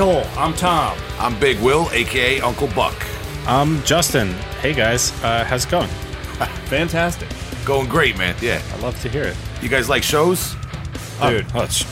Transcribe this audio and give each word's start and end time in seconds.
the 0.00 0.06
Heavy 0.06 0.24
Hole. 0.24 0.42
I'm 0.42 0.54
Tom. 0.54 0.98
I'm 1.18 1.38
Big 1.38 1.58
Will, 1.60 1.88
aka 1.92 2.40
Uncle 2.40 2.68
Buck. 2.68 2.94
I'm 3.46 3.82
Justin. 3.84 4.32
Hey 4.60 4.74
guys, 4.74 5.12
uh, 5.22 5.44
how's 5.44 5.64
it 5.64 5.70
going? 5.70 5.88
Fantastic. 6.68 7.28
Going 7.64 7.88
great, 7.88 8.16
man. 8.16 8.34
Yeah. 8.40 8.62
I 8.74 8.78
love 8.78 9.00
to 9.02 9.08
hear 9.08 9.24
it. 9.24 9.36
You 9.62 9.68
guys 9.68 9.88
like 9.88 10.02
shows? 10.02 10.54
Dude, 11.20 11.46
Oh, 11.54 11.62
it's, 11.62 11.84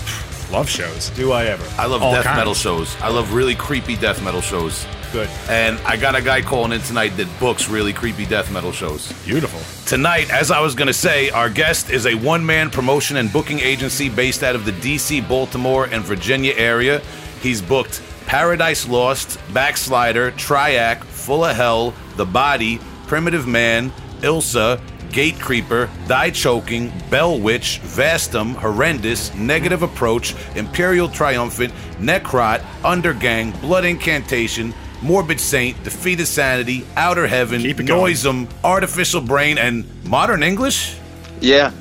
love 0.51 0.69
shows. 0.69 1.11
do 1.11 1.33
I 1.33 1.45
ever? 1.47 1.65
I 1.81 1.87
love 1.87 2.03
All 2.03 2.13
death 2.13 2.25
kinds. 2.25 2.39
metal 2.39 2.55
shows. 2.55 2.97
I 3.03 3.09
love 3.09 3.35
really 3.35 3.55
creepy 3.55 3.97
death 3.97 4.23
metal 4.25 4.41
shows. 4.41 4.87
Good. 5.13 5.29
And 5.49 5.79
I 5.81 5.97
got 5.97 6.15
a 6.15 6.23
guy 6.23 6.41
calling 6.43 6.73
in 6.73 6.81
tonight 6.81 7.11
that 7.17 7.29
books 7.39 7.69
really 7.69 7.93
creepy 7.93 8.25
death 8.27 8.51
metal 8.51 8.73
shows. 8.73 9.13
Beautiful. 9.25 9.61
Tonight, 9.87 10.31
as 10.31 10.51
I 10.51 10.61
was 10.61 10.75
going 10.75 10.87
to 10.89 10.95
say, 10.95 11.31
our 11.31 11.51
guest 11.51 11.91
is 11.91 12.07
a 12.07 12.15
one 12.15 12.45
man 12.45 12.71
promotion 12.71 13.19
and 13.19 13.31
booking 13.33 13.59
agency 13.61 14.09
based 14.09 14.43
out 14.43 14.55
of 14.55 14.65
the 14.65 14.73
DC, 14.73 15.27
Baltimore, 15.29 15.87
and 15.87 16.03
Virginia 16.03 16.55
area. 16.57 17.03
He's 17.43 17.63
booked 17.63 18.03
Paradise 18.29 18.87
Lost, 18.87 19.39
Backslider, 19.55 20.33
Triac, 20.33 21.03
Full 21.03 21.47
of 21.47 21.57
Hell, 21.57 21.95
The 22.19 22.27
Body, 22.27 22.79
Primitive 23.07 23.47
Man, 23.47 23.91
Ilsa, 24.21 24.79
Gatecreeper, 25.09 25.89
Die 26.09 26.31
Choking, 26.33 26.93
Bell 27.09 27.41
Witch, 27.41 27.81
Vastum, 27.83 28.55
Horrendous, 28.55 29.35
Negative 29.35 29.83
Approach, 29.83 30.35
Imperial 30.57 31.09
Triumphant, 31.09 31.73
Necrot, 31.99 32.61
Undergang, 32.83 33.59
Blood 33.63 33.87
Incantation, 33.87 34.75
Morbid 35.01 35.41
Saint, 35.41 35.83
Defeated 35.83 36.27
Sanity, 36.27 36.87
Outer 36.97 37.27
Heaven, 37.27 37.63
Keep 37.63 37.81
it 37.81 37.85
going. 37.85 38.13
Noisem, 38.13 38.47
Artificial 38.63 39.23
Brain, 39.23 39.57
and 39.57 39.87
Modern 40.05 40.43
English? 40.43 40.99
Yeah. 41.41 41.73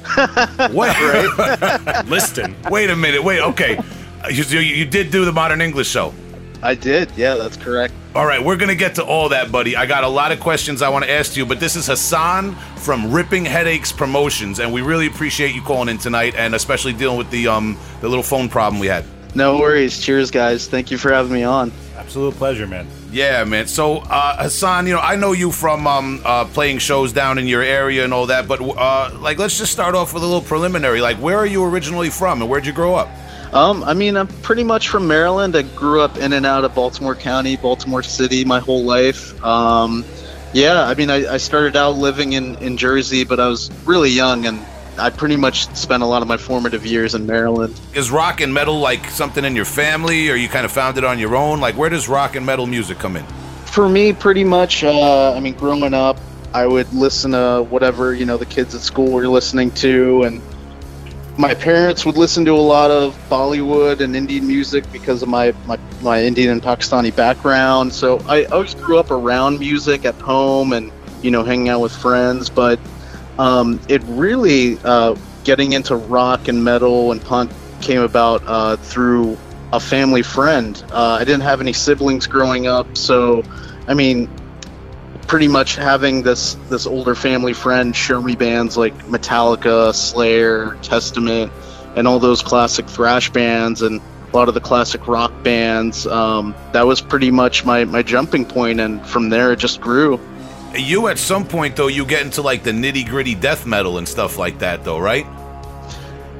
Wait, 0.72 2.06
Liston. 2.10 2.56
wait 2.70 2.90
a 2.90 2.96
minute. 2.96 3.22
Wait, 3.22 3.42
okay. 3.42 3.78
You, 4.32 4.44
you, 4.44 4.60
you 4.60 4.86
did 4.86 5.12
do 5.12 5.26
the 5.26 5.34
Modern 5.34 5.60
English 5.60 5.90
show. 5.90 6.14
I 6.62 6.76
did. 6.76 7.12
Yeah, 7.16 7.36
that's 7.36 7.58
correct. 7.58 7.94
All 8.16 8.26
right, 8.26 8.44
we're 8.44 8.56
going 8.56 8.70
to 8.70 8.76
get 8.76 8.96
to 8.96 9.04
all 9.04 9.30
that, 9.30 9.52
buddy. 9.52 9.76
I 9.76 9.86
got 9.86 10.04
a 10.04 10.08
lot 10.08 10.32
of 10.32 10.40
questions 10.40 10.82
I 10.82 10.90
want 10.90 11.06
to 11.06 11.12
ask 11.12 11.38
you, 11.38 11.46
but 11.46 11.60
this 11.60 11.76
is 11.76 11.86
Hasan 11.86 12.56
from 12.78 13.12
Ripping 13.12 13.46
Headaches 13.46 13.92
Promotions, 13.92 14.60
and 14.60 14.74
we 14.74 14.82
really 14.82 15.06
appreciate 15.08 15.54
you 15.54 15.62
calling 15.62 15.90
in 15.90 15.98
tonight 16.00 16.34
and 16.36 16.56
especially 16.56 16.94
dealing 16.94 17.18
with 17.18 17.30
the 17.30 17.48
um 17.48 17.78
the 18.02 18.10
little 18.10 18.24
phone 18.24 18.50
problem 18.50 18.80
we 18.80 18.88
had. 18.88 19.06
No 19.36 19.60
worries. 19.60 20.00
Cheers, 20.00 20.32
guys. 20.32 20.68
Thank 20.68 20.90
you 20.90 20.98
for 20.98 21.12
having 21.12 21.32
me 21.32 21.44
on. 21.44 21.72
Absolute 21.96 22.34
pleasure, 22.36 22.66
man. 22.66 22.88
Yeah, 23.12 23.44
man. 23.44 23.68
So, 23.68 23.98
uh, 23.98 24.42
Hasan, 24.42 24.88
you 24.88 24.94
know, 24.94 25.00
I 25.00 25.16
know 25.16 25.34
you 25.34 25.52
from 25.52 25.86
um, 25.86 26.22
uh, 26.26 26.46
playing 26.46 26.80
shows 26.80 27.14
down 27.14 27.38
in 27.38 27.46
your 27.46 27.62
area 27.62 28.04
and 28.04 28.14
all 28.14 28.28
that, 28.28 28.48
but 28.48 28.62
uh, 28.62 29.16
like, 29.20 29.38
let's 29.38 29.58
just 29.58 29.72
start 29.72 29.94
off 29.94 30.14
with 30.14 30.24
a 30.24 30.26
little 30.26 30.42
preliminary. 30.42 31.02
Like, 31.02 31.18
where 31.18 31.38
are 31.38 31.46
you 31.46 31.64
originally 31.66 32.10
from, 32.10 32.42
and 32.42 32.50
where'd 32.50 32.66
you 32.66 32.74
grow 32.74 32.96
up? 32.96 33.10
Um, 33.58 33.84
I 33.84 33.96
mean, 33.96 34.16
I'm 34.18 34.28
pretty 34.28 34.64
much 34.64 34.88
from 34.88 35.08
Maryland. 35.08 35.56
I 35.56 35.64
grew 35.64 36.02
up 36.02 36.16
in 36.18 36.32
and 36.32 36.46
out 36.46 36.64
of 36.64 36.76
Baltimore 36.76 37.16
County, 37.16 37.58
Baltimore 37.58 38.04
City, 38.04 38.46
my 38.46 38.60
whole 38.60 38.84
life. 38.84 39.44
Um, 39.44 40.06
yeah, 40.54 40.84
I 40.84 40.94
mean, 40.94 41.10
I, 41.10 41.34
I 41.34 41.38
started 41.38 41.76
out 41.76 41.98
living 41.98 42.34
in, 42.34 42.56
in 42.58 42.78
Jersey, 42.78 43.24
but 43.24 43.40
I 43.40 43.48
was 43.48 43.72
really 43.84 44.12
young, 44.12 44.46
and 44.46 44.64
I 45.00 45.10
pretty 45.10 45.38
much 45.38 45.76
spent 45.76 46.04
a 46.04 46.06
lot 46.06 46.22
of 46.22 46.28
my 46.28 46.38
formative 46.38 46.86
years 46.86 47.16
in 47.16 47.26
Maryland. 47.26 47.82
Is 47.96 48.12
rock 48.12 48.42
and 48.42 48.54
metal 48.54 48.80
like 48.80 49.10
something 49.10 49.44
in 49.44 49.56
your 49.56 49.66
family, 49.66 50.30
or 50.30 50.36
you 50.36 50.50
kind 50.50 50.64
of 50.66 50.72
found 50.72 51.00
it 51.00 51.04
on 51.04 51.18
your 51.18 51.36
own? 51.36 51.60
Like, 51.60 51.76
where 51.76 51.90
does 51.90 52.08
rock 52.08 52.36
and 52.36 52.46
metal 52.46 52.68
music 52.68 53.00
come 53.00 53.16
in? 53.16 53.26
For 53.66 53.90
me, 53.90 54.14
pretty 54.14 54.44
much, 54.44 54.84
uh, 54.84 55.34
I 55.34 55.40
mean, 55.40 55.56
growing 55.56 55.96
up, 55.96 56.20
I 56.54 56.68
would 56.68 56.94
listen 56.94 57.32
to 57.32 57.66
whatever, 57.68 58.14
you 58.14 58.28
know, 58.28 58.38
the 58.38 58.46
kids 58.46 58.76
at 58.76 58.82
school 58.82 59.12
were 59.12 59.28
listening 59.28 59.72
to, 59.72 60.22
and 60.24 60.44
my 61.38 61.54
parents 61.54 62.06
would 62.06 62.18
listen 62.18 62.44
to 62.46 62.54
a 62.54 62.56
lot 62.56 62.90
of 62.90 63.16
Bollywood 63.30 64.00
and 64.02 64.16
Indian 64.16 64.48
music 64.48 64.92
because 64.92 65.22
of 65.22 65.30
my, 65.30 65.54
my, 65.66 65.78
my 66.02 66.24
Indian 66.24 66.50
and 66.50 66.62
Pakistani 66.62 67.16
background. 67.16 67.94
So 67.94 68.20
I 68.28 68.46
always 68.46 68.74
grew 68.74 68.98
up 68.98 69.12
around 69.12 69.60
music 69.60 70.04
at 70.06 70.16
home 70.16 70.74
and, 70.74 70.92
you 71.22 71.30
know, 71.30 71.44
hanging 71.44 71.70
out 71.70 71.82
with 71.82 71.96
friends. 71.96 72.50
But 72.50 72.80
um, 73.38 73.80
it 73.88 74.02
really, 74.06 74.80
uh, 74.84 75.16
getting 75.44 75.74
into 75.74 75.96
rock 75.96 76.48
and 76.48 76.64
metal 76.64 77.12
and 77.12 77.22
punk 77.22 77.52
came 77.82 78.02
about 78.02 78.42
uh, 78.48 78.76
through 78.78 79.38
a 79.72 79.80
family 79.80 80.24
friend. 80.24 80.84
Uh, 80.92 81.18
I 81.20 81.24
didn't 81.24 81.42
have 81.42 81.62
any 81.62 81.74
siblings 81.74 82.26
growing 82.26 82.68
up. 82.68 82.98
So, 82.98 83.44
I 83.88 83.94
mean, 83.94 84.28
pretty 85.28 85.48
much 85.48 85.76
having 85.76 86.24
this 86.24 86.56
this 86.70 86.88
older 86.88 87.14
family 87.14 87.54
friend 87.54 87.96
show 87.96 88.22
me 88.22 88.36
bands 88.36 88.78
like 88.78 88.96
Metallica, 89.06 89.94
Slayer, 89.94 90.78
Testament, 90.82 91.52
and 91.96 92.08
all 92.08 92.20
those 92.20 92.42
classic 92.42 92.88
thrash 92.88 93.30
bands 93.30 93.82
and 93.82 94.02
a 94.02 94.36
lot 94.36 94.48
of 94.48 94.54
the 94.54 94.62
classic 94.62 95.08
rock 95.08 95.32
bands. 95.44 96.08
Um, 96.08 96.56
that 96.74 96.86
was 96.86 97.02
pretty 97.02 97.32
much 97.32 97.66
my 97.66 97.86
my 97.86 98.02
jumping 98.02 98.46
point, 98.46 98.80
and 98.80 99.06
from 99.06 99.30
there 99.30 99.52
it 99.52 99.60
just 99.60 99.82
grew. 99.82 100.20
You, 100.76 101.08
at 101.08 101.18
some 101.18 101.48
point, 101.48 101.76
though, 101.76 101.88
you 101.88 102.06
get 102.06 102.24
into 102.24 102.42
like 102.42 102.64
the 102.64 102.72
nitty 102.72 103.08
gritty 103.08 103.36
death 103.36 103.66
metal 103.66 103.98
and 103.98 104.08
stuff 104.08 104.38
like 104.38 104.60
that, 104.60 104.84
though, 104.84 105.00
right? 105.00 105.26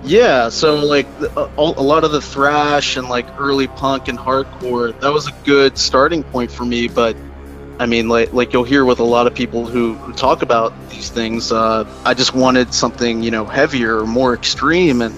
Yeah, 0.04 0.50
so 0.50 0.76
like 0.76 1.08
a, 1.36 1.50
a 1.58 1.62
lot 1.62 2.04
of 2.04 2.12
the 2.12 2.22
thrash 2.22 2.98
and 2.98 3.10
like 3.10 3.26
early 3.40 3.68
punk 3.68 4.08
and 4.08 4.18
hardcore, 4.18 4.98
that 5.00 5.12
was 5.12 5.28
a 5.28 5.32
good 5.44 5.78
starting 5.78 6.24
point 6.24 6.52
for 6.52 6.66
me. 6.66 6.88
But 6.88 7.18
I 7.80 7.86
mean, 7.86 8.08
like 8.10 8.34
like 8.34 8.54
you'll 8.54 8.64
hear 8.64 8.86
with 8.86 9.00
a 9.00 9.04
lot 9.04 9.28
of 9.28 9.36
people 9.36 9.66
who, 9.66 9.94
who 9.96 10.14
talk 10.14 10.42
about 10.42 10.74
these 10.90 11.10
things, 11.10 11.52
uh, 11.52 11.86
I 12.06 12.14
just 12.14 12.34
wanted 12.34 12.74
something 12.74 13.22
you 13.22 13.32
know 13.32 13.46
heavier, 13.46 14.00
or 14.00 14.08
more 14.08 14.34
extreme. 14.34 15.02
And 15.02 15.14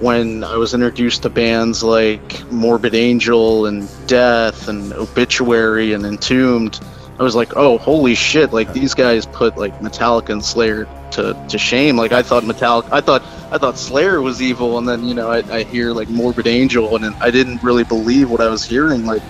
when 0.00 0.42
I 0.42 0.56
was 0.56 0.74
introduced 0.74 1.22
to 1.22 1.30
bands 1.30 1.82
like 1.82 2.50
Morbid 2.50 2.94
Angel 2.94 3.66
and 3.66 3.88
Death 4.08 4.68
and 4.68 4.92
Obituary 4.94 5.92
and 5.92 6.04
Entombed, 6.04 6.80
I 7.20 7.22
was 7.22 7.36
like, 7.36 7.56
oh, 7.56 7.78
holy 7.78 8.16
shit! 8.16 8.52
Like 8.52 8.72
these 8.72 8.94
guys 8.94 9.26
put 9.26 9.56
like 9.56 9.78
Metallica 9.78 10.30
and 10.30 10.44
Slayer 10.44 10.88
to, 11.12 11.46
to 11.48 11.58
shame. 11.58 11.96
Like 11.96 12.12
I 12.12 12.22
thought 12.22 12.42
Metallica, 12.42 12.88
I 12.90 13.00
thought 13.00 13.22
I 13.52 13.58
thought 13.58 13.78
Slayer 13.78 14.20
was 14.20 14.42
evil, 14.42 14.78
and 14.78 14.88
then 14.88 15.04
you 15.04 15.14
know 15.14 15.30
I, 15.30 15.38
I 15.54 15.62
hear 15.62 15.92
like 15.92 16.08
Morbid 16.08 16.48
Angel, 16.48 16.96
and 16.96 17.14
I 17.20 17.30
didn't 17.30 17.62
really 17.62 17.84
believe 17.84 18.30
what 18.30 18.40
I 18.40 18.48
was 18.48 18.64
hearing. 18.64 19.06
Like 19.06 19.22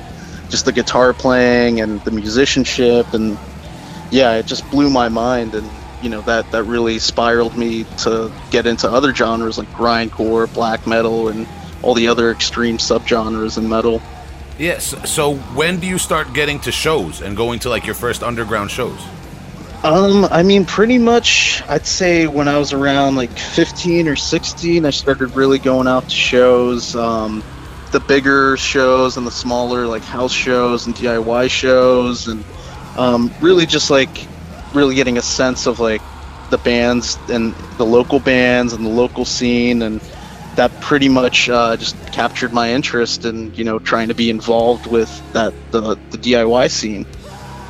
just 0.50 0.64
the 0.64 0.72
guitar 0.72 1.12
playing 1.12 1.80
and 1.80 2.00
the 2.04 2.10
musicianship, 2.10 3.14
and 3.14 3.38
yeah, 4.10 4.34
it 4.34 4.46
just 4.46 4.68
blew 4.70 4.90
my 4.90 5.08
mind, 5.08 5.54
and 5.54 5.68
you 6.02 6.10
know 6.10 6.20
that 6.22 6.50
that 6.52 6.64
really 6.64 6.98
spiraled 6.98 7.56
me 7.56 7.84
to 7.98 8.32
get 8.50 8.66
into 8.66 8.90
other 8.90 9.14
genres 9.14 9.58
like 9.58 9.68
grindcore, 9.68 10.52
black 10.52 10.86
metal, 10.86 11.28
and 11.28 11.46
all 11.82 11.94
the 11.94 12.08
other 12.08 12.30
extreme 12.30 12.78
subgenres 12.78 13.56
in 13.56 13.68
metal. 13.68 14.02
Yes. 14.58 14.94
So, 15.10 15.36
when 15.36 15.80
do 15.80 15.86
you 15.86 15.96
start 15.96 16.34
getting 16.34 16.60
to 16.60 16.72
shows 16.72 17.22
and 17.22 17.34
going 17.34 17.60
to 17.60 17.70
like 17.70 17.86
your 17.86 17.94
first 17.94 18.22
underground 18.22 18.70
shows? 18.70 19.00
Um, 19.82 20.26
I 20.26 20.42
mean, 20.42 20.66
pretty 20.66 20.98
much, 20.98 21.62
I'd 21.66 21.86
say 21.86 22.26
when 22.26 22.48
I 22.48 22.58
was 22.58 22.74
around 22.74 23.16
like 23.16 23.30
15 23.30 24.08
or 24.08 24.16
16, 24.16 24.84
I 24.84 24.90
started 24.90 25.34
really 25.34 25.58
going 25.58 25.88
out 25.88 26.04
to 26.04 26.14
shows. 26.14 26.94
Um, 26.94 27.42
the 27.92 28.00
bigger 28.00 28.56
shows 28.56 29.16
and 29.16 29.26
the 29.26 29.30
smaller 29.30 29.86
like 29.86 30.02
house 30.02 30.32
shows 30.32 30.86
and 30.86 30.94
DIY 30.94 31.50
shows, 31.50 32.28
and 32.28 32.44
um, 32.96 33.32
really 33.40 33.66
just 33.66 33.90
like 33.90 34.26
really 34.74 34.94
getting 34.94 35.18
a 35.18 35.22
sense 35.22 35.66
of 35.66 35.80
like 35.80 36.02
the 36.50 36.58
bands 36.58 37.18
and 37.28 37.54
the 37.78 37.86
local 37.86 38.20
bands 38.20 38.72
and 38.72 38.84
the 38.84 38.90
local 38.90 39.24
scene, 39.24 39.82
and 39.82 40.00
that 40.56 40.80
pretty 40.80 41.08
much 41.08 41.48
uh, 41.48 41.76
just 41.76 41.96
captured 42.12 42.52
my 42.52 42.72
interest 42.72 43.24
in 43.24 43.54
you 43.54 43.64
know 43.64 43.78
trying 43.78 44.08
to 44.08 44.14
be 44.14 44.30
involved 44.30 44.86
with 44.86 45.10
that 45.32 45.52
the 45.70 45.96
the 46.10 46.18
DIY 46.18 46.70
scene. 46.70 47.06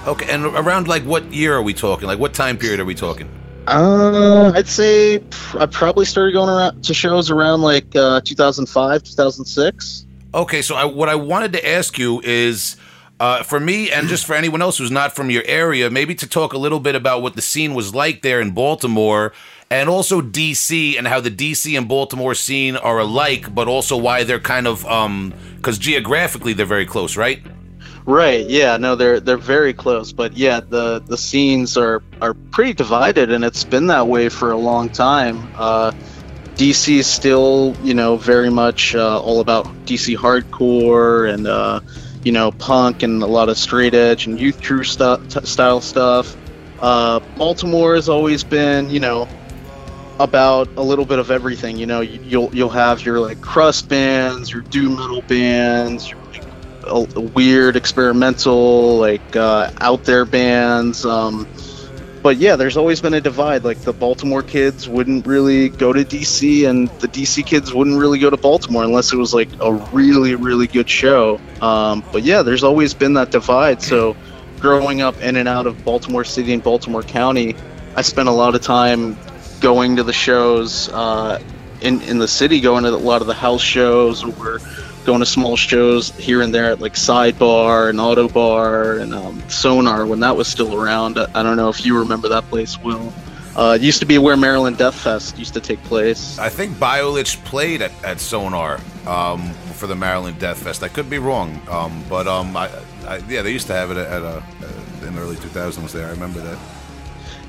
Okay. 0.06 0.26
And 0.31 0.44
around 0.44 0.88
like 0.88 1.02
what 1.02 1.32
year 1.32 1.55
are 1.55 1.62
we 1.62 1.75
talking? 1.75 2.06
Like, 2.06 2.19
what 2.19 2.34
time 2.34 2.56
period 2.56 2.81
are 2.81 2.84
we 2.84 2.94
talking? 2.94 3.28
Uh, 3.66 4.52
I'd 4.55 4.66
say 4.66 5.23
I 5.58 5.66
probably 5.66 6.05
started 6.05 6.32
going 6.32 6.49
around 6.49 6.82
to 6.84 6.94
shows 6.94 7.31
around 7.31 7.61
like 7.61 7.94
uh, 7.94 8.20
2005, 8.23 9.02
2006. 9.02 10.06
Okay, 10.32 10.62
so 10.62 10.76
I, 10.76 10.84
what 10.84 11.08
I 11.08 11.16
wanted 11.16 11.52
to 11.54 11.68
ask 11.68 11.98
you 11.98 12.20
is, 12.20 12.76
uh, 13.18 13.42
for 13.42 13.58
me 13.58 13.90
and 13.90 14.08
just 14.08 14.24
for 14.24 14.34
anyone 14.34 14.62
else 14.62 14.78
who's 14.78 14.90
not 14.90 15.14
from 15.14 15.28
your 15.28 15.42
area, 15.44 15.90
maybe 15.90 16.14
to 16.14 16.26
talk 16.26 16.52
a 16.52 16.58
little 16.58 16.80
bit 16.80 16.94
about 16.94 17.20
what 17.20 17.34
the 17.34 17.42
scene 17.42 17.74
was 17.74 17.94
like 17.94 18.22
there 18.22 18.40
in 18.40 18.52
Baltimore, 18.52 19.32
and 19.70 19.88
also 19.88 20.20
DC, 20.20 20.96
and 20.96 21.06
how 21.08 21.20
the 21.20 21.30
DC 21.30 21.76
and 21.76 21.88
Baltimore 21.88 22.34
scene 22.34 22.76
are 22.76 23.00
alike, 23.00 23.52
but 23.54 23.66
also 23.66 23.96
why 23.96 24.22
they're 24.22 24.40
kind 24.40 24.66
of 24.68 24.86
um, 24.86 25.34
because 25.56 25.78
geographically 25.78 26.52
they're 26.52 26.64
very 26.64 26.86
close, 26.86 27.16
right? 27.16 27.42
Right. 28.06 28.48
Yeah. 28.48 28.76
No, 28.76 28.96
they're 28.96 29.20
they're 29.20 29.36
very 29.36 29.74
close, 29.74 30.12
but 30.12 30.36
yeah, 30.36 30.60
the 30.60 31.00
the 31.00 31.18
scenes 31.18 31.76
are 31.76 32.02
are 32.20 32.34
pretty 32.34 32.72
divided, 32.72 33.30
and 33.30 33.44
it's 33.44 33.64
been 33.64 33.88
that 33.88 34.06
way 34.06 34.28
for 34.28 34.50
a 34.50 34.56
long 34.56 34.88
time. 34.88 35.52
Uh, 35.56 35.92
DC 36.56 36.99
is 36.99 37.08
still, 37.08 37.76
you 37.81 37.94
know, 37.94 38.17
very 38.17 38.50
much 38.50 38.94
uh, 38.94 39.19
all 39.20 39.41
about 39.41 39.69
DC 39.87 40.17
hardcore 40.17 41.32
and 41.32 41.47
uh, 41.47 41.81
you 42.25 42.32
know 42.32 42.52
punk 42.52 43.02
and 43.02 43.23
a 43.23 43.26
lot 43.26 43.49
of 43.49 43.56
straight 43.58 43.94
edge 43.94 44.26
and 44.26 44.38
youth 44.38 44.61
crew 44.61 44.82
stu- 44.85 45.19
t- 45.29 45.41
style 45.44 45.81
stuff. 45.81 46.37
Uh, 46.79 47.20
Baltimore 47.37 47.94
has 47.94 48.08
always 48.08 48.44
been, 48.44 48.88
you 48.91 49.00
know, 49.00 49.29
about 50.19 50.69
a 50.76 50.82
little 50.82 51.06
bit 51.06 51.19
of 51.19 51.31
everything. 51.31 51.76
You 51.76 51.87
know, 51.87 52.00
you- 52.00 52.20
you'll 52.23 52.50
you'll 52.52 52.70
have 52.70 53.05
your 53.05 53.20
like 53.20 53.41
crust 53.41 53.88
bands, 53.88 54.52
your 54.52 54.62
doom 54.70 54.97
metal 54.97 55.23
bands, 55.23 56.11
your 56.11 56.20
like, 56.25 56.44
uh, 56.87 57.05
weird, 57.35 57.76
experimental, 57.76 58.99
like 58.99 59.35
uh, 59.37 59.69
out 59.81 60.05
there 60.05 60.25
bands. 60.25 61.05
Um, 61.05 61.47
but 62.22 62.37
yeah, 62.37 62.56
there's 62.56 62.76
always 62.76 63.00
been 63.00 63.14
a 63.14 63.20
divide. 63.20 63.64
Like 63.64 63.81
the 63.81 63.93
Baltimore 63.93 64.43
kids 64.43 64.88
wouldn't 64.88 65.26
really 65.26 65.70
go 65.70 65.93
to 65.93 66.05
DC, 66.05 66.69
and 66.69 66.88
the 67.00 67.08
DC 67.08 67.44
kids 67.46 67.72
wouldn't 67.72 67.99
really 67.99 68.19
go 68.19 68.31
to 68.31 68.37
Baltimore 68.37 68.84
unless 68.84 69.12
it 69.12 69.17
was 69.17 69.32
like 69.32 69.49
a 69.61 69.72
really, 69.72 70.34
really 70.34 70.67
good 70.67 70.88
show. 70.88 71.40
Um, 71.61 72.05
but 72.12 72.22
yeah, 72.22 72.43
there's 72.43 72.64
always 72.64 72.93
been 72.94 73.14
that 73.14 73.31
divide. 73.31 73.82
So 73.82 74.17
growing 74.58 75.00
up 75.00 75.20
in 75.22 75.37
and 75.37 75.49
out 75.49 75.67
of 75.67 75.82
Baltimore 75.84 76.25
City 76.25 76.52
and 76.52 76.62
Baltimore 76.62 77.02
County, 77.02 77.56
I 77.96 78.02
spent 78.02 78.28
a 78.28 78.32
lot 78.32 78.55
of 78.55 78.61
time 78.61 79.16
going 79.61 79.96
to 79.96 80.02
the 80.02 80.12
shows 80.12 80.88
uh, 80.90 81.40
in 81.81 82.02
in 82.02 82.19
the 82.19 82.28
city, 82.28 82.61
going 82.61 82.84
to 82.84 82.90
a 82.90 82.96
lot 82.96 83.23
of 83.23 83.26
the 83.26 83.34
house 83.34 83.62
shows, 83.62 84.25
or 84.25 84.61
going 85.05 85.20
to 85.20 85.26
small 85.26 85.56
shows 85.56 86.11
here 86.17 86.43
and 86.43 86.55
there 86.55 86.67
at 86.67 86.81
like 86.81 86.94
Sidebar 86.94 87.91
and 87.91 87.99
Ottobar 87.99 89.00
and 89.00 89.14
um, 89.14 89.43
Sonar 89.49 90.06
when 90.06 90.20
that 90.20 90.37
was 90.37 90.49
still 90.49 90.81
around. 90.81 91.19
I, 91.19 91.43
don't 91.43 91.56
know 91.56 91.69
if 91.69 91.85
you 91.85 91.99
remember 91.99 92.29
that 92.29 92.44
place, 92.44 92.79
Will. 92.79 93.12
Uh, 93.56 93.75
it 93.75 93.82
used 93.82 93.99
to 93.99 94.06
be 94.06 94.17
where 94.19 94.37
Maryland 94.37 94.79
Death 94.79 94.94
Fest 94.94 95.38
used 95.38 95.55
to 95.55 95.61
take 95.61 95.82
place. 95.85 96.38
I 96.38 96.49
think 96.49 96.76
Biolich 96.76 97.43
played 97.44 97.82
at, 97.82 97.93
at 98.05 98.20
Sonar 98.20 98.81
um, 99.06 99.50
for 99.75 99.87
the 99.87 99.97
Maryland 99.97 100.38
Death 100.38 100.62
Fest. 100.62 100.82
I 100.82 100.88
could 100.88 101.11
be 101.11 101.19
wrong, 101.19 101.61
um, 101.69 102.05
but 102.08 102.29
um, 102.29 102.56
I, 102.56 102.70
I, 103.06 103.17
yeah, 103.29 103.43
they 103.43 103.52
used 103.52 103.67
to 103.67 103.73
have 103.73 103.91
it 103.91 103.97
at, 103.97 104.06
at 104.06 104.23
uh, 104.23 104.43
in 105.02 105.14
the 105.14 105.20
early 105.20 105.37
2000s. 105.37 105.93
There, 105.93 106.06
I 106.06 106.11
remember 106.11 106.41
that. 106.41 106.58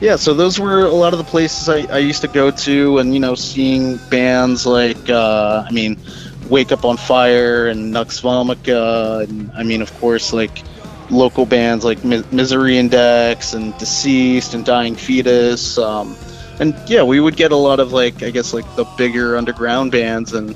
Yeah, 0.02 0.16
so 0.16 0.34
those 0.34 0.60
were 0.60 0.84
a 0.84 0.90
lot 0.90 1.14
of 1.14 1.20
the 1.20 1.24
places 1.24 1.70
I, 1.70 1.82
I 1.94 2.00
used 2.00 2.22
to 2.22 2.28
go 2.28 2.50
to, 2.50 2.98
and 2.98 3.14
you 3.14 3.20
know, 3.20 3.36
seeing 3.36 3.98
bands 4.10 4.66
like, 4.66 5.10
uh, 5.12 5.64
I 5.68 5.72
mean, 5.72 5.96
Wake 6.52 6.74
Up 6.74 6.84
on 6.84 6.98
Fire 6.98 7.68
and 7.68 7.92
Nux 7.92 8.20
Vomica, 8.22 9.24
and 9.24 9.50
I 9.54 9.64
mean, 9.64 9.82
of 9.82 9.92
course, 10.00 10.34
like 10.34 10.62
local 11.10 11.46
bands 11.46 11.86
like 11.86 12.04
Mi- 12.04 12.24
Misery 12.32 12.78
Index 12.78 13.54
and 13.54 13.76
Deceased 13.78 14.54
and 14.54 14.66
Dying 14.66 14.96
Fetus. 14.96 15.78
Um, 15.78 16.16
and 16.60 16.76
yeah, 16.88 17.04
we 17.04 17.22
would 17.22 17.38
get 17.38 17.54
a 17.54 17.56
lot 17.56 17.80
of 17.80 17.94
like, 17.94 18.22
I 18.22 18.32
guess, 18.32 18.54
like 18.54 18.66
the 18.76 18.84
bigger 18.98 19.38
underground 19.38 19.94
bands, 19.94 20.34
and 20.34 20.54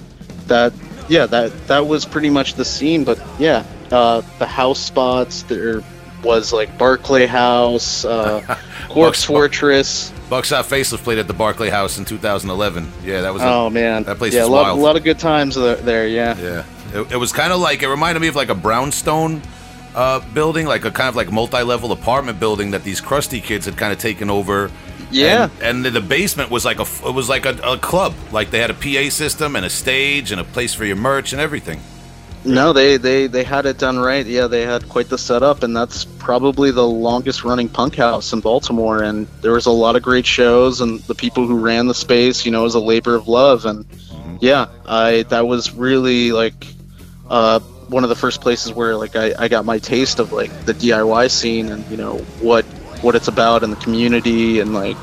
that, 0.48 0.74
yeah, 1.08 1.26
that 1.28 1.68
that 1.68 1.88
was 1.88 2.04
pretty 2.06 2.30
much 2.30 2.56
the 2.56 2.66
scene. 2.66 3.06
But 3.06 3.18
yeah, 3.40 3.64
uh, 3.90 4.22
the 4.38 4.46
house 4.46 4.80
spots 4.80 5.44
there 5.44 5.82
was 6.24 6.52
like 6.52 6.78
Barclay 6.78 7.26
House, 7.42 8.04
uh, 8.04 8.60
Corpse 8.90 9.24
Fortress. 9.24 10.12
Bucks 10.30 10.52
Out 10.52 10.66
Faceless 10.66 11.02
played 11.02 11.20
at 11.20 11.28
the 11.28 11.34
Barclay 11.34 11.70
House 11.70 11.98
in 11.98 12.06
2011. 12.06 12.92
Yeah, 13.04 13.22
that 13.22 13.34
was. 13.34 13.42
a- 13.42 13.46
Oh 13.48 13.70
man, 13.70 14.04
that 14.04 14.18
place 14.18 14.34
yeah, 14.34 14.42
was 14.42 14.50
a 14.50 14.52
lot, 14.52 14.64
wild. 14.64 14.80
a 14.80 14.82
lot 14.82 14.96
of 14.98 15.04
good 15.04 15.20
times 15.20 15.56
there. 15.56 15.76
there 15.76 16.08
yeah. 16.08 16.36
Yeah, 16.38 17.00
it, 17.02 17.12
it 17.14 17.18
was 17.18 17.32
kind 17.32 17.54
of 17.54 17.60
like 17.60 17.84
it 17.84 17.88
reminded 17.90 18.20
me 18.22 18.28
of 18.28 18.36
like 18.36 18.50
a 18.50 18.56
brownstone 18.56 19.42
uh, 19.94 20.20
building, 20.34 20.66
like 20.66 20.84
a 20.86 20.92
kind 20.92 21.10
of 21.10 21.16
like 21.16 21.32
multi-level 21.32 21.92
apartment 21.92 22.40
building 22.40 22.72
that 22.72 22.84
these 22.84 23.00
crusty 23.02 23.40
kids 23.40 23.66
had 23.66 23.78
kind 23.78 23.94
of 23.94 24.00
taken 24.00 24.30
over. 24.30 24.72
Yeah. 25.12 25.50
and, 25.62 25.86
and 25.86 25.96
the 25.96 26.02
basement 26.02 26.50
was 26.50 26.66
like 26.66 26.80
a 26.80 26.86
it 27.08 27.14
was 27.14 27.30
like 27.30 27.46
a, 27.46 27.56
a 27.64 27.78
club. 27.78 28.14
Like 28.32 28.50
they 28.50 28.60
had 28.60 28.72
a 28.72 28.74
PA 28.74 29.10
system 29.10 29.56
and 29.56 29.64
a 29.66 29.70
stage 29.70 30.32
and 30.32 30.42
a 30.42 30.44
place 30.44 30.74
for 30.74 30.84
your 30.86 30.96
merch 30.98 31.32
and 31.32 31.42
everything. 31.42 31.80
No, 32.46 32.74
they, 32.74 32.98
they 32.98 33.26
they 33.28 33.44
had 33.44 33.66
it 33.66 33.80
done 33.80 33.98
right. 33.98 34.26
Yeah, 34.26 34.48
they 34.48 34.62
had 34.62 34.88
quite 34.88 35.10
the 35.10 35.18
setup, 35.18 35.64
and 35.64 35.76
that's 35.76 36.06
probably 36.06 36.72
the 36.72 36.88
longest 36.88 37.44
running 37.44 37.68
punk 37.68 37.96
house 37.96 38.34
in 38.34 38.40
Baltimore. 38.40 39.02
And 39.02 39.28
there 39.42 39.52
was 39.52 39.66
a 39.66 39.72
lot 39.72 39.96
of 39.96 40.04
great 40.04 40.26
shows, 40.26 40.80
and 40.80 41.00
the 41.02 41.16
people 41.16 41.48
who 41.48 41.58
ran 41.58 41.88
the 41.88 41.96
space, 41.96 42.46
you 42.46 42.52
know, 42.52 42.62
it 42.62 42.64
was 42.64 42.76
a 42.76 42.80
labor 42.80 43.16
of 43.16 43.28
love. 43.28 43.66
And 43.66 43.86
yeah, 44.42 44.68
I 44.86 45.24
that 45.30 45.48
was 45.48 45.74
really 45.74 46.32
like 46.32 46.68
uh, 47.30 47.60
one 47.90 48.04
of 48.04 48.10
the 48.10 48.16
first 48.16 48.42
places 48.42 48.72
where 48.72 48.96
like 48.96 49.16
I, 49.16 49.34
I 49.38 49.48
got 49.48 49.66
my 49.66 49.80
taste 49.80 50.20
of 50.20 50.32
like 50.32 50.52
the 50.66 50.74
DIY 50.74 51.32
scene 51.32 51.70
and 51.70 51.86
you 51.90 51.98
know 51.98 52.18
what 52.42 52.66
what 53.02 53.16
it's 53.16 53.28
about 53.28 53.64
in 53.64 53.70
the 53.70 53.76
community 53.78 54.60
and 54.60 54.74
like 54.74 54.98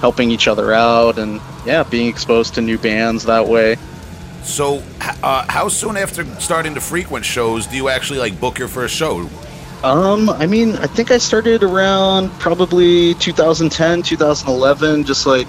helping 0.00 0.30
each 0.30 0.48
other 0.48 0.72
out 0.72 1.18
and 1.18 1.40
yeah, 1.64 1.84
being 1.84 2.08
exposed 2.08 2.54
to 2.54 2.60
new 2.60 2.78
bands 2.78 3.24
that 3.24 3.46
way. 3.46 3.76
So, 4.44 4.82
uh, 5.22 5.46
how 5.48 5.68
soon 5.68 5.96
after 5.96 6.24
starting 6.40 6.74
to 6.74 6.80
frequent 6.80 7.24
shows 7.24 7.66
do 7.66 7.76
you 7.76 7.88
actually 7.88 8.18
like 8.18 8.38
book 8.40 8.58
your 8.58 8.68
first 8.68 8.94
show? 8.94 9.28
Um, 9.84 10.30
I 10.30 10.46
mean, 10.46 10.76
I 10.76 10.86
think 10.86 11.10
I 11.10 11.18
started 11.18 11.62
around 11.62 12.30
probably 12.38 13.14
2010, 13.14 14.02
2011, 14.02 15.04
just 15.04 15.26
like 15.26 15.48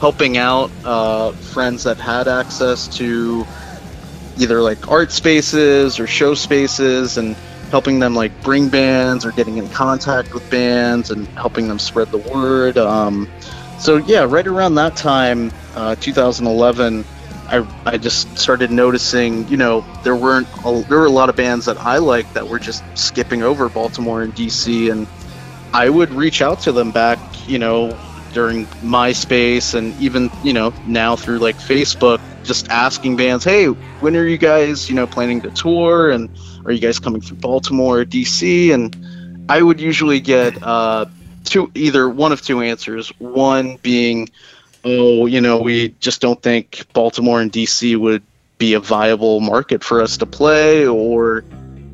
helping 0.00 0.36
out 0.36 0.70
uh, 0.84 1.32
friends 1.32 1.84
that 1.84 1.98
had 1.98 2.28
access 2.28 2.88
to 2.98 3.46
either 4.38 4.60
like 4.60 4.88
art 4.88 5.12
spaces 5.12 5.98
or 6.00 6.06
show 6.06 6.34
spaces 6.34 7.18
and 7.18 7.36
helping 7.70 8.00
them 8.00 8.14
like 8.14 8.32
bring 8.42 8.68
bands 8.68 9.24
or 9.24 9.32
getting 9.32 9.58
in 9.58 9.68
contact 9.68 10.34
with 10.34 10.48
bands 10.50 11.10
and 11.10 11.26
helping 11.28 11.68
them 11.68 11.78
spread 11.78 12.10
the 12.10 12.18
word. 12.18 12.76
Um, 12.76 13.30
so 13.78 13.96
yeah, 13.96 14.24
right 14.28 14.46
around 14.46 14.74
that 14.74 14.96
time, 14.96 15.52
uh, 15.74 15.94
2011, 15.96 17.04
I, 17.50 17.66
I 17.84 17.98
just 17.98 18.38
started 18.38 18.70
noticing, 18.70 19.48
you 19.48 19.56
know, 19.56 19.84
there 20.02 20.16
weren't 20.16 20.48
a, 20.64 20.84
there 20.88 20.98
were 20.98 21.06
a 21.06 21.10
lot 21.10 21.28
of 21.28 21.36
bands 21.36 21.66
that 21.66 21.76
I 21.80 21.98
liked 21.98 22.34
that 22.34 22.48
were 22.48 22.60
just 22.60 22.84
skipping 22.96 23.42
over 23.42 23.68
Baltimore 23.68 24.22
and 24.22 24.34
DC, 24.34 24.90
and 24.90 25.08
I 25.72 25.88
would 25.90 26.12
reach 26.12 26.42
out 26.42 26.60
to 26.60 26.72
them 26.72 26.92
back, 26.92 27.20
you 27.48 27.58
know, 27.58 27.98
during 28.32 28.66
MySpace 28.82 29.74
and 29.74 29.94
even 29.96 30.30
you 30.42 30.52
know 30.52 30.72
now 30.84 31.16
through 31.16 31.38
like 31.38 31.58
Facebook, 31.58 32.20
just 32.44 32.70
asking 32.70 33.16
bands, 33.16 33.44
hey, 33.44 33.66
when 33.98 34.16
are 34.16 34.26
you 34.26 34.38
guys, 34.38 34.88
you 34.88 34.94
know, 34.94 35.06
planning 35.06 35.42
to 35.42 35.50
tour, 35.50 36.10
and 36.10 36.30
are 36.64 36.72
you 36.72 36.80
guys 36.80 36.98
coming 36.98 37.20
through 37.20 37.38
Baltimore 37.38 38.00
or 38.00 38.04
DC? 38.04 38.72
And 38.72 39.46
I 39.50 39.60
would 39.60 39.80
usually 39.80 40.20
get 40.20 40.62
uh, 40.62 41.06
two, 41.44 41.70
either 41.74 42.08
one 42.08 42.32
of 42.32 42.42
two 42.42 42.60
answers. 42.60 43.08
One 43.18 43.76
being 43.78 44.28
oh, 44.84 45.26
you 45.26 45.40
know, 45.40 45.60
we 45.60 45.90
just 46.00 46.20
don't 46.20 46.42
think 46.42 46.86
Baltimore 46.92 47.40
and 47.40 47.52
DC 47.52 47.96
would 47.96 48.22
be 48.58 48.74
a 48.74 48.80
viable 48.80 49.40
market 49.40 49.82
for 49.82 50.02
us 50.02 50.16
to 50.18 50.26
play, 50.26 50.86
or, 50.86 51.44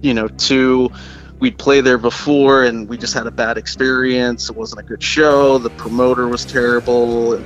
you 0.03 0.13
know, 0.15 0.29
two, 0.29 0.91
we'd 1.39 1.59
play 1.59 1.81
there 1.81 1.99
before 1.99 2.65
and 2.65 2.89
we 2.89 2.97
just 2.97 3.15
had 3.15 3.27
a 3.27 3.31
bad 3.31 3.59
experience. 3.59 4.49
It 4.51 4.57
wasn't 4.57 4.81
a 4.81 4.85
good 4.85 5.03
show. 5.03 5.59
The 5.59 5.71
promoter 5.71 6.29
was 6.29 6.45
terrible. 6.45 7.35
And, 7.35 7.45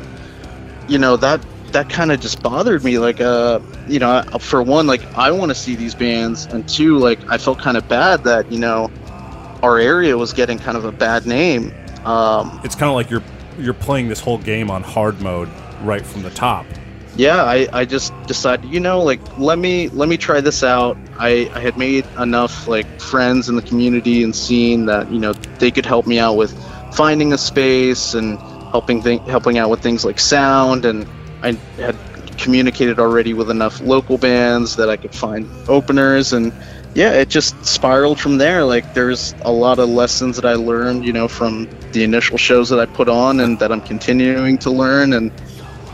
you 0.88 0.99
know, 0.99 1.16
that 1.16 1.44
that 1.73 1.88
kind 1.88 2.11
of 2.11 2.20
just 2.20 2.42
bothered 2.42 2.82
me. 2.82 2.99
Like, 2.99 3.20
uh, 3.20 3.61
you 3.88 3.99
know, 3.99 4.23
for 4.40 4.62
one, 4.62 4.87
like 4.87 5.04
I 5.16 5.30
want 5.30 5.50
to 5.50 5.54
see 5.54 5.76
these 5.76 5.94
bands, 5.94 6.47
and 6.47 6.68
two, 6.68 6.99
like 6.99 7.18
I 7.30 7.38
felt 7.38 7.59
kind 7.59 7.76
of 7.76 7.88
bad 7.88 8.25
that 8.25 8.50
you 8.50 8.59
know 8.59 8.90
our 9.62 9.78
area 9.78 10.16
was 10.16 10.32
getting 10.32 10.59
kind 10.59 10.76
of 10.76 10.85
a 10.85 10.92
bad 10.92 11.26
name. 11.26 11.73
Um, 12.04 12.61
It's 12.64 12.75
kind 12.75 12.88
of 12.88 12.94
like 12.94 13.11
you're 13.11 13.23
you're 13.59 13.75
playing 13.75 14.09
this 14.09 14.21
whole 14.21 14.38
game 14.38 14.71
on 14.71 14.83
hard 14.83 15.21
mode 15.21 15.49
right 15.83 16.04
from 16.04 16.23
the 16.23 16.30
top. 16.30 16.66
yeah 17.16 17.42
I, 17.42 17.69
I 17.73 17.85
just 17.85 18.12
decided 18.26 18.71
you 18.71 18.80
know 18.80 19.02
like 19.02 19.21
let 19.38 19.59
me 19.59 19.88
let 19.88 20.09
me 20.09 20.16
try 20.16 20.40
this 20.40 20.62
out 20.62 20.97
I, 21.19 21.50
I 21.54 21.61
had 21.61 21.76
made 21.76 22.07
enough 22.19 22.69
like 22.69 22.87
friends 23.00 23.49
in 23.49 23.57
the 23.57 23.62
community 23.62 24.23
and 24.23 24.35
scene 24.35 24.87
that 24.87 25.11
you 25.11 25.19
know 25.19 25.33
they 25.59 25.71
could 25.71 25.87
help 25.87 26.07
me 26.07 26.19
out 26.19 26.35
with 26.37 26.52
finding 26.95 27.33
a 27.33 27.38
space 27.38 28.14
and 28.14 28.38
helping 28.71 29.02
th- 29.02 29.23
helping 29.23 29.59
out 29.59 29.71
with 29.71 29.80
things 29.80 30.04
like 30.04 30.21
sound 30.21 30.85
and 30.85 31.07
I 31.42 31.52
had 31.76 31.97
communicated 32.38 32.99
already 32.99 33.35
with 33.35 33.50
enough 33.50 33.80
local 33.80 34.16
bands 34.16 34.76
that 34.76 34.88
I 34.88 34.97
could 34.97 35.14
find 35.14 35.49
openers 35.69 36.33
and 36.33 36.52
yeah 36.94 37.12
it 37.12 37.28
just 37.28 37.64
spiraled 37.64 38.18
from 38.18 38.38
there 38.38 38.64
like 38.64 38.94
there's 38.94 39.35
a 39.42 39.52
lot 39.52 39.78
of 39.78 39.88
lessons 39.88 40.37
that 40.37 40.44
I 40.44 40.54
learned 40.54 41.04
you 41.04 41.12
know 41.12 41.28
from 41.28 41.68
the 41.92 42.04
initial 42.04 42.37
shows 42.38 42.68
that 42.68 42.78
I 42.78 42.87
put 42.87 43.09
on 43.09 43.40
and 43.40 43.59
that 43.59 43.70
I'm 43.70 43.80
continuing 43.80 44.59
to 44.59 44.70
learn 44.70 45.12
and 45.12 45.32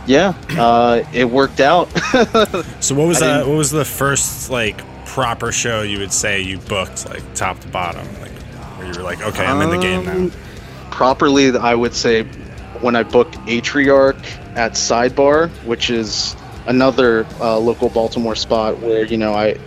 yeah, 0.06 0.34
uh, 0.50 1.02
it 1.12 1.24
worked 1.24 1.60
out. 1.60 1.88
So 2.80 2.94
what 2.94 3.08
was 3.08 3.18
that? 3.20 3.46
What 3.46 3.56
was 3.56 3.70
the 3.72 3.84
first 3.84 4.50
like 4.50 4.80
proper 5.06 5.50
show 5.50 5.82
you 5.82 5.98
would 5.98 6.12
say 6.12 6.40
you 6.40 6.58
booked 6.58 7.08
like 7.08 7.22
top 7.34 7.58
to 7.60 7.68
bottom, 7.68 8.06
like 8.20 8.30
where 8.76 8.86
you 8.86 8.92
were 8.92 9.02
like, 9.02 9.20
okay, 9.22 9.44
I'm 9.44 9.60
in 9.62 9.70
the 9.70 9.78
game 9.78 10.04
now. 10.04 10.12
Um, 10.12 10.32
Properly, 10.90 11.56
I 11.56 11.74
would 11.74 11.94
say 11.94 12.22
when 12.80 12.94
I 12.94 13.02
booked 13.02 13.34
Atriarch 13.46 14.22
at 14.56 14.72
Sidebar, 14.72 15.50
which 15.64 15.90
is 15.90 16.36
another 16.66 17.26
uh, 17.40 17.58
local 17.58 17.88
Baltimore 17.88 18.36
spot 18.36 18.78
where 18.78 19.04
you 19.04 19.16
know 19.16 19.34
I 19.34 19.58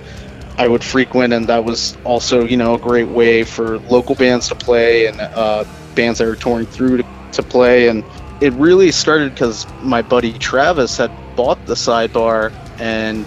I 0.59 0.67
would 0.67 0.83
frequent, 0.83 1.33
and 1.33 1.47
that 1.47 1.63
was 1.63 1.97
also 2.03 2.45
you 2.45 2.57
know 2.57 2.75
a 2.75 2.79
great 2.79 3.07
way 3.07 3.43
for 3.45 3.79
local 3.79 4.15
bands 4.15 4.49
to 4.49 4.55
play 4.55 5.07
and 5.07 5.21
uh, 5.21 5.63
bands 5.95 6.19
that 6.19 6.27
were 6.27 6.35
touring 6.35 6.67
through 6.67 6.97
to, 6.97 7.05
to 7.31 7.43
play. 7.43 7.87
And 7.87 8.03
it 8.41 8.53
really 8.53 8.91
started 8.91 9.33
because 9.33 9.65
my 9.81 10.01
buddy 10.01 10.33
Travis 10.33 10.97
had 10.97 11.11
bought 11.37 11.65
the 11.65 11.75
Sidebar, 11.75 12.51
and 12.77 13.25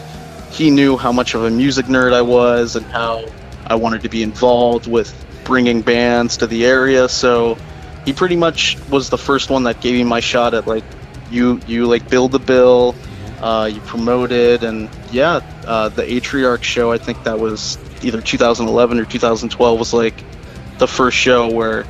he 0.51 0.71
knew 0.71 0.99
how 0.99 1.11
much 1.11 1.35
of 1.35 1.43
a 1.45 1.51
music 1.51 1.87
nerd 1.87 2.13
I 2.13 2.21
was 2.21 2.77
and 2.77 2.87
how 2.93 3.25
I 3.67 3.77
wanted 3.77 4.03
to 4.03 4.11
be 4.11 4.23
involved 4.23 4.87
with 4.87 5.15
bringing 5.45 5.81
bands 5.81 6.37
to 6.37 6.47
the 6.47 6.67
area. 6.67 7.09
So 7.09 7.57
he 8.05 8.13
pretty 8.13 8.37
much 8.37 8.77
was 8.89 9.09
the 9.09 9.19
first 9.19 9.49
one 9.49 9.63
that 9.65 9.81
gave 9.81 9.95
me 9.95 10.05
my 10.05 10.21
shot 10.21 10.53
at 10.53 10.67
like 10.67 10.85
you 11.31 11.63
you 11.65 11.87
like 11.87 12.11
build 12.11 12.33
the 12.33 12.41
bill 12.41 12.95
uh, 13.43 13.69
you 13.73 13.81
promoted, 13.81 14.63
and 14.63 14.89
yeah, 15.11 15.41
uh, 15.67 15.89
the 15.89 16.03
Atriarch 16.03 16.63
show. 16.63 16.93
I 16.93 16.99
think 16.99 17.25
that 17.25 17.39
was 17.39 17.77
either 18.03 18.21
2011 18.21 18.99
or 18.99 19.05
2012 19.05 19.79
was 19.79 19.93
like 19.93 20.15
the 20.79 20.87
first 20.87 21.17
show 21.17 21.51
where 21.51 21.85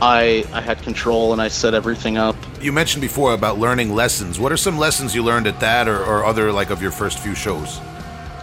I 0.00 0.44
I 0.52 0.60
had 0.60 0.82
control 0.82 1.32
and 1.32 1.40
I 1.40 1.48
set 1.48 1.74
everything 1.74 2.16
up. 2.16 2.36
You 2.60 2.72
mentioned 2.72 3.02
before 3.02 3.34
about 3.34 3.58
learning 3.58 3.94
lessons. 3.94 4.40
What 4.40 4.50
are 4.50 4.56
some 4.56 4.78
lessons 4.78 5.14
you 5.14 5.22
learned 5.22 5.46
at 5.46 5.60
that 5.60 5.88
or, 5.88 6.02
or 6.02 6.24
other 6.24 6.50
like 6.52 6.70
of 6.70 6.80
your 6.80 6.90
first 6.90 7.18
few 7.18 7.34
shows? 7.34 7.78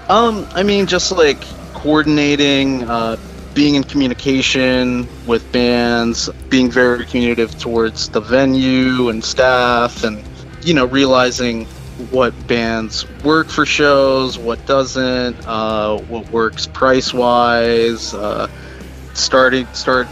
Um, 0.08 0.48
I 0.54 0.64
mean, 0.64 0.88
just 0.88 1.12
like 1.12 1.42
coordinating, 1.74 2.84
uh, 2.84 3.18
being 3.54 3.76
in 3.76 3.84
communication 3.84 5.08
with 5.28 5.52
bands, 5.52 6.30
being 6.50 6.70
very 6.70 7.06
communicative 7.06 7.58
towards 7.60 8.10
the 8.10 8.22
venue 8.22 9.10
and 9.10 9.24
staff, 9.24 10.04
and 10.04 10.24
you 10.64 10.74
know, 10.74 10.86
realizing 10.86 11.68
what 12.12 12.34
bands 12.48 13.06
work 13.24 13.48
for 13.50 13.66
shows, 13.66 14.38
what 14.38 14.66
doesn't, 14.66 15.36
uh, 15.48 15.98
what 16.04 16.30
works 16.32 16.68
price 16.68 17.14
wise. 17.14 18.14
Uh, 18.14 18.48
starting 19.14 19.68
start 19.74 20.08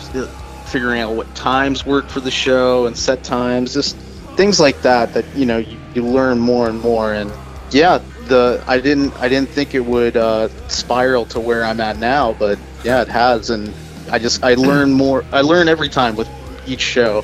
figuring 0.68 1.00
out 1.02 1.16
what 1.16 1.34
times 1.36 1.86
work 1.86 2.08
for 2.10 2.20
the 2.20 2.32
show 2.32 2.86
and 2.86 2.98
set 2.98 3.24
times, 3.24 3.74
just 3.74 3.96
things 4.36 4.60
like 4.60 4.82
that. 4.82 5.14
That 5.14 5.26
you 5.36 5.46
know 5.46 5.58
you, 5.58 5.78
you 5.94 6.06
learn 6.06 6.40
more 6.40 6.70
and 6.70 6.80
more. 6.82 7.14
And 7.14 7.32
yeah, 7.72 8.00
the 8.28 8.64
I 8.68 8.80
didn't 8.80 9.14
I 9.20 9.30
didn't 9.30 9.50
think 9.50 9.74
it 9.74 9.86
would 9.86 10.18
uh, 10.18 10.50
spiral 10.68 11.26
to 11.28 11.40
where 11.40 11.64
I'm 11.64 11.80
at 11.80 11.98
now, 11.98 12.34
but 12.34 12.60
yeah, 12.84 13.02
it 13.02 13.08
has. 13.08 13.50
And 13.50 13.74
I 14.12 14.20
just 14.20 14.44
I 14.44 14.56
learn 14.56 14.94
more. 14.94 15.24
I 15.32 15.42
learn 15.42 15.68
every 15.68 15.90
time 15.90 16.16
with 16.16 16.30
each 16.68 16.82
show. 16.82 17.24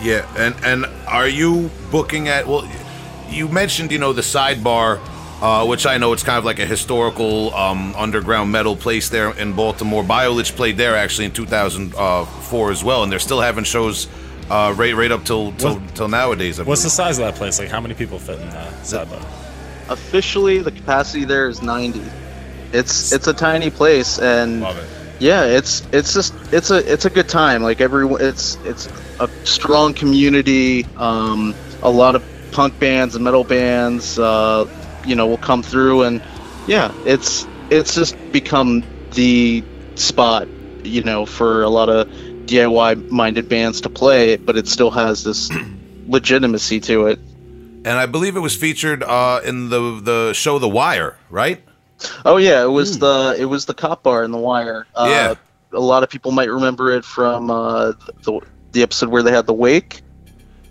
Yeah, 0.00 0.28
and 0.36 0.54
and 0.64 0.86
are 1.06 1.28
you 1.28 1.70
booking 1.90 2.28
at 2.28 2.46
well? 2.46 2.68
You 3.32 3.48
mentioned 3.48 3.90
you 3.92 3.98
know 3.98 4.12
the 4.12 4.20
sidebar, 4.22 5.00
uh, 5.40 5.64
which 5.66 5.86
I 5.86 5.96
know 5.98 6.12
it's 6.12 6.22
kind 6.22 6.38
of 6.38 6.44
like 6.44 6.58
a 6.58 6.66
historical 6.66 7.54
um, 7.54 7.94
underground 7.96 8.52
metal 8.52 8.76
place 8.76 9.08
there 9.08 9.30
in 9.38 9.54
Baltimore. 9.54 10.04
Biolich 10.04 10.54
played 10.54 10.76
there 10.76 10.94
actually 10.96 11.24
in 11.26 11.32
2004 11.32 12.70
as 12.70 12.84
well, 12.84 13.02
and 13.02 13.10
they're 13.10 13.18
still 13.18 13.40
having 13.40 13.64
shows 13.64 14.06
uh, 14.50 14.74
right 14.76 14.94
right 14.94 15.10
up 15.10 15.24
till 15.24 15.52
till, 15.52 15.78
What- 15.78 15.94
till 15.94 16.08
nowadays. 16.08 16.60
I 16.60 16.64
What's 16.64 16.82
the 16.82 16.90
size 16.90 17.18
of 17.18 17.24
that 17.24 17.34
place? 17.36 17.58
Like, 17.58 17.68
how 17.70 17.80
many 17.80 17.94
people 17.94 18.18
fit 18.18 18.38
in 18.38 18.50
the 18.50 18.66
sidebar? 18.82 19.22
Officially, 19.88 20.58
the 20.58 20.70
capacity 20.70 21.24
there 21.24 21.48
is 21.48 21.62
90. 21.62 22.00
It's 22.72 23.12
it's 23.12 23.26
a 23.26 23.34
tiny 23.34 23.70
place, 23.70 24.18
and 24.18 24.60
Love 24.62 24.78
it. 24.78 24.88
yeah 25.20 25.44
it's 25.44 25.86
it's 25.92 26.12
just 26.14 26.34
it's 26.52 26.70
a 26.70 26.78
it's 26.92 27.04
a 27.04 27.10
good 27.10 27.28
time 27.28 27.62
like 27.62 27.80
everyone 27.82 28.20
it's 28.22 28.56
it's 28.64 28.88
a 29.20 29.28
strong 29.44 29.92
community 29.94 30.86
um 30.96 31.54
a 31.82 31.90
lot 31.90 32.14
of 32.16 32.22
punk 32.52 32.78
bands 32.78 33.14
and 33.14 33.24
metal 33.24 33.44
bands 33.44 34.18
uh 34.18 34.64
you 35.04 35.14
know 35.16 35.26
will 35.26 35.38
come 35.38 35.62
through 35.62 36.02
and 36.02 36.22
yeah 36.66 36.92
it's 37.04 37.46
it's 37.70 37.94
just 37.94 38.14
become 38.32 38.84
the 39.14 39.62
spot 39.96 40.48
you 40.84 41.02
know 41.02 41.26
for 41.26 41.62
a 41.62 41.68
lot 41.68 41.88
of 41.88 42.06
diy 42.46 43.02
minded 43.10 43.48
bands 43.48 43.80
to 43.80 43.88
play 43.88 44.36
but 44.36 44.56
it 44.56 44.66
still 44.68 44.90
has 44.90 45.22
this 45.24 45.50
legitimacy 46.06 46.80
to 46.80 47.06
it 47.06 47.18
And 47.84 47.98
I 47.98 48.06
believe 48.06 48.36
it 48.36 48.40
was 48.40 48.54
featured 48.54 49.02
uh, 49.02 49.40
in 49.44 49.68
the 49.70 50.00
the 50.00 50.32
show 50.34 50.58
The 50.60 50.68
Wire, 50.68 51.18
right? 51.30 51.60
Oh 52.24 52.36
yeah, 52.36 52.62
it 52.62 52.70
was 52.70 52.98
the 52.98 53.34
it 53.38 53.46
was 53.46 53.66
the 53.66 53.74
cop 53.74 54.02
bar 54.02 54.22
in 54.24 54.30
the 54.30 54.38
wire. 54.38 54.86
Uh, 54.94 55.06
Yeah. 55.08 55.34
a 55.72 55.80
lot 55.80 56.02
of 56.02 56.08
people 56.10 56.30
might 56.30 56.50
remember 56.50 56.92
it 56.92 57.04
from 57.04 57.50
uh, 57.50 57.92
the 58.24 58.40
the 58.72 58.82
episode 58.82 59.08
where 59.10 59.22
they 59.22 59.32
had 59.32 59.46
the 59.46 59.52
wake. 59.54 60.02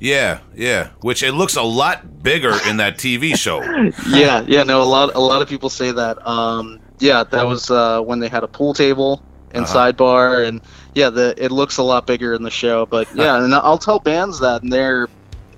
Yeah, 0.02 0.40
yeah. 0.56 0.90
Which 1.02 1.22
it 1.22 1.34
looks 1.34 1.56
a 1.56 1.62
lot 1.62 2.24
bigger 2.24 2.54
in 2.68 2.78
that 2.78 2.98
TV 2.98 3.36
show. 3.38 3.62
yeah, 4.10 4.44
yeah. 4.48 4.64
No, 4.64 4.82
a 4.82 4.84
lot 4.84 5.14
a 5.14 5.20
lot 5.20 5.42
of 5.44 5.48
people 5.48 5.70
say 5.70 5.92
that. 5.92 6.28
Um, 6.28 6.80
yeah, 7.00 7.24
that 7.24 7.46
was 7.46 7.70
uh, 7.70 8.02
when 8.02 8.20
they 8.20 8.28
had 8.28 8.44
a 8.44 8.48
pool 8.48 8.74
table 8.74 9.22
and 9.54 9.64
Uh-huh. 9.64 9.92
sidebar, 9.92 10.48
and 10.48 10.60
yeah, 10.96 11.12
the 11.12 11.36
it 11.38 11.52
looks 11.52 11.78
a 11.78 11.84
lot 11.84 12.08
bigger 12.08 12.34
in 12.34 12.42
the 12.42 12.50
show. 12.50 12.88
But 12.88 13.08
yeah, 13.14 13.44
and 13.44 13.54
I'll 13.54 13.78
tell 13.78 14.00
bands 14.00 14.40
that, 14.40 14.64
and 14.64 14.74
they're 14.74 15.08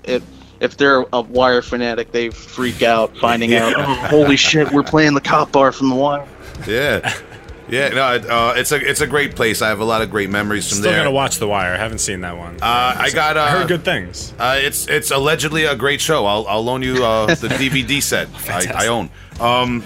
if 0.03 0.21
if 0.59 0.75
they're 0.75 1.05
a 1.13 1.21
wire 1.21 1.62
fanatic, 1.62 2.12
they 2.12 2.29
freak 2.29 2.81
out 2.83 3.15
finding 3.17 3.55
out. 3.62 3.73
Oh, 3.77 3.83
holy 4.09 4.35
shit, 4.35 4.71
we're 4.73 4.83
playing 4.83 5.13
the 5.13 5.21
cop 5.21 5.53
bar 5.53 5.71
from 5.71 5.88
the 5.89 5.95
wire. 5.95 6.27
Yeah, 6.67 7.13
yeah. 7.70 7.89
No, 7.89 8.13
it, 8.15 8.25
uh, 8.25 8.53
it's 8.55 8.72
a 8.72 8.75
it's 8.77 9.01
a 9.01 9.08
great 9.08 9.36
place. 9.36 9.62
I 9.62 9.70
have 9.70 9.79
a 9.79 9.86
lot 9.86 10.01
of 10.01 10.10
great 10.10 10.29
memories 10.29 10.70
from 10.70 10.77
there. 10.77 10.84
Still 10.84 10.91
there. 10.91 11.03
gonna 11.03 11.15
watch 11.15 11.38
The 11.38 11.48
Wire. 11.48 11.74
I 11.74 11.77
haven't 11.77 12.00
seen 12.00 12.22
that 12.22 12.38
one. 12.38 12.55
Uh, 12.62 12.96
I 12.98 13.10
got. 13.12 13.38
Uh, 13.38 13.41
I 13.41 13.50
heard 13.51 13.67
good 13.67 13.84
things. 13.84 14.34
Uh, 14.38 14.58
it's 14.60 14.88
it's 14.88 15.12
allegedly 15.12 15.65
a 15.65 15.75
great 15.75 16.01
show. 16.01 16.25
I'll 16.25 16.46
I'll 16.48 16.63
loan 16.63 16.82
you 16.82 17.03
uh, 17.03 17.27
the 17.27 17.48
DVD 17.50 18.01
set 18.01 18.29
I, 18.50 18.86
I 18.86 18.88
own. 18.88 19.10
Um, 19.39 19.84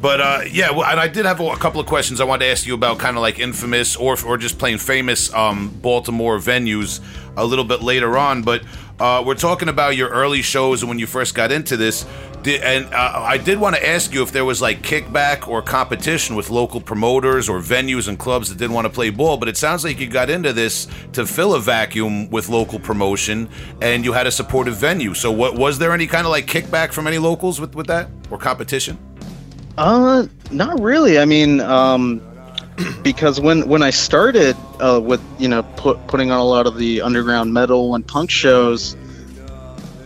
but 0.00 0.20
uh, 0.20 0.40
yeah, 0.50 0.70
well, 0.72 0.84
and 0.84 1.00
I 1.00 1.08
did 1.08 1.24
have 1.24 1.40
a, 1.40 1.44
a 1.44 1.56
couple 1.56 1.80
of 1.80 1.86
questions 1.86 2.20
I 2.20 2.24
wanted 2.24 2.44
to 2.44 2.50
ask 2.50 2.66
you 2.66 2.74
about, 2.74 2.98
kind 2.98 3.16
of 3.16 3.22
like 3.22 3.38
infamous 3.38 3.96
or 3.96 4.16
or 4.24 4.36
just 4.36 4.58
plain 4.58 4.78
famous 4.78 5.32
um, 5.32 5.68
Baltimore 5.68 6.38
venues 6.38 7.00
a 7.36 7.44
little 7.44 7.64
bit 7.64 7.82
later 7.82 8.18
on. 8.18 8.42
But 8.42 8.62
uh, 8.98 9.22
we're 9.26 9.34
talking 9.34 9.68
about 9.68 9.96
your 9.96 10.08
early 10.08 10.42
shows 10.42 10.82
and 10.82 10.88
when 10.88 10.98
you 10.98 11.06
first 11.06 11.34
got 11.34 11.52
into 11.52 11.76
this. 11.76 12.06
Did, 12.42 12.62
and 12.62 12.86
uh, 12.94 13.12
I 13.24 13.38
did 13.38 13.58
want 13.58 13.76
to 13.76 13.86
ask 13.86 14.14
you 14.14 14.22
if 14.22 14.32
there 14.32 14.44
was 14.44 14.62
like 14.62 14.82
kickback 14.82 15.48
or 15.48 15.60
competition 15.60 16.36
with 16.36 16.48
local 16.48 16.80
promoters 16.80 17.48
or 17.48 17.58
venues 17.58 18.08
and 18.08 18.18
clubs 18.18 18.48
that 18.48 18.58
didn't 18.58 18.74
want 18.74 18.86
to 18.86 18.92
play 18.92 19.10
ball. 19.10 19.36
But 19.36 19.48
it 19.48 19.56
sounds 19.56 19.84
like 19.84 20.00
you 20.00 20.06
got 20.06 20.30
into 20.30 20.52
this 20.52 20.86
to 21.12 21.26
fill 21.26 21.54
a 21.54 21.60
vacuum 21.60 22.30
with 22.30 22.48
local 22.48 22.78
promotion, 22.78 23.48
and 23.82 24.04
you 24.04 24.12
had 24.12 24.26
a 24.26 24.30
supportive 24.30 24.76
venue. 24.76 25.12
So, 25.12 25.30
what 25.30 25.56
was 25.56 25.78
there 25.78 25.92
any 25.92 26.06
kind 26.06 26.24
of 26.26 26.30
like 26.30 26.46
kickback 26.46 26.92
from 26.92 27.06
any 27.06 27.18
locals 27.18 27.60
with 27.60 27.74
with 27.74 27.88
that 27.88 28.08
or 28.30 28.38
competition? 28.38 28.98
Uh, 29.76 30.26
not 30.50 30.80
really. 30.80 31.18
I 31.18 31.26
mean, 31.26 31.60
um, 31.60 32.22
because 33.02 33.40
when 33.40 33.68
when 33.68 33.82
I 33.82 33.90
started 33.90 34.56
uh, 34.80 35.00
with 35.02 35.22
you 35.38 35.48
know 35.48 35.62
put, 35.62 36.06
putting 36.06 36.30
on 36.30 36.40
a 36.40 36.44
lot 36.44 36.66
of 36.66 36.76
the 36.76 37.02
underground 37.02 37.52
metal 37.52 37.94
and 37.94 38.06
punk 38.06 38.30
shows, 38.30 38.96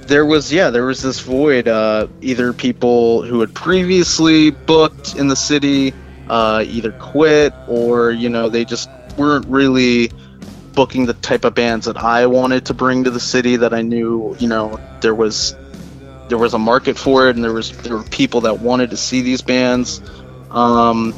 there 0.06 0.24
was 0.24 0.52
yeah 0.52 0.70
there 0.70 0.84
was 0.84 1.02
this 1.02 1.20
void. 1.20 1.68
Uh, 1.68 2.06
either 2.20 2.52
people 2.52 3.22
who 3.22 3.40
had 3.40 3.54
previously 3.54 4.50
booked 4.50 5.16
in 5.16 5.28
the 5.28 5.36
city 5.36 5.94
uh, 6.28 6.64
either 6.66 6.92
quit 6.92 7.52
or 7.66 8.12
you 8.12 8.28
know 8.28 8.48
they 8.48 8.64
just 8.64 8.88
weren't 9.16 9.46
really 9.46 10.10
booking 10.72 11.06
the 11.06 11.14
type 11.14 11.44
of 11.44 11.54
bands 11.54 11.86
that 11.86 11.96
I 11.96 12.26
wanted 12.26 12.66
to 12.66 12.74
bring 12.74 13.04
to 13.04 13.10
the 13.10 13.20
city 13.20 13.56
that 13.56 13.74
I 13.74 13.82
knew 13.82 14.36
you 14.38 14.48
know 14.48 14.78
there 15.00 15.14
was 15.14 15.56
there 16.28 16.38
was 16.38 16.54
a 16.54 16.58
market 16.58 16.96
for 16.96 17.28
it 17.28 17.34
and 17.34 17.44
there 17.44 17.52
was 17.52 17.76
there 17.78 17.96
were 17.96 18.04
people 18.04 18.42
that 18.42 18.60
wanted 18.60 18.90
to 18.90 18.96
see 18.96 19.22
these 19.22 19.42
bands 19.42 20.00
um 20.52 21.12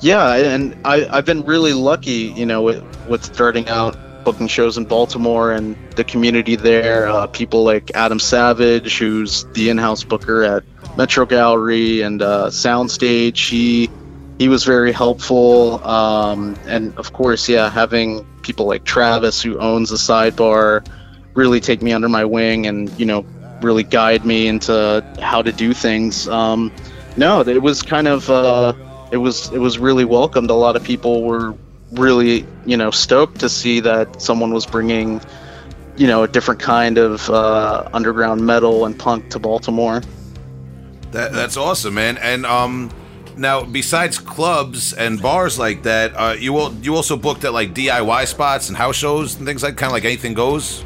yeah 0.00 0.34
and 0.34 0.74
i 0.84 1.06
i've 1.10 1.24
been 1.24 1.42
really 1.42 1.72
lucky 1.72 2.32
you 2.36 2.46
know 2.46 2.62
with 2.62 2.82
with 3.08 3.24
starting 3.24 3.68
out 3.68 3.96
booking 4.24 4.48
shows 4.48 4.76
in 4.76 4.84
baltimore 4.84 5.52
and 5.52 5.76
the 5.96 6.04
community 6.04 6.56
there 6.56 7.08
uh, 7.08 7.26
people 7.28 7.64
like 7.64 7.90
adam 7.94 8.18
savage 8.18 8.98
who's 8.98 9.44
the 9.54 9.68
in-house 9.70 10.04
booker 10.04 10.42
at 10.42 10.64
metro 10.96 11.26
gallery 11.26 12.00
and 12.00 12.22
uh, 12.22 12.46
soundstage. 12.46 13.48
He 13.48 13.90
he 14.38 14.48
was 14.48 14.64
very 14.64 14.92
helpful 14.92 15.84
um, 15.86 16.58
and 16.66 16.96
of 16.98 17.12
course 17.12 17.48
yeah 17.48 17.70
having 17.70 18.26
people 18.42 18.66
like 18.66 18.84
travis 18.84 19.40
who 19.42 19.58
owns 19.58 19.90
the 19.90 19.96
sidebar 19.96 20.86
really 21.34 21.60
take 21.60 21.82
me 21.82 21.92
under 21.92 22.08
my 22.08 22.24
wing 22.24 22.66
and 22.66 22.98
you 22.98 23.06
know 23.06 23.24
really 23.62 23.84
guide 23.84 24.24
me 24.24 24.48
into 24.48 25.02
how 25.20 25.42
to 25.42 25.52
do 25.52 25.72
things. 25.72 26.28
Um, 26.28 26.72
no 27.16 27.40
it 27.40 27.62
was 27.62 27.82
kind 27.82 28.08
of 28.08 28.28
uh, 28.28 28.72
it 29.10 29.18
was 29.18 29.50
it 29.52 29.58
was 29.58 29.78
really 29.78 30.04
welcomed 30.04 30.50
a 30.50 30.54
lot 30.54 30.76
of 30.76 30.82
people 30.82 31.22
were 31.22 31.54
really 31.92 32.46
you 32.64 32.76
know 32.76 32.90
stoked 32.90 33.38
to 33.40 33.48
see 33.48 33.80
that 33.80 34.20
someone 34.20 34.52
was 34.52 34.66
bringing 34.66 35.20
you 35.96 36.06
know 36.06 36.22
a 36.22 36.28
different 36.28 36.60
kind 36.60 36.98
of 36.98 37.28
uh, 37.30 37.88
underground 37.92 38.44
metal 38.44 38.84
and 38.84 38.98
punk 38.98 39.30
to 39.30 39.38
baltimore 39.38 40.02
That 41.12 41.32
that's 41.32 41.56
awesome, 41.56 41.94
man. 41.94 42.18
And 42.18 42.44
um, 42.44 42.90
now 43.36 43.64
besides 43.64 44.18
clubs 44.18 44.92
and 44.92 45.20
bars 45.20 45.58
like 45.58 45.82
that, 45.84 46.12
uh, 46.14 46.34
you 46.38 46.70
you 46.82 46.94
also 46.94 47.16
booked 47.16 47.44
at 47.44 47.52
like 47.52 47.74
DIY 47.74 48.26
spots 48.26 48.68
and 48.68 48.76
house 48.76 48.96
shows 48.96 49.36
and 49.36 49.46
things 49.46 49.62
like 49.62 49.76
kind 49.76 49.90
of 49.90 49.92
like 49.92 50.04
anything 50.04 50.34
goes. 50.34 50.84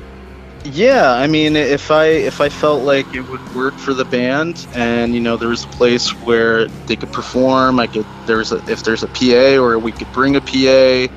Yeah, 0.64 1.12
I 1.14 1.26
mean, 1.26 1.56
if 1.56 1.90
I 1.90 2.06
if 2.06 2.40
I 2.40 2.50
felt 2.50 2.82
like 2.82 3.14
it 3.14 3.22
would 3.22 3.42
work 3.54 3.78
for 3.78 3.94
the 3.94 4.04
band, 4.04 4.66
and 4.74 5.14
you 5.14 5.20
know, 5.20 5.38
there 5.38 5.48
was 5.48 5.64
a 5.64 5.68
place 5.68 6.10
where 6.20 6.68
they 6.86 6.96
could 6.96 7.12
perform, 7.12 7.80
I 7.80 7.86
could 7.86 8.06
there's 8.26 8.52
a 8.52 8.62
if 8.66 8.82
there's 8.82 9.02
a 9.02 9.08
PA 9.08 9.56
or 9.62 9.78
we 9.78 9.92
could 9.92 10.12
bring 10.12 10.36
a 10.36 10.40
PA, 10.42 11.08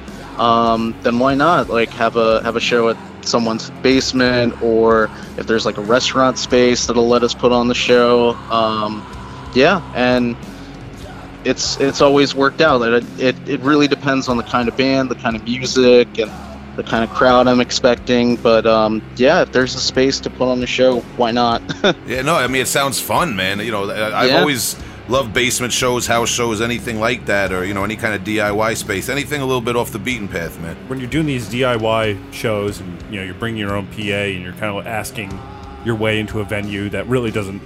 um, 0.42 0.96
then 1.02 1.20
why 1.20 1.36
not? 1.36 1.68
Like 1.70 1.94
have 1.94 2.16
a 2.16 2.42
have 2.44 2.56
a 2.56 2.62
show 2.62 2.88
at 2.90 2.98
someone's 3.26 3.70
basement, 3.82 4.54
or 4.62 5.12
if 5.36 5.46
there's 5.46 5.66
like 5.66 5.78
a 5.78 5.82
restaurant 5.82 6.38
space 6.38 6.86
that'll 6.86 7.08
let 7.10 7.24
us 7.24 7.34
put 7.36 7.52
on 7.52 7.68
the 7.68 7.76
show. 7.76 8.40
Um, 8.50 9.06
yeah, 9.52 9.82
and 9.92 10.38
it's 11.44 11.78
it's 11.80 12.02
always 12.02 12.34
worked 12.36 12.62
out. 12.62 12.82
It, 12.82 13.06
it 13.18 13.38
it 13.46 13.62
really 13.62 13.88
depends 13.88 14.28
on 14.30 14.38
the 14.38 14.44
kind 14.44 14.70
of 14.70 14.76
band, 14.78 15.12
the 15.12 15.16
kind 15.16 15.36
of 15.36 15.44
music, 15.44 16.18
and 16.18 16.32
the 16.76 16.84
kind 16.84 17.04
of 17.04 17.10
crowd 17.16 17.48
I'm 17.48 17.60
expecting. 17.62 18.36
But 18.36 18.66
um, 18.66 19.02
yeah, 19.16 19.42
if 19.44 19.52
there's 19.52 19.76
a 19.76 19.80
space 19.80 20.20
to 20.22 20.30
put 20.30 20.48
on 20.50 20.60
the 20.60 20.68
show, 20.68 21.00
why 21.18 21.32
not? 21.32 21.62
Yeah, 22.08 22.22
no, 22.22 22.36
I 22.36 22.48
mean 22.48 22.62
it 22.62 22.68
sounds 22.68 23.00
fun, 23.00 23.36
man. 23.36 23.60
You 23.60 23.72
know, 23.72 23.90
I- 23.90 24.22
I've 24.24 24.30
Yeah. 24.30 24.40
always 24.40 24.76
loved 25.10 25.34
basement 25.34 25.74
shows, 25.74 26.08
house 26.08 26.30
shows, 26.30 26.62
anything 26.62 27.00
like 27.00 27.26
that, 27.26 27.52
or 27.52 27.66
you 27.66 27.74
know, 27.74 27.84
any 27.84 27.96
kind 27.96 28.14
of 28.14 28.24
DIY 28.24 28.76
space, 28.78 29.10
anything 29.10 29.42
a 29.42 29.46
little 29.46 29.62
bit 29.62 29.76
off 29.76 29.92
the 29.92 30.00
beaten 30.00 30.28
path, 30.28 30.60
man. 30.62 30.76
when 30.88 31.00
you're 31.00 31.10
doing 31.10 31.26
these 31.26 31.48
DIY 31.50 32.18
shows 32.34 32.80
and 32.80 33.02
you 33.12 33.20
know 33.20 33.26
you're 33.26 33.34
bringing 33.36 33.60
your 33.60 33.76
own 33.76 33.86
PA 33.88 34.00
and 34.32 34.42
you're 34.42 34.54
kind 34.54 34.76
of 34.78 34.88
asking 34.88 35.38
your 35.86 35.96
way 35.96 36.20
into 36.20 36.40
a 36.40 36.44
venue 36.46 36.90
that 36.90 37.06
really 37.08 37.30
doesn't 37.32 37.62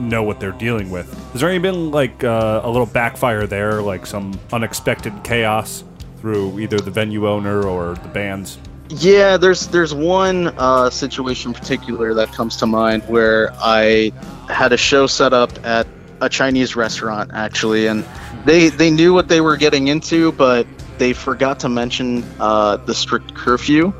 know 0.00 0.22
what 0.22 0.40
they're 0.40 0.52
dealing 0.52 0.90
with. 0.90 1.12
Has 1.32 1.40
there 1.42 1.50
any 1.50 1.58
been 1.58 1.90
like 1.90 2.24
uh, 2.24 2.60
a 2.64 2.70
little 2.70 2.86
backfire 2.86 3.46
there, 3.46 3.82
like 3.82 4.06
some 4.06 4.38
unexpected 4.52 5.12
chaos 5.24 5.84
through 6.20 6.58
either 6.58 6.78
the 6.78 6.90
venue 6.90 7.28
owner 7.28 7.66
or 7.66 7.94
the 7.94 8.08
bands? 8.08 8.58
Yeah, 8.90 9.36
there's 9.36 9.66
there's 9.68 9.94
one 9.94 10.48
uh, 10.56 10.88
situation 10.90 11.52
particular 11.52 12.14
that 12.14 12.32
comes 12.32 12.56
to 12.56 12.66
mind 12.66 13.02
where 13.04 13.52
I 13.58 14.12
had 14.48 14.72
a 14.72 14.78
show 14.78 15.06
set 15.06 15.32
up 15.32 15.50
at 15.64 15.86
a 16.20 16.28
Chinese 16.28 16.74
restaurant 16.74 17.30
actually, 17.34 17.86
and 17.86 18.04
they 18.44 18.68
they 18.68 18.90
knew 18.90 19.12
what 19.12 19.28
they 19.28 19.40
were 19.40 19.56
getting 19.56 19.88
into, 19.88 20.32
but 20.32 20.66
they 20.96 21.12
forgot 21.12 21.60
to 21.60 21.68
mention 21.68 22.24
uh, 22.40 22.76
the 22.78 22.94
strict 22.94 23.34
curfew. 23.34 23.92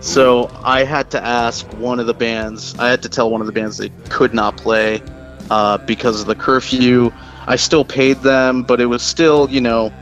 So 0.00 0.50
I 0.64 0.84
had 0.84 1.10
to 1.10 1.22
ask 1.22 1.66
one 1.74 2.00
of 2.00 2.06
the 2.06 2.14
bands. 2.14 2.78
I 2.78 2.88
had 2.88 3.02
to 3.02 3.08
tell 3.08 3.30
one 3.30 3.40
of 3.40 3.46
the 3.46 3.52
bands 3.52 3.76
they 3.76 3.90
could 4.08 4.32
not 4.32 4.56
play 4.56 5.02
uh, 5.50 5.78
because 5.78 6.20
of 6.20 6.26
the 6.26 6.34
curfew. 6.34 7.10
I 7.46 7.56
still 7.56 7.84
paid 7.84 8.18
them, 8.18 8.62
but 8.62 8.80
it 8.80 8.86
was 8.86 9.02
still, 9.02 9.50
you 9.50 9.60
know, 9.60 9.92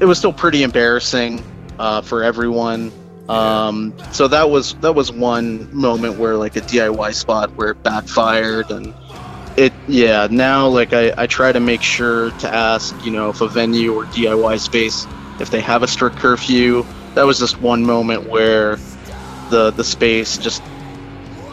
it 0.00 0.06
was 0.06 0.18
still 0.18 0.32
pretty 0.32 0.62
embarrassing 0.62 1.44
uh, 1.78 2.00
for 2.00 2.22
everyone. 2.24 2.92
Um, 3.28 3.94
so 4.12 4.26
that 4.28 4.50
was 4.50 4.74
that 4.76 4.94
was 4.94 5.12
one 5.12 5.72
moment 5.74 6.18
where 6.18 6.36
like 6.36 6.56
a 6.56 6.60
DIY 6.60 7.14
spot 7.14 7.54
where 7.54 7.70
it 7.70 7.82
backfired 7.82 8.70
and 8.70 8.92
it 9.56 9.72
yeah 9.86 10.26
now 10.30 10.66
like 10.66 10.92
I, 10.92 11.12
I 11.16 11.26
try 11.26 11.52
to 11.52 11.60
make 11.60 11.82
sure 11.82 12.30
to 12.30 12.52
ask 12.52 12.94
you 13.04 13.12
know 13.12 13.30
if 13.30 13.40
a 13.40 13.46
venue 13.46 13.94
or 13.94 14.04
DIY 14.06 14.58
space 14.58 15.06
if 15.38 15.50
they 15.50 15.60
have 15.60 15.84
a 15.84 15.86
strict 15.86 16.16
curfew 16.16 16.84
that 17.14 17.24
was 17.24 17.38
just 17.38 17.60
one 17.60 17.84
moment 17.84 18.28
where 18.28 18.76
the 19.50 19.70
the 19.76 19.84
space 19.84 20.36
just 20.36 20.62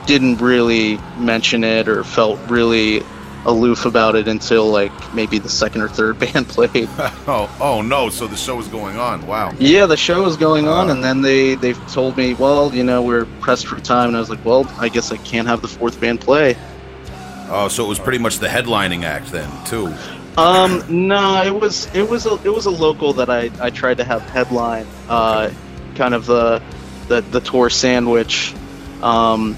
didn't 0.07 0.37
really 0.37 0.97
mention 1.17 1.63
it 1.63 1.87
or 1.87 2.03
felt 2.03 2.39
really 2.49 3.03
aloof 3.45 3.85
about 3.85 4.15
it 4.15 4.27
until 4.27 4.67
like 4.69 4.91
maybe 5.13 5.39
the 5.39 5.49
second 5.49 5.81
or 5.81 5.87
third 5.87 6.19
band 6.19 6.47
played 6.47 6.89
Oh, 7.27 7.55
oh 7.61 7.81
no! 7.81 8.09
So 8.09 8.27
the 8.27 8.35
show 8.35 8.59
is 8.59 8.67
going 8.67 8.97
on. 8.97 9.25
Wow. 9.27 9.53
yeah, 9.59 9.85
the 9.85 9.97
show 9.97 10.23
was 10.23 10.37
going 10.37 10.67
on, 10.67 10.89
and 10.89 11.03
then 11.03 11.21
they 11.21 11.55
they 11.55 11.73
told 11.73 12.17
me, 12.17 12.33
well, 12.33 12.73
you 12.73 12.83
know, 12.83 13.01
we're 13.01 13.25
pressed 13.41 13.67
for 13.67 13.79
time, 13.79 14.09
and 14.09 14.17
I 14.17 14.19
was 14.19 14.29
like, 14.29 14.43
well, 14.43 14.65
I 14.79 14.89
guess 14.89 15.11
I 15.11 15.17
can't 15.17 15.47
have 15.47 15.61
the 15.61 15.67
fourth 15.67 15.99
band 15.99 16.21
play. 16.21 16.55
Oh, 17.49 17.67
so 17.69 17.85
it 17.85 17.87
was 17.87 17.99
pretty 17.99 18.17
much 18.17 18.39
the 18.39 18.47
headlining 18.47 19.03
act 19.03 19.31
then, 19.31 19.49
too. 19.65 19.93
Um, 20.37 20.83
no, 20.89 21.41
it 21.43 21.53
was 21.53 21.93
it 21.95 22.07
was 22.07 22.25
a 22.25 22.33
it 22.43 22.53
was 22.53 22.65
a 22.65 22.71
local 22.71 23.13
that 23.13 23.29
I 23.29 23.49
I 23.59 23.69
tried 23.69 23.97
to 23.97 24.03
have 24.03 24.21
headline, 24.29 24.85
uh, 25.09 25.51
kind 25.95 26.13
of 26.13 26.25
the 26.25 26.61
the 27.07 27.21
the 27.21 27.39
tour 27.39 27.69
sandwich, 27.69 28.53
um, 29.01 29.57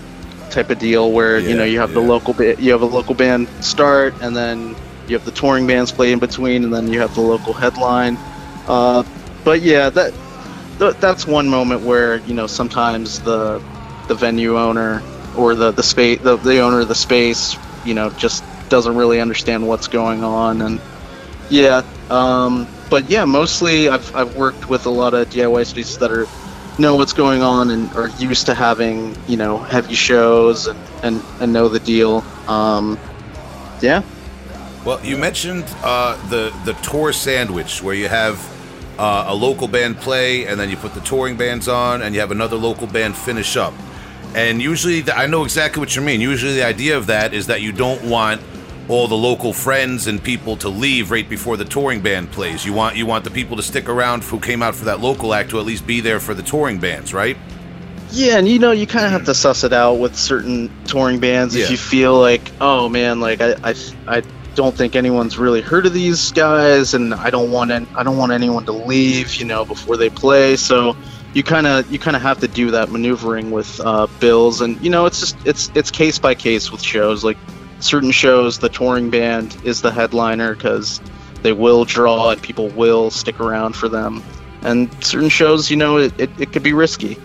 type 0.49 0.69
of 0.71 0.77
deal 0.79 1.11
where 1.13 1.39
you 1.39 1.55
know 1.55 1.63
you 1.63 1.79
have 1.79 1.93
the 1.93 2.01
local 2.01 2.33
ba- 2.33 2.55
you 2.59 2.71
have 2.71 2.81
a 2.81 2.85
local 2.87 3.15
band 3.15 3.49
start, 3.61 4.15
and 4.21 4.35
then 4.35 4.75
you 5.07 5.15
have 5.15 5.23
the 5.25 5.31
touring 5.31 5.67
bands 5.67 5.91
play 5.91 6.11
in 6.11 6.19
between, 6.19 6.63
and 6.63 6.73
then 6.73 6.87
you 6.87 7.01
have 7.01 7.13
the 7.13 7.21
local 7.21 7.53
headline. 7.53 8.19
Uh, 8.67 9.03
but 9.43 9.61
yeah, 9.61 9.89
that 9.89 10.13
th- 10.79 10.95
that's 10.99 11.27
one 11.27 11.49
moment 11.49 11.83
where 11.83 12.17
you 12.19 12.33
know 12.33 12.47
sometimes 12.47 13.19
the 13.21 13.61
the 14.07 14.15
venue 14.15 14.57
owner 14.57 15.03
or 15.33 15.55
the 15.55 15.71
the 15.73 15.83
space 15.83 16.19
the, 16.21 16.37
the 16.37 16.59
owner 16.59 16.81
of 16.81 16.87
the 16.87 16.95
space 16.95 17.57
you 17.83 17.93
know 17.93 18.11
just 18.11 18.45
doesn't 18.69 18.95
really 18.95 19.19
understand 19.21 19.65
what's 19.67 19.87
going 19.87 20.23
on 20.23 20.61
and 20.61 20.81
yeah 21.49 21.81
um, 22.09 22.69
but 22.89 23.05
yeah 23.09 23.25
mostly 23.25 23.89
I've, 23.89 24.11
I've 24.15 24.35
worked 24.35 24.69
with 24.69 24.85
a 24.85 24.89
lot 24.89 25.13
of 25.13 25.29
DIY 25.29 25.65
spaces 25.67 25.97
that 25.99 26.11
are 26.11 26.29
know 26.79 26.95
what's 26.95 27.13
going 27.13 27.41
on 27.41 27.69
and 27.71 27.91
are 27.93 28.09
used 28.19 28.45
to 28.47 28.53
having 28.53 29.15
you 29.27 29.37
know 29.37 29.57
heavy 29.57 29.95
shows 29.95 30.67
and 30.67 30.79
and, 31.03 31.21
and 31.41 31.53
know 31.53 31.67
the 31.67 31.79
deal 31.79 32.23
um, 32.47 32.97
yeah 33.81 34.01
Well, 34.85 35.03
you 35.05 35.17
mentioned 35.17 35.65
uh, 35.83 36.15
the 36.29 36.53
the 36.65 36.73
tour 36.81 37.11
sandwich, 37.13 37.83
where 37.83 37.95
you 37.95 38.07
have 38.07 38.39
uh, 38.97 39.25
a 39.27 39.35
local 39.35 39.67
band 39.67 39.97
play, 39.97 40.47
and 40.47 40.59
then 40.59 40.69
you 40.69 40.77
put 40.77 40.93
the 40.93 41.01
touring 41.01 41.37
bands 41.37 41.67
on, 41.67 42.01
and 42.01 42.15
you 42.15 42.21
have 42.21 42.31
another 42.31 42.55
local 42.55 42.87
band 42.87 43.15
finish 43.15 43.57
up. 43.57 43.73
And 44.35 44.61
usually, 44.61 45.01
the, 45.01 45.15
I 45.17 45.27
know 45.27 45.43
exactly 45.43 45.79
what 45.79 45.95
you 45.95 46.01
mean. 46.01 46.21
Usually, 46.21 46.53
the 46.53 46.65
idea 46.65 46.97
of 46.97 47.07
that 47.07 47.33
is 47.33 47.47
that 47.47 47.61
you 47.61 47.71
don't 47.71 48.01
want 48.09 48.41
all 48.89 49.07
the 49.07 49.15
local 49.15 49.53
friends 49.53 50.07
and 50.07 50.21
people 50.21 50.57
to 50.57 50.67
leave 50.67 51.11
right 51.11 51.29
before 51.29 51.55
the 51.55 51.63
touring 51.65 52.01
band 52.01 52.31
plays. 52.31 52.65
You 52.65 52.73
want 52.73 52.97
you 52.97 53.05
want 53.05 53.23
the 53.23 53.31
people 53.31 53.55
to 53.57 53.63
stick 53.63 53.87
around 53.87 54.23
who 54.23 54.39
came 54.39 54.63
out 54.63 54.75
for 54.75 54.85
that 54.85 54.99
local 54.99 55.33
act 55.33 55.51
to 55.51 55.59
at 55.59 55.65
least 55.65 55.85
be 55.87 56.01
there 56.01 56.19
for 56.19 56.33
the 56.33 56.43
touring 56.43 56.79
bands, 56.79 57.13
right? 57.13 57.37
Yeah, 58.11 58.39
and 58.39 58.47
you 58.47 58.57
know, 58.57 58.71
you 58.71 58.87
kind 58.87 59.05
of 59.05 59.11
have 59.11 59.25
to 59.25 59.35
suss 59.35 59.63
it 59.63 59.71
out 59.71 59.95
with 59.95 60.17
certain 60.17 60.71
touring 60.85 61.19
bands 61.19 61.55
Yeah. 61.55 61.65
if 61.65 61.71
you 61.71 61.77
feel 61.77 62.19
like, 62.19 62.41
oh 62.59 62.89
man, 62.89 63.19
like 63.19 63.39
I, 63.39 63.53
I, 63.63 63.75
I 64.07 64.23
don't 64.55 64.75
think 64.75 64.95
anyone's 64.95 65.37
really 65.37 65.61
heard 65.61 65.85
of 65.85 65.93
these 65.93 66.31
guys, 66.31 66.95
and 66.95 67.13
I 67.13 67.29
don't 67.29 67.51
want 67.51 67.69
an, 67.69 67.87
I 67.95 68.01
don't 68.01 68.17
want 68.17 68.31
anyone 68.31 68.65
to 68.65 68.71
leave, 68.71 69.35
you 69.35 69.45
know, 69.45 69.63
before 69.63 69.95
they 69.95 70.09
play. 70.09 70.55
So 70.55 70.97
you 71.35 71.43
kind 71.43 71.67
of, 71.67 71.91
you 71.91 71.99
kind 71.99 72.15
of 72.15 72.23
have 72.23 72.39
to 72.39 72.47
do 72.47 72.71
that 72.71 72.89
maneuvering 72.89 73.51
with 73.51 73.79
uh, 73.81 74.07
bills, 74.19 74.61
and 74.61 74.81
you 74.81 74.89
know, 74.89 75.05
it's 75.05 75.19
just, 75.19 75.37
it's, 75.45 75.69
it's 75.75 75.91
case 75.91 76.17
by 76.17 76.33
case 76.33 76.71
with 76.71 76.81
shows. 76.81 77.23
Like 77.23 77.37
certain 77.79 78.11
shows, 78.11 78.59
the 78.59 78.69
touring 78.69 79.09
band 79.09 79.57
is 79.63 79.81
the 79.81 79.91
headliner 79.91 80.55
because 80.55 81.01
they 81.41 81.53
will 81.53 81.85
draw 81.85 82.31
and 82.31 82.41
people 82.41 82.69
will 82.69 83.09
stick 83.11 83.39
around 83.39 83.75
for 83.75 83.89
them. 83.89 84.23
And 84.61 84.91
certain 85.03 85.29
shows, 85.29 85.71
you 85.71 85.77
know, 85.77 85.97
it, 85.97 86.19
it, 86.19 86.29
it 86.39 86.51
could 86.51 86.63
be 86.63 86.73
risky. 86.73 87.17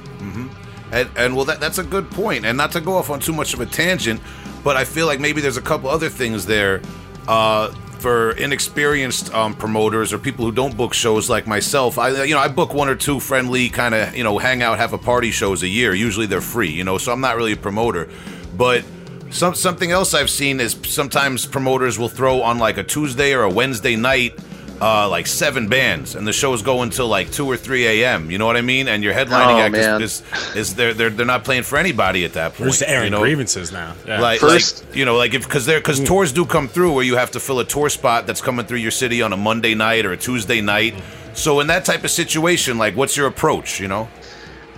And, 0.94 1.10
and 1.16 1.36
well, 1.36 1.44
that, 1.46 1.58
that's 1.58 1.78
a 1.78 1.82
good 1.82 2.08
point. 2.10 2.46
And 2.46 2.56
not 2.56 2.70
to 2.72 2.80
go 2.80 2.94
off 2.94 3.10
on 3.10 3.18
too 3.18 3.32
much 3.32 3.52
of 3.52 3.60
a 3.60 3.66
tangent, 3.66 4.20
but 4.62 4.76
I 4.76 4.84
feel 4.84 5.06
like 5.06 5.18
maybe 5.18 5.40
there's 5.40 5.56
a 5.56 5.62
couple 5.62 5.90
other 5.90 6.08
things 6.08 6.46
there 6.46 6.82
uh, 7.26 7.72
for 7.98 8.30
inexperienced 8.32 9.34
um, 9.34 9.54
promoters 9.54 10.12
or 10.12 10.18
people 10.18 10.44
who 10.44 10.52
don't 10.52 10.76
book 10.76 10.94
shows 10.94 11.28
like 11.28 11.48
myself. 11.48 11.98
I, 11.98 12.22
you 12.22 12.34
know, 12.34 12.40
I 12.40 12.46
book 12.46 12.72
one 12.72 12.88
or 12.88 12.94
two 12.94 13.18
friendly 13.18 13.70
kind 13.70 13.92
of, 13.92 14.16
you 14.16 14.22
know, 14.22 14.38
hang 14.38 14.62
out, 14.62 14.78
have 14.78 14.92
a 14.92 14.98
party 14.98 15.32
shows 15.32 15.64
a 15.64 15.68
year. 15.68 15.94
Usually 15.94 16.26
they're 16.26 16.40
free, 16.40 16.70
you 16.70 16.84
know, 16.84 16.96
so 16.96 17.10
I'm 17.12 17.20
not 17.20 17.36
really 17.36 17.52
a 17.52 17.56
promoter. 17.56 18.08
But 18.56 18.84
some 19.30 19.54
something 19.54 19.90
else 19.90 20.14
I've 20.14 20.30
seen 20.30 20.60
is 20.60 20.76
sometimes 20.86 21.46
promoters 21.46 21.98
will 21.98 22.08
throw 22.08 22.42
on 22.42 22.58
like 22.58 22.78
a 22.78 22.84
Tuesday 22.84 23.32
or 23.34 23.42
a 23.42 23.50
Wednesday 23.50 23.96
night. 23.96 24.38
Uh, 24.80 25.08
like 25.08 25.28
seven 25.28 25.68
bands, 25.68 26.16
and 26.16 26.26
the 26.26 26.32
shows 26.32 26.60
go 26.60 26.82
until 26.82 27.06
like 27.06 27.30
two 27.30 27.46
or 27.46 27.56
three 27.56 27.86
a.m. 27.86 28.28
You 28.28 28.38
know 28.38 28.44
what 28.44 28.56
I 28.56 28.60
mean? 28.60 28.88
And 28.88 29.04
your 29.04 29.14
headlining 29.14 29.54
Oh, 29.54 29.60
act 29.60 29.72
man. 29.72 30.02
is, 30.02 30.20
is 30.32 30.56
is 30.56 30.74
they're 30.74 30.92
they're 30.92 31.10
they're 31.10 31.24
not 31.24 31.44
playing 31.44 31.62
for 31.62 31.78
anybody 31.78 32.24
at 32.24 32.32
that 32.32 32.54
point. 32.54 32.70
We're 32.80 32.86
airing 32.88 33.04
you 33.04 33.10
know? 33.10 33.20
grievances 33.20 33.70
now. 33.70 33.94
Yeah. 34.04 34.20
Like, 34.20 34.40
First- 34.40 34.84
like 34.84 34.96
you 34.96 35.04
know, 35.04 35.16
like 35.16 35.32
if 35.32 35.44
because 35.44 35.64
there 35.64 35.78
because 35.78 36.02
tours 36.02 36.32
do 36.32 36.44
come 36.44 36.66
through 36.66 36.92
where 36.92 37.04
you 37.04 37.14
have 37.16 37.30
to 37.30 37.40
fill 37.40 37.60
a 37.60 37.64
tour 37.64 37.88
spot 37.88 38.26
that's 38.26 38.40
coming 38.40 38.66
through 38.66 38.78
your 38.78 38.90
city 38.90 39.22
on 39.22 39.32
a 39.32 39.36
Monday 39.36 39.76
night 39.76 40.04
or 40.06 40.12
a 40.12 40.16
Tuesday 40.16 40.60
night. 40.60 40.94
So 41.34 41.60
in 41.60 41.68
that 41.68 41.84
type 41.84 42.02
of 42.02 42.10
situation, 42.10 42.76
like, 42.76 42.96
what's 42.96 43.16
your 43.16 43.28
approach? 43.28 43.78
You 43.80 43.86
know? 43.86 44.08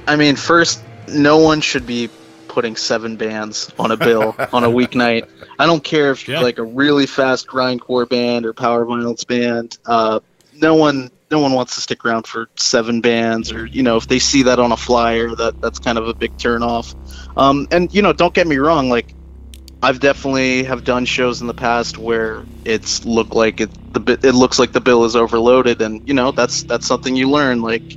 I 0.06 0.16
mean, 0.16 0.36
first, 0.36 0.82
no 1.08 1.38
one 1.38 1.62
should 1.62 1.86
be 1.86 2.10
putting 2.48 2.76
seven 2.76 3.16
bands 3.16 3.72
on 3.78 3.90
a 3.90 3.96
bill 3.96 4.34
on 4.52 4.64
a 4.64 4.68
weeknight. 4.68 5.28
I 5.58 5.66
don't 5.66 5.82
care 5.82 6.10
if 6.10 6.26
you're 6.26 6.36
Yeah. 6.38 6.42
like 6.42 6.58
a 6.58 6.64
really 6.64 7.06
fast 7.06 7.46
grindcore 7.46 8.08
band 8.08 8.46
or 8.46 8.52
power 8.52 8.84
violence 8.84 9.24
band. 9.24 9.78
Uh, 9.86 10.20
no 10.54 10.74
one, 10.74 11.10
no 11.30 11.38
one 11.40 11.52
wants 11.52 11.74
to 11.74 11.80
stick 11.80 12.04
around 12.04 12.26
for 12.26 12.48
seven 12.56 13.00
bands, 13.00 13.52
or 13.52 13.66
you 13.66 13.82
know, 13.82 13.96
if 13.96 14.06
they 14.06 14.18
see 14.18 14.44
that 14.44 14.58
on 14.58 14.72
a 14.72 14.76
flyer, 14.76 15.34
that 15.34 15.54
that's 15.60 15.78
kind 15.78 15.98
of 15.98 16.08
a 16.08 16.14
big 16.14 16.36
turnoff. 16.36 16.94
Um, 17.36 17.66
and 17.70 17.92
you 17.92 18.02
know, 18.02 18.12
don't 18.12 18.32
get 18.34 18.46
me 18.46 18.56
wrong, 18.56 18.88
like 18.88 19.14
I've 19.82 20.00
definitely 20.00 20.64
have 20.64 20.84
done 20.84 21.04
shows 21.04 21.40
in 21.40 21.46
the 21.46 21.54
past 21.54 21.98
where 21.98 22.46
it's 22.64 23.04
looked 23.04 23.34
like 23.34 23.60
it 23.60 23.70
the 23.92 24.00
bi- 24.00 24.18
it 24.22 24.32
looks 24.34 24.58
like 24.58 24.72
the 24.72 24.80
bill 24.80 25.04
is 25.04 25.14
overloaded, 25.16 25.82
and 25.82 26.00
you 26.06 26.14
know, 26.14 26.32
that's 26.32 26.62
that's 26.64 26.86
something 26.86 27.14
you 27.16 27.28
learn. 27.30 27.60
Like, 27.60 27.96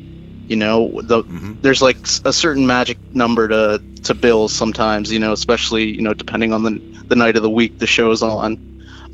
you 0.49 0.57
know, 0.57 1.01
the 1.03 1.23
Mhm. 1.23 1.59
there's 1.61 1.81
like 1.81 1.97
a 2.25 2.33
certain 2.33 2.67
magic 2.67 2.99
number 3.13 3.47
to 3.47 3.83
to 4.03 4.15
bills 4.15 4.53
sometimes 4.53 5.11
you 5.11 5.19
know 5.19 5.33
especially 5.33 5.85
you 5.85 6.01
know 6.01 6.13
depending 6.13 6.53
on 6.53 6.63
the 6.63 6.81
the 7.09 7.15
night 7.15 7.35
of 7.37 7.43
the 7.43 7.49
week 7.49 7.77
the 7.79 7.87
show's 7.87 8.23
on 8.23 8.57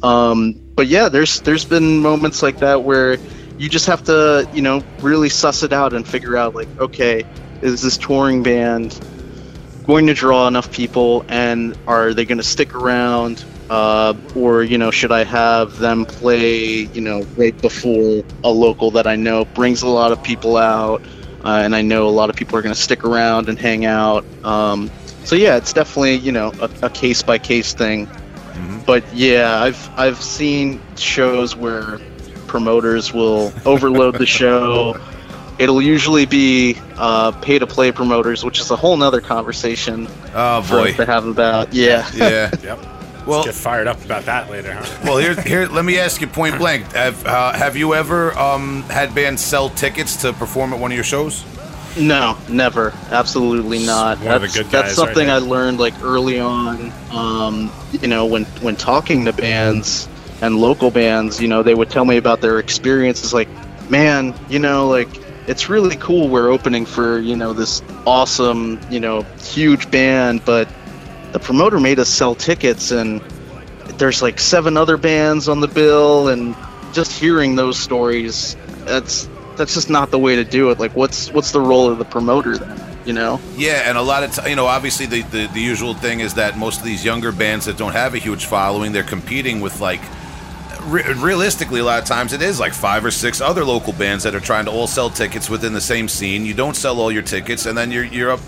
um 0.04 0.60
but 0.76 0.88
yeah 0.88 1.10
there's 1.10 1.42
there's 1.42 1.66
been 1.66 2.00
moments 2.02 2.44
like 2.44 2.60
that 2.60 2.84
where 2.84 3.20
you 3.58 3.70
just 3.70 3.88
have 3.88 4.04
to 4.04 4.48
you 4.52 4.62
know 4.62 4.84
really 5.00 5.30
suss 5.30 5.64
it 5.64 5.74
out 5.74 5.94
and 5.94 6.08
figure 6.08 6.38
out 6.38 6.56
like 6.56 6.70
okay 6.80 7.26
is 7.62 7.82
this 7.82 7.98
touring 7.98 8.44
band 8.44 9.02
going 9.86 10.08
to 10.08 10.14
draw 10.14 10.48
enough 10.48 10.72
people 10.72 11.24
and 11.30 11.76
are 11.88 12.14
they 12.14 12.26
going 12.26 12.38
to 12.38 12.44
stick 12.44 12.76
around 12.76 13.46
uh, 13.70 14.14
or 14.34 14.64
you 14.64 14.78
know 14.78 14.92
should 14.92 15.12
i 15.12 15.24
have 15.24 15.78
them 15.78 16.06
play 16.06 16.90
you 16.94 17.02
know 17.02 17.28
right 17.36 17.60
before 17.62 18.24
a 18.44 18.50
local 18.50 18.92
that 18.92 19.08
i 19.08 19.16
know 19.16 19.46
brings 19.46 19.82
a 19.82 19.88
lot 19.88 20.12
of 20.12 20.22
people 20.22 20.58
out 20.58 21.06
uh, 21.46 21.62
and 21.64 21.76
I 21.76 21.82
know 21.82 22.08
a 22.08 22.10
lot 22.10 22.30
of 22.30 22.36
people 22.36 22.58
are 22.58 22.62
going 22.62 22.74
to 22.76 22.82
stick 22.82 23.04
around 23.06 23.48
and 23.50 23.58
hang 23.60 23.86
out. 23.86 24.26
Um, 24.44 24.90
so 25.24 25.36
yeah, 25.36 25.58
it's 25.58 25.74
definitely 25.74 26.16
you 26.16 26.32
know 26.32 26.52
a 26.82 26.90
case 26.90 27.24
by 27.24 27.38
case 27.38 27.74
thing. 27.74 28.08
But 28.86 29.04
yeah, 29.14 29.62
I've 29.62 29.90
I've 29.98 30.22
seen 30.22 30.80
shows 30.96 31.56
where 31.56 32.00
promoters 32.48 33.14
will 33.14 33.52
overload 33.66 34.16
the 34.16 34.26
show. 34.26 35.00
It'll 35.58 35.82
usually 35.82 36.26
be 36.26 36.78
uh, 36.98 37.32
pay 37.32 37.58
to 37.60 37.66
play 37.66 37.92
promoters, 37.92 38.44
which 38.44 38.60
is 38.60 38.70
a 38.72 38.76
whole 38.76 38.98
nother 38.98 39.22
conversation 39.22 40.08
Oh 40.34 40.62
boy. 40.70 40.94
to 40.94 41.06
have 41.06 41.26
about. 41.26 41.74
Yeah. 41.74 42.10
Yeah. 42.14 42.52
Yep. 42.64 42.80
Well, 43.26 43.44
Get 43.44 43.56
fired 43.56 43.88
up 43.88 44.04
about 44.06 44.26
that 44.26 44.50
later, 44.52 44.74
huh? 44.74 45.02
well, 45.04 45.18
here, 45.18 45.34
here. 45.42 45.66
Let 45.66 45.84
me 45.84 45.98
ask 45.98 46.22
you 46.22 46.28
point 46.28 46.58
blank. 46.58 46.86
Have 46.94 47.26
uh, 47.26 47.54
Have 47.54 47.76
you 47.76 47.94
ever 47.94 48.38
um, 48.38 48.84
had 48.84 49.16
bands 49.16 49.44
sell 49.44 49.70
tickets 49.70 50.18
to 50.18 50.34
perform 50.34 50.74
at 50.74 50.80
one 50.80 50.92
of 50.92 50.96
your 50.96 51.04
shows? 51.04 51.44
No, 51.98 52.38
never. 52.50 52.94
Absolutely 53.10 53.86
not. 53.86 54.20
one 54.20 54.36
of 54.36 54.42
the 54.42 54.48
that's 54.48 54.58
good 54.58 54.66
that's 54.66 54.90
guys 54.90 54.98
right 54.98 55.06
something 55.08 55.28
there. 55.28 55.36
I 55.36 55.40
learned 55.40 55.80
like 55.80 56.00
early 56.04 56.40
on. 56.40 56.92
Um, 57.12 57.72
you 57.92 58.08
know, 58.08 58.26
when 58.26 58.44
when 58.62 58.76
talking 58.76 59.26
to 59.26 59.34
bands 59.34 60.08
and 60.42 60.58
local 60.60 60.92
bands, 60.92 61.42
you 61.42 61.48
know, 61.48 61.64
they 61.64 61.74
would 61.74 61.90
tell 61.90 62.06
me 62.06 62.18
about 62.18 62.42
their 62.42 62.60
experiences. 62.60 63.34
Like, 63.34 63.48
man, 63.90 64.36
you 64.50 64.60
know, 64.60 64.88
like 64.88 65.08
it's 65.48 65.70
really 65.70 65.96
cool. 65.96 66.28
We're 66.28 66.50
opening 66.50 66.86
for 66.86 67.20
you 67.20 67.36
know 67.36 67.54
this 67.54 67.82
awesome, 68.06 68.80
you 68.90 69.00
know, 69.00 69.22
huge 69.40 69.90
band, 69.90 70.44
but 70.46 70.68
the 71.36 71.40
promoter 71.42 71.82
made 71.82 72.00
us 72.00 72.08
sell 72.08 72.34
tickets 72.34 72.92
and 72.92 73.20
there's 73.98 74.22
like 74.22 74.40
seven 74.40 74.78
other 74.78 74.96
bands 74.96 75.50
on 75.50 75.60
the 75.60 75.68
bill 75.68 76.30
and 76.30 76.56
just 76.94 77.12
hearing 77.12 77.58
those 77.58 77.78
stories 77.78 78.56
that's 78.86 79.28
that's 79.58 79.74
just 79.74 79.90
not 79.90 80.12
the 80.12 80.18
way 80.18 80.38
to 80.38 80.46
do 80.46 80.72
it 80.72 80.80
like 80.80 80.96
what's 80.96 81.30
what's 81.34 81.52
the 81.52 81.60
role 81.60 81.92
of 81.92 81.98
the 81.98 82.06
promoter 82.06 82.58
then 82.58 82.98
you 83.06 83.12
know 83.12 83.38
Yeah, 83.58 83.84
and 83.86 83.98
a 83.98 84.02
lot 84.02 84.24
of 84.24 84.34
t- 84.34 84.50
you 84.50 84.56
know, 84.56 84.66
obviously 84.66 85.08
the, 85.08 85.24
the 85.24 85.48
the 85.48 85.60
usual 85.60 85.94
thing 85.94 86.22
is 86.22 86.36
that 86.36 86.58
most 86.58 86.80
of 86.80 86.86
these 86.86 87.04
younger 87.04 87.34
bands 87.34 87.66
that 87.66 87.78
don't 87.78 87.92
have 87.92 88.14
a 88.14 88.18
huge 88.18 88.46
following, 88.46 88.94
they're 88.94 89.04
competing 89.04 89.60
with 89.60 89.82
like. 89.82 90.02
Re- 90.86 91.14
realistically, 91.14 91.80
a 91.80 91.84
lot 91.84 92.00
of 92.00 92.06
times 92.06 92.32
it 92.32 92.44
is 92.44 92.60
like 92.60 92.74
five 92.74 93.04
or 93.04 93.10
six 93.10 93.42
other 93.42 93.66
local 93.66 93.92
bands 93.94 94.24
that 94.24 94.36
are 94.36 94.40
trying 94.40 94.66
to 94.66 94.72
all 94.72 94.86
sell 94.86 95.10
tickets 95.10 95.50
within 95.50 95.74
the 95.74 95.82
same 95.82 96.08
scene. 96.08 96.46
You 96.46 96.54
don't 96.54 96.76
sell 96.76 97.00
all 97.00 97.12
your 97.12 97.24
tickets, 97.24 97.66
and 97.66 97.76
then 97.76 97.92
you're 97.92 98.04
you're 98.04 98.32
up 98.32 98.40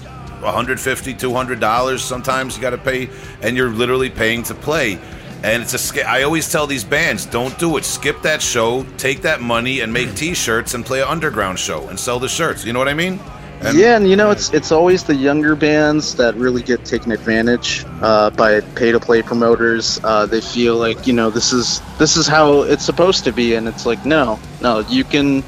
150 0.42 1.14
200 1.14 1.60
dollars. 1.60 2.04
Sometimes 2.04 2.56
you 2.56 2.62
got 2.62 2.72
to 2.72 2.78
pay, 2.78 3.10
and 3.42 3.58
you're 3.58 3.70
literally 3.70 4.10
paying 4.10 4.44
to 4.44 4.54
play. 4.56 5.00
And 5.44 5.62
it's 5.62 5.96
a. 5.96 6.10
I 6.10 6.24
always 6.24 6.52
tell 6.52 6.68
these 6.68 6.84
bands, 6.84 7.26
don't 7.26 7.58
do 7.60 7.78
it. 7.78 7.86
Skip 7.86 8.22
that 8.24 8.42
show, 8.42 8.84
take 8.98 9.22
that 9.22 9.42
money, 9.42 9.82
and 9.82 9.94
make 9.94 10.16
T-shirts 10.16 10.74
and 10.74 10.86
play 10.86 11.02
an 11.02 11.08
underground 11.08 11.60
show 11.60 11.88
and 11.90 12.00
sell 12.00 12.20
the 12.20 12.30
shirts. 12.30 12.66
You 12.66 12.74
know 12.74 12.80
what 12.80 12.88
I 12.88 12.94
mean? 12.94 13.20
And- 13.62 13.76
yeah 13.76 13.96
and 13.96 14.08
you 14.08 14.16
know 14.16 14.30
it's 14.30 14.54
it's 14.54 14.72
always 14.72 15.04
the 15.04 15.16
younger 15.16 15.56
bands 15.56 16.14
that 16.18 16.36
really 16.36 16.62
get 16.62 16.86
taken 16.86 17.12
advantage 17.12 17.86
uh, 18.04 18.30
by 18.30 18.62
pay 18.62 18.92
to 18.92 19.00
play 19.00 19.24
promoters 19.24 20.00
uh, 20.04 20.28
they 20.28 20.42
feel 20.42 20.76
like 20.78 21.08
you 21.08 21.14
know 21.14 21.32
this 21.32 21.52
is 21.52 21.82
this 21.98 22.18
is 22.18 22.28
how 22.28 22.62
it's 22.62 22.86
supposed 22.86 23.24
to 23.24 23.32
be 23.32 23.56
and 23.56 23.68
it's 23.68 23.84
like 23.84 24.06
no 24.06 24.40
no 24.62 24.82
you 24.82 25.04
can 25.04 25.44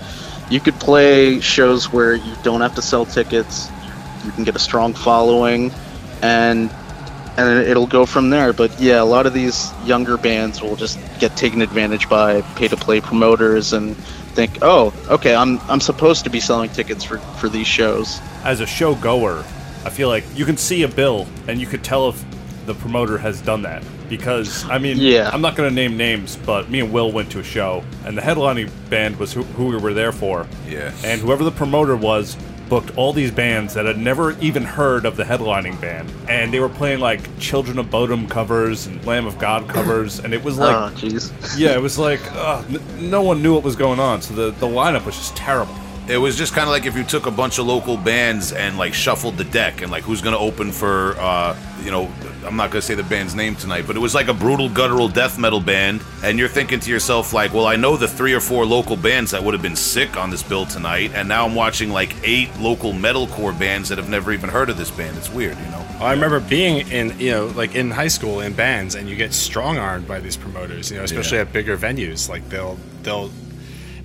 you 0.50 0.60
could 0.60 0.74
play 0.80 1.40
shows 1.40 1.94
where 1.94 2.16
you 2.16 2.34
don't 2.42 2.62
have 2.62 2.74
to 2.74 2.82
sell 2.82 3.06
tickets 3.06 3.70
you 4.26 4.32
can 4.32 4.44
get 4.44 4.56
a 4.56 4.60
strong 4.60 4.94
following 4.94 5.72
and 6.22 6.70
and 7.38 7.66
it'll 7.68 7.88
go 7.88 8.06
from 8.06 8.30
there 8.30 8.52
but 8.54 8.78
yeah 8.80 9.02
a 9.02 9.06
lot 9.06 9.26
of 9.26 9.34
these 9.34 9.72
younger 9.86 10.18
bands 10.18 10.62
will 10.62 10.76
just 10.76 11.00
get 11.20 11.36
taken 11.38 11.62
advantage 11.62 12.10
by 12.10 12.42
pay 12.56 12.68
to 12.68 12.76
play 12.76 13.00
promoters 13.00 13.72
and 13.74 13.96
think 14.36 14.58
oh 14.62 14.94
okay 15.10 15.34
i'm 15.36 15.60
i'm 15.70 15.80
supposed 15.80 16.24
to 16.24 16.30
be 16.30 16.40
selling 16.40 16.70
tickets 16.72 17.04
for 17.04 17.18
for 17.40 17.48
these 17.50 17.68
shows 17.68 18.20
As 18.44 18.60
a 18.62 18.66
show 18.66 18.96
goer, 18.96 19.44
I 19.86 19.90
feel 19.90 20.08
like 20.10 20.24
you 20.36 20.46
can 20.46 20.58
see 20.58 20.84
a 20.84 20.88
bill 20.88 21.28
and 21.48 21.60
you 21.60 21.68
could 21.68 21.84
tell 21.84 22.10
if 22.10 22.26
the 22.66 22.74
promoter 22.74 23.18
has 23.18 23.42
done 23.42 23.64
that. 23.64 23.84
Because, 24.10 24.68
I 24.70 24.78
mean, 24.80 24.98
Yeah. 24.98 25.30
I'm 25.34 25.42
not 25.42 25.56
going 25.56 25.70
to 25.70 25.74
name 25.76 25.98
names, 25.98 26.38
but 26.46 26.70
me 26.70 26.80
and 26.82 26.92
Will 26.92 27.12
went 27.12 27.32
to 27.32 27.40
a 27.40 27.44
show, 27.44 27.84
and 28.06 28.18
the 28.18 28.22
headlining 28.22 28.70
band 28.90 29.18
was 29.18 29.34
who, 29.34 29.44
who 29.58 29.66
we 29.68 29.78
were 29.78 29.94
there 29.94 30.12
for. 30.12 30.48
Yeah. 30.68 30.92
And 31.04 31.20
whoever 31.22 31.44
the 31.44 31.52
promoter 31.52 31.96
was 31.96 32.38
booked 32.70 32.96
all 32.98 33.12
these 33.12 33.32
bands 33.32 33.74
that 33.74 33.86
had 33.86 33.98
never 33.98 34.40
even 34.40 34.64
heard 34.64 35.06
of 35.06 35.18
the 35.18 35.24
headlining 35.24 35.80
band. 35.82 36.12
And 36.30 36.54
they 36.54 36.60
were 36.60 36.70
playing 36.70 37.00
like 37.00 37.38
Children 37.40 37.80
of 37.80 37.88
Bodom 37.88 38.30
covers 38.30 38.86
and 38.88 39.04
Lamb 39.06 39.26
of 39.26 39.38
God 39.40 39.68
covers, 39.68 40.20
and 40.20 40.34
it 40.34 40.44
was 40.44 40.58
like 40.60 40.76
oh 40.76 40.96
Yeah, 41.58 41.74
it 41.76 41.82
was 41.82 41.98
like 41.98 42.22
uh, 42.34 42.64
n- 42.70 43.10
no 43.10 43.22
one 43.22 43.42
knew 43.42 43.54
what 43.56 43.64
was 43.64 43.76
going 43.76 44.00
on, 44.00 44.22
so 44.22 44.34
the, 44.34 44.52
the 44.60 44.68
lineup 44.68 45.06
was 45.06 45.16
just 45.16 45.36
terrible. 45.36 45.76
It 46.10 46.18
was 46.18 46.36
just 46.36 46.54
kind 46.54 46.64
of 46.64 46.70
like 46.72 46.88
if 46.88 46.96
you 46.98 47.04
took 47.04 47.28
a 47.28 47.32
bunch 47.32 47.60
of 47.60 47.68
local 47.68 47.96
bands 47.96 48.52
and 48.52 48.80
like 48.80 48.96
shuffled 48.96 49.38
the 49.38 49.44
deck 49.44 49.84
and 49.84 49.92
like 49.92 50.04
who's 50.04 50.22
going 50.24 50.34
to 50.34 50.40
open 50.40 50.72
for, 50.72 51.14
uh, 51.20 51.56
you 51.84 51.92
know, 51.92 52.12
I'm 52.44 52.56
not 52.56 52.72
going 52.72 52.82
to 52.82 52.88
say 52.88 52.96
the 52.96 53.04
band's 53.04 53.36
name 53.36 53.56
tonight, 53.56 53.86
but 53.86 53.96
it 53.96 54.00
was 54.00 54.16
like 54.16 54.28
a 54.28 54.34
brutal 54.34 54.70
guttural 54.70 55.08
death 55.08 55.38
metal 55.38 55.60
band. 55.60 56.02
And 56.24 56.40
you're 56.40 56.48
thinking 56.50 56.80
to 56.80 56.90
yourself, 56.90 57.32
like, 57.32 57.54
well, 57.54 57.68
I 57.68 57.76
know 57.76 57.96
the 57.96 58.08
three 58.08 58.34
or 58.34 58.40
four 58.40 58.66
local 58.66 58.96
bands 58.96 59.30
that 59.32 59.44
would 59.44 59.54
have 59.54 59.62
been 59.62 59.76
sick 59.76 60.18
on 60.18 60.32
this 60.32 60.42
bill 60.42 60.66
tonight. 60.66 61.12
And 61.14 61.30
now 61.30 61.46
I'm 61.46 61.54
watching 61.54 61.92
like 61.92 62.16
eight 62.24 62.50
local 62.58 62.92
metalcore 62.92 63.58
bands 63.58 63.90
that 63.90 64.00
have 64.00 64.10
never 64.10 64.32
even 64.32 64.50
heard 64.50 64.72
of 64.72 64.78
this 64.78 64.90
band. 64.90 65.16
It's 65.16 65.30
weird, 65.32 65.60
you 65.60 65.66
know? 65.66 65.86
I 66.02 66.12
remember 66.14 66.40
being 66.40 66.88
in, 66.90 67.20
you 67.20 67.30
know, 67.32 67.46
like 67.56 67.76
in 67.76 67.92
high 67.92 68.08
school 68.08 68.40
in 68.42 68.54
bands, 68.54 68.96
and 68.96 69.08
you 69.08 69.16
get 69.16 69.32
strong 69.32 69.78
armed 69.78 70.08
by 70.08 70.20
these 70.20 70.38
promoters, 70.38 70.90
you 70.90 70.98
know, 70.98 71.04
especially 71.04 71.38
Yeah. 71.38 71.44
at 71.44 71.54
bigger 71.54 71.78
venues. 71.78 72.28
Like 72.30 72.50
they'll, 72.50 72.80
they'll, 73.04 73.26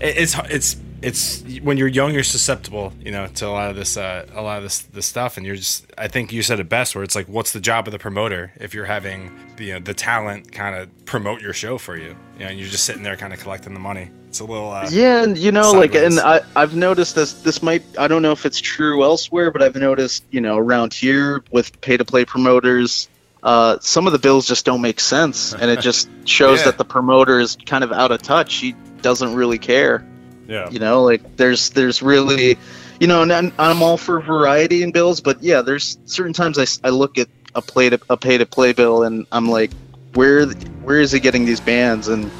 it- 0.01 0.19
it's, 0.19 0.37
it's, 0.51 0.77
it's 1.05 1.43
when 1.63 1.77
you're 1.77 1.89
young, 1.89 2.15
you're 2.15 2.23
susceptible, 2.23 2.93
you 3.01 3.11
know, 3.13 3.27
to 3.27 3.47
a 3.47 3.51
lot 3.51 3.71
of 3.71 3.77
this, 3.77 3.97
uh, 3.97 4.27
a 4.35 4.43
lot 4.43 4.57
of 4.59 4.63
this, 4.65 4.81
this 4.81 5.07
stuff, 5.07 5.37
and 5.37 5.45
you're 5.47 5.57
just. 5.57 5.87
I 5.99 6.09
think 6.09 6.33
you 6.33 6.43
said 6.43 6.59
it 6.61 6.69
best, 6.69 6.95
where 6.95 7.05
it's 7.05 7.15
like, 7.15 7.29
what's 7.29 7.53
the 7.53 7.61
job 7.61 7.87
of 7.87 7.93
the 7.93 7.99
promoter 7.99 8.53
if 8.61 8.75
you're 8.75 8.85
having 8.87 9.31
the, 9.57 9.65
you 9.67 9.73
know, 9.75 9.81
the 9.81 9.95
talent 9.95 10.51
kind 10.53 10.75
of 10.77 10.89
promote 11.05 11.41
your 11.41 11.53
show 11.53 11.79
for 11.79 11.97
you, 11.97 12.17
you 12.39 12.45
know, 12.45 12.47
and 12.47 12.59
you're 12.59 12.69
just 12.69 12.85
sitting 12.85 13.03
there 13.03 13.17
kind 13.17 13.33
of 13.33 13.39
collecting 13.41 13.75
the 13.75 13.81
money. 13.81 14.11
It's 14.29 14.41
a 14.41 14.45
little, 14.45 14.71
uh, 14.73 14.89
Yeah, 14.91 15.23
and 15.23 15.39
you 15.39 15.53
know, 15.53 15.71
like, 15.73 15.95
and 15.95 16.19
I, 16.19 16.41
I've 16.57 16.75
noticed 16.75 17.15
this. 17.15 17.35
This 17.35 17.63
might, 17.63 17.83
I 17.99 18.09
don't 18.09 18.23
know 18.23 18.33
if 18.33 18.45
it's 18.47 18.61
true 18.61 19.05
elsewhere, 19.05 19.51
but 19.53 19.63
I've 19.63 19.77
noticed, 19.77 20.25
you 20.31 20.41
know, 20.41 20.57
around 20.57 20.93
here 20.93 21.45
with 21.53 21.81
pay-to-play 21.83 22.25
promoters, 22.25 23.09
uh, 23.45 23.79
some 23.81 24.07
of 24.07 24.13
the 24.13 24.19
bills 24.19 24.49
just 24.49 24.65
don't 24.65 24.81
make 24.81 24.99
sense, 24.99 25.53
and 25.55 25.71
it 25.71 25.81
just 25.81 26.09
shows 26.25 26.61
Yeah. 26.61 26.65
that 26.67 26.79
the 26.79 26.85
promoter 26.85 27.39
is 27.39 27.57
kind 27.67 27.85
of 27.85 27.93
out 27.93 28.11
of 28.11 28.23
touch. 28.23 28.55
He 28.57 28.75
doesn't 29.03 29.35
really 29.35 29.59
care. 29.59 30.05
Yeah. 30.47 30.69
You 30.71 30.79
know, 30.79 31.03
like 31.03 31.37
there's 31.37 31.71
there's 31.71 32.03
really, 32.03 32.59
you 33.01 33.07
know, 33.07 33.23
and 33.23 33.33
I'm, 33.33 33.53
I'm 33.59 33.83
all 33.83 33.97
for 33.97 34.21
variety 34.21 34.83
in 34.83 34.93
bills, 34.93 35.21
but 35.21 35.43
yeah, 35.43 35.63
there's 35.63 35.99
certain 36.05 36.33
times 36.33 36.59
I, 36.59 36.67
I 36.87 36.91
look 36.91 37.19
at 37.19 37.29
a 37.55 37.63
play 37.63 37.89
to 37.91 38.01
a 38.11 38.17
pay-to-play 38.17 38.73
bill, 38.73 39.05
and 39.05 39.27
I'm 39.33 39.49
like, 39.49 39.71
where 40.15 40.47
where 40.47 41.01
is 41.01 41.13
he 41.13 41.21
getting 41.21 41.45
these 41.45 41.61
bands 41.61 42.09
and 42.09 42.31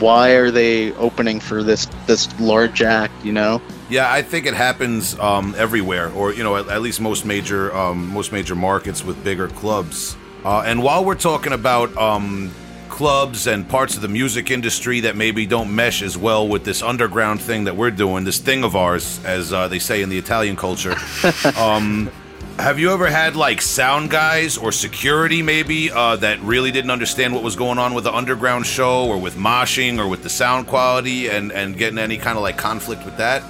why 0.00 0.30
are 0.30 0.50
they 0.50 0.92
opening 0.94 1.38
for 1.38 1.62
this 1.62 1.86
this 2.06 2.28
large 2.40 2.82
act 2.82 3.12
you 3.24 3.32
know 3.32 3.62
Yeah, 3.88 4.10
I 4.10 4.22
think 4.22 4.46
it 4.46 4.54
happens 4.54 5.16
um, 5.18 5.54
everywhere, 5.56 6.10
or 6.12 6.32
you 6.32 6.42
know, 6.42 6.56
at, 6.56 6.68
at 6.68 6.82
least 6.82 7.00
most 7.00 7.24
major 7.24 7.74
um, 7.76 8.08
most 8.08 8.32
major 8.32 8.54
markets 8.54 9.04
with 9.04 9.22
bigger 9.22 9.48
clubs. 9.48 10.16
Uh, 10.44 10.62
and 10.66 10.82
while 10.82 11.04
we're 11.04 11.14
talking 11.14 11.52
about 11.52 11.96
um, 11.96 12.52
clubs 12.94 13.48
and 13.48 13.68
parts 13.68 13.96
of 13.96 14.02
the 14.02 14.08
music 14.08 14.52
industry 14.52 15.00
that 15.00 15.16
maybe 15.16 15.46
don't 15.46 15.74
mesh 15.74 16.00
as 16.00 16.16
well 16.16 16.46
with 16.46 16.62
this 16.62 16.80
underground 16.80 17.42
thing 17.42 17.64
that 17.64 17.74
we're 17.74 17.90
doing, 17.90 18.22
this 18.22 18.38
thing 18.38 18.62
of 18.62 18.76
ours, 18.76 19.18
as 19.24 19.52
uh, 19.52 19.66
they 19.66 19.80
say 19.80 20.00
in 20.00 20.08
the 20.08 20.16
Italian 20.16 20.54
culture. 20.54 20.94
um, 21.58 22.08
have 22.56 22.78
you 22.78 22.92
ever 22.92 23.08
had 23.10 23.34
like 23.34 23.60
sound 23.60 24.10
guys 24.10 24.56
or 24.56 24.70
security 24.70 25.42
maybe 25.42 25.90
uh, 25.90 26.14
that 26.14 26.38
really 26.42 26.70
didn't 26.70 26.92
understand 26.92 27.34
what 27.34 27.42
was 27.42 27.56
going 27.56 27.78
on 27.78 27.94
with 27.94 28.04
the 28.04 28.14
underground 28.14 28.64
show 28.64 29.08
or 29.08 29.18
with 29.18 29.34
moshing 29.34 29.98
or 29.98 30.06
with 30.06 30.22
the 30.22 30.30
sound 30.30 30.68
quality 30.68 31.28
and, 31.28 31.50
and 31.50 31.76
getting 31.76 31.98
any 31.98 32.16
kind 32.16 32.38
of 32.38 32.44
like 32.44 32.56
conflict 32.56 33.04
with 33.04 33.16
that? 33.16 33.42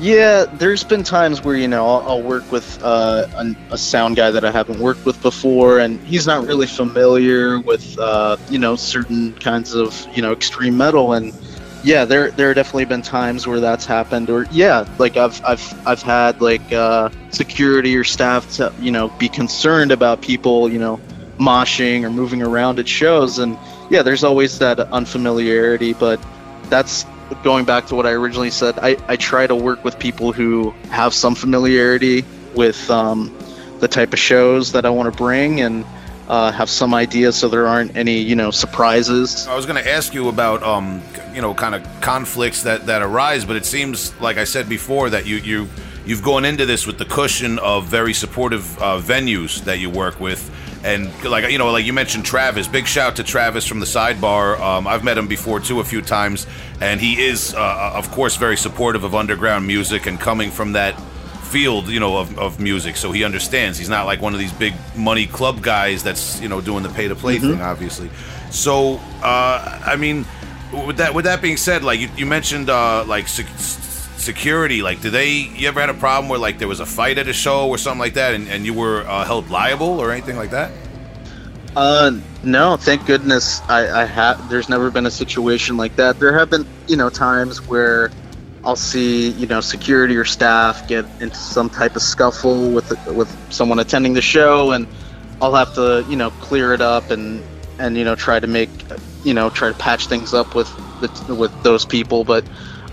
Yeah 0.00 0.46
there's 0.54 0.82
been 0.82 1.02
times 1.02 1.44
where 1.44 1.54
you 1.54 1.68
know 1.68 1.86
i'll, 1.86 2.08
I'll 2.08 2.22
work 2.22 2.50
with 2.50 2.82
uh, 2.82 3.26
a 3.70 3.78
sound 3.78 4.16
guy 4.16 4.30
that 4.30 4.44
i 4.44 4.50
haven't 4.50 4.80
worked 4.80 5.04
with 5.04 5.20
before 5.20 5.78
and 5.78 6.00
he's 6.00 6.26
not 6.26 6.46
really 6.46 6.66
familiar 6.66 7.60
with 7.60 7.98
uh, 7.98 8.36
you 8.48 8.58
know 8.58 8.76
certain 8.76 9.34
kinds 9.34 9.74
of 9.74 10.06
you 10.14 10.22
know 10.22 10.32
extreme 10.32 10.76
metal 10.76 11.12
and 11.12 11.34
yeah 11.84 12.04
there 12.06 12.30
there 12.30 12.48
have 12.48 12.56
definitely 12.56 12.86
been 12.86 13.02
times 13.02 13.46
where 13.46 13.60
that's 13.60 13.84
happened 13.84 14.30
or 14.30 14.46
yeah 14.50 14.86
like 14.98 15.18
i've 15.18 15.42
i've 15.44 15.86
i've 15.86 16.02
had 16.02 16.40
like 16.40 16.72
uh, 16.72 17.10
security 17.30 17.94
or 17.94 18.04
staff 18.04 18.50
to 18.54 18.72
you 18.80 18.90
know 18.90 19.08
be 19.18 19.28
concerned 19.28 19.92
about 19.92 20.22
people 20.22 20.70
you 20.70 20.78
know 20.78 20.98
moshing 21.38 22.04
or 22.04 22.10
moving 22.10 22.42
around 22.42 22.78
at 22.78 22.88
shows 22.88 23.38
and 23.38 23.58
yeah 23.90 24.02
there's 24.02 24.24
always 24.24 24.58
that 24.58 24.78
unfamiliarity 24.78 25.92
but 25.94 26.18
that's 26.70 27.04
going 27.42 27.64
back 27.64 27.86
to 27.86 27.94
what 27.94 28.06
i 28.06 28.10
originally 28.10 28.50
said 28.50 28.78
i, 28.78 28.96
I 29.08 29.16
try 29.16 29.46
to 29.46 29.54
work 29.54 29.84
with 29.84 29.98
people 29.98 30.32
who 30.32 30.70
have 30.90 31.14
some 31.14 31.34
familiarity 31.34 32.24
with 32.54 32.90
um, 32.90 33.36
the 33.78 33.88
type 33.88 34.12
of 34.12 34.18
shows 34.18 34.72
that 34.72 34.84
i 34.84 34.90
want 34.90 35.12
to 35.12 35.16
bring 35.16 35.60
and 35.60 35.84
uh, 36.28 36.52
have 36.52 36.70
some 36.70 36.94
idea 36.94 37.32
so 37.32 37.48
there 37.48 37.66
aren't 37.66 37.96
any 37.96 38.18
you 38.18 38.36
know 38.36 38.50
surprises 38.50 39.48
I 39.48 39.56
was 39.56 39.66
going 39.66 39.82
to 39.82 39.90
ask 39.90 40.14
you 40.14 40.28
about, 40.28 40.62
um, 40.62 41.02
you 41.34 41.42
know, 41.42 41.54
kind 41.54 41.74
of 41.74 41.84
conflicts 42.00 42.62
that, 42.62 42.86
that 42.86 43.02
arise, 43.02 43.44
but 43.44 43.56
it 43.56 43.66
seems 43.66 44.18
like 44.20 44.36
I 44.36 44.44
said 44.44 44.68
before 44.68 45.10
that 45.10 45.26
you 45.26 45.36
you 45.36 45.68
you've 46.06 46.22
gone 46.22 46.44
into 46.44 46.66
this 46.66 46.86
with 46.86 46.98
the 46.98 47.04
cushion 47.04 47.58
of 47.58 47.86
very 47.86 48.14
supportive 48.14 48.78
uh, 48.78 49.00
venues 49.00 49.64
that 49.64 49.78
you 49.78 49.90
work 49.90 50.20
with. 50.20 50.50
And 50.82 51.12
like 51.24 51.50
you 51.50 51.58
know, 51.58 51.70
like 51.70 51.84
you 51.84 51.92
mentioned, 51.92 52.24
Travis. 52.24 52.66
Big 52.66 52.86
shout 52.86 53.16
to 53.16 53.24
Travis 53.24 53.66
from 53.66 53.80
the 53.80 53.86
Sidebar. 53.86 54.58
Um, 54.58 54.86
I've 54.86 55.04
met 55.04 55.18
him 55.18 55.28
before 55.28 55.60
too 55.60 55.80
a 55.80 55.84
few 55.84 56.00
times, 56.00 56.46
and 56.80 57.00
he 57.00 57.20
is, 57.22 57.54
uh, 57.54 57.92
of 57.94 58.10
course, 58.10 58.36
very 58.36 58.56
supportive 58.56 59.04
of 59.04 59.14
underground 59.14 59.66
music 59.66 60.06
and 60.06 60.18
coming 60.18 60.50
from 60.50 60.72
that 60.72 60.94
field, 61.42 61.88
you 61.88 62.00
know, 62.00 62.16
of, 62.16 62.38
of 62.38 62.60
music. 62.60 62.96
So 62.96 63.12
he 63.12 63.24
understands. 63.24 63.76
He's 63.76 63.88
not 63.88 64.06
like 64.06 64.22
one 64.22 64.32
of 64.32 64.38
these 64.38 64.52
big 64.52 64.72
money 64.96 65.26
club 65.26 65.60
guys 65.62 66.02
that's 66.02 66.40
you 66.40 66.48
know 66.48 66.60
doing 66.62 66.82
the 66.82 66.88
pay 66.88 67.08
to 67.08 67.14
play 67.14 67.38
thing, 67.38 67.60
obviously. 67.60 68.08
So 68.50 69.00
uh, 69.22 69.82
I 69.84 69.96
mean, 69.96 70.24
with 70.86 70.96
that 70.96 71.14
with 71.14 71.26
that 71.26 71.42
being 71.42 71.58
said, 71.58 71.82
like 71.84 72.00
you, 72.00 72.08
you 72.16 72.24
mentioned, 72.24 72.70
uh, 72.70 73.04
like 73.04 73.28
sec- 73.28 73.46
security. 74.20 74.82
Like, 74.82 75.00
did 75.00 75.12
they? 75.12 75.30
You 75.30 75.68
ever 75.68 75.80
had 75.80 75.90
a 75.90 75.94
problem 75.94 76.28
where 76.28 76.38
like 76.38 76.58
there 76.58 76.68
was 76.68 76.80
a 76.80 76.86
fight 76.86 77.18
at 77.18 77.28
a 77.28 77.32
show 77.32 77.68
or 77.68 77.78
something 77.78 78.00
like 78.00 78.14
that, 78.14 78.34
and, 78.34 78.48
and 78.48 78.64
you 78.64 78.74
were 78.74 79.02
uh, 79.02 79.24
held 79.24 79.50
liable 79.50 80.00
or 80.00 80.12
anything 80.12 80.36
like 80.36 80.50
that? 80.50 80.70
Uh, 81.76 82.12
no, 82.42 82.76
thank 82.76 83.06
goodness. 83.06 83.60
I, 83.68 84.02
I 84.02 84.04
have. 84.04 84.48
There's 84.50 84.68
never 84.68 84.90
been 84.90 85.06
a 85.06 85.10
situation 85.10 85.76
like 85.76 85.94
that. 85.96 86.18
There 86.18 86.36
have 86.36 86.50
been, 86.50 86.66
you 86.88 86.96
know, 86.96 87.08
times 87.08 87.66
where 87.68 88.10
I'll 88.64 88.76
see, 88.76 89.30
you 89.30 89.46
know, 89.46 89.60
security 89.60 90.16
or 90.16 90.24
staff 90.24 90.86
get 90.88 91.04
into 91.20 91.36
some 91.36 91.70
type 91.70 91.96
of 91.96 92.02
scuffle 92.02 92.72
with 92.72 92.90
with 93.08 93.52
someone 93.52 93.78
attending 93.78 94.14
the 94.14 94.22
show, 94.22 94.72
and 94.72 94.86
I'll 95.40 95.54
have 95.54 95.74
to, 95.74 96.04
you 96.08 96.16
know, 96.16 96.30
clear 96.30 96.74
it 96.74 96.80
up 96.80 97.10
and 97.10 97.42
and 97.78 97.96
you 97.96 98.04
know 98.04 98.14
try 98.14 98.40
to 98.40 98.46
make, 98.46 98.70
you 99.24 99.32
know, 99.32 99.48
try 99.48 99.68
to 99.68 99.78
patch 99.78 100.08
things 100.08 100.34
up 100.34 100.54
with 100.54 100.68
the, 101.00 101.34
with 101.34 101.62
those 101.62 101.86
people. 101.86 102.24
But 102.24 102.44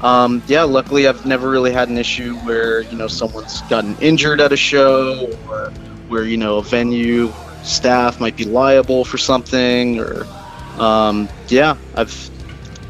um, 0.02 0.44
yeah, 0.48 0.64
luckily 0.64 1.08
I've 1.08 1.26
never 1.26 1.50
really 1.50 1.72
had 1.72 1.90
an 1.90 1.98
issue 1.98 2.36
where 2.38 2.82
you 2.82 2.98
know 2.98 3.08
someone's 3.08 3.62
gotten 3.64 3.98
injured 4.00 4.42
at 4.42 4.52
a 4.52 4.58
show 4.58 5.32
or 5.50 5.72
where 6.08 6.24
you 6.24 6.38
know 6.38 6.58
a 6.58 6.64
venue 6.64 7.32
staff 7.64 8.20
might 8.20 8.38
be 8.38 8.46
liable 8.46 9.04
for 9.04 9.18
something 9.18 10.00
or 10.00 10.26
um, 10.80 11.28
yeah, 11.48 11.78
I've 11.96 12.30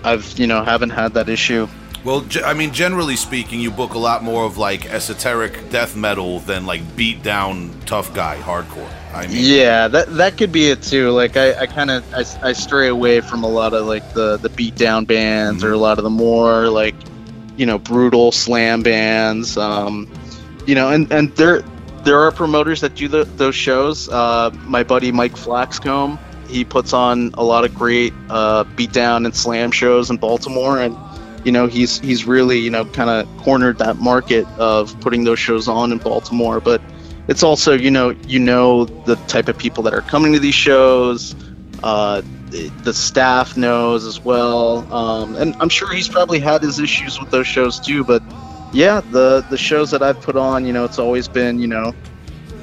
I've 0.04 0.38
you 0.38 0.48
know 0.48 0.64
haven't 0.64 0.92
had 0.92 1.14
that 1.14 1.30
issue. 1.30 1.68
Well, 2.04 2.26
I 2.46 2.54
mean, 2.54 2.74
generally 2.74 3.16
speaking, 3.16 3.60
you 3.60 3.72
book 3.72 3.94
a 3.94 4.00
lot 4.00 4.24
more 4.24 4.46
of 4.46 4.58
like 4.58 4.86
esoteric 4.86 5.70
death 5.70 5.96
metal 5.96 6.40
than 6.40 6.66
like 6.66 6.96
beat 6.96 7.24
down 7.24 7.78
tough 7.86 8.14
guy 8.14 8.38
hardcore. 8.38 8.90
I 9.18 9.28
mean, 9.28 9.38
Yeah, 9.40 9.88
that 9.88 10.16
that 10.18 10.38
could 10.38 10.52
be 10.52 10.70
it 10.70 10.84
too. 10.84 11.12
Like 11.12 11.38
I, 11.38 11.62
I 11.62 11.66
kind 11.66 11.90
of 11.90 12.14
I, 12.14 12.50
I 12.50 12.54
stray 12.54 12.88
away 12.88 13.22
from 13.22 13.44
a 13.44 13.50
lot 13.50 13.74
of 13.74 13.88
like 13.88 14.14
the 14.14 14.38
the 14.38 14.50
beat 14.50 14.76
down 14.76 15.06
bands 15.06 15.64
or 15.64 15.74
a 15.74 15.78
lot 15.78 15.98
of 15.98 16.04
the 16.04 16.10
more 16.10 16.70
like 16.70 16.96
you 17.58 17.66
know 17.66 17.80
brutal 17.80 18.32
slam 18.32 18.84
bands. 18.84 19.58
Um, 19.58 20.08
you 20.68 20.76
know, 20.76 20.92
and 20.92 21.12
and 21.12 21.36
there 21.36 21.64
there 22.04 22.20
are 22.20 22.32
promoters 22.32 22.82
that 22.82 22.96
do 22.96 23.08
the, 23.08 23.24
those 23.24 23.56
shows. 23.56 24.08
Uh, 24.08 24.52
my 24.66 24.84
buddy 24.84 25.12
Mike 25.12 25.36
Flaxcomb, 25.36 26.20
he 26.48 26.64
puts 26.64 26.94
on 26.94 27.32
a 27.34 27.44
lot 27.44 27.66
of 27.66 27.74
great 27.74 28.14
uh, 28.30 28.64
beat 28.76 28.94
down 28.94 29.26
and 29.26 29.36
slam 29.36 29.72
shows 29.72 30.10
in 30.10 30.18
Baltimore, 30.18 30.80
and 30.80 30.96
you 31.44 31.52
know 31.52 31.66
he's 31.66 32.00
he's 32.00 32.26
really 32.26 32.60
you 32.60 32.70
know 32.70 32.86
kind 32.86 33.10
of 33.10 33.28
cornered 33.40 33.80
that 33.80 33.98
market 33.98 34.46
of 34.60 34.98
putting 35.02 35.24
those 35.24 35.40
shows 35.40 35.68
on 35.68 35.92
in 35.92 35.98
Baltimore, 35.98 36.60
but 36.60 36.82
it's 37.28 37.44
also 37.44 37.74
you 37.74 37.92
know 37.92 38.10
you 38.28 38.40
know 38.40 38.86
the 38.86 39.16
type 39.28 39.48
of 39.48 39.58
people 39.58 39.84
that 39.84 39.94
are 39.94 40.02
coming 40.02 40.34
to 40.34 40.40
these 40.40 40.56
shows. 40.56 41.36
Uh, 41.84 42.22
the, 42.50 42.94
staff 42.94 43.56
knows 43.56 44.06
as 44.06 44.20
well. 44.22 44.92
Um, 44.92 45.36
and 45.36 45.56
i'm 45.60 45.70
sure 45.70 45.92
he's 45.94 46.08
probably 46.08 46.40
had 46.40 46.62
his 46.62 46.80
issues 46.80 47.20
with 47.20 47.30
those 47.30 47.46
shows 47.46 47.80
too 47.80 48.04
but 48.04 48.24
yeah 48.74 49.02
the 49.12 49.46
the 49.50 49.58
shows 49.58 49.92
that 49.92 50.02
i've 50.02 50.20
put 50.22 50.36
on 50.36 50.66
you 50.66 50.74
know 50.74 50.84
it's 50.84 50.98
always 50.98 51.28
been 51.28 51.60
you 51.60 51.68
know 51.68 51.94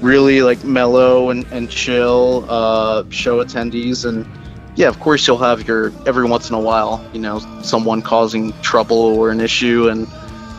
really 0.00 0.42
like 0.42 0.62
mellow 0.64 1.31
and, 1.31 1.46
and 1.50 1.70
chill 1.70 2.44
uh, 2.48 3.05
show 3.11 3.42
attendees. 3.42 4.05
And 4.05 4.27
yeah 4.77 4.88
of 4.88 5.00
course 5.00 5.27
you'll 5.27 5.38
have 5.38 5.66
your 5.66 5.92
every 6.07 6.27
once 6.27 6.48
in 6.48 6.55
a 6.55 6.61
while 6.61 7.05
you 7.12 7.20
know 7.20 7.38
someone 7.62 8.03
causing 8.03 8.53
trouble 8.61 8.98
or 8.98 9.31
an 9.31 9.40
issue. 9.40 9.88
And 9.88 10.07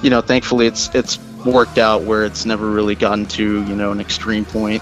you 0.02 0.10
know 0.10 0.22
thankfully 0.22 0.68
it's 0.68 0.94
it's 0.94 1.20
worked 1.46 1.78
out 1.78 2.04
where 2.04 2.26
it's 2.26 2.46
never 2.46 2.70
really 2.70 2.96
gotten 2.96 3.26
to 3.26 3.64
you 3.64 3.76
know 3.76 3.92
an 3.92 4.00
extreme 4.00 4.46
point 4.46 4.82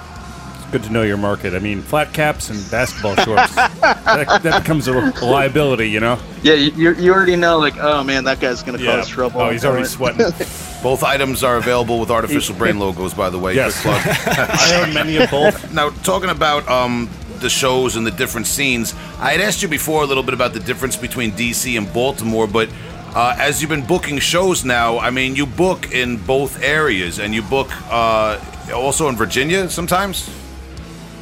Good 0.73 0.85
to 0.85 0.91
know 0.91 1.03
your 1.03 1.17
market. 1.17 1.53
I 1.53 1.59
mean, 1.59 1.83
flat 1.83 2.13
caps 2.13 2.49
and 2.49 2.71
basketball 2.71 3.15
shorts. 3.17 3.53
that, 3.55 4.39
that 4.41 4.63
becomes 4.63 4.87
a, 4.87 4.93
a 4.93 5.23
liability, 5.23 5.87
you 5.87 5.99
know? 5.99 6.17
yeah 6.41 6.55
you, 6.55 6.71
you 6.71 6.95
you 6.95 7.13
already 7.13 7.35
know 7.35 7.59
like 7.59 7.77
oh 7.77 8.03
man 8.03 8.23
that 8.23 8.39
guy's 8.39 8.63
gonna 8.63 8.83
cause 8.83 9.07
trouble 9.07 9.39
Oh, 9.39 9.51
he's 9.51 9.65
already 9.65 9.85
sweating. 9.85 10.25
both 10.83 11.03
items 11.03 11.43
are 11.43 11.57
available 11.57 11.99
with 11.99 12.09
artificial 12.09 12.55
brain 12.55 12.79
logos, 12.83 13.13
by 13.13 13.29
the 13.29 13.37
way. 13.37 13.53
Yes. 13.53 13.79
Plug. 13.83 14.01
I 14.03 14.81
own 14.83 14.95
many 14.95 15.17
of 15.17 15.29
both. 15.29 15.71
now, 15.71 15.91
talking 16.01 16.31
about 16.31 16.67
um, 16.67 17.07
the 17.37 17.51
shows 17.51 17.95
and 17.95 18.07
the 18.07 18.11
different 18.11 18.47
scenes, 18.47 18.95
I 19.19 19.33
had 19.33 19.41
asked 19.41 19.61
you 19.61 19.67
before 19.67 20.01
a 20.01 20.07
little 20.07 20.23
bit 20.23 20.33
about 20.33 20.53
the 20.53 20.59
difference 20.59 20.95
between 20.97 21.33
DC 21.33 21.77
and 21.77 21.91
Baltimore, 21.93 22.47
but 22.47 22.67
uh, 23.15 23.35
as 23.37 23.61
you've 23.61 23.69
been 23.69 23.85
booking 23.85 24.19
shows 24.19 24.65
now, 24.65 24.99
I 24.99 25.09
mean, 25.09 25.35
you 25.35 25.45
book 25.45 25.91
in 25.91 26.17
both 26.17 26.61
areas, 26.61 27.19
and 27.19 27.33
you 27.33 27.41
book 27.41 27.69
uh, 27.91 28.39
also 28.73 29.07
in 29.09 29.15
Virginia 29.15 29.69
sometimes. 29.69 30.29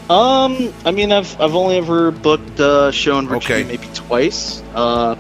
Um, 0.09 0.73
I 0.85 0.91
mean, 0.91 1.11
I've 1.11 1.39
I've 1.39 1.55
only 1.55 1.77
ever 1.77 2.11
booked 2.11 2.59
a 2.59 2.91
show 2.93 3.17
in 3.19 3.27
Virginia 3.27 3.63
Okay. 3.63 3.77
maybe 3.77 3.87
twice. 3.93 4.61
Uh, 4.73 5.15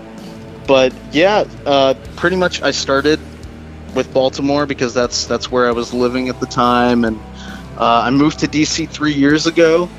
but 0.67 0.93
yeah, 1.11 1.45
uh, 1.65 1.93
pretty 2.15 2.35
much 2.35 2.61
I 2.61 2.71
started 2.71 3.19
with 3.95 4.13
Baltimore 4.13 4.65
because 4.65 4.93
that's 4.93 5.25
that's 5.25 5.51
where 5.51 5.67
I 5.67 5.71
was 5.71 5.93
living 5.93 6.29
at 6.29 6.39
the 6.39 6.45
time, 6.45 7.03
and 7.05 7.17
uh, 7.77 8.03
I 8.05 8.09
moved 8.09 8.39
to 8.39 8.47
DC 8.47 8.89
three 8.89 9.13
years 9.13 9.47
ago. 9.47 9.89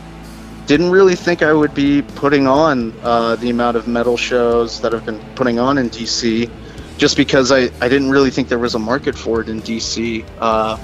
Didn't 0.67 0.91
really 0.91 1.17
think 1.17 1.43
I 1.43 1.53
would 1.53 1.75
be 1.75 2.03
putting 2.03 2.47
on 2.47 2.95
uh, 3.03 3.37
the 3.37 3.51
amount 3.51 3.77
of 3.77 3.89
metal 3.89 4.17
shows 4.17 4.81
that 4.81 4.95
I've 4.95 5.05
been 5.05 5.21
putting 5.35 5.59
on 5.59 5.77
in 5.79 5.91
DC, 5.91 6.51
just 6.99 7.17
because 7.17 7.51
I, 7.51 7.71
I 7.81 7.89
didn't 7.89 8.11
really 8.11 8.31
think 8.31 8.49
there 8.49 8.59
was 8.59 8.75
a 8.75 8.79
market 8.79 9.17
for 9.19 9.41
it 9.41 9.49
in 9.49 9.61
DC. 9.61 10.25
Uh, 10.39 10.77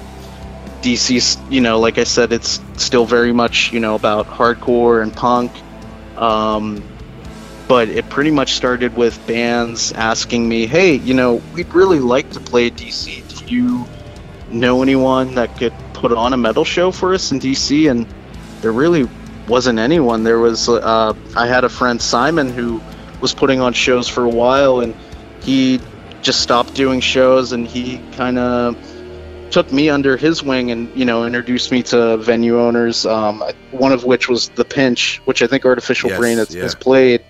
DC's, 0.81 1.37
you 1.51 1.61
know, 1.61 1.79
like 1.79 1.97
I 1.97 2.03
said, 2.03 2.31
it's 2.31 2.59
still 2.77 3.05
very 3.05 3.33
much, 3.33 3.71
you 3.71 3.79
know, 3.79 3.95
about 3.95 4.27
hardcore 4.27 5.01
and 5.01 5.13
punk. 5.13 5.51
Um, 6.17 6.83
but 7.67 7.87
it 7.87 8.09
pretty 8.09 8.31
much 8.31 8.53
started 8.53 8.95
with 8.95 9.25
bands 9.27 9.91
asking 9.91 10.49
me, 10.49 10.65
hey, 10.65 10.95
you 10.95 11.13
know, 11.13 11.35
we'd 11.53 11.73
really 11.73 11.99
like 11.99 12.31
to 12.31 12.39
play 12.39 12.71
DC. 12.71 13.45
Do 13.45 13.55
you 13.55 13.85
know 14.49 14.81
anyone 14.81 15.35
that 15.35 15.55
could 15.57 15.73
put 15.93 16.11
on 16.11 16.33
a 16.33 16.37
metal 16.37 16.65
show 16.65 16.91
for 16.91 17.13
us 17.13 17.31
in 17.31 17.39
DC? 17.39 17.89
And 17.89 18.07
there 18.61 18.71
really 18.71 19.07
wasn't 19.49 19.79
anyone. 19.79 20.23
There 20.23 20.39
was, 20.39 20.69
uh, 20.69 21.13
I 21.35 21.47
had 21.47 21.63
a 21.63 21.69
friend, 21.69 22.01
Simon, 22.01 22.49
who 22.49 22.81
was 23.21 23.33
putting 23.33 23.59
on 23.59 23.73
shows 23.73 24.07
for 24.07 24.23
a 24.23 24.29
while 24.29 24.79
and 24.79 24.95
he 25.41 25.79
just 26.21 26.41
stopped 26.41 26.73
doing 26.73 26.99
shows 26.99 27.51
and 27.51 27.67
he 27.67 27.97
kind 28.13 28.37
of 28.37 28.77
took 29.51 29.71
me 29.71 29.89
under 29.89 30.15
his 30.15 30.43
wing 30.43 30.71
and 30.71 30.95
you 30.95 31.05
know 31.05 31.25
introduced 31.25 31.71
me 31.71 31.81
to 31.81 32.17
venue 32.17 32.59
owners 32.59 33.05
um, 33.05 33.43
one 33.71 33.91
of 33.91 34.03
which 34.03 34.29
was 34.29 34.49
the 34.49 34.65
pinch 34.65 35.21
which 35.25 35.41
i 35.41 35.47
think 35.47 35.65
artificial 35.65 36.09
Yes, 36.09 36.19
brain 36.19 36.37
has, 36.37 36.53
yeah. 36.53 36.63
has 36.63 36.75
played 36.75 37.23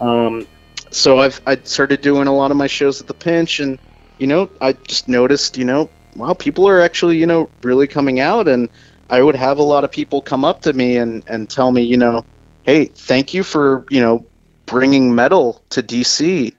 um, 0.00 0.46
so 0.90 1.18
i've 1.18 1.40
i 1.46 1.56
started 1.62 2.00
doing 2.00 2.26
a 2.26 2.34
lot 2.34 2.50
of 2.50 2.56
my 2.56 2.66
shows 2.66 3.00
at 3.00 3.06
the 3.06 3.14
pinch 3.14 3.60
and 3.60 3.78
you 4.18 4.26
know 4.26 4.50
i 4.60 4.72
just 4.72 5.08
noticed 5.08 5.56
you 5.56 5.64
know 5.64 5.88
wow 6.16 6.34
people 6.34 6.68
are 6.68 6.80
actually 6.80 7.16
you 7.16 7.26
know 7.26 7.48
really 7.62 7.86
coming 7.86 8.18
out 8.18 8.48
and 8.48 8.68
i 9.12 9.22
would 9.22 9.36
have 9.36 9.58
a 9.58 9.62
lot 9.62 9.84
of 9.84 9.92
people 9.92 10.20
come 10.20 10.44
up 10.44 10.62
to 10.62 10.72
me 10.72 10.96
and 10.96 11.22
and 11.28 11.48
tell 11.48 11.70
me 11.70 11.82
you 11.82 11.96
know 11.96 12.24
hey 12.64 12.86
thank 12.86 13.32
you 13.32 13.44
for 13.44 13.86
you 13.90 14.00
know 14.00 14.26
bringing 14.66 15.14
metal 15.14 15.64
to 15.70 15.82
dc 15.82 16.52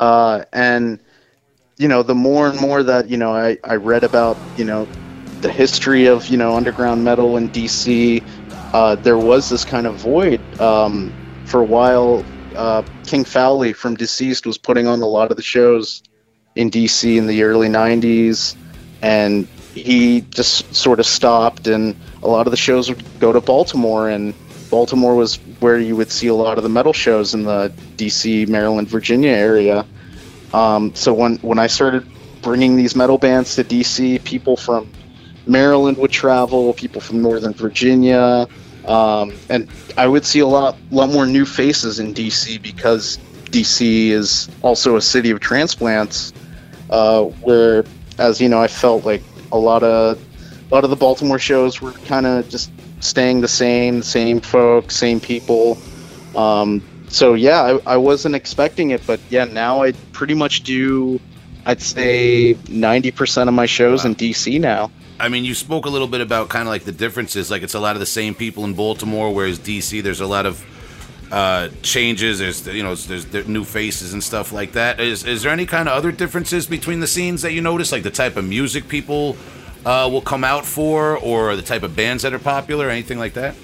uh, 0.00 0.44
and 0.52 0.98
you 1.80 1.88
know, 1.88 2.02
the 2.02 2.14
more 2.14 2.48
and 2.48 2.60
more 2.60 2.82
that 2.82 3.08
you 3.08 3.16
know, 3.16 3.34
I, 3.34 3.56
I 3.64 3.76
read 3.76 4.04
about 4.04 4.42
you 4.56 4.64
know 4.64 4.90
the 5.40 5.50
history 5.50 6.06
of 6.06 6.28
you 6.28 6.36
know 6.36 6.56
underground 6.56 7.04
metal 7.04 7.38
in 7.38 7.50
DC, 7.50 8.22
uh, 8.74 8.96
there 8.96 9.18
was 9.18 9.48
this 9.48 9.64
kind 9.64 9.86
of 9.86 9.96
void 9.96 10.42
um, 10.60 11.14
for 11.44 11.60
a 11.60 11.64
while. 11.64 12.26
Uh, 12.54 12.82
King 13.06 13.24
Fowley 13.24 13.72
from 13.72 13.94
Deceased 13.94 14.44
was 14.44 14.58
putting 14.58 14.86
on 14.86 15.00
a 15.00 15.06
lot 15.06 15.30
of 15.30 15.38
the 15.38 15.42
shows 15.42 16.02
in 16.54 16.70
DC 16.70 17.16
in 17.16 17.26
the 17.26 17.44
early 17.44 17.68
'90s, 17.68 18.56
and 19.00 19.48
he 19.74 20.22
just 20.30 20.74
sort 20.74 21.00
of 21.00 21.06
stopped, 21.06 21.66
and 21.66 21.96
a 22.22 22.28
lot 22.28 22.46
of 22.46 22.50
the 22.50 22.56
shows 22.56 22.88
would 22.88 23.04
go 23.20 23.32
to 23.32 23.40
Baltimore, 23.40 24.08
and 24.08 24.34
Baltimore 24.70 25.14
was 25.14 25.36
where 25.60 25.78
you 25.78 25.96
would 25.96 26.10
see 26.10 26.28
a 26.28 26.34
lot 26.34 26.58
of 26.58 26.64
the 26.64 26.70
metal 26.70 26.92
shows 26.92 27.34
in 27.34 27.44
the 27.44 27.72
DC, 27.96 28.48
Maryland, 28.48 28.88
Virginia 28.88 29.30
area. 29.30 29.86
Um, 30.52 30.94
so 30.94 31.12
when 31.12 31.36
when 31.38 31.58
I 31.58 31.66
started 31.66 32.06
bringing 32.42 32.76
these 32.76 32.96
metal 32.96 33.18
bands 33.18 33.54
to 33.56 33.64
DC, 33.64 34.22
people 34.24 34.56
from 34.56 34.90
Maryland 35.46 35.98
would 35.98 36.10
travel, 36.10 36.72
people 36.74 37.00
from 37.00 37.22
Northern 37.22 37.52
Virginia, 37.52 38.48
um, 38.86 39.32
and 39.48 39.68
I 39.96 40.06
would 40.06 40.24
see 40.24 40.40
a 40.40 40.46
lot 40.46 40.76
lot 40.90 41.10
more 41.10 41.26
new 41.26 41.44
faces 41.44 41.98
in 41.98 42.14
DC 42.14 42.60
because 42.62 43.18
DC 43.46 44.08
is 44.08 44.48
also 44.62 44.96
a 44.96 45.00
city 45.00 45.30
of 45.30 45.40
transplants, 45.40 46.32
uh, 46.88 47.24
where 47.24 47.84
as 48.18 48.40
you 48.40 48.48
know 48.48 48.60
I 48.60 48.68
felt 48.68 49.04
like 49.04 49.22
a 49.52 49.58
lot 49.58 49.82
of 49.82 50.18
a 50.70 50.74
lot 50.74 50.84
of 50.84 50.90
the 50.90 50.96
Baltimore 50.96 51.38
shows 51.38 51.80
were 51.80 51.92
kind 51.92 52.26
of 52.26 52.48
just 52.48 52.70
staying 53.00 53.40
the 53.40 53.48
same, 53.48 54.02
same 54.02 54.40
folks, 54.40 54.96
same 54.96 55.20
people. 55.20 55.78
Um, 56.36 56.82
so 57.08 57.34
yeah, 57.34 57.78
I, 57.86 57.94
I 57.94 57.96
wasn't 57.96 58.34
expecting 58.34 58.90
it, 58.90 59.04
but 59.06 59.20
yeah, 59.30 59.44
now 59.44 59.82
I 59.82 59.92
pretty 60.12 60.34
much 60.34 60.62
do. 60.62 61.20
I'd 61.66 61.82
say 61.82 62.56
ninety 62.68 63.10
percent 63.10 63.48
of 63.48 63.54
my 63.54 63.66
shows 63.66 64.04
in 64.04 64.14
DC 64.14 64.60
now. 64.60 64.90
I 65.18 65.28
mean, 65.28 65.44
you 65.44 65.54
spoke 65.54 65.84
a 65.84 65.90
little 65.90 66.08
bit 66.08 66.22
about 66.22 66.48
kind 66.48 66.62
of 66.62 66.68
like 66.68 66.84
the 66.84 66.92
differences. 66.92 67.50
Like 67.50 67.62
it's 67.62 67.74
a 67.74 67.80
lot 67.80 67.94
of 67.94 68.00
the 68.00 68.06
same 68.06 68.34
people 68.34 68.64
in 68.64 68.72
Baltimore, 68.72 69.34
whereas 69.34 69.58
DC, 69.58 70.02
there's 70.02 70.20
a 70.20 70.26
lot 70.26 70.46
of 70.46 70.64
uh, 71.30 71.68
changes. 71.82 72.38
There's 72.38 72.66
you 72.66 72.82
know 72.82 72.94
there's, 72.94 73.26
there's 73.26 73.48
new 73.48 73.64
faces 73.64 74.12
and 74.12 74.22
stuff 74.22 74.52
like 74.52 74.72
that. 74.72 75.00
Is 75.00 75.24
is 75.24 75.42
there 75.42 75.52
any 75.52 75.66
kind 75.66 75.88
of 75.88 75.94
other 75.94 76.12
differences 76.12 76.66
between 76.66 77.00
the 77.00 77.06
scenes 77.06 77.42
that 77.42 77.52
you 77.52 77.60
notice, 77.60 77.92
like 77.92 78.02
the 78.02 78.10
type 78.10 78.36
of 78.36 78.44
music 78.44 78.88
people 78.88 79.36
uh, 79.84 80.08
will 80.10 80.20
come 80.20 80.44
out 80.44 80.66
for, 80.66 81.16
or 81.18 81.56
the 81.56 81.62
type 81.62 81.82
of 81.82 81.94
bands 81.94 82.22
that 82.22 82.34
are 82.34 82.38
popular, 82.38 82.90
anything 82.90 83.18
like 83.18 83.34
that? 83.34 83.54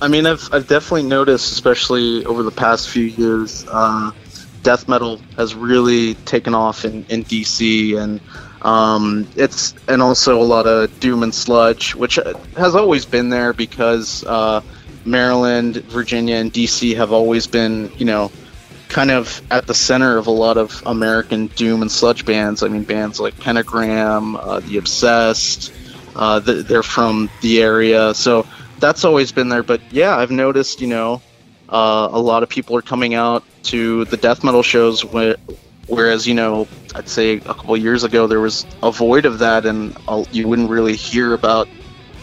I 0.00 0.08
mean, 0.08 0.26
I've 0.26 0.48
I've 0.52 0.68
definitely 0.68 1.08
noticed, 1.08 1.52
especially 1.52 2.24
over 2.26 2.42
the 2.42 2.50
past 2.50 2.90
few 2.90 3.04
years, 3.04 3.66
uh, 3.70 4.10
death 4.62 4.88
metal 4.88 5.20
has 5.36 5.54
really 5.54 6.14
taken 6.26 6.54
off 6.54 6.84
in, 6.84 7.04
in 7.08 7.24
DC, 7.24 7.96
and 7.96 8.20
um, 8.62 9.26
it's 9.36 9.74
and 9.88 10.02
also 10.02 10.40
a 10.40 10.42
lot 10.42 10.66
of 10.66 10.98
doom 11.00 11.22
and 11.22 11.34
sludge, 11.34 11.94
which 11.94 12.18
has 12.56 12.74
always 12.74 13.04
been 13.04 13.28
there 13.28 13.52
because 13.52 14.24
uh, 14.24 14.60
Maryland, 15.04 15.76
Virginia, 15.84 16.36
and 16.36 16.52
DC 16.52 16.96
have 16.96 17.12
always 17.12 17.46
been, 17.46 17.90
you 17.96 18.04
know, 18.04 18.30
kind 18.88 19.10
of 19.10 19.42
at 19.50 19.66
the 19.66 19.74
center 19.74 20.16
of 20.16 20.26
a 20.26 20.30
lot 20.30 20.56
of 20.56 20.82
American 20.86 21.48
doom 21.48 21.82
and 21.82 21.90
sludge 21.90 22.24
bands. 22.24 22.62
I 22.62 22.68
mean, 22.68 22.84
bands 22.84 23.20
like 23.20 23.38
Pentagram, 23.40 24.36
uh, 24.36 24.60
The 24.60 24.78
Obsessed, 24.78 25.72
uh, 26.16 26.38
they're 26.40 26.82
from 26.82 27.28
the 27.40 27.60
area, 27.60 28.14
so 28.14 28.46
that's 28.78 29.04
always 29.04 29.32
been 29.32 29.48
there. 29.48 29.62
But 29.62 29.80
yeah, 29.90 30.16
I've 30.16 30.30
noticed, 30.30 30.80
you 30.80 30.86
know, 30.86 31.20
uh, 31.68 32.08
a 32.12 32.20
lot 32.20 32.42
of 32.42 32.48
people 32.48 32.76
are 32.76 32.82
coming 32.82 33.14
out 33.14 33.42
to 33.64 34.04
the 34.06 34.16
death 34.16 34.44
metal 34.44 34.62
shows, 34.62 35.02
wh- 35.02 35.34
whereas 35.88 36.26
you 36.26 36.34
know, 36.34 36.68
I'd 36.94 37.08
say 37.08 37.36
a 37.36 37.40
couple 37.40 37.76
years 37.76 38.04
ago 38.04 38.26
there 38.26 38.40
was 38.40 38.64
a 38.82 38.92
void 38.92 39.24
of 39.24 39.40
that, 39.40 39.66
and 39.66 39.96
you 40.30 40.46
wouldn't 40.46 40.70
really 40.70 40.94
hear 40.94 41.34
about 41.34 41.68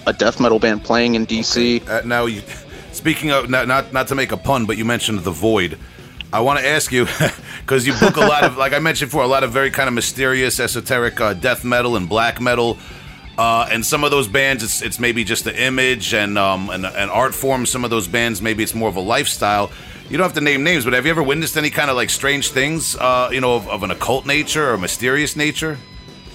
a 0.08 0.14
death 0.14 0.40
metal 0.40 0.60
band 0.60 0.84
playing 0.84 1.16
in 1.16 1.26
DC. 1.26 1.82
Okay. 1.82 1.92
Uh, 1.92 2.02
now, 2.06 2.26
you, 2.26 2.42
speaking 3.02 3.32
of 3.32 3.50
not, 3.50 3.68
not 3.68 3.92
not 3.92 4.10
to 4.10 4.16
make 4.16 4.32
a 4.32 4.38
pun, 4.38 4.68
but 4.68 4.78
you 4.78 4.86
mentioned 4.86 5.22
the 5.22 5.32
void. 5.32 5.76
I 6.32 6.42
want 6.42 6.60
to 6.60 6.68
ask 6.68 6.92
you 6.92 7.06
because 7.62 7.88
you 7.88 7.94
book 8.00 8.16
a 8.16 8.22
lot 8.22 8.44
of, 8.44 8.58
like 8.58 8.74
I 8.74 8.80
mentioned 8.80 9.10
before, 9.10 9.24
a 9.24 9.28
lot 9.28 9.44
of 9.44 9.52
very 9.52 9.72
kind 9.72 9.88
of 9.88 9.96
mysterious, 9.96 10.60
esoteric 10.60 11.20
uh, 11.20 11.34
death 11.34 11.64
metal 11.64 11.96
and 11.96 12.08
black 12.08 12.40
metal. 12.40 12.78
Uh, 13.40 13.68
and 13.72 13.84
some 13.84 14.04
of 14.04 14.12
those 14.12 14.28
bands, 14.28 14.64
it's, 14.64 14.84
it's 14.84 15.00
maybe 15.00 15.24
just 15.24 15.46
the 15.46 15.64
image 15.64 16.14
and, 16.14 16.38
um, 16.38 16.70
and 16.70 16.86
and 16.86 17.10
art 17.10 17.34
form. 17.34 17.66
Some 17.66 17.84
of 17.84 17.90
those 17.90 18.08
bands, 18.08 18.40
maybe 18.40 18.62
it's 18.62 18.76
more 18.76 18.88
of 18.88 18.98
a 18.98 19.02
lifestyle. 19.02 19.72
You 20.10 20.18
don't 20.18 20.26
have 20.26 20.36
to 20.36 20.42
name 20.42 20.64
names, 20.64 20.84
but 20.84 20.94
have 20.94 21.06
you 21.06 21.12
ever 21.12 21.24
witnessed 21.24 21.58
any 21.58 21.72
kind 21.72 21.90
of 21.90 21.96
like 21.96 22.12
strange 22.12 22.52
things, 22.52 22.96
uh, 22.98 23.30
you 23.32 23.42
know, 23.42 23.56
of, 23.56 23.68
of, 23.68 23.82
an 23.82 23.90
occult 23.90 24.28
nature 24.28 24.72
or 24.72 24.78
mysterious 24.78 25.36
nature? 25.36 25.76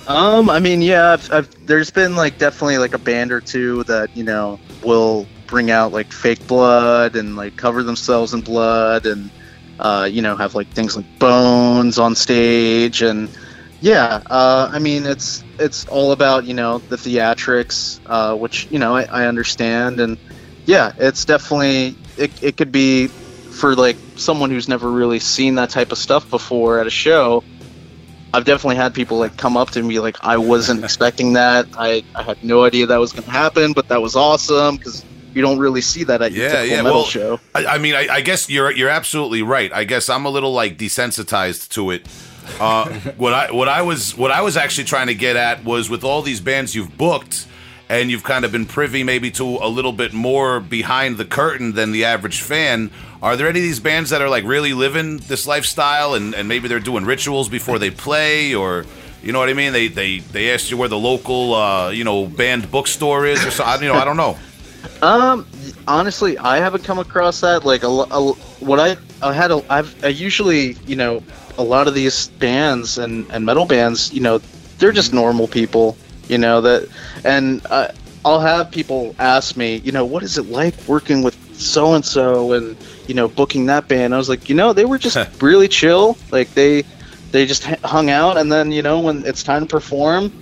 Um, 0.09 0.51
I 0.51 0.59
mean, 0.59 0.83
yeah, 0.83 1.13
I've, 1.13 1.33
I've, 1.33 1.67
there's 1.67 1.91
been 1.91 2.17
like 2.17 2.39
definitely 2.39 2.79
like 2.79 2.93
a 2.93 2.99
band 2.99 3.31
or 3.31 3.41
two 3.41 3.85
that 3.85 4.15
you 4.17 4.25
know 4.25 4.59
will 4.83 5.27
bring 5.47 5.71
out 5.71 5.93
like 5.93 6.13
fake 6.13 6.47
blood 6.47 7.17
and 7.17 7.37
like 7.37 7.57
cover 7.57 7.83
themselves 7.83 8.35
in 8.35 8.41
blood 8.41 9.07
and 9.07 9.31
uh, 9.79 10.09
you 10.11 10.23
know 10.23 10.37
have 10.37 10.55
like 10.55 10.69
things 10.69 10.97
like 10.97 11.19
bones 11.19 11.99
on 11.99 12.15
stage 12.15 13.03
and 13.03 13.29
yeah, 13.81 14.23
uh, 14.27 14.71
I 14.73 14.79
mean 14.79 15.07
it's 15.07 15.45
it's 15.59 15.87
all 15.87 16.13
about 16.13 16.45
you 16.45 16.55
know 16.55 16.79
the 16.79 16.97
theatrics, 16.97 18.01
uh, 18.07 18.35
which 18.35 18.67
you 18.71 18.79
know 18.79 18.97
I, 18.97 19.03
I, 19.03 19.27
understand, 19.27 20.01
and 20.01 20.19
yeah, 20.65 20.93
it's 20.99 21.25
definitely 21.25 21.97
it, 22.17 22.43
it 22.43 22.57
could 22.57 22.73
be 22.73 23.09
for 23.09 23.75
like 23.75 23.97
someone 24.17 24.51
who's 24.51 24.69
never 24.69 24.91
really 24.91 25.19
seen 25.19 25.57
that 25.57 25.71
type 25.71 25.93
of 25.93 25.99
stuff 25.99 26.29
before 26.31 26.81
at 26.81 26.87
a 26.87 26.91
show. 26.91 27.45
I've 28.33 28.45
definitely 28.45 28.77
had 28.77 28.93
people 28.93 29.19
like 29.19 29.37
come 29.37 29.57
up 29.57 29.71
to 29.71 29.83
me 29.83 30.01
like 30.01 30.17
I 30.23 30.39
wasn't 30.39 30.83
expecting 30.85 31.35
that. 31.35 31.67
I, 31.77 32.03
I 32.15 32.23
had 32.23 32.43
no 32.43 32.65
idea 32.65 32.87
that 32.87 32.97
was 32.97 33.13
going 33.13 33.25
to 33.25 33.31
happen, 33.31 33.73
but 33.73 33.89
that 33.89 34.01
was 34.01 34.17
awesome 34.17 34.77
because 34.77 35.05
you 35.37 35.43
don't 35.43 35.59
really 35.59 35.83
see 35.83 36.05
that 36.05 36.23
at 36.23 36.33
your 36.33 36.45
yeah, 36.45 36.51
typical 36.51 36.77
yeah. 36.77 36.83
metal 36.83 36.99
well, 36.99 37.05
show. 37.05 37.41
I, 37.55 37.67
I 37.67 37.79
mean, 37.79 37.95
I, 37.95 38.09
I, 38.09 38.21
guess 38.23 38.49
you're 38.49 38.73
you're 38.73 38.89
absolutely 38.89 39.43
right. 39.43 39.73
I 39.73 39.85
guess 39.85 40.09
I'm 40.09 40.25
a 40.25 40.31
little 40.31 40.53
like 40.53 40.79
desensitized 40.79 41.69
to 41.71 41.91
it 41.91 42.09
uh, 42.61 42.89
what 43.17 43.33
I 43.33 43.53
what 43.53 43.69
I 43.69 43.83
was 43.83 44.17
what 44.17 44.31
I 44.31 44.43
was 44.43 44.57
actually 44.57 44.85
trying 44.85 45.09
to 45.09 45.15
get 45.15 45.37
at 45.37 45.65
was 45.65 45.91
with 45.91 46.05
all 46.05 46.23
these 46.23 46.41
bands 46.41 46.75
you've 46.75 46.97
booked 46.97 47.47
and 47.89 48.11
you've 48.11 48.25
kind 48.25 48.45
of 48.45 48.53
been 48.53 48.67
privy 48.67 49.05
maybe 49.05 49.31
to 49.33 49.45
a 49.45 49.69
little 49.69 49.93
bit 49.93 50.13
more 50.13 50.59
behind 50.59 51.19
the 51.19 51.25
curtain 51.25 51.73
than 51.73 51.93
the 51.93 52.05
average 52.05 52.41
fan. 52.41 52.91
Are 53.23 53.37
there 53.37 53.49
any 53.49 53.61
of 53.61 53.65
these 53.65 53.81
bands 53.81 54.11
that 54.11 54.21
are 54.21 54.29
like 54.29 54.45
really 54.45 54.73
living 54.73 55.19
this 55.19 55.47
lifestyle 55.47 56.15
and, 56.15 56.35
and 56.35 56.49
maybe 56.49 56.69
they're 56.69 56.81
doing 56.81 57.05
rituals 57.05 57.49
before 57.49 57.79
they 57.79 57.91
play 57.91 58.55
or 58.55 58.85
you 59.23 59.33
know 59.33 59.39
what 59.39 59.49
I 59.49 59.55
mean? 59.55 59.73
They 59.73 59.89
they 59.89 60.19
they 60.19 60.53
asked 60.53 60.71
you 60.71 60.77
where 60.77 60.89
the 60.89 60.99
local 60.99 61.55
uh, 61.55 61.91
you 61.91 62.05
know 62.05 62.27
band 62.27 62.71
bookstore 62.71 63.27
is 63.27 63.45
or 63.45 63.51
something. 63.51 63.87
You 63.87 63.93
know, 63.93 63.99
I 63.99 64.05
don't 64.05 64.17
know. 64.17 64.39
Um, 65.03 65.47
honestly, 65.87 66.39
I 66.39 66.59
haven't 66.59 66.85
come 66.85 66.99
across 66.99 67.41
that. 67.41 67.65
Like 67.65 67.83
a, 67.83 67.89
a 67.89 68.33
what 68.61 68.81
I 68.81 68.97
I 69.23 69.33
had 69.33 69.51
a 69.51 69.65
I've 69.71 70.05
I 70.05 70.09
usually 70.09 70.77
you 70.87 70.97
know 70.97 71.23
a 71.59 71.63
lot 71.63 71.89
of 71.89 71.95
these 71.95 72.29
bands 72.29 72.99
and, 72.99 73.27
and 73.31 73.45
metal 73.45 73.67
bands, 73.67 74.13
you 74.13 74.21
know, 74.21 74.39
they're 74.79 74.93
just 74.93 75.13
normal 75.13 75.49
people, 75.49 75.97
you 76.29 76.39
know, 76.39 76.61
that, 76.61 76.89
and 77.25 77.65
uh, 77.67 77.89
I'll 78.25 78.41
have 78.41 78.71
people 78.71 79.15
ask 79.19 79.57
me, 79.57 79.77
you 79.77 79.93
know, 79.93 80.05
what 80.05 80.23
is 80.23 80.39
it 80.39 80.47
like 80.47 80.75
working 80.87 81.23
with 81.23 81.35
so 81.59 81.95
and 81.95 82.05
so 82.05 82.53
and, 82.53 82.77
you 83.07 83.15
know, 83.15 83.29
booking 83.29 83.67
that 83.67 83.89
band? 83.89 84.15
I 84.15 84.19
was 84.19 84.29
like, 84.29 84.49
you 84.49 84.55
know, 84.55 84.73
they 84.73 84.85
were 84.85 84.99
just 84.99 85.17
really 85.41 85.69
chill. 85.69 86.19
Like 86.31 86.53
they, 86.55 86.83
they 87.31 87.47
just 87.47 87.65
hung 87.65 88.11
out. 88.11 88.37
And 88.37 88.53
then, 88.53 88.73
you 88.73 88.83
know, 88.83 89.01
when 89.01 89.25
it's 89.25 89.43
time 89.43 89.63
to 89.63 89.69
perform, 89.69 90.33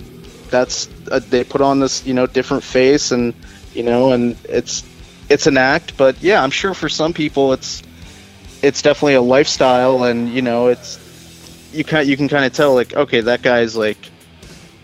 that's, 0.50 0.88
uh, 1.10 1.20
they 1.28 1.44
put 1.44 1.60
on 1.60 1.78
this, 1.80 2.04
you 2.04 2.14
know, 2.14 2.26
different 2.26 2.64
face 2.64 3.12
and, 3.12 3.34
you 3.74 3.82
know, 3.82 4.12
and 4.12 4.36
it's, 4.44 4.84
it's 5.28 5.46
an 5.46 5.56
act, 5.56 5.96
but 5.96 6.20
yeah, 6.22 6.42
I'm 6.42 6.50
sure 6.50 6.74
for 6.74 6.88
some 6.88 7.12
people 7.12 7.52
it's, 7.52 7.82
it's 8.64 8.80
definitely 8.80 9.14
a 9.14 9.20
lifestyle 9.20 10.04
and 10.04 10.30
you 10.30 10.40
know 10.40 10.68
it's 10.68 10.98
you 11.74 11.84
can 11.84 12.08
you 12.08 12.16
can 12.16 12.28
kind 12.28 12.46
of 12.46 12.52
tell 12.54 12.74
like 12.74 12.94
okay 12.94 13.20
that 13.20 13.42
guy's 13.42 13.76
like 13.76 13.98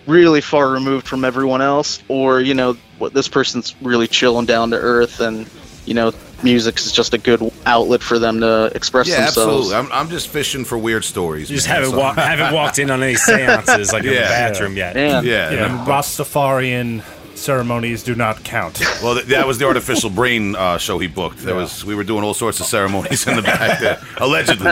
really 0.07 0.43
far 0.43 0.71
removed 0.71 1.09
from 1.09 1.25
everyone 1.25 1.63
else 1.63 2.03
or 2.09 2.41
you 2.41 2.53
know 2.53 2.77
what 2.99 3.15
this 3.15 3.27
person's 3.27 3.75
really 3.81 4.07
chilling 4.07 4.45
down 4.45 4.71
to 4.71 4.77
earth 4.77 5.21
and 5.21 5.49
you 5.87 5.95
know 5.95 6.13
music 6.43 6.77
is 6.79 6.93
just 6.93 7.15
a 7.15 7.19
good 7.19 7.41
outlet 7.65 8.03
for 8.03 8.19
them 8.19 8.41
to 8.41 8.71
express 8.75 9.09
yeah, 9.09 9.25
themselves. 9.25 9.73
absolutely. 9.73 9.77
I'm, 9.77 9.93
I'm 9.93 10.11
just 10.11 10.29
fishing 10.29 10.65
for 10.65 10.79
weird 10.79 11.05
stories. 11.05 11.51
You 11.51 11.57
just 11.57 11.67
haven't, 11.67 11.95
wa- 11.95 12.15
haven't 12.15 12.55
walked 12.55 12.79
in 12.79 12.91
on 12.91 13.03
any 13.03 13.17
seances 13.17 13.93
like 13.93 14.05
yeah. 14.05 14.11
in 14.11 14.17
the 14.17 14.23
bathroom 14.23 14.77
yet. 14.77 14.97
Yeah, 14.97 15.21
yeah. 15.21 15.51
yeah. 15.51 15.85
Rastafarian 15.87 17.05
ceremonies 17.41 18.03
do 18.03 18.15
not 18.15 18.45
count. 18.45 18.81
Well, 19.03 19.15
th- 19.15 19.27
that 19.27 19.47
was 19.47 19.59
the 19.59 19.67
artificial 19.67 20.11
brain 20.11 20.55
uh, 20.55 20.79
show 20.79 20.99
he 20.99 21.07
booked. 21.09 21.39
There 21.39 21.55
yeah. 21.55 21.63
was 21.63 21.85
we 21.85 21.95
were 21.95 22.05
doing 22.05 22.23
all 22.23 22.35
sorts 22.35 22.61
of 22.61 22.67
ceremonies 22.67 23.27
in 23.27 23.37
the 23.37 23.43
back 23.43 23.81
there, 23.81 24.01
allegedly. 24.19 24.71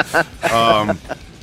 Um, 0.51 0.99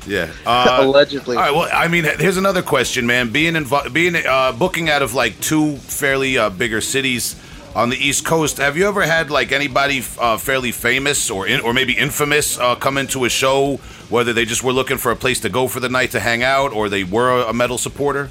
yeah. 0.07 0.31
Uh, 0.45 0.77
Allegedly. 0.81 1.35
All 1.35 1.41
right. 1.41 1.51
Well, 1.53 1.69
I 1.73 1.87
mean, 1.87 2.03
here's 2.19 2.37
another 2.37 2.61
question, 2.61 3.07
man. 3.07 3.31
Being 3.31 3.55
invo- 3.55 3.91
being 3.91 4.15
uh, 4.15 4.51
booking 4.51 4.87
out 4.89 5.01
of 5.01 5.13
like 5.15 5.39
two 5.41 5.77
fairly 5.77 6.37
uh, 6.37 6.51
bigger 6.51 6.79
cities 6.79 7.41
on 7.75 7.89
the 7.89 7.97
East 7.97 8.23
Coast, 8.23 8.57
have 8.57 8.77
you 8.77 8.87
ever 8.87 9.01
had 9.01 9.31
like 9.31 9.51
anybody 9.51 10.03
uh, 10.19 10.37
fairly 10.37 10.71
famous 10.71 11.29
or 11.31 11.47
in- 11.47 11.61
or 11.61 11.73
maybe 11.73 11.93
infamous 11.93 12.57
uh, 12.59 12.75
come 12.75 12.97
into 12.97 13.25
a 13.25 13.29
show, 13.29 13.77
whether 14.09 14.31
they 14.31 14.45
just 14.45 14.63
were 14.63 14.73
looking 14.73 14.97
for 14.97 15.11
a 15.11 15.15
place 15.15 15.39
to 15.41 15.49
go 15.49 15.67
for 15.67 15.79
the 15.79 15.89
night 15.89 16.11
to 16.11 16.19
hang 16.19 16.43
out, 16.43 16.71
or 16.71 16.87
they 16.87 17.03
were 17.03 17.41
a 17.41 17.51
metal 17.53 17.77
supporter? 17.79 18.29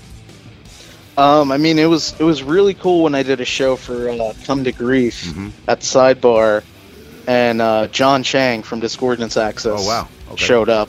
Um, 1.16 1.52
I 1.52 1.58
mean, 1.58 1.78
it 1.78 1.86
was 1.86 2.18
it 2.18 2.24
was 2.24 2.42
really 2.42 2.74
cool 2.74 3.04
when 3.04 3.14
I 3.14 3.22
did 3.22 3.40
a 3.40 3.44
show 3.44 3.76
for 3.76 4.08
uh, 4.08 4.32
Come 4.44 4.64
to 4.64 4.72
Grief 4.72 5.24
mm-hmm. 5.24 5.50
at 5.68 5.80
Sidebar, 5.80 6.64
and 7.26 7.92
Jon 7.92 8.22
Chang 8.22 8.62
from 8.62 8.80
Discordance 8.80 9.36
Axis. 9.36 9.80
Oh 9.80 9.86
wow! 9.86 10.08
Okay. 10.30 10.44
Showed 10.44 10.68
up 10.68 10.88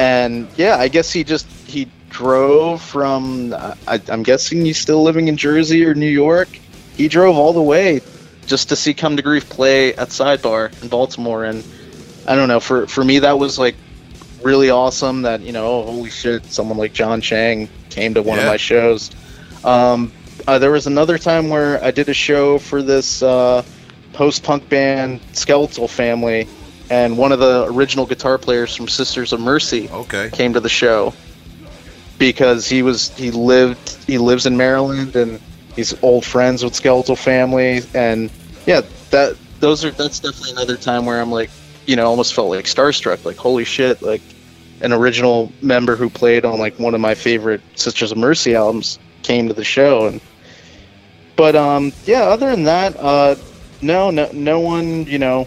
and 0.00 0.48
yeah, 0.56 0.76
I 0.76 0.88
guess 0.88 1.12
he 1.12 1.22
just 1.22 1.46
he 1.68 1.86
drove 2.08 2.80
from. 2.80 3.52
I, 3.86 4.00
I'm 4.08 4.22
guessing 4.22 4.64
he's 4.64 4.78
still 4.78 5.02
living 5.02 5.28
in 5.28 5.36
Jersey 5.36 5.84
or 5.84 5.94
New 5.94 6.08
York. 6.08 6.48
He 6.96 7.06
drove 7.06 7.36
all 7.36 7.52
the 7.52 7.62
way 7.62 8.00
just 8.46 8.70
to 8.70 8.76
see 8.76 8.94
Come 8.94 9.18
to 9.18 9.22
Grief 9.22 9.48
play 9.50 9.94
at 9.94 10.08
Sidebar 10.08 10.82
in 10.82 10.88
Baltimore, 10.88 11.44
and 11.44 11.62
I 12.26 12.34
don't 12.34 12.48
know. 12.48 12.60
For 12.60 12.86
for 12.86 13.04
me, 13.04 13.18
that 13.18 13.38
was 13.38 13.58
like 13.58 13.76
really 14.42 14.70
awesome. 14.70 15.22
That 15.22 15.40
you 15.40 15.52
know, 15.52 15.82
holy 15.82 16.10
shit, 16.10 16.44
someone 16.46 16.78
like 16.78 16.92
Jon 16.92 17.20
Chang 17.20 17.68
came 17.88 18.14
to 18.14 18.22
one 18.22 18.38
yeah. 18.38 18.44
of 18.44 18.48
my 18.48 18.56
shows. 18.56 19.10
Um, 19.64 20.12
uh, 20.46 20.58
there 20.58 20.70
was 20.70 20.86
another 20.86 21.18
time 21.18 21.48
where 21.48 21.82
I 21.84 21.90
did 21.90 22.08
a 22.08 22.14
show 22.14 22.58
for 22.58 22.82
this 22.82 23.22
uh, 23.22 23.62
post-punk 24.12 24.68
band 24.68 25.20
Skeletal 25.32 25.86
Family 25.86 26.48
and 26.88 27.16
one 27.16 27.30
of 27.30 27.38
the 27.38 27.66
original 27.68 28.06
guitar 28.06 28.38
players 28.38 28.74
from 28.74 28.88
Sisters 28.88 29.32
of 29.32 29.40
Mercy 29.40 29.88
okay. 29.90 30.30
came 30.32 30.54
to 30.54 30.60
the 30.60 30.68
show. 30.68 31.14
because 32.18 32.68
he 32.68 32.82
was 32.82 33.08
he 33.16 33.30
lived 33.30 33.96
he 34.06 34.18
lives 34.18 34.46
in 34.46 34.56
Maryland 34.56 35.16
and 35.16 35.40
he's 35.74 36.00
old 36.02 36.24
friends 36.24 36.62
with 36.62 36.74
Skeletal 36.74 37.16
Family 37.16 37.80
and 37.94 38.30
yeah 38.66 38.82
that 39.10 39.36
those 39.58 39.84
are 39.84 39.90
that's 39.90 40.20
definitely 40.20 40.52
another 40.52 40.76
time 40.76 41.06
where 41.06 41.20
I'm 41.20 41.32
like 41.32 41.50
you 41.86 41.96
know 41.96 42.06
almost 42.06 42.34
felt 42.34 42.48
like 42.50 42.64
starstruck 42.64 43.24
like 43.24 43.36
holy 43.36 43.64
shit 43.64 44.00
like 44.02 44.22
an 44.82 44.92
original 44.92 45.52
member 45.60 45.96
who 45.96 46.08
played 46.08 46.44
on 46.44 46.58
like 46.58 46.78
one 46.78 46.94
of 46.94 47.00
my 47.00 47.14
favorite 47.14 47.60
Sisters 47.74 48.12
of 48.12 48.18
Mercy 48.18 48.54
albums 48.54 48.98
came 49.22 49.48
to 49.48 49.54
the 49.54 49.64
show 49.64 50.06
and 50.06 50.20
but 51.36 51.54
um 51.56 51.92
yeah 52.06 52.22
other 52.22 52.50
than 52.50 52.64
that 52.64 52.96
uh 52.96 53.34
no 53.82 54.10
no 54.10 54.30
no 54.32 54.60
one 54.60 55.04
you 55.06 55.18
know 55.18 55.46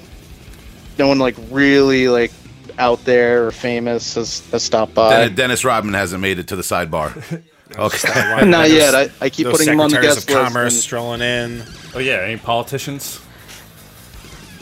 no 0.99 1.07
one 1.07 1.19
like 1.19 1.35
really 1.49 2.07
like 2.07 2.31
out 2.77 3.03
there 3.05 3.47
or 3.47 3.51
famous 3.51 4.15
has, 4.15 4.47
has 4.51 4.63
stopped 4.63 4.93
by 4.93 5.25
Den- 5.25 5.35
Dennis 5.35 5.63
Rodman 5.65 5.93
hasn't 5.93 6.21
made 6.21 6.39
it 6.39 6.47
to 6.49 6.55
the 6.55 6.63
sidebar. 6.63 7.41
Okay. 7.75 8.45
not 8.45 8.69
yet 8.69 8.93
I, 8.93 9.09
I 9.19 9.29
keep 9.29 9.47
putting 9.47 9.67
him 9.67 9.79
on 9.79 9.89
the 9.89 9.99
guest 9.99 10.29
of 10.29 10.29
list 10.29 10.47
commerce 10.47 10.73
and- 10.73 10.83
strolling 10.83 11.21
in. 11.21 11.63
Oh 11.95 11.99
yeah, 11.99 12.17
any 12.17 12.37
politicians? 12.37 13.19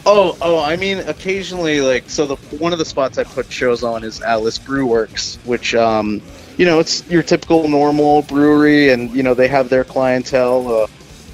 Oh, 0.06 0.38
oh, 0.42 0.60
I 0.60 0.78
mean, 0.78 1.00
occasionally, 1.00 1.82
like, 1.82 2.10
so 2.10 2.26
the 2.26 2.36
one 2.58 2.74
of 2.74 2.80
the 2.80 2.86
spots 2.86 3.18
I 3.18 3.24
put 3.24 3.52
shows 3.52 3.84
on 3.84 4.04
is 4.04 4.22
Atlas 4.22 4.58
Brew 4.58 4.88
Works, 4.88 5.38
which, 5.46 5.76
um, 5.76 6.22
you 6.58 6.66
know, 6.66 6.80
it's 6.80 7.08
your 7.10 7.24
typical 7.24 7.68
normal 7.68 8.24
brewery, 8.24 8.90
and 8.90 9.12
you 9.12 9.24
know 9.24 9.34
they 9.34 9.48
have 9.48 9.70
their 9.70 9.84
clientele. 9.84 10.84
Uh, 10.84 10.88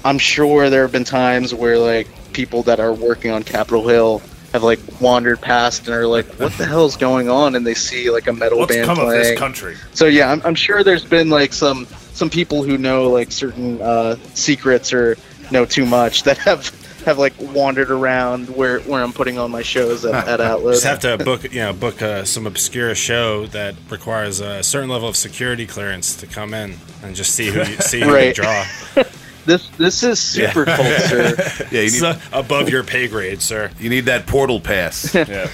I'm 0.04 0.18
sure 0.18 0.70
there 0.70 0.82
have 0.82 0.92
been 0.92 1.04
times 1.04 1.54
where 1.54 1.78
like 1.78 2.08
people 2.32 2.62
that 2.64 2.80
are 2.80 2.92
working 2.92 3.30
on 3.30 3.42
Capitol 3.42 3.88
Hill 3.88 4.22
have 4.52 4.62
like 4.62 4.78
wandered 5.00 5.40
past 5.40 5.86
and 5.86 5.94
are 5.94 6.06
like, 6.06 6.26
"What 6.34 6.52
the 6.52 6.66
hell 6.72 6.86
is 6.86 6.96
going 6.96 7.28
on?" 7.28 7.54
and 7.54 7.66
they 7.66 7.74
see 7.74 8.10
like 8.10 8.26
a 8.26 8.32
metal 8.32 8.58
What's 8.58 8.74
band 8.74 8.86
come 8.86 8.98
of 9.00 9.10
this 9.10 9.38
country? 9.38 9.76
So 9.92 10.06
yeah, 10.06 10.30
I'm, 10.30 10.42
I'm 10.44 10.54
sure 10.54 10.84
there's 10.84 11.04
been 11.04 11.30
like 11.30 11.52
some 11.52 11.86
some 12.12 12.30
people 12.30 12.62
who 12.62 12.78
know 12.78 13.10
like 13.10 13.32
certain 13.32 13.80
uh, 13.80 14.16
secrets 14.34 14.92
or 14.92 15.16
know 15.50 15.64
too 15.64 15.86
much 15.86 16.22
that 16.24 16.38
have 16.38 16.70
have 17.04 17.18
like 17.18 17.32
wandered 17.40 17.90
around 17.90 18.48
where 18.50 18.80
where 18.80 19.02
I'm 19.02 19.12
putting 19.12 19.38
on 19.38 19.50
my 19.50 19.62
shows 19.62 20.04
at, 20.04 20.28
at 20.28 20.40
Atlas. 20.40 20.82
Just 20.82 20.86
have 21.04 21.18
to 21.18 21.24
book, 21.24 21.44
you 21.44 21.60
know, 21.60 21.72
book 21.72 22.02
uh, 22.02 22.24
some 22.24 22.46
obscure 22.46 22.94
show 22.94 23.46
that 23.46 23.74
requires 23.88 24.40
a 24.40 24.62
certain 24.62 24.90
level 24.90 25.08
of 25.08 25.16
security 25.16 25.66
clearance 25.66 26.14
to 26.16 26.26
come 26.26 26.52
in 26.54 26.74
and 27.02 27.14
just 27.16 27.34
see 27.34 27.46
who 27.48 27.60
you, 27.60 27.76
see 27.76 28.00
who 28.00 28.16
you 28.16 28.32
draw. 28.34 28.64
This 29.46 29.66
this 29.78 30.02
is 30.02 30.20
super 30.20 30.66
culture. 30.66 31.34
Yeah, 31.72 31.80
you 31.80 31.90
need, 31.90 32.02
uh, 32.02 32.18
above 32.34 32.68
your 32.68 32.84
pay 32.84 33.08
grade, 33.08 33.40
sir. 33.40 33.70
you 33.80 33.88
need 33.88 34.04
that 34.04 34.26
portal 34.26 34.60
pass. 34.60 35.14
Yeah. 35.14 35.48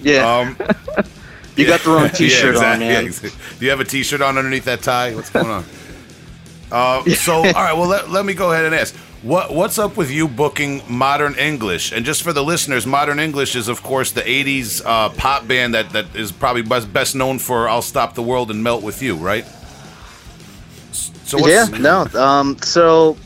Yeah, 0.00 0.38
Um, 0.38 0.56
you 1.54 1.66
got 1.66 1.80
the 1.82 1.90
wrong 1.90 2.08
T-shirt 2.10 2.56
on, 2.56 2.82
exactly, 2.82 2.86
man. 2.88 3.02
yeah, 3.04 3.08
exactly. 3.08 3.40
Do 3.60 3.64
you 3.64 3.70
have 3.70 3.78
a 3.78 3.84
T-shirt 3.84 4.20
on 4.22 4.36
underneath 4.38 4.64
that 4.64 4.82
tie? 4.82 5.14
What's 5.14 5.30
going 5.30 5.46
on? 5.46 5.64
Uh, 6.72 7.04
so, 7.10 7.34
all 7.36 7.42
right. 7.44 7.72
Well, 7.74 7.86
let, 7.88 8.10
let 8.10 8.24
me 8.26 8.34
go 8.34 8.50
ahead 8.52 8.64
and 8.64 8.74
ask. 8.74 8.92
What 9.22 9.52
what's 9.52 9.80
up 9.80 9.96
with 9.96 10.12
you 10.12 10.28
booking 10.28 10.82
Modern 10.88 11.34
English? 11.34 11.90
And 11.90 12.06
just 12.06 12.22
for 12.22 12.32
the 12.32 12.44
listeners, 12.44 12.86
Modern 12.86 13.18
English 13.18 13.56
is 13.56 13.66
of 13.66 13.82
course 13.82 14.12
the 14.12 14.20
'80s 14.20 14.80
uh, 14.84 15.08
pop 15.08 15.48
band 15.48 15.74
that, 15.74 15.90
that 15.90 16.14
is 16.14 16.30
probably 16.30 16.62
best, 16.62 16.92
best 16.92 17.16
known 17.16 17.40
for 17.40 17.68
"I'll 17.68 17.82
Stop 17.82 18.14
the 18.14 18.22
World 18.22 18.48
and 18.52 18.62
Melt 18.62 18.84
with 18.84 19.02
You," 19.02 19.16
right? 19.16 19.44
So 20.92 21.48
yeah, 21.48 21.66
no. 21.80 22.06
Um, 22.14 22.58
so, 22.58 23.16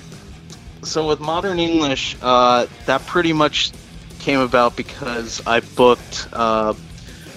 so 0.83 1.07
with 1.07 1.21
modern 1.21 1.59
English, 1.59 2.17
uh, 2.23 2.67
that 2.87 3.05
pretty 3.07 3.35
much 3.35 3.73
came 4.19 4.41
about 4.41 4.77
because 4.77 5.47
I 5.47 5.61
booked 5.61 6.27
uh, 6.33 6.73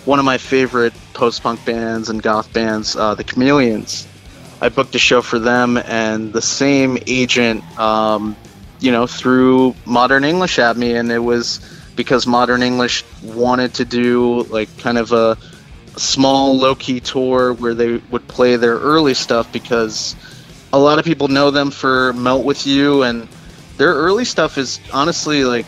one 0.05 0.19
of 0.19 0.25
my 0.25 0.37
favorite 0.37 0.93
post-punk 1.13 1.65
bands 1.65 2.09
and 2.09 2.21
goth 2.21 2.53
bands, 2.53 2.95
uh, 2.95 3.15
the 3.15 3.23
Chameleons. 3.23 4.07
I 4.65 4.69
booked 4.69 4.95
a 4.95 4.99
show 4.99 5.21
for 5.21 5.37
them, 5.37 5.77
and 5.77 6.33
the 6.33 6.41
same 6.41 6.97
agent, 7.05 7.63
um, 7.79 8.35
you 8.79 8.91
know, 8.91 9.05
threw 9.05 9.75
Modern 9.85 10.23
English 10.23 10.57
at 10.57 10.75
me, 10.75 10.95
and 10.95 11.11
it 11.11 11.19
was 11.19 11.59
because 11.95 12.25
Modern 12.25 12.63
English 12.63 13.03
wanted 13.21 13.75
to 13.75 13.85
do 13.85 14.41
like 14.45 14.75
kind 14.79 14.97
of 14.97 15.11
a 15.11 15.37
small 15.97 16.57
low-key 16.57 16.99
tour 16.99 17.53
where 17.53 17.75
they 17.75 17.97
would 18.09 18.27
play 18.27 18.55
their 18.55 18.77
early 18.79 19.13
stuff 19.13 19.53
because 19.53 20.15
a 20.73 20.79
lot 20.79 20.97
of 20.97 21.05
people 21.05 21.27
know 21.27 21.51
them 21.51 21.69
for 21.69 22.13
Melt 22.13 22.43
with 22.43 22.65
You, 22.65 23.03
and 23.03 23.27
their 23.77 23.93
early 23.93 24.25
stuff 24.25 24.57
is 24.57 24.79
honestly 24.91 25.45
like 25.45 25.67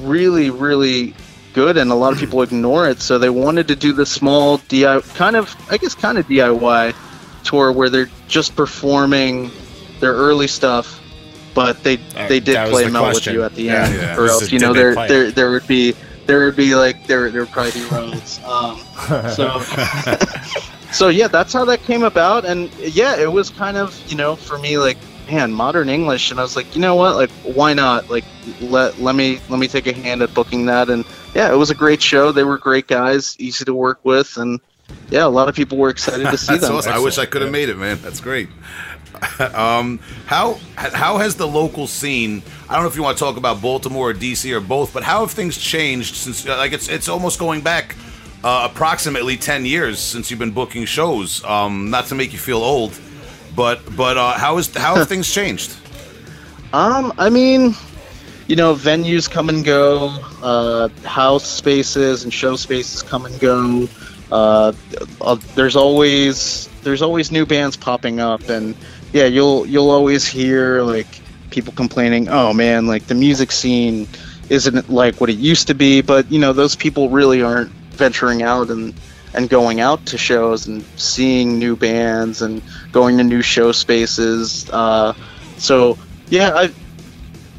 really, 0.00 0.48
really 0.48 1.14
good, 1.52 1.76
and 1.76 1.90
a 1.90 1.94
lot 1.94 2.14
of 2.14 2.18
people 2.24 2.40
ignore 2.40 2.88
it. 2.88 3.02
So 3.02 3.18
they 3.18 3.28
wanted 3.28 3.68
to 3.68 3.76
do 3.76 3.92
the 3.92 4.06
small 4.06 4.56
DIY, 4.56 5.14
kind 5.16 5.36
of, 5.36 5.54
I 5.70 5.76
guess, 5.76 5.94
kind 5.94 6.16
of 6.16 6.26
DIY 6.28 6.94
tour 7.44 7.72
where 7.72 7.90
they're 7.90 8.08
just 8.28 8.54
performing 8.54 9.50
their 10.00 10.12
early 10.12 10.46
stuff, 10.46 11.00
but 11.54 11.82
they 11.82 11.94
Uh, 12.16 12.28
they 12.28 12.40
did 12.40 12.56
play 12.68 12.86
Melt 12.88 13.04
question. 13.12 13.32
with 13.32 13.40
You 13.40 13.44
at 13.44 13.54
the 13.54 13.62
Yeah, 13.64 13.84
end, 13.86 13.94
yeah. 13.94 14.16
or 14.16 14.26
else 14.28 14.52
you 14.52 14.58
know 14.58 14.72
there 14.72 14.94
play 14.94 15.08
there 15.08 15.30
there 15.32 15.50
would 15.50 15.66
be 15.66 15.94
there 16.26 16.44
would 16.44 16.56
be 16.56 16.74
like 16.74 17.06
there 17.06 17.30
there 17.30 17.40
would 17.42 17.50
probably 17.50 17.72
be 17.72 17.84
roads. 17.86 18.38
Um, 18.44 18.78
so 19.30 19.60
so 20.92 21.08
yeah, 21.08 21.28
that's 21.28 21.52
how 21.52 21.64
that 21.64 21.82
came 21.82 22.02
about, 22.04 22.44
and 22.44 22.70
yeah, 22.78 23.16
it 23.16 23.30
was 23.32 23.50
kind 23.50 23.76
of 23.76 23.98
you 24.08 24.16
know 24.16 24.36
for 24.36 24.58
me 24.58 24.78
like 24.78 24.98
man, 25.30 25.52
modern 25.52 25.90
English, 25.90 26.30
and 26.30 26.40
I 26.40 26.42
was 26.42 26.56
like, 26.56 26.74
you 26.74 26.80
know 26.80 26.94
what, 26.94 27.16
like 27.16 27.30
why 27.42 27.74
not? 27.74 28.08
Like 28.10 28.24
let 28.60 28.98
let 29.00 29.14
me 29.14 29.40
let 29.48 29.58
me 29.58 29.68
take 29.68 29.86
a 29.86 29.92
hand 29.92 30.22
at 30.22 30.32
booking 30.34 30.66
that, 30.66 30.88
and 30.88 31.04
yeah, 31.34 31.52
it 31.52 31.56
was 31.56 31.70
a 31.70 31.74
great 31.74 32.00
show. 32.02 32.32
They 32.32 32.44
were 32.44 32.58
great 32.58 32.86
guys, 32.86 33.36
easy 33.38 33.64
to 33.64 33.74
work 33.74 34.00
with, 34.04 34.36
and 34.36 34.60
yeah, 35.10 35.24
a 35.24 35.28
lot 35.28 35.48
of 35.48 35.54
people 35.54 35.78
were 35.78 35.90
excited 35.90 36.24
to 36.30 36.38
see 36.38 36.56
them. 36.58 36.74
awesome. 36.76 36.92
I 36.92 36.98
wish 36.98 37.18
I 37.18 37.26
could 37.26 37.42
have 37.42 37.50
made 37.50 37.68
it, 37.68 37.76
man. 37.76 37.98
That's 38.02 38.20
great. 38.20 38.48
um, 39.54 39.98
how 40.26 40.54
how 40.76 41.18
has 41.18 41.34
the 41.36 41.46
local 41.46 41.86
scene? 41.86 42.42
I 42.68 42.74
don't 42.74 42.82
know 42.84 42.88
if 42.88 42.94
you 42.96 43.02
want 43.02 43.18
to 43.18 43.24
talk 43.24 43.36
about 43.36 43.60
Baltimore 43.60 44.10
or 44.10 44.14
DC 44.14 44.52
or 44.54 44.60
both, 44.60 44.92
but 44.92 45.02
how 45.02 45.20
have 45.20 45.32
things 45.32 45.58
changed 45.58 46.14
since? 46.14 46.46
uh, 46.46 46.56
Like 46.56 46.72
it's 46.72 46.88
it's 46.88 47.08
almost 47.08 47.38
going 47.38 47.62
back 47.62 47.96
uh, 48.44 48.68
approximately 48.70 49.36
ten 49.36 49.64
years 49.64 49.98
since 49.98 50.30
you've 50.30 50.38
been 50.38 50.52
booking 50.52 50.84
shows. 50.84 51.42
Um, 51.44 51.90
not 51.90 52.06
to 52.06 52.14
make 52.14 52.32
you 52.32 52.38
feel 52.38 52.58
old, 52.62 52.98
but 53.56 53.80
but 53.96 54.16
uh, 54.16 54.32
how 54.34 54.58
is 54.58 54.72
how 54.76 54.94
have 54.94 55.08
things 55.14 55.32
changed? 55.32 55.74
Um, 56.72 57.12
I 57.18 57.30
mean, 57.30 57.74
you 58.46 58.54
know, 58.56 58.74
venues 58.74 59.28
come 59.28 59.48
and 59.48 59.64
go, 59.64 60.10
uh, 60.42 60.90
house 61.04 61.44
spaces 61.48 62.22
and 62.24 62.32
show 62.32 62.54
spaces 62.56 63.02
come 63.02 63.24
and 63.26 63.40
go. 63.40 63.88
Uh, 64.30 64.72
uh, 65.20 65.36
there's 65.54 65.76
always 65.76 66.68
there's 66.82 67.02
always 67.02 67.30
new 67.32 67.46
bands 67.46 67.76
popping 67.76 68.20
up, 68.20 68.48
and 68.48 68.76
yeah, 69.12 69.24
you'll 69.26 69.66
you'll 69.66 69.90
always 69.90 70.26
hear 70.26 70.82
like 70.82 71.20
people 71.50 71.72
complaining, 71.72 72.28
"Oh 72.28 72.52
man, 72.52 72.86
like 72.86 73.06
the 73.06 73.14
music 73.14 73.52
scene 73.52 74.06
isn't 74.48 74.90
like 74.90 75.20
what 75.20 75.30
it 75.30 75.38
used 75.38 75.66
to 75.68 75.74
be." 75.74 76.02
But 76.02 76.30
you 76.30 76.38
know, 76.38 76.52
those 76.52 76.76
people 76.76 77.08
really 77.10 77.42
aren't 77.42 77.70
venturing 77.92 78.42
out 78.42 78.70
and 78.70 78.94
and 79.34 79.48
going 79.48 79.80
out 79.80 80.04
to 80.06 80.18
shows 80.18 80.66
and 80.66 80.84
seeing 80.96 81.58
new 81.58 81.76
bands 81.76 82.42
and 82.42 82.62
going 82.92 83.18
to 83.18 83.24
new 83.24 83.42
show 83.42 83.72
spaces. 83.72 84.68
Uh, 84.70 85.14
so 85.56 85.98
yeah, 86.28 86.52
I've 86.54 86.76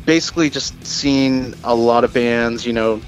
basically 0.05 0.49
just 0.49 0.83
seen 0.85 1.53
a 1.63 1.73
lot 1.73 2.03
of 2.03 2.13
bands, 2.13 2.65
you 2.65 2.73
know, 2.73 3.01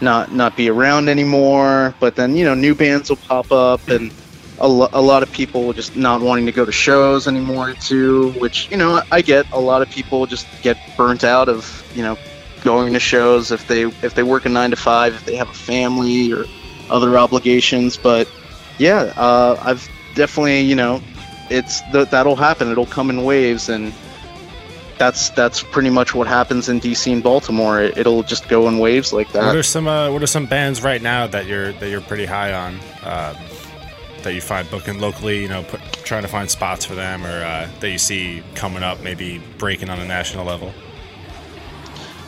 not 0.00 0.32
not 0.32 0.56
be 0.56 0.68
around 0.68 1.08
anymore. 1.08 1.94
But 2.00 2.16
then 2.16 2.36
you 2.36 2.44
know, 2.44 2.54
new 2.54 2.74
bands 2.74 3.10
will 3.10 3.16
pop 3.16 3.50
up, 3.52 3.88
and 3.88 4.12
a, 4.58 4.68
lo- 4.68 4.88
a 4.92 5.00
lot 5.00 5.22
of 5.22 5.32
people 5.32 5.72
just 5.72 5.96
not 5.96 6.20
wanting 6.20 6.46
to 6.46 6.52
go 6.52 6.64
to 6.64 6.72
shows 6.72 7.26
anymore 7.26 7.74
too. 7.74 8.30
Which 8.38 8.70
you 8.70 8.76
know, 8.76 9.02
I 9.10 9.22
get. 9.22 9.46
A 9.52 9.60
lot 9.60 9.82
of 9.82 9.90
people 9.90 10.26
just 10.26 10.46
get 10.62 10.76
burnt 10.96 11.24
out 11.24 11.48
of 11.48 11.84
you 11.94 12.02
know 12.02 12.18
going 12.62 12.92
to 12.92 13.00
shows 13.00 13.52
if 13.52 13.66
they 13.68 13.82
if 14.02 14.14
they 14.14 14.22
work 14.22 14.44
a 14.46 14.48
nine 14.48 14.70
to 14.70 14.76
five, 14.76 15.14
if 15.14 15.24
they 15.24 15.36
have 15.36 15.48
a 15.48 15.54
family 15.54 16.32
or 16.32 16.44
other 16.90 17.18
obligations. 17.18 17.96
But 17.96 18.28
yeah, 18.78 19.12
uh, 19.16 19.58
I've 19.62 19.88
definitely 20.14 20.60
you 20.62 20.74
know, 20.74 21.00
it's 21.50 21.80
th- 21.92 22.08
that'll 22.08 22.36
happen. 22.36 22.70
It'll 22.70 22.86
come 22.86 23.10
in 23.10 23.24
waves 23.24 23.68
and 23.68 23.92
that's 24.98 25.30
that's 25.30 25.62
pretty 25.62 25.90
much 25.90 26.14
what 26.14 26.26
happens 26.26 26.68
in 26.68 26.80
DC 26.80 27.12
and 27.12 27.22
Baltimore. 27.22 27.80
It, 27.80 27.98
it'll 27.98 28.22
just 28.22 28.48
go 28.48 28.68
in 28.68 28.78
waves 28.78 29.12
like 29.12 29.30
that. 29.32 29.46
What 29.46 29.56
are 29.56 29.62
some 29.62 29.86
uh, 29.86 30.10
What 30.10 30.22
are 30.22 30.26
some 30.26 30.46
bands 30.46 30.82
right 30.82 31.02
now 31.02 31.26
that 31.26 31.46
you're 31.46 31.72
that 31.74 31.90
you're 31.90 32.00
pretty 32.00 32.26
high 32.26 32.52
on? 32.52 32.80
Uh, 33.02 33.34
that 34.22 34.34
you 34.34 34.40
find 34.40 34.68
booking 34.70 34.98
locally, 34.98 35.40
you 35.40 35.48
know, 35.48 35.62
put, 35.62 35.80
trying 36.02 36.22
to 36.22 36.28
find 36.28 36.50
spots 36.50 36.84
for 36.84 36.96
them, 36.96 37.24
or 37.24 37.44
uh, 37.44 37.68
that 37.78 37.90
you 37.90 37.98
see 37.98 38.42
coming 38.56 38.82
up, 38.82 39.00
maybe 39.00 39.40
breaking 39.56 39.88
on 39.88 40.00
a 40.00 40.04
national 40.04 40.44
level. 40.44 40.74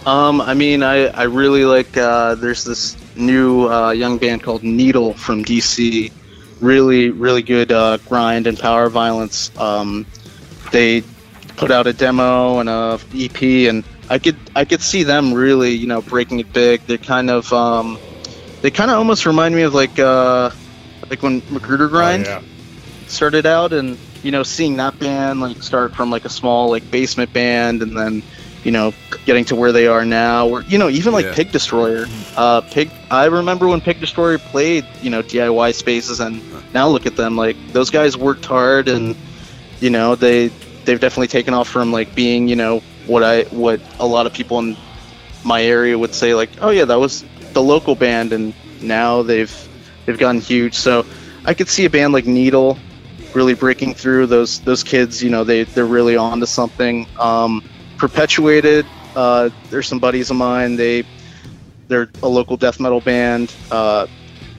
Um, 0.06 0.40
I 0.40 0.54
mean, 0.54 0.82
I 0.82 1.06
I 1.06 1.24
really 1.24 1.64
like. 1.64 1.96
Uh, 1.96 2.34
there's 2.36 2.64
this 2.64 2.96
new 3.16 3.68
uh, 3.68 3.90
young 3.90 4.18
band 4.18 4.42
called 4.42 4.62
Needle 4.62 5.14
from 5.14 5.44
DC. 5.44 6.12
Really, 6.60 7.10
really 7.10 7.42
good 7.42 7.72
uh, 7.72 7.98
grind 8.08 8.46
and 8.46 8.58
power 8.58 8.88
violence. 8.88 9.50
Um, 9.58 10.06
they 10.72 11.02
put 11.58 11.70
out 11.70 11.86
a 11.86 11.92
demo 11.92 12.60
and 12.60 12.68
a 12.68 12.98
EP, 13.14 13.42
and 13.68 13.84
I 14.08 14.18
could 14.18 14.36
I 14.56 14.64
could 14.64 14.80
see 14.80 15.02
them 15.02 15.34
really, 15.34 15.72
you 15.72 15.86
know, 15.86 16.00
breaking 16.00 16.40
it 16.40 16.52
big. 16.52 16.80
They're 16.86 16.98
kind 16.98 17.28
of 17.30 17.52
um, 17.52 17.98
they 18.62 18.70
kind 18.70 18.90
of 18.90 18.96
almost 18.96 19.26
remind 19.26 19.54
me 19.54 19.62
of 19.62 19.74
like 19.74 19.98
uh, 19.98 20.50
like 21.10 21.22
when 21.22 21.42
Magrudergrind. 21.42 22.26
Oh, 22.26 22.42
started 23.08 23.46
out, 23.46 23.72
and 23.72 23.98
you 24.22 24.30
know, 24.30 24.42
seeing 24.42 24.76
that 24.76 24.98
band 24.98 25.40
like 25.40 25.62
start 25.62 25.94
from 25.94 26.10
like 26.10 26.24
a 26.24 26.28
small 26.28 26.70
like 26.70 26.88
basement 26.90 27.32
band, 27.32 27.82
and 27.82 27.96
then 27.96 28.22
you 28.64 28.72
know, 28.72 28.92
getting 29.24 29.44
to 29.46 29.56
where 29.56 29.72
they 29.72 29.86
are 29.86 30.04
now, 30.04 30.46
or 30.48 30.62
you 30.62 30.78
know, 30.78 30.88
even 30.88 31.12
like 31.12 31.24
Yeah. 31.24 31.34
Pig 31.34 31.52
Destroyer. 31.52 32.06
Uh, 32.36 32.60
Pig. 32.60 32.90
I 33.10 33.26
remember 33.26 33.66
when 33.66 33.80
Pig 33.80 34.00
Destroyer 34.00 34.38
played, 34.38 34.84
you 35.02 35.10
know, 35.10 35.22
DIY 35.22 35.74
spaces, 35.74 36.20
and 36.20 36.42
now 36.74 36.88
look 36.88 37.06
at 37.06 37.16
them. 37.16 37.36
Like 37.36 37.56
those 37.72 37.90
guys 37.90 38.16
worked 38.16 38.44
hard, 38.44 38.88
and 38.88 39.16
you 39.80 39.90
know, 39.90 40.14
they 40.14 40.50
they've 40.88 40.98
definitely 40.98 41.28
taken 41.28 41.52
off 41.52 41.68
from 41.68 41.92
like 41.92 42.14
being, 42.14 42.48
you 42.48 42.56
know, 42.56 42.80
what 43.06 43.22
I 43.22 43.42
what 43.50 43.78
a 44.00 44.06
lot 44.06 44.26
of 44.26 44.32
people 44.32 44.58
in 44.58 44.74
my 45.44 45.62
area 45.62 45.98
would 45.98 46.14
say 46.14 46.34
like, 46.34 46.48
oh 46.62 46.70
yeah, 46.70 46.86
that 46.86 46.98
was 46.98 47.24
the 47.52 47.62
local 47.62 47.94
band, 47.94 48.32
and 48.32 48.54
now 48.80 49.22
they've 49.22 49.54
they've 50.06 50.18
gotten 50.18 50.40
huge. 50.40 50.74
So 50.74 51.04
I 51.44 51.52
could 51.52 51.68
see 51.68 51.84
a 51.84 51.90
band 51.90 52.14
like 52.14 52.24
Needle 52.24 52.78
really 53.34 53.52
breaking 53.52 53.94
through. 53.94 54.28
Those 54.28 54.60
those 54.60 54.82
kids, 54.82 55.22
you 55.22 55.28
know, 55.28 55.44
they 55.44 55.64
they're 55.64 55.84
really 55.84 56.16
on 56.16 56.40
to 56.40 56.46
something. 56.46 57.06
Um, 57.18 57.62
Perpetuated, 57.98 58.86
uh, 59.14 59.50
there's 59.70 59.88
some 59.88 59.98
buddies 59.98 60.30
of 60.30 60.36
mine. 60.36 60.76
They 60.76 61.04
they're 61.88 62.08
a 62.22 62.28
local 62.28 62.56
death 62.56 62.80
metal 62.80 63.00
band. 63.00 63.54
Uh, 63.70 64.06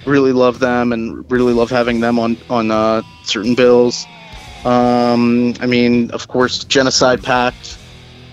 really 0.06 0.34
love 0.34 0.60
them 0.60 0.94
and 0.94 1.30
really 1.32 1.54
love 1.54 1.72
having 1.72 2.02
them 2.02 2.20
on 2.20 2.38
on 2.52 2.70
uh, 2.70 3.02
certain 3.24 3.56
bills. 3.56 4.06
Um, 4.66 5.54
I 5.60 5.66
mean, 5.66 6.12
of 6.12 6.28
course, 6.28 6.64
Genocide 6.64 7.24
Pact. 7.24 7.78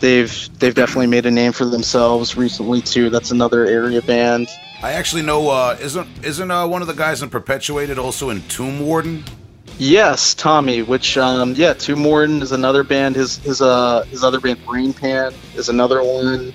They've 0.00 0.48
they've 0.58 0.74
definitely 0.74 1.06
made 1.06 1.24
a 1.26 1.30
name 1.30 1.52
for 1.52 1.64
themselves 1.64 2.36
recently 2.36 2.82
too. 2.82 3.08
That's 3.10 3.30
another 3.30 3.64
area 3.66 4.02
band. 4.02 4.48
I 4.82 4.92
actually 4.92 5.22
know. 5.22 5.48
Uh, 5.48 5.76
isn't 5.80 6.06
isn't 6.22 6.50
uh, 6.50 6.66
one 6.66 6.82
of 6.82 6.88
the 6.88 6.94
guys 6.94 7.22
in 7.22 7.30
Perpetuated 7.30 7.98
also 7.98 8.28
in 8.30 8.42
Tomb 8.48 8.80
Warden? 8.80 9.24
Yes, 9.78 10.34
Tommy. 10.34 10.82
Which 10.82 11.16
um, 11.16 11.54
yeah, 11.54 11.72
Tomb 11.72 12.04
Warden 12.04 12.42
is 12.42 12.52
another 12.52 12.82
band. 12.84 13.16
His 13.16 13.38
his 13.38 13.62
uh 13.62 14.02
his 14.10 14.22
other 14.22 14.40
band 14.40 14.64
Brain 14.66 14.92
Pan 14.92 15.32
is 15.54 15.68
another 15.70 16.02
one. 16.02 16.52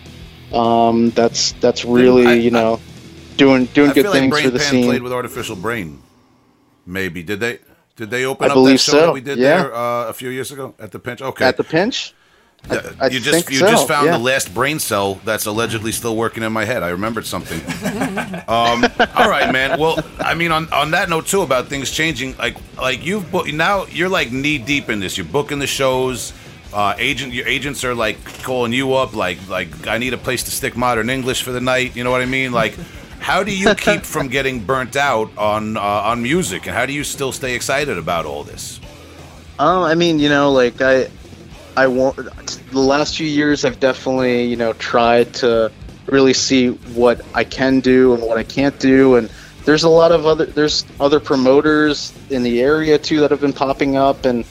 Um, 0.54 1.10
that's 1.12 1.54
that's 1.54 1.84
really 1.86 2.28
I- 2.28 2.34
you 2.34 2.52
know 2.52 2.80
doing 3.38 3.66
doing 3.68 3.90
I 3.92 3.94
good 3.94 4.06
like 4.06 4.14
things 4.14 4.30
Brain 4.32 4.44
for 4.46 4.52
the 4.52 4.60
Pan 4.60 4.70
scene. 4.70 4.86
played 4.86 5.02
with 5.02 5.14
Artificial 5.14 5.56
Brain. 5.56 6.02
Maybe 6.86 7.24
did 7.24 7.40
they? 7.40 7.60
Did 8.02 8.10
they 8.10 8.26
open 8.26 8.50
I 8.50 8.54
up 8.56 8.66
that 8.66 8.80
show 8.80 8.92
so, 8.94 9.06
that 9.06 9.14
we 9.14 9.22
did 9.22 9.38
yeah. 9.38 9.62
there 9.62 9.76
uh, 9.76 10.08
a 10.08 10.14
few 10.14 10.30
years 10.30 10.52
ago 10.52 10.74
at 10.80 10.92
the 10.92 10.98
Pinch? 10.98 11.22
Okay. 11.22 11.46
At 11.46 11.56
the 11.56 11.64
pinch. 11.64 12.16
I, 12.68 12.96
I 13.00 13.08
you 13.10 13.20
just 13.20 13.48
you 13.52 13.58
so, 13.58 13.70
just 13.70 13.88
found 13.88 14.08
yeah. 14.08 14.18
the 14.18 14.24
last 14.24 14.56
brain 14.56 14.80
cell 14.80 15.16
that's 15.24 15.46
allegedly 15.46 15.92
still 15.92 16.16
working 16.16 16.42
in 16.42 16.52
my 16.52 16.66
head. 16.66 16.82
I 16.82 16.90
remembered 16.90 17.28
something. 17.28 17.60
um, 18.48 18.86
all 19.16 19.30
right, 19.30 19.52
man. 19.54 19.80
Well, 19.80 20.04
I 20.18 20.34
mean, 20.34 20.52
on, 20.52 20.72
on 20.74 20.90
that 20.92 21.10
note 21.10 21.28
too 21.28 21.42
about 21.44 21.68
things 21.68 21.92
changing, 21.92 22.36
like 22.38 22.58
like 22.76 23.06
you've 23.06 23.32
book, 23.32 23.46
now 23.54 23.86
you're 23.86 24.10
like 24.10 24.32
knee 24.32 24.58
deep 24.58 24.90
in 24.90 25.00
this. 25.00 25.16
You're 25.16 25.28
booking 25.28 25.60
the 25.60 25.68
shows. 25.68 26.34
Uh, 26.74 26.96
agent, 26.98 27.34
your 27.34 27.48
agents 27.48 27.84
are 27.84 27.94
like 27.94 28.18
calling 28.42 28.74
you 28.74 28.96
up, 28.96 29.16
like 29.16 29.38
like 29.48 29.86
I 29.86 30.00
need 30.00 30.16
a 30.16 30.18
place 30.18 30.42
to 30.46 30.52
stick 30.52 30.76
modern 30.76 31.08
English 31.12 31.44
for 31.44 31.52
the 31.52 31.62
night. 31.62 31.96
You 31.96 32.04
know 32.04 32.10
what 32.10 32.22
I 32.22 32.26
mean? 32.26 32.52
Like, 32.52 32.76
how 33.22 33.44
do 33.44 33.56
you 33.56 33.74
keep 33.76 34.02
from 34.02 34.28
getting 34.28 34.64
burnt 34.64 34.96
out 34.96 35.38
on 35.38 35.78
uh, 35.78 35.82
on 35.82 36.24
music, 36.24 36.66
and 36.66 36.76
how 36.76 36.86
do 36.86 36.94
you 36.94 37.04
still 37.04 37.32
stay 37.32 37.54
excited 37.54 37.98
about 37.98 38.26
all 38.26 38.44
this? 38.44 38.80
Um, 39.60 39.84
I 39.84 39.94
mean, 39.94 40.18
you 40.18 40.28
know, 40.28 40.52
like 40.52 40.82
I, 40.82 41.08
I 41.78 41.86
want 41.86 42.18
the 42.72 42.80
last 42.80 43.18
few 43.18 43.28
years. 43.28 43.64
I've 43.64 43.80
definitely, 43.80 44.46
you 44.46 44.56
know, 44.56 44.74
tried 44.74 45.34
to 45.36 45.72
really 46.08 46.34
see 46.34 46.70
what 46.70 47.22
I 47.36 47.44
can 47.44 47.80
do 47.80 48.16
and 48.16 48.24
what 48.24 48.38
I 48.38 48.44
can't 48.44 48.78
do. 48.80 49.16
And 49.16 49.30
there's 49.66 49.84
a 49.84 49.90
lot 49.90 50.12
of 50.12 50.26
other 50.26 50.46
there's 50.48 50.84
other 51.00 51.20
promoters 51.20 52.14
in 52.32 52.42
the 52.42 52.62
area 52.62 52.98
too 52.98 53.20
that 53.20 53.30
have 53.30 53.42
been 53.42 53.54
popping 53.54 53.98
up. 53.98 54.26
And 54.26 54.46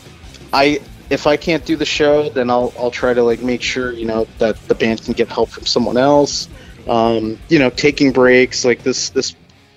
I, 0.53 0.81
if 1.11 1.27
I 1.27 1.37
can't 1.37 1.65
do 1.67 1.75
the 1.75 1.85
show, 1.85 2.29
then 2.29 2.51
I'll 2.51 2.73
I'll 2.79 2.93
try 2.93 3.15
to 3.15 3.23
like 3.25 3.43
make 3.43 3.63
sure 3.63 3.93
you 3.93 4.07
know 4.07 4.29
that 4.39 4.57
the 4.69 4.77
band 4.77 5.03
can 5.03 5.15
get 5.15 5.29
help 5.29 5.49
from 5.49 5.67
someone 5.67 5.97
else. 5.97 6.49
Um, 6.89 7.39
you 7.49 7.59
know, 7.59 7.71
taking 7.71 8.13
breaks 8.13 8.65
like 8.65 8.83
this 8.83 9.11
this 9.11 9.35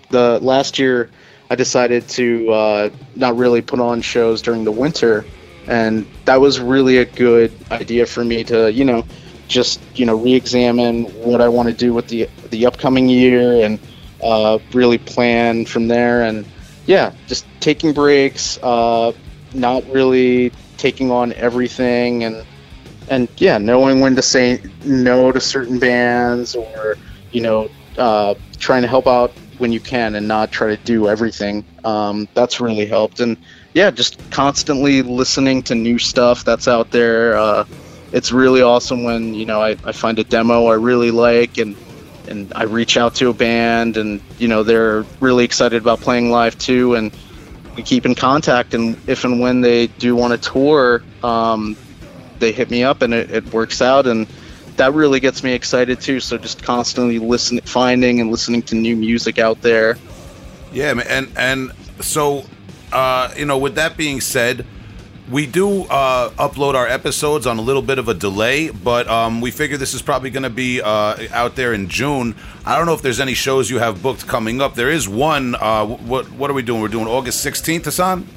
the 0.09 0.39
last 0.41 0.79
year. 0.79 1.09
I 1.49 1.55
decided 1.55 2.07
to 2.09 2.51
uh, 2.51 2.89
not 3.15 3.37
really 3.37 3.61
put 3.61 3.79
on 3.79 4.01
shows 4.01 4.41
during 4.41 4.63
the 4.63 4.71
winter, 4.71 5.25
and 5.67 6.05
that 6.25 6.39
was 6.41 6.59
really 6.59 6.97
a 6.97 7.05
good 7.05 7.51
idea 7.71 8.05
for 8.05 8.23
me 8.23 8.43
to, 8.45 8.71
you 8.71 8.85
know, 8.85 9.05
just 9.47 9.79
you 9.95 10.05
know 10.05 10.15
re-examine 10.15 11.03
what 11.23 11.41
I 11.41 11.49
want 11.49 11.69
to 11.69 11.73
do 11.73 11.93
with 11.93 12.07
the 12.07 12.27
the 12.49 12.65
upcoming 12.65 13.07
year 13.09 13.63
and 13.65 13.79
uh, 14.23 14.59
really 14.73 14.97
plan 14.97 15.65
from 15.65 15.87
there. 15.87 16.23
And 16.23 16.45
yeah, 16.85 17.13
just 17.27 17.45
taking 17.59 17.93
breaks, 17.93 18.57
uh, 18.63 19.11
not 19.53 19.85
really 19.89 20.51
taking 20.77 21.11
on 21.11 21.33
everything, 21.33 22.23
and 22.23 22.45
and 23.13 23.29
yeah, 23.37 23.57
knowing 23.57 23.99
when 23.99 24.15
to 24.15 24.21
say 24.21 24.61
no 24.83 25.31
to 25.31 25.39
certain 25.39 25.79
bands 25.79 26.55
or 26.55 26.97
you 27.31 27.41
know 27.41 27.69
uh, 27.97 28.33
trying 28.57 28.81
to 28.81 28.87
help 28.87 29.07
out 29.07 29.31
when 29.59 29.71
you 29.71 29.79
can 29.79 30.15
and 30.15 30.27
not 30.27 30.51
try 30.51 30.75
to 30.75 30.83
do 30.83 31.07
everything. 31.07 31.63
Um, 31.83 32.27
that's 32.33 32.59
really 32.59 32.87
helped. 32.87 33.19
And 33.19 33.37
yeah, 33.73 33.91
just 33.91 34.17
constantly 34.31 35.03
listening 35.03 35.61
to 35.63 35.75
new 35.75 35.99
stuff 35.99 36.43
that's 36.43 36.67
out 36.67 36.89
there. 36.91 37.37
Uh, 37.37 37.65
it's 38.11 38.31
really 38.31 38.61
awesome 38.61 39.03
when 39.03 39.33
you 39.33 39.45
know 39.45 39.61
I, 39.61 39.77
I 39.83 39.91
find 39.91 40.17
a 40.19 40.23
demo 40.23 40.65
I 40.67 40.75
really 40.75 41.11
like 41.11 41.57
and 41.57 41.75
and 42.27 42.51
I 42.55 42.63
reach 42.63 42.97
out 42.97 43.15
to 43.15 43.29
a 43.29 43.33
band 43.33 43.97
and 43.97 44.21
you 44.39 44.47
know 44.47 44.63
they're 44.63 45.03
really 45.19 45.45
excited 45.45 45.81
about 45.81 45.99
playing 45.99 46.31
live 46.31 46.57
too 46.57 46.95
and 46.95 47.15
we 47.75 47.81
keep 47.81 48.05
in 48.05 48.13
contact 48.13 48.75
and 48.75 48.97
if 49.07 49.23
and 49.23 49.39
when 49.39 49.61
they 49.61 49.87
do 49.87 50.15
want 50.15 50.39
to 50.39 50.49
tour 50.51 51.03
um, 51.23 51.75
they 52.43 52.51
hit 52.51 52.69
me 52.69 52.83
up 52.83 53.01
and 53.01 53.13
it, 53.13 53.31
it 53.31 53.53
works 53.53 53.81
out 53.81 54.05
and 54.05 54.27
that 54.75 54.93
really 54.93 55.19
gets 55.19 55.43
me 55.43 55.53
excited 55.53 56.01
too 56.01 56.19
so 56.19 56.37
just 56.37 56.61
constantly 56.63 57.19
listening 57.19 57.63
finding 57.63 58.19
and 58.19 58.31
listening 58.31 58.61
to 58.61 58.75
new 58.75 58.95
music 58.95 59.39
out 59.39 59.61
there 59.61 59.97
Yeah, 60.73 60.99
and 61.07 61.31
and 61.37 61.71
so 62.01 62.45
uh, 62.93 63.33
you 63.35 63.45
know, 63.45 63.57
with 63.57 63.75
that 63.75 63.97
being 63.97 64.21
said, 64.21 64.65
we 65.29 65.47
do 65.47 65.83
uh, 65.83 66.29
upload 66.31 66.75
our 66.75 66.87
episodes 66.87 67.47
on 67.47 67.57
a 67.57 67.61
little 67.61 67.81
bit 67.81 67.97
of 67.97 68.07
a 68.07 68.13
delay, 68.13 68.69
but 68.69 69.07
um, 69.07 69.41
we 69.41 69.51
figure 69.51 69.77
this 69.77 69.93
is 69.93 70.01
probably 70.01 70.29
going 70.29 70.43
to 70.43 70.49
be 70.49 70.81
uh, 70.81 71.17
out 71.31 71.55
there 71.55 71.73
in 71.73 71.89
June. 71.89 72.35
I 72.65 72.77
don't 72.77 72.85
know 72.85 72.93
if 72.93 73.01
there's 73.01 73.19
any 73.19 73.33
shows 73.33 73.69
you 73.69 73.79
have 73.79 74.03
booked 74.03 74.27
coming 74.27 74.61
up. 74.61 74.75
There 74.75 74.91
is 74.91 75.09
one. 75.09 75.55
Uh, 75.55 75.85
what 75.85 76.31
what 76.33 76.49
are 76.51 76.53
we 76.53 76.61
doing? 76.61 76.81
We're 76.81 76.87
doing 76.87 77.07
August 77.07 77.45
16th, 77.45 77.85
Hasan. 77.85 78.27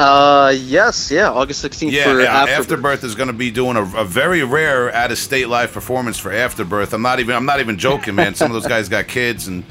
Uh 0.00 0.50
yes 0.56 1.10
yeah 1.10 1.30
august 1.30 1.62
16th 1.62 1.90
Yeah, 1.92 2.04
for 2.04 2.20
yeah, 2.22 2.32
Afterbirth. 2.32 2.58
Afterbirth 2.60 3.04
is 3.04 3.14
going 3.14 3.26
to 3.26 3.34
be 3.34 3.50
doing 3.50 3.76
a, 3.76 3.82
a 3.98 4.04
very 4.04 4.42
rare 4.42 4.90
out 4.94 5.10
of 5.12 5.18
state 5.18 5.46
live 5.48 5.72
performance 5.72 6.16
for 6.18 6.32
Afterbirth. 6.32 6.94
I'm 6.94 7.02
not 7.02 7.20
even 7.20 7.36
I'm 7.36 7.44
not 7.44 7.60
even 7.60 7.76
joking, 7.78 8.14
man. 8.14 8.34
Some 8.34 8.50
of 8.50 8.54
those 8.54 8.66
guys 8.66 8.88
got 8.88 9.08
kids 9.08 9.46
and 9.46 9.62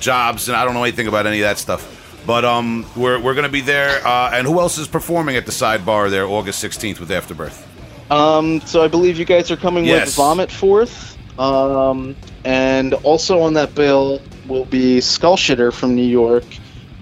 jobs, 0.00 0.48
and 0.48 0.56
I 0.56 0.64
don't 0.64 0.74
know 0.74 0.82
anything 0.82 1.06
about 1.06 1.26
any 1.26 1.40
of 1.40 1.44
that 1.44 1.58
stuff. 1.58 2.22
But 2.26 2.44
um, 2.44 2.84
we're 2.96 3.20
we're 3.20 3.34
going 3.34 3.46
to 3.46 3.52
be 3.52 3.60
there. 3.60 4.04
Uh, 4.04 4.30
and 4.32 4.44
who 4.44 4.58
else 4.58 4.76
is 4.78 4.88
performing 4.88 5.36
at 5.36 5.46
the 5.46 5.52
sidebar 5.52 6.10
there, 6.10 6.26
August 6.26 6.64
16th 6.64 6.98
with 6.98 7.12
Afterbirth? 7.12 7.64
Um, 8.10 8.60
so 8.62 8.82
I 8.82 8.88
believe 8.88 9.18
you 9.20 9.24
guys 9.24 9.52
are 9.52 9.56
coming 9.56 9.84
Yes. 9.84 10.06
with 10.06 10.16
Vomit 10.16 10.50
Forth. 10.50 11.16
Um, 11.38 12.16
and 12.44 12.94
also 12.94 13.40
on 13.42 13.54
that 13.54 13.76
bill 13.76 14.20
will 14.48 14.64
be 14.64 14.98
Skullshitter 14.98 15.72
from 15.72 15.94
New 15.94 16.02
York 16.06 16.44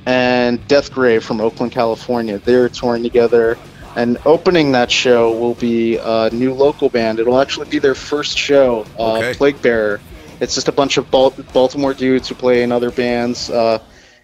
and 0.06 0.66
Death 0.68 0.92
Grave 0.92 1.24
from 1.24 1.40
Oakland, 1.40 1.72
California. 1.72 2.38
They're 2.38 2.68
touring 2.68 3.02
together. 3.02 3.58
And 3.96 4.18
opening 4.26 4.72
that 4.72 4.90
show 4.90 5.30
will 5.38 5.54
be 5.54 5.98
a 5.98 6.28
new 6.32 6.52
local 6.52 6.88
band. 6.88 7.20
It'll 7.20 7.40
actually 7.40 7.68
be 7.68 7.78
their 7.78 7.94
first 7.94 8.36
show, 8.36 8.84
uh, 8.98 9.18
Okay. 9.18 9.34
Plague 9.34 9.62
Bearer. 9.62 10.00
It's 10.40 10.54
just 10.54 10.66
a 10.66 10.72
bunch 10.72 10.96
of 10.96 11.08
Bal- 11.12 11.30
Baltimore 11.52 11.94
dudes 11.94 12.28
who 12.28 12.34
play 12.34 12.64
in 12.64 12.72
other 12.72 12.90
bands. 12.90 13.48
Uh, 13.50 13.78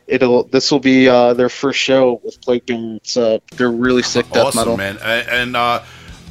it'll 0.08 0.42
this 0.42 0.72
will 0.72 0.80
be 0.80 1.08
uh, 1.08 1.34
their 1.34 1.48
first 1.48 1.78
show 1.78 2.20
with 2.24 2.40
Plague 2.42 2.66
Bearer. 2.66 2.96
It's 2.96 3.16
uh, 3.16 3.38
they're 3.52 3.70
really 3.70 4.02
sick 4.02 4.28
death 4.30 4.46
awesome, 4.46 4.76
metal. 4.76 4.76
man. 4.76 4.98
And 5.30 5.54
uh, 5.54 5.60
uh, 5.60 5.82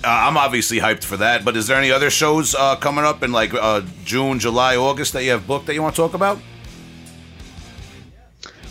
I'm 0.04 0.36
obviously 0.36 0.80
hyped 0.80 1.06
for 1.06 1.16
that. 1.18 1.46
But 1.46 1.56
is 1.56 1.68
there 1.68 1.78
any 1.78 1.92
other 1.92 2.10
shows 2.10 2.54
uh, 2.56 2.76
coming 2.76 3.06
up 3.06 3.24
in 3.24 3.32
like 3.32 3.54
uh, 3.54 3.82
June, 4.04 4.40
July, 4.40 4.76
August 4.76 5.14
that 5.14 5.24
you 5.24 5.32
have 5.32 5.48
booked 5.48 5.66
that 5.68 5.76
you 5.76 5.82
want 5.82 5.96
to 5.96 6.02
talk 6.02 6.14
about? 6.14 6.40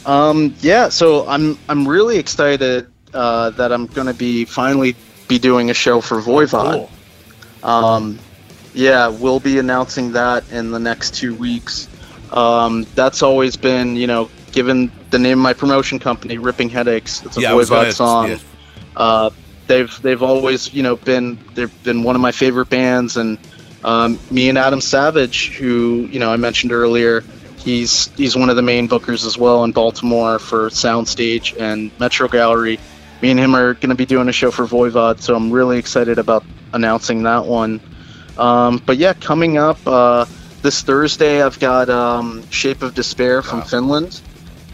Um, 0.09 0.54
yeah, 0.61 0.88
so 0.88 1.28
I'm 1.28 1.59
I'm 1.68 1.86
really 1.86 2.16
excited 2.18 2.86
uh, 3.12 3.50
that 3.50 3.72
I'm 3.72 3.86
going 3.86 4.06
to 4.06 4.14
be 4.14 4.44
finally 4.46 4.96
be 5.28 5.38
doing 5.38 5.70
a 5.70 5.74
show 5.74 6.00
for 6.00 6.20
Voivod. 6.20 6.88
Um, 7.62 8.18
yeah, 8.72 9.09
we'll 9.09 9.40
be 9.40 9.59
announcing 9.59 10.12
that 10.12 10.50
in 10.50 10.70
the 10.70 10.78
next 10.78 11.14
two 11.14 11.34
weeks. 11.34 11.88
Um, 12.32 12.86
that's 12.94 13.22
always 13.22 13.56
been, 13.56 13.96
you 13.96 14.06
know, 14.06 14.30
given 14.52 14.90
the 15.11 15.18
name 15.18 15.38
of 15.38 15.42
my 15.42 15.52
promotion 15.52 15.98
company, 15.98 16.38
Ripping 16.38 16.70
Headaches. 16.70 17.22
It's 17.24 17.36
a 17.36 17.40
Yeah, 17.42 17.50
Voivod 17.52 17.68
gonna- 17.68 17.92
song. 17.92 18.28
yeah. 18.30 18.38
Uh, 18.96 19.30
they've 19.66 19.94
they've 20.02 20.22
always, 20.22 20.72
you 20.72 20.82
know, 20.82 20.96
been 20.96 21.38
they've 21.54 21.82
been 21.84 22.02
one 22.02 22.16
of 22.16 22.22
my 22.22 22.32
favorite 22.32 22.70
bands, 22.70 23.18
and 23.18 23.36
um, 23.84 24.18
me 24.30 24.48
and 24.48 24.56
Adam 24.56 24.80
Savage, 24.80 25.54
who 25.56 26.09
you 26.11 26.18
know 26.18 26.32
I 26.32 26.36
mentioned 26.36 26.72
earlier, 26.72 27.22
he's 27.68 28.06
he's 28.16 28.34
one 28.34 28.48
of 28.48 28.56
the 28.56 28.62
main 28.62 28.88
bookers 28.88 29.26
as 29.26 29.36
well 29.36 29.62
in 29.64 29.72
Baltimore 29.72 30.38
for 30.38 30.70
Soundstage 30.70 31.60
and 31.60 31.90
Metro 32.00 32.26
Gallery. 32.26 32.80
me 33.20 33.30
and 33.30 33.38
him 33.38 33.54
are 33.54 33.74
going 33.74 33.90
to 33.90 33.94
be 33.94 34.06
doing 34.06 34.28
a 34.28 34.32
show 34.32 34.50
for 34.50 34.64
Voivod, 34.64 35.20
so 35.20 35.36
I'm 35.36 35.50
really 35.50 35.78
excited 35.78 36.18
about 36.18 36.44
announcing 36.72 37.24
that 37.24 37.44
one. 37.44 37.80
Um, 38.38 38.82
but 38.86 38.96
yeah, 38.96 39.12
coming 39.12 39.58
up 39.58 39.78
uh, 39.86 40.24
this 40.62 40.82
Thursday, 40.82 41.42
I've 41.42 41.58
got 41.58 41.90
um, 41.90 42.48
Shape 42.50 42.82
of 42.82 42.94
Despair 42.94 43.42
from 43.42 43.62
Finland. 43.62 44.20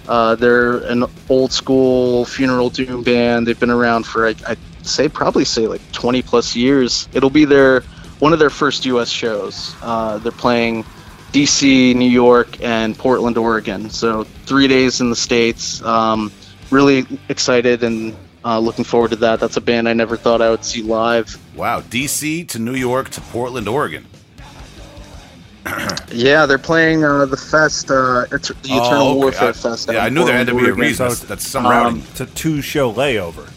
Uh, 0.07 0.35
they're 0.37 0.77
an 0.85 1.05
old 1.29 1.51
school 1.51 2.27
funeral 2.27 2.71
doom 2.71 3.03
band. 3.03 3.47
They've 3.47 3.59
been 3.59 3.71
around 3.71 4.05
for 4.07 4.27
I, 4.27 4.35
I'd 4.47 4.59
say 4.83 5.09
probably 5.09 5.45
say 5.45 5.67
like 5.67 5.81
20 5.93 6.23
plus 6.23 6.55
years. 6.55 7.09
It'll 7.13 7.31
be 7.31 7.45
their 7.45 7.81
one 8.21 8.33
of 8.33 8.39
their 8.39 8.51
first 8.51 8.87
U.S. 8.87 9.09
shows. 9.09 9.75
Uh, 9.83 10.19
they're 10.19 10.31
playing 10.31 10.85
DC, 11.35 11.95
New 11.97 12.09
York, 12.09 12.63
and 12.63 12.97
Portland, 12.97 13.37
Oregon. 13.37 13.91
So 13.91 14.23
three 14.47 14.69
days 14.69 15.01
in 15.01 15.11
the 15.11 15.17
states. 15.17 15.83
Um, 15.83 16.31
really 16.71 17.07
excited 17.29 17.83
and 17.83 18.15
uh, 18.45 18.59
looking 18.61 18.85
forward 18.85 19.11
to 19.11 19.17
that. 19.17 19.41
That's 19.41 19.57
a 19.57 19.61
band 19.61 19.89
I 19.89 19.95
never 19.95 20.17
thought 20.17 20.41
I 20.41 20.51
would 20.51 20.65
see 20.65 20.83
live. 20.83 21.37
Wow, 21.57 21.81
DC 21.81 22.47
to 22.49 22.59
New 22.61 22.75
York 22.75 23.11
to 23.11 23.21
Portland, 23.21 23.67
Oregon. 23.69 24.07
Yeah, 26.13 26.47
they're 26.47 26.59
playing 26.59 27.03
uh, 27.03 27.25
the 27.27 27.37
fest, 27.37 27.91
uh, 27.91 28.27
the 28.31 28.37
Eternal 28.65 28.83
Oh, 29.03 29.11
okay. 29.11 29.19
Warfare 29.19 29.49
I- 29.49 29.53
Fest. 29.53 29.91
yeah, 29.91 30.05
I 30.05 30.09
knew 30.11 30.25
there 30.25 30.37
had 30.37 30.47
to 30.47 30.55
be 30.55 30.67
a 30.69 30.75
reason. 30.75 30.95
So, 30.97 31.09
That's, 31.09 31.21
that's 31.21 31.49
some 31.49 31.65
routing. 31.65 32.03
It's 32.11 32.21
a 32.21 32.27
two 32.27 32.61
show 32.63 32.93
layover. 32.93 33.51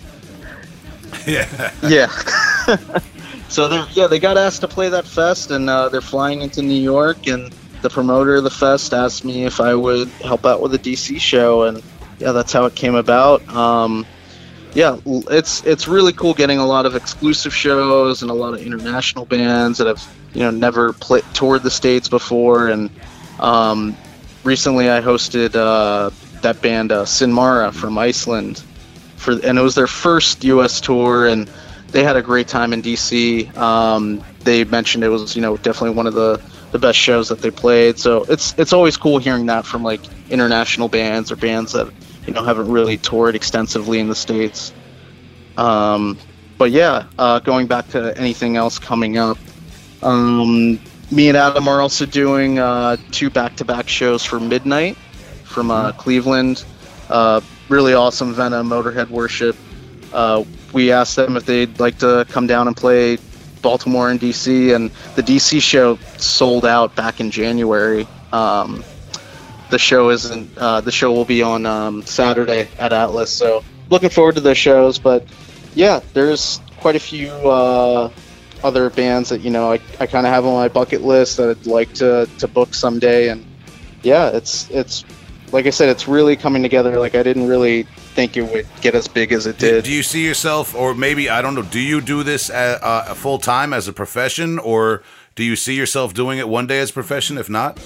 yeah. 1.28 1.72
Yeah. 1.84 2.08
so 3.50 3.68
they're 3.68 3.86
yeah 3.94 4.08
they 4.08 4.18
got 4.20 4.38
asked 4.38 4.62
to 4.62 4.68
play 4.68 4.90
that 4.90 5.06
fest, 5.06 5.52
and 5.52 5.70
uh, 5.70 5.90
they're 5.90 6.02
flying 6.02 6.42
into 6.42 6.62
New 6.64 6.82
York, 6.82 7.28
and 7.28 7.54
the 7.82 7.90
promoter 7.90 8.36
of 8.36 8.44
the 8.44 8.50
fest 8.50 8.94
asked 8.94 9.24
me 9.24 9.46
if 9.46 9.60
I 9.60 9.76
would 9.76 10.08
help 10.10 10.46
out 10.46 10.62
with 10.62 10.74
a 10.74 10.80
DC 10.80 11.20
show, 11.20 11.64
and 11.64 11.84
yeah, 12.20 12.32
that's 12.32 12.52
how 12.52 12.66
it 12.66 12.76
came 12.76 12.96
about. 12.96 13.48
Um, 13.50 14.06
yeah, 14.74 14.98
it's 15.06 15.64
it's 15.66 15.88
really 15.88 16.14
cool 16.14 16.34
getting 16.34 16.60
a 16.60 16.66
lot 16.66 16.86
of 16.86 16.96
exclusive 16.96 17.54
shows 17.54 18.22
and 18.22 18.30
a 18.30 18.34
lot 18.34 18.54
of 18.54 18.62
international 18.62 19.26
bands 19.26 19.78
that 19.78 19.88
have 19.88 20.06
you 20.34 20.42
know 20.42 20.52
never 20.52 20.94
played 20.94 21.24
toured 21.34 21.64
the 21.64 21.72
states 21.72 22.08
before, 22.08 22.68
and 22.70 22.90
um, 23.40 23.96
recently 24.44 24.90
I 24.90 25.02
hosted 25.02 25.56
uh, 25.56 26.12
that 26.42 26.62
band 26.62 26.92
uh, 26.92 27.06
Sinmara 27.06 27.74
from 27.74 27.98
Iceland 27.98 28.64
for 29.16 29.34
and 29.34 29.58
it 29.58 29.62
was 29.62 29.76
their 29.76 29.88
first 29.88 30.44
U.S. 30.44 30.80
tour, 30.80 31.28
and 31.28 31.50
they 31.90 32.04
had 32.04 32.16
a 32.16 32.22
great 32.22 32.48
time 32.48 32.74
in 32.74 32.82
D.C. 32.82 33.48
Um, 33.56 34.24
they 34.42 34.64
mentioned 34.64 35.04
it 35.04 35.10
was 35.10 35.36
you 35.36 35.42
know 35.42 35.58
definitely 35.58 35.96
one 35.96 36.08
of 36.08 36.14
the 36.14 36.42
the 36.72 36.80
best 36.80 36.98
shows 36.98 37.30
that 37.30 37.40
they 37.40 37.52
played. 37.52 37.98
So 38.00 38.24
it's 38.24 38.54
it's 38.58 38.74
always 38.74 38.98
cool 38.98 39.18
hearing 39.20 39.46
that 39.48 39.66
from 39.66 39.84
like 39.84 40.02
international 40.30 40.88
bands 40.88 41.32
or 41.32 41.36
bands 41.36 41.74
that 41.74 41.92
you 42.26 42.34
know 42.34 42.44
haven't 42.44 42.70
really 42.70 42.98
toured 42.98 43.36
extensively 43.36 44.00
in 44.00 44.08
the 44.08 44.16
states. 44.16 44.74
Um, 45.58 46.18
but 46.58 46.72
yeah, 46.72 47.08
uh, 47.18 47.40
going 47.40 47.68
back 47.68 47.90
to 47.90 48.18
anything 48.18 48.58
else 48.58 48.80
coming 48.80 49.18
up, 49.18 49.38
um, 50.02 50.80
me 51.12 51.30
and 51.30 51.38
Adam 51.38 51.68
are 51.68 51.82
also 51.82 52.06
doing 52.06 52.60
uh, 52.60 52.98
two 53.12 53.30
back-to-back 53.30 53.88
shows 53.88 54.26
for 54.26 54.40
Midnight 54.40 54.98
from 55.44 55.72
uh, 55.72 55.92
Cleveland. 55.94 56.66
Uh, 57.10 57.42
really 57.70 57.94
awesome 57.94 58.34
Venom 58.34 58.70
Motorhead 58.70 59.10
Worship. 59.10 59.56
Uh, 60.12 60.44
we 60.74 60.92
asked 60.92 61.16
them 61.16 61.38
if 61.38 61.46
they'd 61.46 61.80
like 61.80 61.98
to 62.00 62.26
come 62.30 62.48
down 62.48 62.68
and 62.68 62.76
play 62.76 63.18
Baltimore 63.68 64.10
and 64.10 64.18
DC, 64.18 64.74
and 64.74 64.90
the 65.18 65.22
DC 65.22 65.62
show 65.62 65.98
sold 66.16 66.66
out 66.66 66.96
back 66.96 67.20
in 67.20 67.30
January. 67.30 68.08
Um, 68.32 68.82
the 69.72 69.78
show 69.78 70.10
isn't. 70.10 70.58
Uh, 70.58 70.80
the 70.80 70.92
show 70.94 71.12
will 71.12 71.26
be 71.26 71.42
on 71.42 71.66
um, 71.66 72.02
Saturday 72.04 72.70
at 72.80 72.94
Atlas, 72.94 73.30
so 73.30 73.66
looking 73.90 74.10
forward 74.10 74.36
to 74.36 74.42
those 74.42 74.58
shows. 74.58 75.00
But 75.00 75.28
yeah, 75.76 76.00
there's 76.14 76.62
quite 76.80 76.96
a 76.96 77.00
few 77.00 77.30
uh, 77.30 78.10
other 78.64 78.90
bands 78.90 79.28
that 79.32 79.42
you 79.42 79.52
know 79.52 79.74
I, 79.74 79.82
I 80.00 80.08
kind 80.08 80.26
of 80.26 80.32
have 80.32 80.46
on 80.46 80.54
my 80.54 80.70
bucket 80.70 81.02
list 81.02 81.36
that 81.36 81.50
I'd 81.50 81.68
like 81.68 81.94
to, 81.96 82.26
to 82.40 82.48
book 82.48 82.74
someday, 82.74 83.28
and 83.28 83.46
yeah, 84.02 84.30
it's 84.30 84.70
it's 84.70 85.04
like 85.52 85.66
I 85.66 85.72
said, 85.72 85.90
it's 85.90 86.08
really 86.08 86.38
coming 86.38 86.64
together. 86.64 86.98
Like 87.00 87.16
I 87.16 87.24
didn't 87.24 87.50
really 87.50 87.86
think 88.18 88.36
it 88.36 88.52
would 88.52 88.66
get 88.82 88.96
as 88.96 89.08
big 89.08 89.32
as 89.32 89.46
it 89.46 89.60
did. 89.60 89.84
do 89.84 89.92
you 89.92 90.02
see 90.02 90.26
yourself, 90.26 90.74
or 90.74 90.96
maybe 90.96 91.30
I 91.30 91.44
don't 91.44 91.54
know? 91.54 91.62
Do 91.62 91.80
you 91.80 92.02
do 92.02 92.24
this 92.24 92.50
uh, 92.50 93.14
full 93.16 93.38
time 93.38 93.74
as 93.74 93.88
a 93.88 93.94
profession, 93.94 94.58
or 94.58 95.04
do 95.36 95.44
you 95.44 95.56
see 95.56 95.76
yourself 95.76 96.16
doing 96.16 96.40
it 96.40 96.50
one 96.50 96.66
day 96.66 96.80
as 96.80 96.90
a 96.90 96.94
profession? 96.94 97.38
If 97.38 97.48
not, 97.48 97.80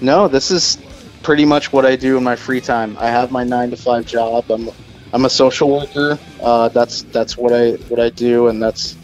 No, 0.00 0.26
this 0.26 0.50
is 0.50 0.78
pretty 1.22 1.44
much 1.44 1.70
what 1.70 1.84
I 1.84 1.96
do 1.96 2.16
in 2.16 2.24
my 2.24 2.34
free 2.34 2.62
time. 2.62 2.96
I 2.98 3.08
have 3.08 3.30
my 3.30 3.44
nine 3.44 3.68
to 3.70 3.76
five 3.76 4.06
job. 4.06 4.50
I'm 4.50 4.70
I'm 5.12 5.26
a 5.26 5.30
social 5.30 5.68
worker. 5.70 6.18
Uh, 6.40 6.70
that's 6.70 7.02
that's 7.02 7.36
what 7.36 7.52
I 7.52 7.72
what 7.90 8.00
I 8.00 8.08
do, 8.08 8.48
and 8.48 8.62
that's 8.62 8.96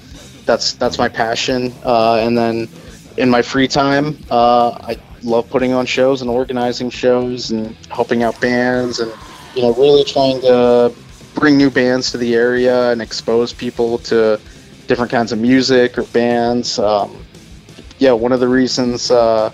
that's 0.46 0.72
that's 0.72 0.96
my 0.96 1.10
passion. 1.10 1.74
Uh, 1.84 2.24
and 2.24 2.38
then 2.38 2.70
in 3.18 3.28
my 3.28 3.42
free 3.42 3.68
time, 3.68 4.16
uh, 4.30 4.70
I 4.80 4.96
love 5.22 5.48
putting 5.50 5.72
on 5.72 5.86
shows 5.86 6.22
and 6.22 6.30
organizing 6.30 6.90
shows 6.90 7.50
and 7.50 7.76
helping 7.90 8.22
out 8.22 8.40
bands 8.40 9.00
and 9.00 9.12
you 9.54 9.62
know 9.62 9.74
really 9.74 10.04
trying 10.04 10.40
to 10.40 10.94
bring 11.34 11.56
new 11.56 11.70
bands 11.70 12.10
to 12.10 12.18
the 12.18 12.34
area 12.34 12.90
and 12.90 13.00
expose 13.00 13.52
people 13.52 13.98
to 13.98 14.40
different 14.86 15.10
kinds 15.10 15.30
of 15.30 15.38
music 15.38 15.96
or 15.96 16.02
bands. 16.04 16.78
Um, 16.78 17.24
yeah, 17.98 18.12
one 18.12 18.32
of 18.32 18.40
the 18.40 18.48
reasons. 18.48 19.10
Uh, 19.10 19.52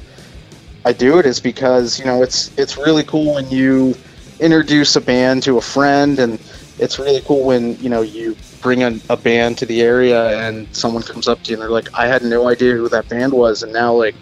I 0.85 0.93
do 0.93 1.19
it 1.19 1.27
is 1.27 1.41
because 1.41 1.99
you 1.99 2.05
know 2.05 2.23
it's 2.23 2.57
it's 2.57 2.77
really 2.77 3.03
cool 3.03 3.35
when 3.35 3.51
you 3.51 3.95
introduce 4.41 4.97
a 4.97 5.01
band 5.01 5.43
to 5.43 5.59
a 5.59 5.61
friend, 5.61 6.19
and 6.19 6.41
it's 6.79 6.99
really 6.99 7.21
cool 7.23 7.45
when 7.45 7.79
you 7.81 7.89
know 7.89 8.03
you 8.03 8.37
bring 8.63 8.83
a, 8.83 8.99
a 9.11 9.17
band 9.17 9.59
to 9.59 9.67
the 9.67 9.83
area 9.83 10.49
and 10.49 10.67
someone 10.75 11.03
comes 11.03 11.29
up 11.29 11.43
to 11.43 11.51
you 11.51 11.57
and 11.57 11.63
they're 11.63 11.71
like, 11.71 11.89
I 11.95 12.07
had 12.07 12.23
no 12.23 12.49
idea 12.49 12.73
who 12.73 12.89
that 12.89 13.09
band 13.09 13.33
was, 13.33 13.63
and 13.63 13.73
now 13.73 13.93
like 13.93 14.15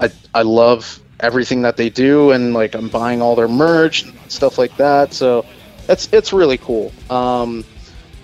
I 0.00 0.10
I 0.34 0.42
love 0.42 1.00
everything 1.20 1.62
that 1.62 1.76
they 1.76 1.90
do, 1.90 2.32
and 2.32 2.54
like 2.54 2.74
I'm 2.74 2.88
buying 2.88 3.22
all 3.22 3.36
their 3.36 3.48
merch 3.48 4.04
and 4.04 4.14
stuff 4.28 4.58
like 4.58 4.76
that. 4.78 5.12
So 5.12 5.44
it's 5.88 6.08
it's 6.12 6.32
really 6.32 6.58
cool. 6.58 6.92
Um, 7.10 7.64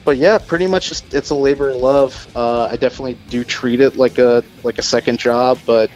but 0.04 0.16
yeah, 0.18 0.38
pretty 0.38 0.68
much 0.68 0.88
just, 0.88 1.12
it's 1.12 1.30
a 1.30 1.34
labor 1.34 1.70
of 1.70 1.76
love. 1.76 2.36
Uh, 2.36 2.66
I 2.66 2.76
definitely 2.76 3.18
do 3.28 3.42
treat 3.44 3.80
it 3.80 3.96
like 3.96 4.18
a 4.18 4.44
like 4.62 4.78
a 4.78 4.82
second 4.82 5.18
job, 5.18 5.58
but 5.66 5.90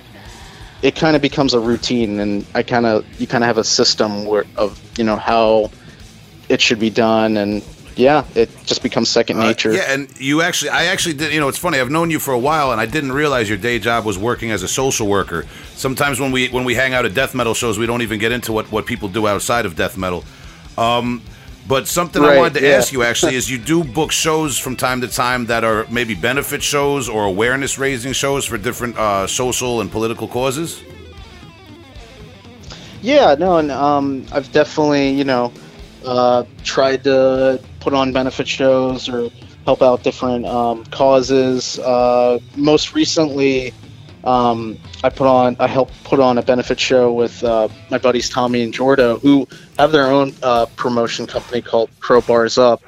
it 0.82 0.96
kind 0.96 1.14
of 1.14 1.22
becomes 1.22 1.52
a 1.52 1.60
routine 1.60 2.20
and 2.20 2.46
i 2.54 2.62
kind 2.62 2.86
of 2.86 3.04
you 3.20 3.26
kind 3.26 3.44
of 3.44 3.48
have 3.48 3.58
a 3.58 3.64
system 3.64 4.24
where 4.24 4.46
of 4.56 4.80
you 4.98 5.04
know 5.04 5.16
how 5.16 5.70
it 6.48 6.60
should 6.60 6.78
be 6.78 6.90
done 6.90 7.36
and 7.36 7.62
yeah 7.96 8.24
it 8.34 8.48
just 8.64 8.82
becomes 8.82 9.08
second 9.08 9.38
Uh, 9.38 9.44
nature 9.48 9.72
yeah, 9.72 9.92
and 9.92 10.08
you 10.18 10.42
actually, 10.42 10.70
I 10.70 10.86
actually 10.86 11.14
did. 11.14 11.32
You 11.32 11.40
know, 11.40 11.48
it's 11.48 11.58
funny. 11.58 11.78
I've 11.80 11.90
known 11.90 12.10
you 12.10 12.18
for 12.18 12.32
a 12.34 12.38
while, 12.38 12.72
and 12.72 12.80
I 12.80 12.86
didn't 12.86 13.12
realize 13.12 13.48
your 13.48 13.58
day 13.58 13.78
job 13.78 14.04
was 14.04 14.18
working 14.18 14.50
as 14.50 14.62
a 14.62 14.68
social 14.68 15.06
worker. 15.06 15.46
Sometimes 15.74 16.20
when 16.20 16.32
we 16.32 16.48
when 16.48 16.64
we 16.64 16.74
hang 16.74 16.94
out 16.94 17.04
at 17.04 17.14
death 17.14 17.34
metal 17.34 17.54
shows, 17.54 17.78
we 17.78 17.86
don't 17.86 18.02
even 18.02 18.18
get 18.18 18.32
into 18.32 18.52
what 18.52 18.70
what 18.72 18.86
people 18.86 19.08
do 19.08 19.26
outside 19.26 19.66
of 19.66 19.76
death 19.76 19.96
metal. 19.96 20.24
Um, 20.76 21.22
but 21.68 21.86
something 21.86 22.22
I 22.24 22.36
wanted 22.36 22.54
to 22.60 22.66
yeah. 22.66 22.76
ask 22.76 22.92
you 22.92 23.02
actually 23.02 23.36
is 23.36 23.48
you 23.50 23.58
do 23.74 23.84
book 23.84 24.12
shows 24.12 24.58
from 24.58 24.76
time 24.76 25.00
to 25.02 25.08
time 25.08 25.46
that 25.46 25.62
are 25.64 25.86
maybe 25.90 26.14
benefit 26.14 26.62
shows 26.62 27.08
or 27.08 27.24
awareness 27.24 27.78
raising 27.78 28.12
shows 28.12 28.44
for 28.44 28.58
different 28.58 28.96
uh, 28.98 29.26
social 29.26 29.80
and 29.80 29.90
political 29.90 30.26
causes. 30.28 30.82
yeah 33.02 33.34
no 33.38 33.58
and 33.58 33.70
um 33.70 34.24
i've 34.32 34.50
definitely 34.52 35.10
you 35.10 35.24
know 35.24 35.52
uh 36.04 36.44
tried 36.64 37.02
to 37.04 37.60
put 37.80 37.94
on 37.94 38.12
benefit 38.12 38.46
shows 38.46 39.08
or 39.08 39.30
help 39.64 39.82
out 39.82 40.02
different 40.02 40.46
um, 40.46 40.84
causes 40.86 41.78
uh 41.80 42.38
most 42.56 42.94
recently 42.94 43.72
um, 44.24 44.78
I 45.02 45.08
put 45.08 45.26
on 45.26 45.56
I 45.58 45.66
helped 45.66 45.92
put 46.04 46.20
on 46.20 46.38
a 46.38 46.42
benefit 46.42 46.78
show 46.78 47.12
with 47.12 47.42
uh, 47.42 47.68
my 47.90 47.98
buddies 47.98 48.28
Tommy 48.28 48.62
and 48.62 48.72
Jordo, 48.72 49.20
who 49.20 49.48
have 49.78 49.92
their 49.92 50.06
own 50.06 50.34
uh, 50.42 50.66
promotion 50.76 51.26
company 51.26 51.62
called 51.62 51.90
Crowbars 52.00 52.58
Up. 52.58 52.82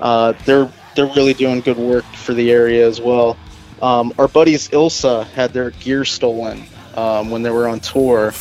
Uh, 0.00 0.32
they're 0.44 0.70
they're 0.96 1.06
really 1.06 1.34
doing 1.34 1.60
good 1.60 1.76
work 1.76 2.04
for 2.04 2.34
the 2.34 2.50
area 2.50 2.86
as 2.86 3.00
well. 3.00 3.36
Um, 3.80 4.12
our 4.18 4.28
buddies 4.28 4.68
Ilsa 4.68 5.26
had 5.28 5.52
their 5.52 5.70
gear 5.70 6.04
stolen 6.04 6.64
um, 6.96 7.30
when 7.30 7.42
they 7.42 7.50
were 7.50 7.68
on 7.68 7.80
tour. 7.80 8.34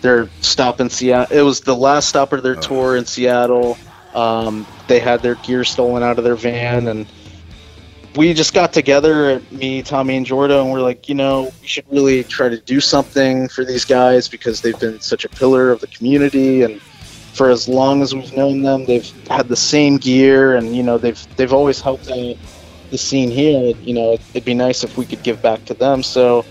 Their 0.00 0.28
stop 0.42 0.80
in 0.80 0.90
Seattle. 0.90 1.36
It 1.36 1.42
was 1.42 1.60
the 1.60 1.74
last 1.74 2.08
stop 2.08 2.32
of 2.32 2.42
their 2.42 2.56
tour 2.56 2.96
in 2.96 3.06
Seattle. 3.06 3.78
Um, 4.14 4.66
they 4.88 5.00
had 5.00 5.22
their 5.22 5.36
gear 5.36 5.64
stolen 5.64 6.02
out 6.02 6.18
of 6.18 6.24
their 6.24 6.36
van, 6.36 6.88
and 6.88 7.06
we 8.16 8.32
just 8.32 8.54
got 8.54 8.72
together, 8.72 9.42
me, 9.50 9.82
Tommy, 9.82 10.16
and 10.16 10.26
Jordo, 10.26 10.62
and 10.62 10.72
we're 10.72 10.80
like, 10.80 11.08
you 11.08 11.14
know, 11.14 11.52
we 11.60 11.66
should 11.66 11.84
really 11.90 12.22
try 12.24 12.48
to 12.48 12.58
do 12.58 12.80
something 12.80 13.48
for 13.48 13.64
these 13.64 13.84
guys 13.84 14.28
because 14.28 14.60
they've 14.60 14.78
been 14.78 15.00
such 15.00 15.24
a 15.24 15.28
pillar 15.28 15.70
of 15.70 15.80
the 15.80 15.88
community, 15.88 16.62
and 16.62 16.80
for 16.80 17.50
as 17.50 17.68
long 17.68 18.02
as 18.02 18.14
we've 18.14 18.36
known 18.36 18.62
them, 18.62 18.84
they've 18.84 19.10
had 19.28 19.48
the 19.48 19.56
same 19.56 19.96
gear, 19.96 20.54
and 20.54 20.76
you 20.76 20.82
know, 20.82 20.98
they've 20.98 21.36
they've 21.36 21.52
always 21.52 21.80
helped 21.80 22.08
out 22.10 22.36
the 22.90 22.98
scene 22.98 23.30
here. 23.30 23.74
You 23.82 23.94
know, 23.94 24.12
it'd 24.12 24.44
be 24.44 24.54
nice 24.54 24.84
if 24.84 24.96
we 24.96 25.04
could 25.04 25.22
give 25.22 25.42
back 25.42 25.64
to 25.64 25.74
them. 25.74 26.02
So 26.02 26.44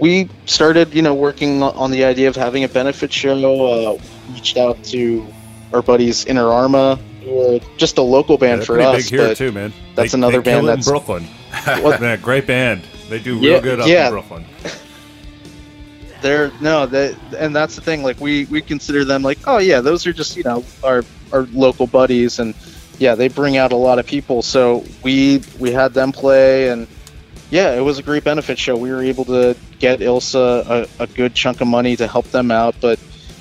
we 0.00 0.28
started, 0.46 0.92
you 0.92 1.02
know, 1.02 1.14
working 1.14 1.62
on 1.62 1.92
the 1.92 2.04
idea 2.04 2.28
of 2.28 2.34
having 2.34 2.64
a 2.64 2.68
benefit 2.68 3.12
show. 3.12 3.96
Uh, 3.96 4.02
reached 4.32 4.56
out 4.56 4.82
to 4.84 5.26
our 5.72 5.82
buddies 5.82 6.24
Inter 6.24 6.50
Arma, 6.50 6.98
just 7.76 7.98
a 7.98 8.02
local 8.02 8.36
band 8.38 8.60
They're 8.60 8.66
for 8.66 8.80
us. 8.80 8.96
big 9.04 9.18
here 9.18 9.28
but 9.28 9.36
too, 9.36 9.52
man. 9.52 9.72
that's 9.94 10.12
They- 10.12 10.18
another 10.18 10.40
they 10.40 10.52
band 10.52 10.68
that's- 10.68 10.86
in 10.86 10.92
Brooklyn. 10.92 11.24
What- 11.82 12.00
Man, 12.00 12.20
great 12.20 12.46
band. 12.46 12.82
They 13.08 13.18
do 13.18 13.34
real 13.38 13.42
Yeah, 13.54 13.60
good 13.60 13.80
up 13.80 13.88
yeah. 13.88 14.06
in 14.06 14.12
Brooklyn. 14.12 14.44
they're 16.22 16.52
no, 16.60 16.86
they, 16.86 17.14
and 17.38 17.54
that's 17.56 17.74
the 17.76 17.80
thing. 17.80 18.02
Like 18.02 18.20
we 18.20 18.44
we 18.46 18.60
consider 18.60 19.04
them 19.04 19.22
like, 19.22 19.38
oh 19.46 19.58
yeah, 19.58 19.80
those 19.80 20.06
are 20.06 20.12
just 20.12 20.36
you 20.36 20.42
know 20.42 20.64
our 20.84 21.04
our 21.32 21.42
local 21.52 21.86
buddies, 21.86 22.38
and 22.38 22.54
yeah, 22.98 23.14
they 23.14 23.28
bring 23.28 23.56
out 23.56 23.72
a 23.72 23.76
lot 23.76 23.98
of 23.98 24.06
people. 24.06 24.42
So 24.42 24.84
we 25.02 25.42
we 25.58 25.72
had 25.72 25.94
them 25.94 26.12
play, 26.12 26.68
and 26.68 26.86
yeah, 27.50 27.72
it 27.74 27.80
was 27.80 27.98
a 27.98 28.02
great 28.02 28.22
benefit 28.24 28.58
show. 28.58 28.76
We 28.76 28.90
were 28.90 29.02
able 29.02 29.24
to 29.26 29.56
get 29.78 30.00
Ilsa 30.00 30.86
a, 30.98 31.02
a 31.02 31.06
good 31.06 31.34
chunk 31.34 31.60
of 31.62 31.66
money 31.68 31.96
to 31.96 32.06
help 32.06 32.26
them 32.26 32.50
out, 32.50 32.74
but 32.80 32.98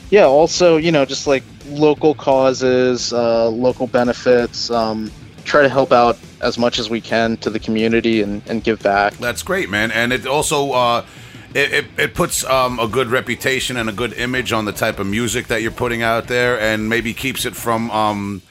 yeah, 0.10 0.26
also 0.26 0.78
you 0.78 0.92
know 0.92 1.06
just 1.06 1.28
like 1.28 1.44
local 1.68 2.14
causes, 2.14 3.14
uh, 3.14 3.50
local 3.50 3.88
benefits. 3.88 4.72
Um, 4.72 5.12
try 5.46 5.62
to 5.64 5.70
help 5.70 5.92
out 5.92 6.18
as 6.42 6.58
much 6.58 6.80
as 6.80 6.90
we 6.90 7.02
can 7.02 7.36
to 7.38 7.50
the 7.50 7.60
community 7.60 8.22
and, 8.22 8.42
and 8.48 8.64
give 8.64 8.82
back. 8.84 9.14
That's 9.14 9.42
great, 9.42 9.70
man. 9.70 9.92
And 9.92 10.14
it 10.14 10.28
also 10.28 10.72
uh, 10.72 11.06
it, 11.54 11.74
it, 11.74 11.86
it 11.98 12.14
puts 12.14 12.44
um, 12.44 12.80
a 12.80 12.88
good 12.88 13.08
reputation 13.08 13.78
and 13.78 13.90
a 13.90 13.92
good 13.92 14.14
image 14.14 14.52
on 14.52 14.66
the 14.66 14.72
type 14.72 15.00
of 15.00 15.08
music 15.08 15.48
that 15.48 15.62
you're 15.62 15.72
putting 15.72 16.04
out 16.04 16.28
there, 16.28 16.60
and 16.60 16.88
maybe 16.90 17.14
keeps 17.14 17.46
it 17.46 17.56
from 17.56 17.90
um, 17.92 18.42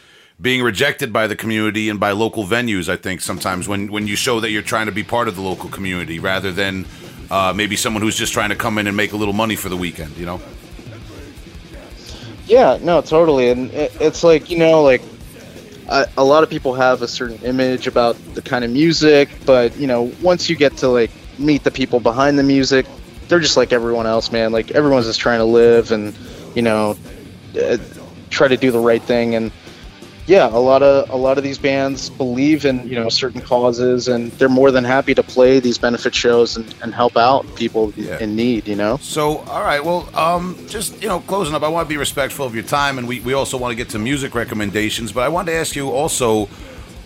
being 0.41 0.63
rejected 0.63 1.13
by 1.13 1.27
the 1.27 1.37
community 1.37 1.89
and 1.89 2.01
by 2.01 2.11
local 2.13 2.45
venues. 2.45 2.89
I 2.89 2.97
think 2.97 3.21
sometimes 3.21 3.69
when 3.69 3.91
when 3.91 4.07
you 4.07 4.17
show 4.17 4.41
that 4.41 4.51
you're 4.51 4.63
trying 4.63 4.87
to 4.87 4.93
be 4.93 5.05
part 5.05 5.29
of 5.29 5.37
the 5.37 5.43
local 5.43 5.71
community 5.71 6.19
rather 6.19 6.53
than 6.53 6.87
uh, 7.31 7.53
maybe 7.55 7.77
someone 7.77 8.03
who's 8.03 8.17
just 8.17 8.33
trying 8.33 8.51
to 8.51 8.57
come 8.57 8.79
in 8.79 8.87
and 8.87 8.97
make 8.97 9.13
a 9.13 9.17
little 9.17 9.35
money 9.35 9.57
for 9.57 9.69
the 9.69 9.77
weekend. 9.77 10.17
You 10.17 10.27
know. 10.27 10.41
Yeah, 12.49 12.79
no, 12.81 13.03
totally. 13.03 13.51
And 13.51 13.71
it, 13.73 13.93
it's 14.01 14.25
like, 14.25 14.51
you 14.51 14.59
know, 14.59 14.83
like 14.83 15.03
I, 15.91 16.07
a 16.17 16.25
lot 16.25 16.43
of 16.43 16.49
people 16.51 16.75
have 16.75 17.03
a 17.03 17.09
certain 17.09 17.39
image 17.45 17.87
about 17.87 18.17
the 18.35 18.41
kind 18.41 18.65
of 18.65 18.71
music, 18.71 19.29
but, 19.45 19.77
you 19.77 19.87
know, 19.87 20.11
once 20.23 20.49
you 20.49 20.57
get 20.57 20.77
to 20.79 20.89
like 20.89 21.11
meet 21.39 21.63
the 21.63 21.71
people 21.71 22.01
behind 22.01 22.39
the 22.39 22.43
music, 22.43 22.87
they're 23.29 23.39
just 23.41 23.59
like 23.59 23.73
everyone 23.73 24.07
else, 24.07 24.33
man. 24.33 24.51
Like 24.51 24.71
everyone's 24.71 25.07
just 25.07 25.21
trying 25.21 25.41
to 25.41 25.45
live 25.45 25.93
and, 25.93 26.17
you 26.55 26.63
know, 26.63 26.97
uh, 27.63 27.77
try 28.31 28.49
to 28.49 28.57
do 28.57 28.71
the 28.71 28.81
right 28.81 29.03
thing. 29.03 29.35
And 29.35 29.53
yeah, 30.29 30.47
a 30.47 30.61
lot 30.61 30.83
of 30.83 31.09
a 31.09 31.17
lot 31.17 31.39
of 31.39 31.43
these 31.45 31.57
bands 31.57 32.11
believe 32.11 32.67
in 32.67 32.87
you 32.87 32.95
know 32.97 33.09
certain 33.09 33.41
causes, 33.41 34.09
and 34.09 34.31
they're 34.33 34.49
more 34.51 34.71
than 34.71 34.85
happy 34.85 35.15
to 35.15 35.23
play 35.23 35.59
these 35.59 35.79
benefit 35.79 36.15
shows 36.15 36.57
and, 36.59 36.73
and 36.83 36.95
help 36.95 37.17
out 37.17 37.47
people 37.57 37.93
Yeah. 37.97 38.19
in 38.21 38.37
need. 38.37 38.69
You 38.69 38.77
know. 38.77 38.99
So, 39.01 39.39
all 39.39 39.63
right, 39.63 39.83
well, 39.83 40.07
um, 40.15 40.57
just 40.69 41.03
you 41.03 41.09
know, 41.09 41.21
closing 41.21 41.55
up, 41.55 41.63
I 41.63 41.69
want 41.69 41.87
to 41.87 41.89
be 41.89 41.97
respectful 41.97 42.45
of 42.45 42.55
your 42.55 42.65
time, 42.65 42.99
and 42.99 43.09
we, 43.09 43.21
we 43.21 43.33
also 43.33 43.57
want 43.57 43.73
to 43.73 43.77
get 43.77 43.89
to 43.91 43.99
music 43.99 44.35
recommendations. 44.35 45.13
But 45.13 45.23
I 45.23 45.29
wanted 45.29 45.53
to 45.53 45.59
ask 45.59 45.75
you 45.75 45.89
also, 45.91 46.47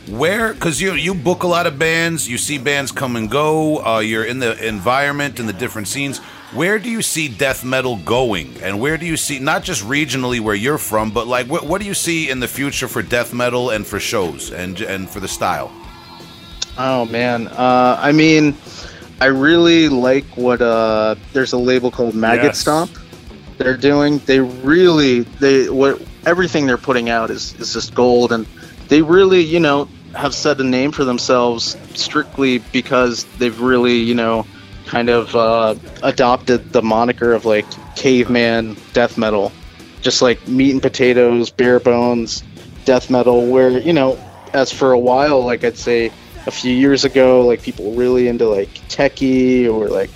where 0.08 0.52
because 0.52 0.80
you 0.80 0.94
you 0.94 1.14
book 1.14 1.44
a 1.44 1.46
lot 1.46 1.68
of 1.68 1.78
bands, 1.78 2.28
you 2.28 2.38
see 2.38 2.58
bands 2.58 2.90
come 2.90 3.14
and 3.14 3.30
go, 3.30 3.84
uh, 3.86 4.00
you're 4.00 4.24
in 4.24 4.40
the 4.40 4.66
environment 4.66 5.38
and 5.38 5.48
the 5.48 5.52
different 5.52 5.86
scenes. 5.86 6.20
Where 6.54 6.78
do 6.78 6.90
you 6.90 7.00
see 7.00 7.28
death 7.28 7.64
metal 7.64 7.96
going, 7.96 8.54
and 8.62 8.78
where 8.78 8.98
do 8.98 9.06
you 9.06 9.16
see 9.16 9.38
not 9.38 9.62
just 9.62 9.82
regionally 9.84 10.38
where 10.38 10.54
you're 10.54 10.76
from, 10.76 11.10
but 11.10 11.26
like 11.26 11.46
what, 11.46 11.64
what 11.64 11.80
do 11.80 11.86
you 11.86 11.94
see 11.94 12.28
in 12.28 12.40
the 12.40 12.48
future 12.48 12.88
for 12.88 13.00
death 13.00 13.32
metal 13.32 13.70
and 13.70 13.86
for 13.86 13.98
shows 13.98 14.52
and 14.52 14.78
and 14.82 15.08
for 15.08 15.18
the 15.18 15.28
style? 15.28 15.72
Oh 16.76 17.06
man, 17.06 17.48
uh, 17.48 17.96
I 17.98 18.12
mean, 18.12 18.54
I 19.18 19.26
really 19.26 19.88
like 19.88 20.26
what 20.36 20.60
uh, 20.60 21.14
there's 21.32 21.54
a 21.54 21.58
label 21.58 21.90
called 21.90 22.14
Maggot 22.14 22.44
Yes. 22.44 22.58
Stomp. 22.58 22.90
They're 23.56 23.76
doing. 23.76 24.18
They 24.18 24.40
really 24.40 25.20
they 25.20 25.70
what 25.70 26.02
everything 26.26 26.66
they're 26.66 26.76
putting 26.76 27.08
out 27.08 27.30
is 27.30 27.54
is 27.60 27.72
just 27.72 27.94
gold, 27.94 28.30
and 28.30 28.46
they 28.88 29.00
really 29.00 29.40
you 29.40 29.60
know 29.60 29.88
have 30.14 30.34
set 30.34 30.60
a 30.60 30.64
name 30.64 30.92
for 30.92 31.04
themselves 31.04 31.78
strictly 31.94 32.58
because 32.58 33.24
they've 33.38 33.58
really 33.58 33.96
you 33.96 34.14
know 34.14 34.46
kind 34.92 35.08
of 35.08 35.34
uh, 35.34 35.74
adopted 36.02 36.70
the 36.74 36.82
moniker 36.82 37.32
of 37.32 37.46
like 37.46 37.64
caveman 37.96 38.76
death 38.92 39.16
metal, 39.16 39.50
just 40.02 40.20
like 40.20 40.46
meat 40.46 40.72
and 40.72 40.82
potatoes, 40.82 41.48
bare 41.48 41.80
bones 41.80 42.44
death 42.84 43.08
metal. 43.08 43.46
Where 43.46 43.70
you 43.70 43.94
know, 43.94 44.18
as 44.52 44.70
for 44.70 44.92
a 44.92 44.98
while, 44.98 45.42
like 45.46 45.64
I'd 45.64 45.78
say 45.78 46.12
a 46.46 46.50
few 46.50 46.74
years 46.74 47.06
ago, 47.06 47.46
like 47.46 47.62
people 47.62 47.90
were 47.90 47.96
really 47.96 48.28
into 48.28 48.46
like 48.46 48.68
techie 48.90 49.66
or 49.66 49.88
like 49.88 50.10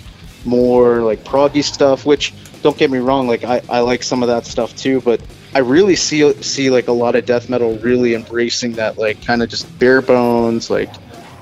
more 0.45 0.99
like 0.99 1.25
proggy 1.25 1.65
stuff. 1.65 2.05
Which 2.05 2.35
don't 2.61 2.77
get 2.77 2.91
me 2.91 2.99
wrong, 2.99 3.27
like 3.27 3.45
I, 3.45 3.63
I 3.71 3.81
like 3.81 4.03
some 4.03 4.23
of 4.23 4.29
that 4.29 4.45
stuff 4.45 4.77
too, 4.77 5.01
but 5.01 5.23
I 5.55 5.61
really 5.61 5.97
see 5.97 6.35
see 6.43 6.69
like 6.69 6.89
a 6.89 6.93
lot 6.93 7.15
of 7.15 7.25
death 7.25 7.49
metal 7.49 7.79
really 7.79 8.13
embracing 8.13 8.73
that 8.73 8.99
like 8.99 9.25
kind 9.25 9.43
of 9.43 9.49
just 9.49 9.79
bare 9.79 10.03
bones, 10.03 10.69
like 10.69 10.93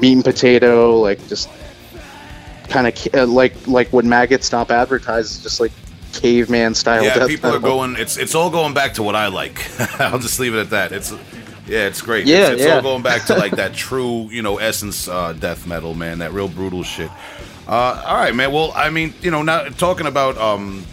meat 0.01 0.13
and 0.13 0.25
potato, 0.25 1.01
like 1.01 1.19
just 1.27 1.49
kind 2.69 2.87
of 2.87 3.15
uh, 3.15 3.27
like 3.27 3.67
like 3.67 3.89
when 3.93 4.09
Maggot 4.09 4.45
Stomp 4.45 4.71
advertises, 4.71 5.43
just 5.43 5.61
like 5.61 5.73
caveman 6.13 6.75
style. 6.75 7.03
yeah, 7.03 7.15
death 7.15 7.29
people 7.29 7.51
are 7.55 7.59
going. 7.59 7.97
It's 7.97 8.17
it's 8.17 8.35
all 8.35 8.51
going 8.51 8.75
back 8.75 8.95
to 8.95 9.03
what 9.03 9.15
I 9.17 9.29
like. 9.29 9.61
I'll 10.01 10.19
just 10.19 10.39
leave 10.41 10.55
it 10.55 10.61
at 10.61 10.71
that. 10.71 10.93
It's 10.93 11.13
yeah, 11.67 11.87
it's 11.87 12.03
great. 12.03 12.27
Yeah, 12.27 12.51
it's, 12.51 12.51
it's 12.53 12.63
yeah. 12.65 12.77
all 12.77 12.83
going 12.83 13.03
back 13.03 13.25
to 13.27 13.35
like 13.35 13.53
that 13.57 13.75
true, 13.75 14.29
you 14.31 14.43
know, 14.43 14.59
essence 14.59 15.09
uh, 15.09 15.33
death 15.33 15.67
metal, 15.67 15.95
man. 15.95 16.19
That 16.19 16.33
real 16.33 16.49
brutal 16.49 16.83
shit. 16.83 17.11
Uh, 17.67 18.03
all 18.07 18.17
right, 18.17 18.35
man. 18.35 18.53
Well, 18.53 18.73
I 18.77 18.91
mean, 18.91 19.15
you 19.23 19.31
know, 19.31 19.43
now 19.43 19.65
talking 19.71 20.07
about 20.07 20.37
um, 20.37 20.85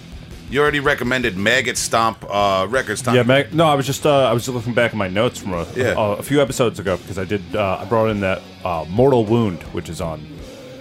you 0.50 0.62
already 0.62 0.80
recommended 0.80 1.38
Maggot 1.38 1.78
Stomp 1.78 2.26
uh, 2.30 2.68
record 2.70 2.98
stomp. 2.98 3.16
Yeah, 3.16 3.24
Mag- 3.24 3.54
no, 3.54 3.66
I 3.66 3.76
was 3.76 3.86
just 3.86 4.06
uh, 4.06 4.30
I 4.30 4.34
was 4.34 4.46
just 4.46 4.56
looking 4.56 4.74
back 4.74 4.92
at 4.92 4.98
my 4.98 5.10
notes 5.10 5.40
from 5.40 5.54
a, 5.54 5.68
Yeah. 5.76 5.94
a, 5.98 6.12
a 6.14 6.24
few 6.24 6.42
episodes 6.42 6.80
ago 6.80 6.98
because 6.98 7.18
I 7.18 7.26
did 7.26 7.42
uh, 7.56 7.80
I 7.82 7.86
brought 7.86 8.10
in 8.10 8.22
that 8.22 8.42
uh, 8.64 8.86
Mortal 8.90 9.26
Wound, 9.26 9.62
which 9.74 9.90
is 9.90 10.00
on 10.02 10.26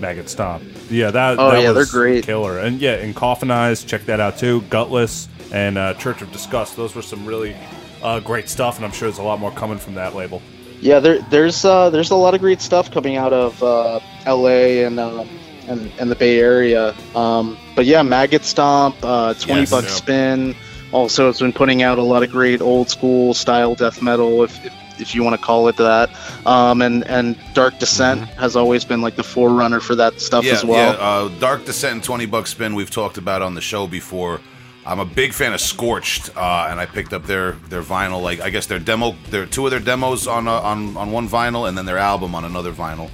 Maggot 0.00 0.28
Stomp. 0.28 0.62
Yeah, 0.90 1.10
that 1.12 1.38
Oh, 1.38 1.50
that 1.50 1.58
yeah, 1.62 1.66
they're 1.72 1.74
was 1.74 1.90
great. 1.90 2.24
killer. 2.24 2.58
And 2.58 2.80
yeah, 2.80 2.96
in 2.96 3.14
Coffin 3.14 3.50
Eyes, 3.50 3.84
check 3.84 4.04
that 4.06 4.20
out 4.20 4.38
too. 4.38 4.62
Gutless 4.62 5.28
and 5.52 5.78
uh, 5.78 5.94
Church 5.94 6.20
of 6.22 6.30
Disgust. 6.32 6.76
Those 6.76 6.94
were 6.94 7.02
some 7.02 7.24
really 7.26 7.56
uh, 8.02 8.20
great 8.20 8.48
stuff, 8.48 8.76
and 8.76 8.84
I'm 8.84 8.92
sure 8.92 9.08
there's 9.08 9.18
a 9.18 9.22
lot 9.22 9.38
more 9.40 9.52
coming 9.52 9.78
from 9.78 9.94
that 9.94 10.14
label. 10.14 10.42
Yeah, 10.80 10.98
there, 10.98 11.20
there's 11.30 11.64
uh, 11.64 11.90
there's 11.90 12.10
a 12.10 12.14
lot 12.16 12.34
of 12.34 12.40
great 12.40 12.60
stuff 12.60 12.90
coming 12.90 13.16
out 13.16 13.32
of 13.32 13.62
uh, 13.62 14.00
L.A. 14.26 14.84
and 14.84 14.98
um, 14.98 15.28
and 15.68 15.90
and 16.00 16.10
the 16.10 16.14
Bay 16.16 16.38
Area. 16.40 16.94
Um, 17.14 17.56
but 17.76 17.84
yeah, 17.86 18.02
Maggot 18.02 18.44
Stomp, 18.44 18.96
uh, 19.02 19.34
Twenty 19.34 19.60
Yes, 19.62 19.70
Buck 19.70 19.84
yeah. 19.84 19.90
Spin. 19.90 20.56
Also, 20.92 21.28
it's 21.28 21.38
been 21.38 21.52
putting 21.52 21.82
out 21.82 21.98
a 21.98 22.02
lot 22.02 22.22
of 22.24 22.30
great 22.32 22.60
old 22.60 22.88
school 22.90 23.32
style 23.34 23.74
death 23.74 24.02
metal, 24.02 24.42
if 24.42 24.64
if, 24.64 24.72
if 25.00 25.14
you 25.14 25.22
want 25.24 25.38
to 25.38 25.44
call 25.44 25.68
it 25.68 25.76
that. 25.76 26.10
Um, 26.46 26.82
and 26.82 27.06
and 27.06 27.38
Dark 27.54 27.78
Descent 27.78 28.22
has 28.30 28.56
always 28.56 28.84
been 28.84 29.00
like 29.00 29.16
the 29.16 29.22
forerunner 29.24 29.80
for 29.80 29.94
that 29.96 30.20
stuff 30.20 30.44
yeah, 30.44 30.52
as 30.52 30.64
well. 30.64 30.94
yeah. 30.94 31.00
Uh, 31.00 31.28
Dark 31.38 31.64
Descent 31.64 31.94
and 31.94 32.04
Twenty 32.04 32.26
Bucks 32.26 32.50
Spin. 32.50 32.74
We've 32.74 32.90
talked 32.90 33.18
about 33.18 33.42
on 33.42 33.54
the 33.54 33.60
show 33.60 33.86
before. 33.86 34.40
I'm 34.86 34.98
a 34.98 35.04
big 35.04 35.34
fan 35.34 35.52
of 35.52 35.60
Scorched, 35.60 36.30
uh, 36.36 36.68
and 36.70 36.80
I 36.80 36.86
picked 36.86 37.12
up 37.12 37.24
their 37.24 37.52
their 37.68 37.82
vinyl. 37.82 38.22
Like 38.22 38.40
I 38.40 38.50
guess 38.50 38.66
their 38.66 38.78
demo, 38.78 39.14
their 39.28 39.46
two 39.46 39.66
of 39.66 39.70
their 39.70 39.78
demos 39.80 40.26
on 40.26 40.48
uh, 40.48 40.52
on 40.52 40.96
on 40.96 41.12
one 41.12 41.28
vinyl, 41.28 41.68
and 41.68 41.76
then 41.76 41.84
their 41.86 41.98
album 41.98 42.34
on 42.34 42.44
another 42.44 42.72
vinyl. 42.72 43.10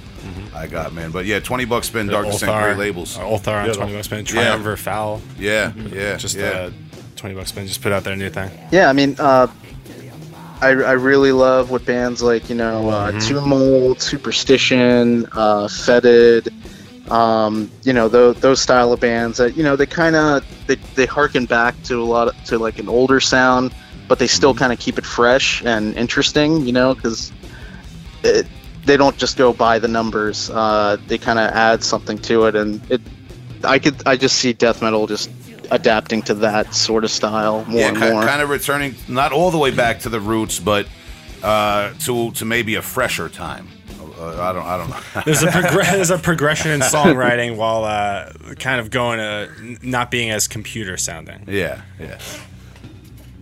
I 0.53 0.67
got 0.67 0.91
man, 0.93 1.11
but 1.11 1.25
yeah, 1.25 1.39
Twenty 1.39 1.65
Bucks 1.65 1.87
Spin, 1.87 2.07
Dark 2.07 2.25
Descent, 2.25 2.51
great 2.51 2.77
labels. 2.77 3.17
Ulthar 3.17 3.61
on 3.61 3.67
Yeah, 3.67 3.73
20 3.73 3.91
the- 3.91 3.97
bucks 3.97 4.05
spin. 4.07 4.19
Yeah. 4.19 4.23
Triumvir 4.25 4.75
Foul. 4.77 5.21
Yeah, 5.37 5.71
yeah, 5.75 6.17
Just 6.17 6.35
yeah. 6.35 6.47
uh, 6.49 6.71
20 7.15 7.35
bucks 7.35 7.49
spin. 7.49 7.67
Just 7.67 7.81
put 7.81 7.91
out 7.91 8.03
their 8.03 8.15
new 8.15 8.29
thing. 8.29 8.49
Yeah, 8.71 8.89
I 8.89 8.93
mean, 8.93 9.15
uh, 9.19 9.47
I, 10.61 10.69
I 10.69 10.91
really 10.93 11.31
love 11.31 11.69
what 11.69 11.85
bands 11.85 12.21
like, 12.21 12.49
you 12.49 12.55
know, 12.55 12.89
uh, 12.89 13.11
Mm-hmm. 13.11 13.19
Tumult, 13.19 14.01
Superstition, 14.01 15.25
uh, 15.35 15.67
Fetid, 15.67 16.49
um, 17.09 17.71
you 17.83 17.93
know, 17.93 18.09
those, 18.09 18.37
those 18.41 18.61
style 18.61 18.91
of 18.93 18.99
bands 18.99 19.37
that, 19.37 19.55
you 19.55 19.63
know, 19.63 19.75
they 19.75 19.85
kind 19.85 20.15
of, 20.15 20.43
they, 20.67 20.77
they 20.95 21.05
harken 21.05 21.45
back 21.45 21.81
to 21.83 22.01
a 22.01 22.05
lot 22.05 22.27
of, 22.29 22.43
to 22.45 22.57
like 22.57 22.79
an 22.79 22.89
older 22.89 23.19
sound, 23.19 23.73
but 24.07 24.19
they 24.19 24.27
still 24.27 24.53
Mm-hmm. 24.53 24.55
kind 24.55 24.73
of 24.73 24.79
keep 24.79 24.97
it 24.97 25.05
fresh 25.05 25.61
and 25.65 25.95
interesting, 25.95 26.65
you 26.65 26.73
know, 26.73 26.93
because 26.95 27.33
they 28.83 28.97
don't 28.97 29.17
just 29.17 29.37
go 29.37 29.53
by 29.53 29.79
the 29.79 29.87
numbers. 29.87 30.49
Uh, 30.49 30.97
they 31.07 31.17
kind 31.17 31.39
of 31.39 31.51
add 31.51 31.83
something 31.83 32.19
to 32.19 32.45
it, 32.45 32.55
and 32.55 32.81
it, 32.89 33.01
I 33.63 33.79
could, 33.79 34.01
I 34.05 34.17
just 34.17 34.37
see 34.37 34.53
death 34.53 34.81
metal 34.81 35.07
just 35.07 35.29
adapting 35.71 36.21
to 36.23 36.33
that 36.35 36.73
sort 36.73 37.03
of 37.03 37.11
style 37.11 37.63
more 37.65 37.79
yeah, 37.79 37.87
and 37.89 37.97
ki- 37.97 38.11
more. 38.11 38.23
kind 38.23 38.41
of 38.41 38.49
returning 38.49 38.95
not 39.07 39.31
all 39.31 39.51
the 39.51 39.57
way 39.57 39.71
back 39.71 39.99
to 40.01 40.09
the 40.09 40.19
roots, 40.19 40.59
but 40.59 40.87
uh, 41.43 41.93
to 42.05 42.31
to 42.31 42.45
maybe 42.45 42.75
a 42.75 42.81
fresher 42.81 43.29
time. 43.29 43.67
Uh, 44.19 44.41
I 44.41 44.51
don't, 44.51 44.65
I 44.65 44.77
don't 44.77 44.89
know. 44.89 44.99
There's 45.25 45.43
a 45.43 45.47
progr- 45.47 45.91
there's 45.91 46.09
a 46.09 46.17
progression 46.17 46.71
in 46.71 46.79
songwriting 46.79 47.55
while 47.55 47.83
uh, 47.83 48.31
kind 48.57 48.79
of 48.81 48.89
going 48.89 49.19
to 49.19 49.77
not 49.87 50.09
being 50.09 50.31
as 50.31 50.47
computer 50.47 50.97
sounding. 50.97 51.43
Yeah, 51.47 51.81
yeah. 51.99 52.17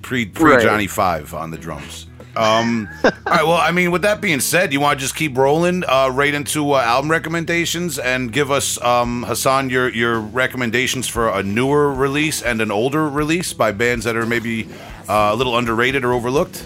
Pre 0.01 0.25
pre 0.25 0.51
Right. 0.55 0.61
Johnny 0.61 0.87
Five 0.87 1.33
on 1.33 1.51
the 1.51 1.57
drums. 1.57 2.07
Um, 2.35 2.89
all 3.03 3.11
right. 3.25 3.43
Well, 3.43 3.53
I 3.57 3.71
mean, 3.71 3.91
with 3.91 4.01
that 4.03 4.21
being 4.21 4.39
said, 4.39 4.73
you 4.73 4.79
want 4.79 4.99
to 4.99 5.03
just 5.03 5.15
keep 5.15 5.37
rolling 5.37 5.83
uh, 5.87 6.09
right 6.09 6.33
into 6.33 6.73
uh, 6.73 6.81
album 6.81 7.09
recommendations 7.11 7.97
and 7.99 8.31
give 8.31 8.51
us 8.51 8.81
um, 8.81 9.23
Hasan 9.23 9.69
your 9.69 9.89
your 9.89 10.19
recommendations 10.19 11.07
for 11.07 11.29
a 11.29 11.43
newer 11.43 11.93
release 11.93 12.41
and 12.41 12.61
an 12.61 12.71
older 12.71 13.07
release 13.09 13.53
by 13.53 13.71
bands 13.71 14.05
that 14.05 14.15
are 14.15 14.25
maybe 14.25 14.67
uh, 15.07 15.31
a 15.33 15.35
little 15.35 15.57
underrated 15.57 16.03
or 16.03 16.13
overlooked. 16.13 16.63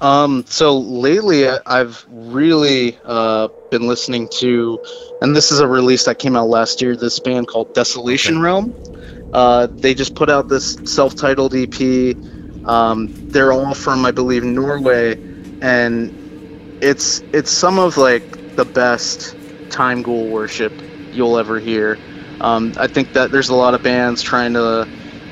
Um, 0.00 0.44
so 0.46 0.78
lately, 0.78 1.48
I- 1.48 1.58
I've 1.66 2.04
really 2.08 2.98
uh, 3.04 3.48
been 3.70 3.86
listening 3.86 4.28
to, 4.40 4.78
and 5.22 5.34
this 5.34 5.50
is 5.50 5.60
a 5.60 5.66
release 5.66 6.04
that 6.04 6.18
came 6.18 6.36
out 6.36 6.48
last 6.48 6.82
year. 6.82 6.96
This 6.96 7.18
band 7.18 7.48
called 7.48 7.72
Desolation 7.74 8.40
Realm. 8.40 8.74
Uh, 9.32 9.68
they 9.80 9.94
just 9.94 10.14
put 10.14 10.28
out 10.30 10.48
this 10.48 10.76
self-titled 10.84 11.54
EP. 11.54 12.16
Um, 12.66 13.08
they're 13.28 13.52
all 13.52 13.74
from, 13.74 14.04
I 14.04 14.10
believe, 14.10 14.44
Norway, 14.44 15.14
and 15.60 16.78
it's 16.82 17.22
it's 17.32 17.50
some 17.50 17.78
of 17.78 17.96
like 17.96 18.56
the 18.56 18.64
best 18.64 19.36
Timeghoul 19.68 20.30
worship 20.30 20.72
you'll 21.12 21.38
ever 21.38 21.58
hear. 21.58 21.98
Um, 22.40 22.74
I 22.76 22.86
think 22.86 23.12
that 23.14 23.30
there's 23.30 23.48
a 23.48 23.54
lot 23.54 23.74
of 23.74 23.82
bands 23.82 24.22
trying 24.22 24.52
to 24.54 24.86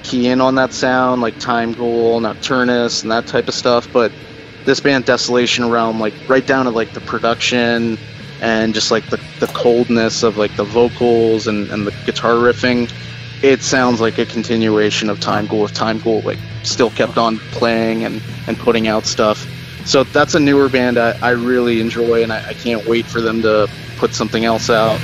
key 0.04 0.28
in 0.28 0.40
on 0.40 0.54
that 0.54 0.72
sound, 0.72 1.22
like 1.22 1.34
Timeghoul, 1.34 2.20
Nocturnus, 2.20 3.02
and 3.02 3.10
that 3.10 3.26
type 3.26 3.48
of 3.48 3.54
stuff, 3.54 3.88
but 3.92 4.12
this 4.64 4.80
band 4.80 5.04
Desolation 5.04 5.68
Realm, 5.70 6.00
like 6.00 6.14
right 6.28 6.46
down 6.46 6.64
to 6.66 6.70
like 6.70 6.92
the 6.94 7.00
production 7.00 7.98
and 8.40 8.74
just 8.74 8.90
like 8.90 9.08
the, 9.10 9.20
the 9.40 9.46
coldness 9.48 10.22
of 10.22 10.36
like 10.36 10.54
the 10.56 10.64
vocals 10.64 11.46
and, 11.46 11.70
and 11.70 11.86
the 11.86 11.90
guitar 12.06 12.34
riffing, 12.34 12.90
it 13.44 13.62
sounds 13.62 14.00
like 14.00 14.16
a 14.18 14.24
continuation 14.24 15.10
of 15.10 15.20
Timeghoul 15.20 15.66
if 15.66 15.72
Timeghoul 15.74 16.24
like 16.24 16.38
still 16.62 16.90
kept 16.90 17.18
on 17.18 17.38
playing 17.50 18.02
and, 18.04 18.22
and 18.48 18.58
putting 18.58 18.88
out 18.88 19.04
stuff. 19.04 19.46
So 19.84 20.02
that's 20.02 20.34
a 20.34 20.40
newer 20.40 20.70
band 20.70 20.98
I, 20.98 21.14
I 21.20 21.30
really 21.32 21.78
enjoy 21.78 22.22
and 22.22 22.32
I, 22.32 22.40
I 22.48 22.54
can't 22.54 22.86
wait 22.86 23.06
for 23.06 23.20
them 23.20 23.42
to 23.42 23.68
put 23.96 24.14
something 24.14 24.46
else 24.46 24.70
out. 24.70 24.98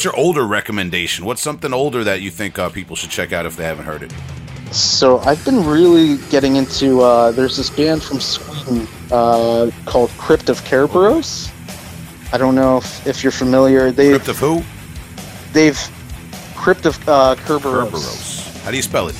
What's 0.00 0.06
your 0.06 0.16
older 0.16 0.46
recommendation? 0.46 1.26
What's 1.26 1.42
something 1.42 1.74
older 1.74 2.02
that 2.04 2.22
you 2.22 2.30
think 2.30 2.58
uh, 2.58 2.70
people 2.70 2.96
should 2.96 3.10
check 3.10 3.34
out 3.34 3.44
if 3.44 3.56
they 3.58 3.64
haven't 3.64 3.84
heard 3.84 4.02
it? 4.02 4.10
So 4.72 5.18
I've 5.18 5.44
been 5.44 5.62
really 5.66 6.16
getting 6.30 6.56
into. 6.56 7.02
Uh, 7.02 7.32
there's 7.32 7.58
this 7.58 7.68
band 7.68 8.02
from 8.02 8.18
Sweden 8.18 8.88
uh, 9.12 9.70
called 9.84 10.08
Crypt 10.12 10.48
of 10.48 10.62
Kerberos. 10.62 11.52
I 12.32 12.38
don't 12.38 12.54
know 12.54 12.78
if, 12.78 13.06
if 13.06 13.22
you're 13.22 13.30
familiar. 13.30 13.90
They 13.90 14.12
Crypt 14.12 14.28
of 14.28 14.38
who? 14.38 14.62
they've 15.52 15.78
Crypt 16.56 16.86
of 16.86 16.96
uh, 17.06 17.34
Kerberos. 17.34 17.90
Kerberos. 17.90 18.62
How 18.62 18.70
do 18.70 18.78
you 18.78 18.82
spell 18.82 19.08
it? 19.08 19.16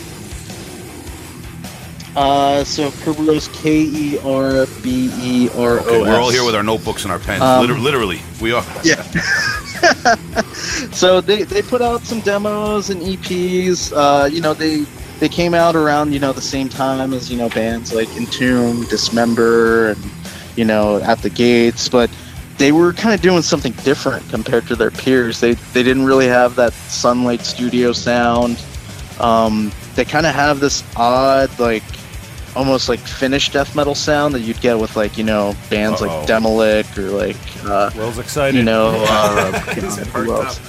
Uh, 2.16 2.64
so 2.64 2.88
Kerberos, 2.88 3.52
K 3.52 3.82
E 3.82 4.18
R 4.20 4.64
B 4.82 5.10
E 5.20 5.50
R 5.58 5.72
O 5.72 5.76
S. 5.76 5.86
Okay, 5.86 6.00
we're 6.00 6.18
all 6.18 6.30
here 6.30 6.46
with 6.46 6.54
our 6.54 6.62
notebooks 6.62 7.02
and 7.02 7.12
our 7.12 7.18
pens. 7.18 7.42
Um, 7.42 7.60
Liter- 7.60 7.78
literally, 7.78 8.20
we 8.40 8.52
are. 8.52 8.64
Yeah. 8.82 9.04
so 10.92 11.20
they, 11.20 11.42
they 11.42 11.62
put 11.62 11.82
out 11.82 12.02
some 12.02 12.20
demos 12.20 12.90
and 12.90 13.00
EPs. 13.02 13.92
Uh, 13.94 14.26
you 14.26 14.40
know, 14.40 14.54
they 14.54 14.84
they 15.18 15.28
came 15.28 15.54
out 15.54 15.76
around 15.76 16.12
you 16.12 16.18
know 16.18 16.32
the 16.32 16.40
same 16.40 16.68
time 16.68 17.12
as 17.12 17.30
you 17.30 17.36
know 17.36 17.48
bands 17.50 17.92
like 17.94 18.08
Entomb, 18.16 18.84
Dismember, 18.88 19.90
and 19.90 20.10
you 20.56 20.64
know 20.64 21.00
At 21.02 21.22
the 21.22 21.30
Gates, 21.30 21.88
but 21.88 22.10
they 22.58 22.72
were 22.72 22.92
kind 22.92 23.14
of 23.14 23.20
doing 23.22 23.42
something 23.42 23.72
different 23.84 24.28
compared 24.28 24.66
to 24.66 24.76
their 24.76 24.90
peers. 24.90 25.40
They 25.40 25.54
they 25.54 25.82
didn't 25.82 26.04
really 26.04 26.26
have 26.26 26.56
that 26.56 26.72
Sunlight 26.72 27.42
Studio 27.42 27.92
sound. 27.92 28.62
Um, 29.18 29.72
they 29.94 30.04
kind 30.04 30.26
of 30.26 30.34
have 30.34 30.60
this 30.60 30.82
odd 30.96 31.56
like 31.58 31.82
almost 32.56 32.88
like 32.88 33.00
Finnish 33.00 33.50
death 33.50 33.76
metal 33.76 33.94
sound 33.94 34.34
that 34.34 34.40
you'd 34.40 34.60
get 34.60 34.78
with 34.78 34.96
like 34.96 35.16
you 35.16 35.24
know 35.24 35.54
bands 35.68 36.02
Uh-oh. 36.02 36.18
like 36.18 36.28
Demilich 36.28 36.98
or 36.98 37.10
like 37.10 37.36
uh, 37.64 37.90
Will's 37.96 38.18
excited. 38.18 38.56
you 38.56 38.62
know, 38.62 38.88
uh, 39.08 39.52
who 39.52 40.32
else? 40.32 40.60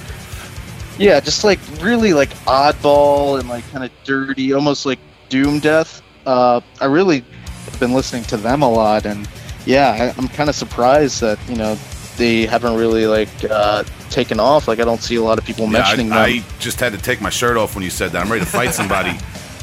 Yeah, 0.98 1.20
just 1.20 1.44
like 1.44 1.58
really 1.80 2.12
like 2.12 2.30
oddball 2.44 3.40
and 3.40 3.48
like 3.48 3.68
kind 3.70 3.84
of 3.84 3.90
dirty, 4.04 4.52
almost 4.52 4.86
like 4.86 4.98
doom 5.28 5.58
death. 5.58 6.02
Uh, 6.26 6.60
I 6.80 6.84
really 6.86 7.24
have 7.64 7.80
been 7.80 7.92
listening 7.92 8.24
to 8.24 8.36
them 8.36 8.62
a 8.62 8.70
lot, 8.70 9.06
and 9.06 9.28
yeah, 9.66 10.12
I, 10.14 10.18
I'm 10.18 10.28
kind 10.28 10.48
of 10.48 10.54
surprised 10.54 11.20
that 11.20 11.38
you 11.48 11.56
know 11.56 11.76
they 12.16 12.46
haven't 12.46 12.76
really 12.76 13.06
like 13.06 13.28
uh, 13.50 13.84
taken 14.10 14.38
off. 14.38 14.68
Like 14.68 14.80
I 14.80 14.84
don't 14.84 15.02
see 15.02 15.16
a 15.16 15.22
lot 15.22 15.38
of 15.38 15.44
people 15.44 15.64
Yeah, 15.66 15.72
mentioning 15.72 16.12
I, 16.12 16.32
them. 16.32 16.44
I 16.44 16.58
just 16.60 16.78
had 16.78 16.92
to 16.92 16.98
take 16.98 17.20
my 17.20 17.30
shirt 17.30 17.56
off 17.56 17.74
when 17.74 17.82
you 17.82 17.90
said 17.90 18.12
that. 18.12 18.24
I'm 18.24 18.30
ready 18.30 18.44
to 18.44 18.50
fight 18.50 18.74
somebody. 18.74 19.10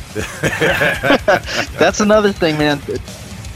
That's 1.78 2.00
another 2.00 2.32
thing, 2.32 2.58
man. 2.58 2.80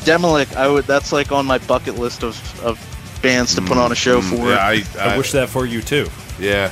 Demilich, 0.04 0.56
I 0.56 0.68
would. 0.68 0.86
That's 0.86 1.12
like 1.12 1.32
on 1.32 1.46
my 1.46 1.58
bucket 1.58 1.98
list 1.98 2.24
of, 2.24 2.64
of 2.64 2.80
bands 3.22 3.56
to 3.56 3.62
put 3.62 3.78
on 3.78 3.92
a 3.92 3.96
show 3.96 4.22
for. 4.22 4.36
Mm, 4.36 4.50
yeah, 4.50 4.58
I, 4.58 5.10
I 5.10 5.16
I, 5.16 5.18
wish 5.18 5.32
that 5.32 5.50
for 5.50 5.66
you 5.66 5.82
too. 5.82 6.08
Yeah, 6.40 6.72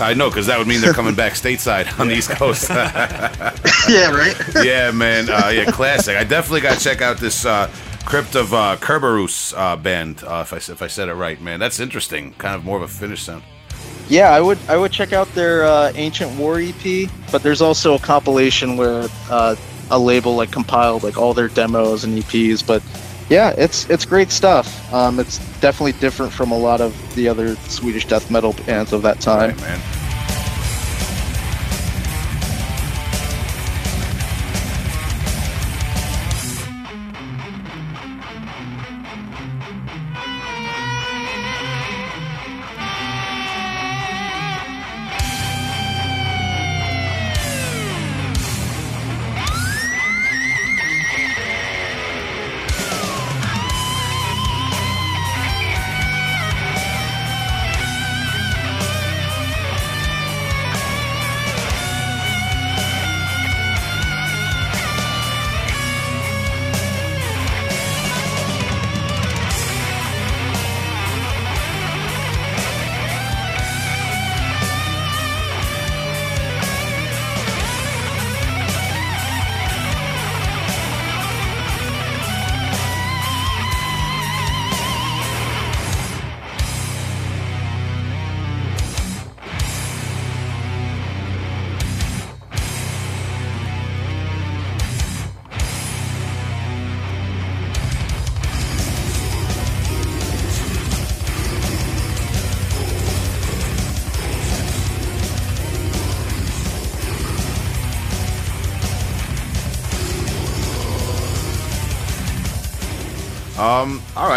I 0.00 0.14
know 0.14 0.28
because 0.28 0.46
that 0.46 0.58
would 0.58 0.66
mean 0.66 0.80
they're 0.80 0.92
coming 0.92 1.14
back 1.14 1.32
stateside 1.34 1.98
on 2.00 2.08
the 2.08 2.14
East 2.14 2.30
Coast. 2.30 2.68
yeah, 3.88 4.10
right. 4.10 4.36
yeah, 4.64 4.90
man. 4.90 5.28
Uh, 5.28 5.50
yeah, 5.52 5.70
classic. 5.70 6.16
I 6.16 6.24
definitely 6.24 6.60
got 6.60 6.78
to 6.78 6.84
check 6.84 7.02
out 7.02 7.18
this 7.18 7.44
uh, 7.44 7.70
Crypt 8.04 8.34
of 8.34 8.52
uh, 8.52 8.76
Kerberos 8.80 9.54
uh, 9.56 9.76
band. 9.76 10.24
Uh, 10.24 10.44
if 10.46 10.52
I 10.52 10.56
if 10.56 10.82
I 10.82 10.86
said 10.86 11.08
it 11.08 11.14
right, 11.14 11.40
man, 11.40 11.60
that's 11.60 11.80
interesting. 11.80 12.32
Kind 12.34 12.54
of 12.54 12.64
more 12.64 12.76
of 12.76 12.82
a 12.82 12.88
Finnish 12.88 13.22
sound. 13.22 13.42
Yeah, 14.08 14.30
I 14.30 14.40
would 14.40 14.58
I 14.68 14.76
would 14.76 14.92
check 14.92 15.12
out 15.12 15.32
their 15.34 15.64
uh, 15.64 15.92
Ancient 15.94 16.36
War 16.38 16.58
EP, 16.58 17.10
but 17.30 17.42
there's 17.42 17.62
also 17.62 17.94
a 17.94 17.98
compilation 17.98 18.76
where 18.76 19.08
uh, 19.30 19.56
a 19.90 19.98
label 19.98 20.34
like 20.34 20.50
compiled 20.50 21.02
like 21.02 21.16
all 21.16 21.34
their 21.34 21.48
demos 21.48 22.04
and 22.04 22.18
EPs. 22.18 22.66
But 22.66 22.82
yeah, 23.28 23.54
it's 23.56 23.88
it's 23.90 24.04
great 24.04 24.30
stuff. 24.30 24.92
Um, 24.92 25.18
it's 25.18 25.38
definitely 25.60 25.92
different 25.92 26.32
from 26.32 26.50
a 26.50 26.58
lot 26.58 26.80
of 26.80 27.14
the 27.14 27.28
other 27.28 27.56
Swedish 27.56 28.06
death 28.06 28.30
metal 28.30 28.52
bands 28.66 28.92
of 28.92 29.02
that 29.02 29.20
time. 29.20 29.50
Right, 29.50 29.60
man. 29.60 30.01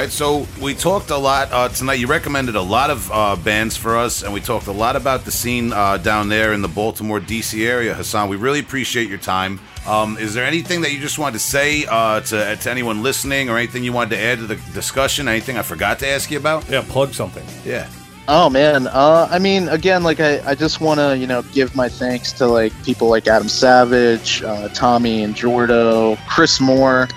Right, 0.06 0.12
so 0.12 0.46
we 0.62 0.76
talked 0.76 1.10
a 1.10 1.18
lot 1.18 1.52
uh, 1.52 1.68
tonight. 1.68 1.96
You 1.96 2.06
recommended 2.06 2.56
a 2.56 2.62
lot 2.62 2.92
of 2.92 3.12
uh, 3.12 3.36
bands 3.38 3.76
for 3.76 3.98
us, 3.98 4.22
and 4.22 4.32
we 4.32 4.40
talked 4.40 4.68
a 4.68 4.72
lot 4.72 4.96
about 4.96 5.26
the 5.26 5.32
scene 5.32 5.74
uh, 5.74 5.98
down 5.98 6.30
there 6.30 6.54
in 6.54 6.62
the 6.62 6.68
Baltimore, 6.68 7.20
D.C. 7.20 7.66
area. 7.66 7.96
Hasan, 7.96 8.30
we 8.30 8.36
really 8.36 8.60
appreciate 8.60 9.10
your 9.10 9.18
time. 9.18 9.60
Um, 9.88 10.16
is 10.20 10.36
there 10.36 10.46
anything 10.46 10.82
that 10.82 10.94
you 10.94 11.00
just 11.00 11.18
wanted 11.18 11.40
to 11.40 11.44
say 11.44 11.88
uh, 11.90 12.22
to, 12.22 12.56
to 12.56 12.70
anyone 12.70 13.02
listening, 13.02 13.50
or 13.50 13.58
anything 13.58 13.84
you 13.84 13.94
wanted 13.94 14.12
to 14.12 14.22
add 14.22 14.38
to 14.38 14.46
the 14.46 14.58
discussion? 14.76 15.28
Anything 15.28 15.58
I 15.58 15.64
forgot 15.64 15.98
to 16.00 16.08
ask 16.08 16.30
you 16.30 16.38
about? 16.38 16.70
Yeah, 16.70 16.84
plug 16.88 17.16
something. 17.16 17.44
Yeah. 17.66 17.90
Oh 18.28 18.48
man, 18.48 18.86
uh, 18.86 19.28
I 19.32 19.40
mean, 19.40 19.68
again, 19.70 20.04
like 20.04 20.20
I, 20.20 20.40
I 20.48 20.54
just 20.54 20.82
want 20.82 21.00
to, 21.00 21.18
you 21.18 21.26
know, 21.26 21.42
give 21.42 21.76
my 21.76 21.90
thanks 21.90 22.32
to 22.34 22.46
like 22.46 22.74
people 22.84 23.10
like 23.10 23.26
Adam 23.26 23.50
Savage, 23.50 24.44
uh, 24.44 24.70
Tommy 24.70 25.24
and 25.24 25.34
Jordo, 25.34 26.16
Chris 26.28 26.62
Moore, 26.62 27.08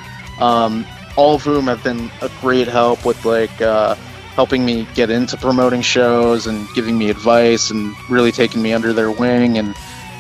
um, 0.41 0.87
all 1.19 1.35
of 1.35 1.43
whom 1.43 1.67
have 1.67 1.83
been 1.83 2.09
a 2.23 2.31
great 2.41 2.69
help 2.69 3.05
with 3.05 3.25
like 3.25 3.61
uh, 3.61 3.97
helping 4.37 4.65
me 4.65 4.87
get 4.95 5.11
into 5.11 5.37
promoting 5.37 5.83
shows 5.83 6.47
and 6.47 6.69
giving 6.77 6.97
me 6.97 7.11
advice 7.11 7.73
and 7.73 7.93
really 8.09 8.31
taking 8.31 8.63
me 8.63 8.73
under 8.73 8.93
their 8.93 9.11
wing 9.11 9.59
and 9.59 9.75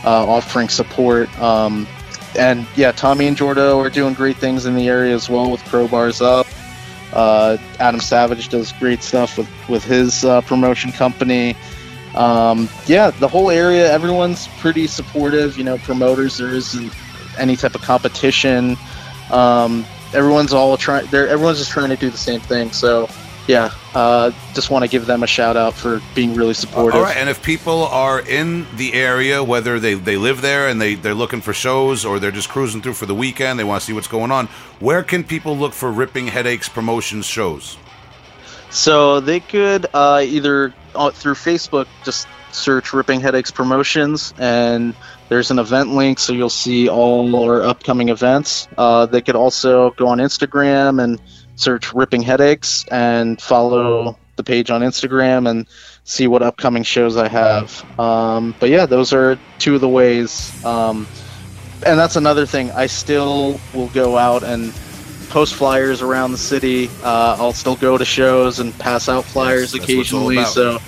uh, 0.04 0.26
offering 0.26 0.68
support. 0.68 1.28
Um, 1.38 1.86
and 2.36 2.66
yeah, 2.74 2.90
Tommy 2.90 3.28
and 3.28 3.36
Jordo 3.36 3.78
are 3.78 3.88
doing 3.88 4.12
great 4.12 4.38
things 4.38 4.66
in 4.66 4.74
the 4.74 4.88
area 4.88 5.14
as 5.14 5.30
well 5.30 5.48
with 5.52 5.60
Crowbars 5.62 6.20
Up. 6.20 6.48
Uh, 7.12 7.58
Adam 7.78 8.00
Savage 8.00 8.48
does 8.48 8.72
great 8.72 9.04
stuff 9.04 9.38
with 9.38 9.48
with 9.68 9.84
his 9.84 10.24
uh, 10.24 10.40
promotion 10.42 10.90
company. 10.90 11.56
Um, 12.16 12.68
yeah, 12.86 13.10
the 13.10 13.28
whole 13.28 13.50
area, 13.50 13.90
everyone's 13.92 14.48
pretty 14.58 14.88
supportive. 14.88 15.56
You 15.56 15.62
know, 15.62 15.78
promoters, 15.78 16.38
there 16.38 16.48
isn't 16.48 16.92
any 17.38 17.54
type 17.54 17.76
of 17.76 17.82
competition. 17.82 18.76
Um, 19.30 19.86
everyone's 20.14 20.52
all 20.52 20.76
trying. 20.76 21.06
They're 21.06 21.28
everyone's 21.28 21.58
just 21.58 21.70
trying 21.70 21.90
to 21.90 21.96
do 21.96 22.10
the 22.10 22.18
same 22.18 22.40
thing. 22.40 22.70
So, 22.72 23.08
yeah, 23.46 23.72
uh, 23.94 24.30
just 24.54 24.70
want 24.70 24.84
to 24.84 24.88
give 24.88 25.06
them 25.06 25.22
a 25.22 25.26
shout 25.26 25.56
out 25.56 25.74
for 25.74 26.02
being 26.14 26.34
really 26.34 26.54
supportive. 26.54 26.96
All 26.96 27.02
right, 27.02 27.16
and 27.16 27.28
if 27.28 27.42
people 27.42 27.84
are 27.84 28.20
in 28.20 28.66
the 28.76 28.92
area, 28.92 29.42
whether 29.42 29.80
they, 29.80 29.94
they 29.94 30.16
live 30.16 30.42
there 30.42 30.68
and 30.68 30.80
they, 30.80 30.94
they're 30.94 31.14
looking 31.14 31.40
for 31.40 31.52
shows 31.52 32.04
or 32.04 32.18
they're 32.18 32.30
just 32.30 32.48
cruising 32.48 32.82
through 32.82 32.94
for 32.94 33.06
the 33.06 33.14
weekend, 33.14 33.58
they 33.58 33.64
want 33.64 33.80
to 33.80 33.86
see 33.86 33.94
what's 33.94 34.08
going 34.08 34.30
on, 34.30 34.46
where 34.80 35.02
can 35.02 35.24
people 35.24 35.56
look 35.56 35.72
for 35.72 35.90
Ripping 35.90 36.26
Headaches 36.26 36.68
Promotions 36.68 37.24
shows? 37.24 37.78
So 38.70 39.20
they 39.20 39.40
could 39.40 39.86
uh, 39.94 40.22
either 40.24 40.74
uh, 40.94 41.10
through 41.10 41.34
Facebook 41.34 41.86
just 42.04 42.28
search 42.52 42.92
Ripping 42.92 43.20
Headaches 43.20 43.50
Promotions, 43.50 44.34
and 44.38 44.94
there's 45.28 45.50
an 45.50 45.58
event 45.58 45.90
link, 45.90 46.18
so 46.18 46.32
you'll 46.32 46.48
see 46.48 46.88
all 46.88 47.44
our 47.44 47.62
upcoming 47.62 48.08
events. 48.08 48.68
Uh, 48.76 49.06
they 49.06 49.20
could 49.20 49.36
also 49.36 49.90
go 49.92 50.08
on 50.08 50.18
Instagram 50.18 51.02
and 51.02 51.20
search 51.56 51.92
Ripping 51.92 52.22
Headaches 52.22 52.84
and 52.90 53.40
follow 53.40 54.18
the 54.36 54.44
page 54.44 54.70
on 54.70 54.80
Instagram 54.80 55.48
and 55.50 55.66
see 56.04 56.26
what 56.26 56.42
upcoming 56.42 56.82
shows 56.82 57.16
I 57.16 57.28
have. 57.28 58.00
Um, 58.00 58.54
but 58.58 58.70
yeah, 58.70 58.86
those 58.86 59.12
are 59.12 59.38
two 59.58 59.74
of 59.74 59.80
the 59.80 59.88
ways. 59.88 60.64
Um, 60.64 61.06
and 61.84 61.98
that's 61.98 62.16
another 62.16 62.46
thing. 62.46 62.70
I 62.70 62.86
still 62.86 63.60
will 63.74 63.88
go 63.88 64.16
out 64.16 64.42
and 64.42 64.72
post 65.28 65.54
flyers 65.54 66.00
around 66.00 66.32
the 66.32 66.38
city. 66.38 66.88
Uh, 67.02 67.36
I'll 67.38 67.52
still 67.52 67.76
go 67.76 67.98
to 67.98 68.04
shows 68.04 68.60
and 68.60 68.76
pass 68.78 69.08
out 69.08 69.24
flyers 69.24 69.74
Yes, 69.74 69.86
that's 69.86 69.94
what 69.94 70.00
it's 70.00 70.12
all 70.12 70.30
occasionally. 70.30 70.44
So 70.44 70.78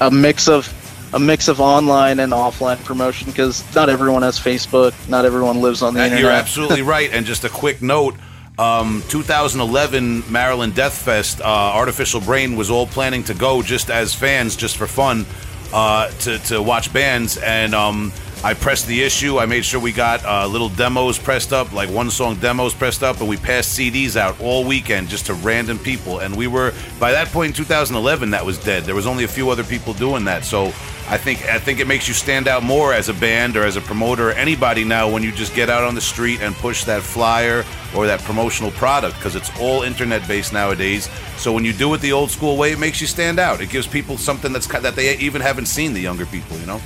a 0.00 0.10
mix 0.10 0.48
of 0.48 0.66
a 1.12 1.18
mix 1.18 1.48
of 1.48 1.60
online 1.60 2.18
and 2.20 2.32
offline 2.32 2.82
promotion 2.84 3.30
because 3.30 3.62
not 3.74 3.88
everyone 3.88 4.22
has 4.22 4.38
Facebook, 4.38 4.92
not 5.08 5.24
everyone 5.24 5.60
lives 5.60 5.82
on 5.82 5.94
the 5.94 6.00
Uh, 6.00 6.04
internet. 6.04 6.22
You're 6.22 6.32
absolutely 6.32 6.82
right. 6.96 7.10
And 7.12 7.24
just 7.26 7.44
a 7.44 7.48
quick 7.48 7.80
note. 7.82 8.14
Um, 8.58 9.02
2011 9.08 10.30
Maryland 10.32 10.74
Death 10.74 10.96
Fest, 10.96 11.40
uh, 11.40 11.44
Artificial 11.44 12.20
Brain 12.20 12.56
was 12.56 12.70
all 12.70 12.86
planning 12.86 13.22
to 13.24 13.34
go 13.34 13.62
just 13.62 13.90
as 13.90 14.14
fans, 14.14 14.56
just 14.56 14.76
for 14.78 14.86
fun, 14.86 15.26
uh, 15.72 16.08
to, 16.20 16.38
to 16.38 16.62
watch 16.62 16.92
bands. 16.92 17.36
And 17.36 17.74
um, 17.74 18.12
I 18.44 18.54
pressed 18.54 18.86
the 18.86 19.02
issue. 19.02 19.38
I 19.38 19.46
made 19.46 19.64
sure 19.64 19.80
we 19.80 19.92
got 19.92 20.24
uh, 20.24 20.46
little 20.46 20.68
demos 20.68 21.18
pressed 21.18 21.52
up, 21.52 21.72
like 21.72 21.88
one 21.90 22.10
song 22.10 22.36
demos 22.36 22.74
pressed 22.74 23.02
up, 23.02 23.18
and 23.20 23.28
we 23.28 23.36
passed 23.36 23.76
CDs 23.76 24.14
out 24.14 24.40
all 24.40 24.64
weekend 24.64 25.08
just 25.08 25.26
to 25.26 25.34
random 25.34 25.78
people. 25.78 26.20
And 26.20 26.36
we 26.36 26.46
were 26.46 26.72
by 27.00 27.12
that 27.12 27.28
point 27.28 27.50
in 27.50 27.64
2011, 27.64 28.30
that 28.30 28.44
was 28.44 28.58
dead. 28.58 28.84
There 28.84 28.94
was 28.94 29.06
only 29.06 29.24
a 29.24 29.28
few 29.28 29.50
other 29.50 29.64
people 29.64 29.94
doing 29.94 30.24
that. 30.24 30.44
So 30.44 30.66
I 31.08 31.16
think 31.16 31.44
I 31.46 31.58
think 31.58 31.80
it 31.80 31.86
makes 31.86 32.08
you 32.08 32.14
stand 32.14 32.46
out 32.46 32.62
more 32.62 32.92
as 32.92 33.08
a 33.08 33.14
band 33.14 33.56
or 33.56 33.64
as 33.64 33.76
a 33.76 33.80
promoter 33.80 34.28
or 34.28 34.32
anybody 34.32 34.84
now 34.84 35.08
when 35.10 35.22
you 35.22 35.32
just 35.32 35.54
get 35.54 35.70
out 35.70 35.84
on 35.84 35.94
the 35.94 36.00
street 36.00 36.40
and 36.40 36.54
push 36.56 36.84
that 36.84 37.02
flyer 37.02 37.64
or 37.96 38.06
that 38.06 38.20
promotional 38.20 38.70
product 38.72 39.16
because 39.16 39.34
it's 39.34 39.50
all 39.58 39.82
internet 39.82 40.26
based 40.28 40.52
nowadays. 40.52 41.08
So 41.36 41.52
when 41.52 41.64
you 41.64 41.72
do 41.72 41.92
it 41.94 42.00
the 42.00 42.12
old 42.12 42.30
school 42.30 42.56
way, 42.56 42.72
it 42.72 42.78
makes 42.78 43.00
you 43.00 43.06
stand 43.06 43.38
out. 43.38 43.60
It 43.60 43.70
gives 43.70 43.86
people 43.86 44.18
something 44.18 44.52
that's 44.52 44.66
that 44.66 44.94
they 44.94 45.16
even 45.18 45.40
haven't 45.40 45.66
seen. 45.66 45.94
The 45.94 46.00
younger 46.00 46.26
people, 46.26 46.58
you 46.58 46.66
know. 46.66 46.80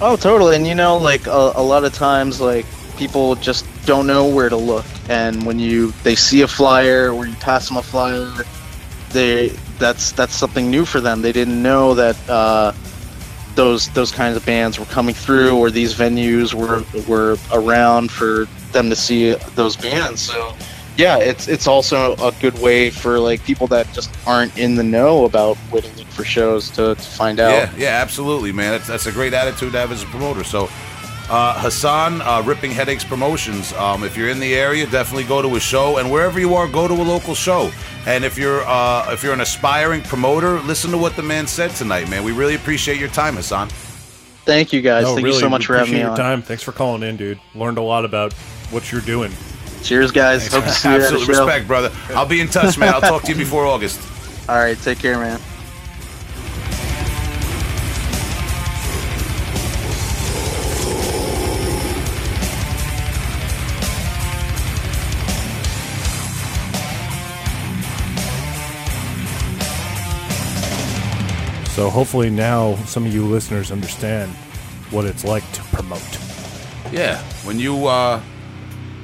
Oh, 0.00 0.16
totally. 0.16 0.56
And 0.56 0.66
you 0.66 0.74
know, 0.74 0.96
like 0.96 1.26
a, 1.26 1.52
a 1.54 1.62
lot 1.62 1.84
of 1.84 1.92
times, 1.92 2.40
like 2.40 2.66
people 2.96 3.34
just 3.36 3.66
don't 3.86 4.06
know 4.06 4.26
where 4.26 4.48
to 4.48 4.56
look, 4.56 4.86
and 5.08 5.44
when 5.44 5.58
you 5.58 5.92
they 6.02 6.14
see 6.14 6.42
a 6.42 6.48
flyer 6.48 7.12
or 7.12 7.26
you 7.26 7.34
pass 7.36 7.68
them 7.68 7.76
a 7.76 7.82
flyer, 7.82 8.30
they 9.10 9.48
that's 9.78 10.12
that's 10.12 10.34
something 10.34 10.70
new 10.70 10.84
for 10.84 11.00
them. 11.00 11.22
They 11.22 11.32
didn't 11.32 11.62
know 11.62 11.94
that 11.94 12.16
uh, 12.28 12.72
those 13.54 13.88
those 13.90 14.12
kinds 14.12 14.36
of 14.36 14.44
bands 14.46 14.78
were 14.78 14.86
coming 14.86 15.14
through, 15.14 15.56
or 15.56 15.70
these 15.70 15.94
venues 15.94 16.54
were 16.54 16.84
were 17.06 17.36
around 17.52 18.10
for 18.10 18.46
them 18.72 18.88
to 18.90 18.96
see 18.96 19.34
those 19.54 19.76
bands. 19.76 20.22
So. 20.22 20.54
Yeah, 20.96 21.18
it's 21.18 21.48
it's 21.48 21.66
also 21.66 22.14
a 22.16 22.32
good 22.40 22.58
way 22.60 22.90
for 22.90 23.18
like 23.18 23.42
people 23.44 23.66
that 23.68 23.90
just 23.92 24.14
aren't 24.26 24.56
in 24.58 24.74
the 24.74 24.82
know 24.82 25.24
about 25.24 25.56
where 25.70 25.80
to 25.80 25.88
look 25.96 26.06
for 26.08 26.24
shows 26.24 26.68
to, 26.70 26.94
to 26.94 27.02
find 27.02 27.40
out. 27.40 27.50
Yeah, 27.50 27.72
yeah, 27.76 27.88
absolutely, 28.02 28.52
man. 28.52 28.72
That's, 28.72 28.88
that's 28.88 29.06
a 29.06 29.12
great 29.12 29.32
attitude 29.32 29.72
to 29.72 29.78
have 29.78 29.90
as 29.90 30.02
a 30.02 30.06
promoter. 30.06 30.44
So, 30.44 30.68
uh, 31.30 31.58
Hasan, 31.60 32.20
uh, 32.20 32.42
Ripping 32.44 32.72
Headaches 32.72 33.04
Promotions. 33.04 33.72
Um, 33.72 34.04
if 34.04 34.18
you're 34.18 34.28
in 34.28 34.38
the 34.38 34.54
area, 34.54 34.86
definitely 34.86 35.24
go 35.24 35.40
to 35.40 35.56
a 35.56 35.60
show, 35.60 35.96
and 35.96 36.10
wherever 36.10 36.38
you 36.38 36.54
are, 36.54 36.68
go 36.68 36.86
to 36.86 36.94
a 36.94 37.02
local 37.02 37.34
show. 37.34 37.70
And 38.06 38.22
if 38.22 38.36
you're 38.36 38.62
uh, 38.66 39.10
if 39.12 39.22
you're 39.22 39.32
an 39.32 39.40
aspiring 39.40 40.02
promoter, 40.02 40.60
listen 40.60 40.90
to 40.90 40.98
what 40.98 41.16
the 41.16 41.22
man 41.22 41.46
said 41.46 41.70
tonight, 41.70 42.10
man. 42.10 42.22
We 42.22 42.32
really 42.32 42.54
appreciate 42.54 42.98
your 42.98 43.08
time, 43.08 43.36
Hasan. 43.36 43.70
Thank 44.44 44.72
you 44.72 44.82
guys. 44.82 45.04
No, 45.04 45.14
Thank 45.14 45.24
really, 45.24 45.36
you 45.36 45.40
so 45.40 45.48
much 45.48 45.66
for 45.66 45.76
having 45.76 45.94
me 45.94 46.00
your 46.00 46.10
on. 46.10 46.16
time. 46.16 46.42
Thanks 46.42 46.62
for 46.62 46.72
calling 46.72 47.02
in, 47.02 47.16
dude. 47.16 47.40
Learned 47.54 47.78
a 47.78 47.82
lot 47.82 48.04
about 48.04 48.32
what 48.70 48.90
you're 48.92 49.00
doing. 49.00 49.32
Cheers, 49.82 50.12
guys. 50.12 50.46
Hope 50.52 50.64
to 50.64 50.70
see 50.70 50.88
you 50.88 50.94
at 50.94 51.00
a 51.00 51.04
Absolute 51.04 51.26
show. 51.34 51.44
respect, 51.44 51.66
brother. 51.66 51.90
I'll 52.10 52.26
be 52.26 52.40
in 52.40 52.48
touch, 52.48 52.78
man. 52.78 52.94
I'll 52.94 53.00
talk 53.00 53.22
to 53.22 53.28
you 53.32 53.36
before 53.36 53.66
August. 53.66 54.00
All 54.48 54.56
right, 54.56 54.78
take 54.78 54.98
care, 54.98 55.18
man. 55.18 55.40
So 71.74 71.88
hopefully 71.88 72.28
now 72.28 72.76
some 72.84 73.06
of 73.06 73.14
you 73.14 73.24
listeners 73.24 73.72
understand 73.72 74.30
what 74.90 75.06
it's 75.06 75.24
like 75.24 75.50
to 75.52 75.62
promote. 75.72 76.02
Yeah, 76.92 77.18
when 77.44 77.58
you 77.58 77.86
uh, 77.86 78.20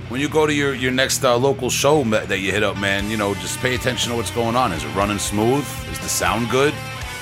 when 0.09 0.21
you 0.21 0.29
go 0.29 0.47
to 0.47 0.55
your 0.55 0.75
your 0.75 0.93
next 0.93 1.25
uh, 1.25 1.37
local 1.37 1.71
show 1.71 2.03
that 2.05 2.41
you 2.41 2.53
hit 2.53 2.63
up, 2.63 2.79
man, 2.79 3.11
you 3.11 3.17
know, 3.17 3.35
just 3.35 3.59
pay 3.59 3.75
attention 3.75 4.11
to 4.11 4.17
what's 4.17 4.31
going 4.31 4.57
on. 4.57 4.73
Is 4.73 4.85
it 4.85 4.95
running 4.95 5.19
smooth? 5.19 5.67
Is 5.91 5.99
the 5.99 6.09
sound 6.09 6.51
good? 6.51 6.75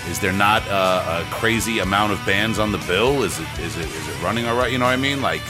Is 0.09 0.21
there 0.21 0.33
not 0.33 0.63
uh, 0.69 1.25
a 1.25 1.35
crazy 1.35 1.81
amount 1.81 2.13
of 2.13 2.25
bands 2.25 2.59
on 2.59 2.71
the 2.71 2.79
bill? 2.79 3.25
Is 3.25 3.39
it 3.41 3.49
is 3.59 3.77
it 3.77 3.87
is 3.87 4.09
it 4.09 4.23
running 4.23 4.47
all 4.47 4.57
right? 4.57 4.71
You 4.71 4.79
know 4.79 4.85
what 4.85 4.93
I 4.93 4.97
mean? 4.97 5.21
Like 5.21 5.43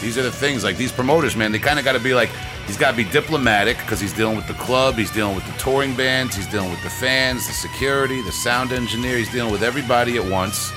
these 0.00 0.16
are 0.16 0.22
the 0.22 0.30
things. 0.30 0.62
Like 0.62 0.76
these 0.76 0.92
promoters, 0.92 1.36
man, 1.36 1.52
they 1.52 1.58
kind 1.58 1.78
of 1.78 1.84
got 1.84 1.92
to 1.92 2.00
be 2.00 2.14
like. 2.14 2.30
He's 2.66 2.78
got 2.78 2.92
to 2.92 2.96
be 2.96 3.04
diplomatic 3.04 3.76
because 3.76 4.00
he's 4.00 4.14
dealing 4.14 4.36
with 4.36 4.46
the 4.46 4.54
club, 4.54 4.94
he's 4.94 5.10
dealing 5.10 5.36
with 5.36 5.44
the 5.44 5.52
touring 5.58 5.94
bands, 5.94 6.34
he's 6.34 6.46
dealing 6.46 6.70
with 6.70 6.82
the 6.82 6.88
fans, 6.88 7.46
the 7.46 7.52
security, 7.52 8.22
the 8.22 8.32
sound 8.32 8.72
engineer. 8.72 9.18
He's 9.18 9.30
dealing 9.30 9.52
with 9.52 9.62
everybody 9.62 10.16
at 10.16 10.24
once. 10.24 10.72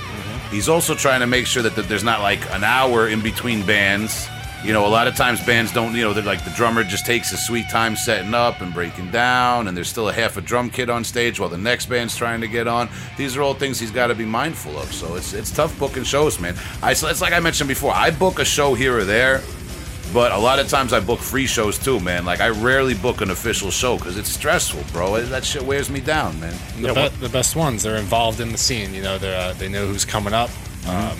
He's 0.51 0.67
also 0.67 0.95
trying 0.95 1.21
to 1.21 1.27
make 1.27 1.45
sure 1.47 1.63
that, 1.63 1.77
that 1.77 1.87
there's 1.87 2.03
not 2.03 2.19
like 2.19 2.41
an 2.53 2.65
hour 2.65 3.07
in 3.07 3.21
between 3.21 3.65
bands. 3.65 4.27
You 4.63 4.73
know, 4.73 4.87
a 4.87 4.89
lot 4.89 5.07
of 5.07 5.15
times 5.15 5.43
bands 5.45 5.71
don't, 5.71 5.93
you 5.95 6.03
know, 6.03 6.13
they're 6.13 6.23
like 6.23 6.43
the 6.43 6.49
drummer 6.51 6.83
just 6.83 7.05
takes 7.05 7.29
his 7.29 7.45
sweet 7.45 7.69
time 7.69 7.95
setting 7.95 8.33
up 8.33 8.59
and 8.61 8.73
breaking 8.73 9.11
down, 9.11 9.67
and 9.67 9.77
there's 9.77 9.87
still 9.87 10.09
a 10.09 10.13
half 10.13 10.35
a 10.35 10.41
drum 10.41 10.69
kit 10.71 10.89
on 10.89 11.03
stage 11.03 11.39
while 11.39 11.49
the 11.49 11.57
next 11.57 11.85
band's 11.85 12.15
trying 12.15 12.41
to 12.41 12.47
get 12.47 12.67
on. 12.67 12.89
These 13.17 13.37
are 13.37 13.43
all 13.43 13.53
things 13.53 13.79
he's 13.79 13.91
got 13.91 14.07
to 14.07 14.15
be 14.15 14.25
mindful 14.25 14.77
of. 14.79 14.91
So 14.91 15.15
it's 15.15 15.33
it's 15.33 15.51
tough 15.51 15.77
booking 15.77 16.03
shows, 16.03 16.39
man. 16.39 16.55
I 16.81 16.91
it's 16.91 17.21
like 17.21 17.33
I 17.33 17.39
mentioned 17.39 17.67
before. 17.67 17.93
I 17.93 18.09
book 18.09 18.39
a 18.39 18.45
show 18.45 18.73
here 18.73 18.97
or 18.97 19.03
there, 19.03 19.41
but 20.11 20.31
a 20.31 20.37
lot 20.37 20.57
of 20.57 20.67
times 20.67 20.91
I 20.91 21.01
book 21.01 21.19
free 21.19 21.45
shows 21.45 21.77
too, 21.77 21.99
man. 21.99 22.25
Like 22.25 22.39
I 22.41 22.49
rarely 22.49 22.95
book 22.95 23.21
an 23.21 23.29
official 23.29 23.69
show 23.69 23.97
because 23.97 24.17
it's 24.17 24.29
stressful, 24.29 24.83
bro. 24.91 25.21
That 25.21 25.45
shit 25.45 25.61
wears 25.61 25.89
me 25.91 25.99
down, 25.99 26.39
man. 26.39 26.55
The, 26.81 26.93
be- 26.93 27.27
the 27.27 27.29
best 27.29 27.55
ones. 27.55 27.83
They're 27.83 27.97
involved 27.97 28.39
in 28.39 28.51
the 28.51 28.57
scene. 28.57 28.93
You 28.93 29.03
know, 29.03 29.17
they 29.19 29.35
uh, 29.35 29.53
they 29.53 29.69
know 29.69 29.85
who's 29.85 30.03
coming 30.03 30.33
up. 30.33 30.49
Um, 30.87 31.15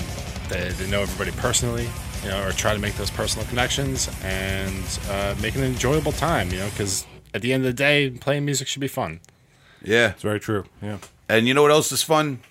they, 0.50 0.70
they 0.70 0.90
know 0.90 1.02
everybody 1.02 1.32
personally. 1.38 1.88
You 2.28 2.34
know, 2.34 2.46
or 2.46 2.52
try 2.52 2.74
to 2.74 2.80
make 2.80 2.96
those 2.96 3.10
personal 3.10 3.48
connections 3.48 4.10
and 4.22 4.84
uh, 5.10 5.34
make 5.42 5.56
an 5.56 5.64
enjoyable 5.64 6.12
time. 6.12 6.52
You 6.52 6.58
know, 6.58 6.70
because 6.70 7.08
at 7.34 7.42
the 7.42 7.54
end 7.54 7.64
of 7.64 7.70
the 7.70 7.74
day, 7.74 8.10
playing 8.10 8.44
music 8.44 8.68
should 8.68 8.82
be 8.82 8.90
fun. 8.90 9.22
Yeah. 9.82 10.10
It's 10.10 10.24
very 10.24 10.42
true. 10.42 10.66
Yeah. 10.82 10.98
And 11.30 11.48
you 11.48 11.54
know 11.54 11.62
what 11.62 11.72
else 11.72 11.90
is 11.94 12.04
fun? 12.04 12.42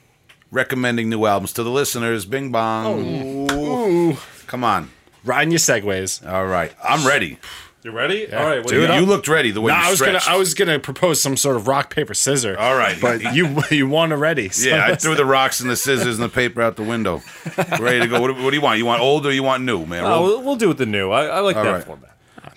Recommending 0.50 1.10
new 1.10 1.26
albums 1.26 1.52
to 1.54 1.62
the 1.62 1.70
listeners. 1.70 2.24
Bing 2.24 2.50
bong. 2.52 3.50
Ooh, 3.52 4.16
Come 4.46 4.64
on. 4.64 4.88
riding 5.24 5.50
your 5.50 5.58
segues. 5.58 6.26
All 6.26 6.46
right. 6.46 6.72
I'm 6.82 7.06
ready. 7.06 7.38
You 7.86 7.92
ready? 7.92 8.34
All 8.34 8.44
right. 8.44 8.66
Do 8.66 8.80
you. 8.80 8.92
You 8.92 9.06
looked 9.06 9.28
ready 9.28 9.52
the 9.52 9.60
way 9.60 9.70
No, 9.70 9.78
you 9.78 9.84
I 9.84 9.90
was 9.90 10.00
gonna 10.00 10.18
stretched. 10.18 10.28
I 10.28 10.36
was 10.36 10.54
gonna 10.54 10.80
propose 10.80 11.22
some 11.22 11.36
sort 11.36 11.54
of 11.54 11.68
rock 11.68 11.94
paper 11.94 12.14
scissor. 12.14 12.58
All 12.58 12.74
right. 12.74 13.00
but 13.00 13.20
you 13.32 13.62
you 13.70 13.86
won 13.86 14.10
already. 14.10 14.48
so 14.48 14.68
Yeah, 14.68 14.86
I 14.86 14.96
threw 14.96 15.14
the 15.14 15.24
rocks 15.24 15.60
and 15.60 15.70
the 15.70 15.76
scissors 15.76 16.18
and 16.18 16.24
the 16.24 16.28
paper 16.28 16.60
out 16.60 16.74
the 16.74 16.82
window. 16.82 17.22
Ready 17.78 18.00
to 18.00 18.08
go. 18.08 18.20
What, 18.20 18.36
what 18.38 18.50
do 18.50 18.56
you 18.56 18.60
want? 18.60 18.78
You 18.78 18.86
want 18.86 19.02
old 19.02 19.24
or 19.24 19.32
you 19.32 19.44
want 19.44 19.62
new, 19.62 19.86
man? 19.86 20.02
Oh, 20.04 20.20
we'll, 20.24 20.42
we'll 20.42 20.56
do 20.56 20.72
it 20.72 20.78
the 20.78 20.86
new. 20.86 21.12
I, 21.12 21.26
I 21.26 21.38
like 21.38 21.54
that 21.54 21.62
right. 21.62 21.84
format. 21.84 22.10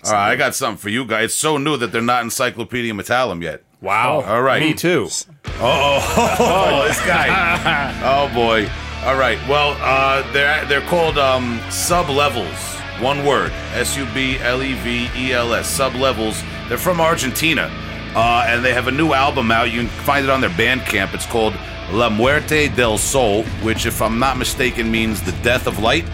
All 0.04 0.12
right, 0.14 0.32
I 0.32 0.34
got 0.34 0.56
something 0.56 0.78
for 0.78 0.88
you 0.88 1.04
guys. 1.04 1.26
It's 1.26 1.34
so 1.34 1.58
new 1.58 1.76
that 1.76 1.92
they're 1.92 2.02
not 2.02 2.24
Encyclopedia 2.24 2.92
Metallum 2.92 3.40
yet. 3.40 3.62
Wow. 3.80 4.22
All 4.22 4.42
right. 4.42 4.60
Me 4.60 4.74
too. 4.74 5.08
Oh, 5.62 6.84
this 6.88 6.98
guy. 7.06 7.28
oh 8.02 8.34
boy. 8.34 8.68
All 9.04 9.16
right. 9.16 9.38
Well, 9.46 9.76
uh, 9.78 10.28
they're 10.32 10.64
they're 10.64 10.80
called 10.88 11.18
um, 11.18 11.60
Sublevels. 11.68 12.79
One 13.00 13.24
word. 13.24 13.50
S 13.74 13.96
U 13.96 14.06
B 14.14 14.38
L 14.40 14.62
E 14.62 14.74
V 14.74 15.08
E 15.16 15.32
L 15.32 15.54
S. 15.54 15.78
Sublevels. 15.78 16.42
They're 16.68 16.78
from 16.78 17.00
Argentina, 17.00 17.70
uh, 18.14 18.44
and 18.46 18.64
they 18.64 18.72
have 18.72 18.86
a 18.86 18.90
new 18.92 19.12
album 19.12 19.50
out. 19.50 19.70
You 19.70 19.80
can 19.80 19.88
find 19.88 20.24
it 20.24 20.30
on 20.30 20.40
their 20.40 20.50
Bandcamp. 20.50 21.14
It's 21.14 21.26
called 21.26 21.54
La 21.90 22.08
Muerte 22.08 22.68
del 22.68 22.98
Sol, 22.98 23.42
which, 23.62 23.86
if 23.86 24.00
I'm 24.02 24.18
not 24.18 24.36
mistaken, 24.36 24.90
means 24.90 25.22
the 25.22 25.32
death 25.42 25.66
of 25.66 25.78
light. 25.80 26.04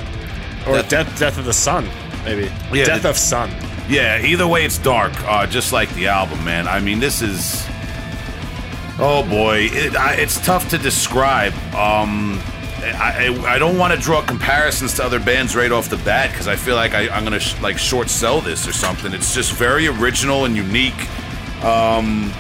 or 0.67 0.81
death 0.83 1.19
death 1.19 1.39
of 1.39 1.45
the 1.45 1.53
sun, 1.53 1.89
maybe. 2.25 2.51
Yeah, 2.73 2.85
death 2.87 3.03
the- 3.03 3.11
of 3.11 3.17
sun. 3.19 3.51
Yeah, 3.89 4.21
either 4.21 4.49
way, 4.49 4.65
it's 4.65 4.79
dark, 4.79 5.13
uh, 5.29 5.47
just 5.47 5.73
like 5.73 5.89
the 5.95 6.09
album, 6.09 6.45
man. 6.45 6.67
I 6.67 6.81
mean, 6.81 6.99
this 6.99 7.23
is. 7.23 7.65
Oh 8.99 9.23
boy, 9.29 9.69
it, 9.71 9.95
I, 9.95 10.15
it's 10.15 10.45
tough 10.45 10.71
to 10.71 10.79
describe. 10.79 11.53
Um, 11.75 12.41
I, 12.95 13.55
I, 13.55 13.59
don't 13.59 13.79
want 13.79 13.95
to 13.95 13.99
draw 13.99 14.23
comparisons 14.23 14.95
to 14.95 15.05
other 15.05 15.21
bands 15.21 15.57
right 15.57 15.73
off 15.73 15.89
the 15.89 15.97
bat 15.99 16.31
because 16.31 16.49
I 16.49 16.57
feel 16.57 16.77
like 16.77 16.95
I, 16.95 17.09
I'm 17.09 17.25
gonna 17.25 17.41
sh- 17.41 17.61
like 17.61 17.79
short 17.79 18.09
sell 18.09 18.41
this 18.41 18.67
or 18.67 18.73
something. 18.73 19.13
It's 19.13 19.35
just 19.35 19.53
very 19.53 19.89
original 19.89 20.45
and 20.45 20.57
unique. 20.57 21.09
Um, 21.65 22.33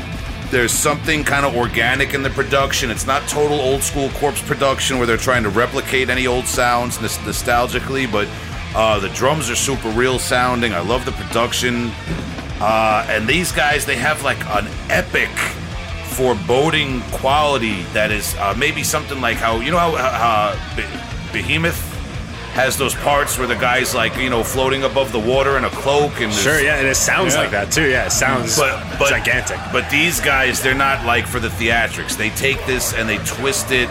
there's 0.50 0.72
something 0.72 1.24
kind 1.24 1.44
of 1.44 1.56
organic 1.56 2.14
in 2.14 2.22
the 2.22 2.30
production. 2.30 2.90
It's 2.90 3.06
not 3.06 3.28
total 3.28 3.60
old 3.60 3.82
school 3.82 4.10
corpse 4.10 4.40
production 4.42 4.98
where 4.98 5.06
they're 5.06 5.16
trying 5.16 5.42
to 5.42 5.50
replicate 5.50 6.08
any 6.08 6.26
old 6.26 6.46
sounds 6.46 7.00
nos- 7.00 7.18
nostalgically, 7.18 8.10
but 8.10 8.28
uh, 8.74 9.00
the 9.00 9.08
drums 9.10 9.50
are 9.50 9.56
super 9.56 9.88
real 9.90 10.18
sounding. 10.18 10.72
I 10.72 10.80
love 10.80 11.04
the 11.04 11.12
production. 11.12 11.90
Uh, 12.60 13.06
and 13.08 13.26
these 13.26 13.52
guys, 13.52 13.84
they 13.84 13.96
have 13.96 14.22
like 14.22 14.38
an 14.46 14.68
epic, 14.88 15.30
foreboding 16.16 17.02
quality 17.12 17.82
that 17.92 18.10
is 18.10 18.34
uh, 18.36 18.54
maybe 18.56 18.82
something 18.82 19.20
like 19.20 19.36
how, 19.36 19.60
you 19.60 19.70
know, 19.70 19.78
how 19.78 19.90
uh, 19.94 20.56
Behemoth 21.32 21.78
has 22.54 22.78
those 22.78 22.94
parts 22.94 23.36
where 23.38 23.46
the 23.46 23.54
guy's 23.54 23.94
like, 23.94 24.16
you 24.16 24.30
know, 24.30 24.42
floating 24.42 24.84
above 24.84 25.12
the 25.12 25.18
water 25.18 25.58
in 25.58 25.64
a 25.64 25.70
cloak 25.70 26.22
and 26.22 26.32
Sure, 26.32 26.58
yeah, 26.58 26.76
and 26.76 26.86
it 26.86 26.94
sounds 26.94 27.34
Yeah. 27.34 27.40
like 27.42 27.50
that 27.50 27.70
too. 27.70 27.86
Yeah, 27.86 28.06
it 28.06 28.12
sounds 28.12 28.58
but, 28.58 28.82
but 28.98 29.10
gigantic. 29.10 29.58
But 29.72 29.90
these 29.90 30.20
guys, 30.20 30.62
they're 30.62 30.74
not 30.74 31.04
like 31.04 31.26
for 31.26 31.38
the 31.38 31.48
theatrics. 31.48 32.16
They 32.16 32.30
take 32.30 32.64
this 32.64 32.94
and 32.94 33.06
they 33.06 33.18
twist 33.18 33.70
it 33.72 33.90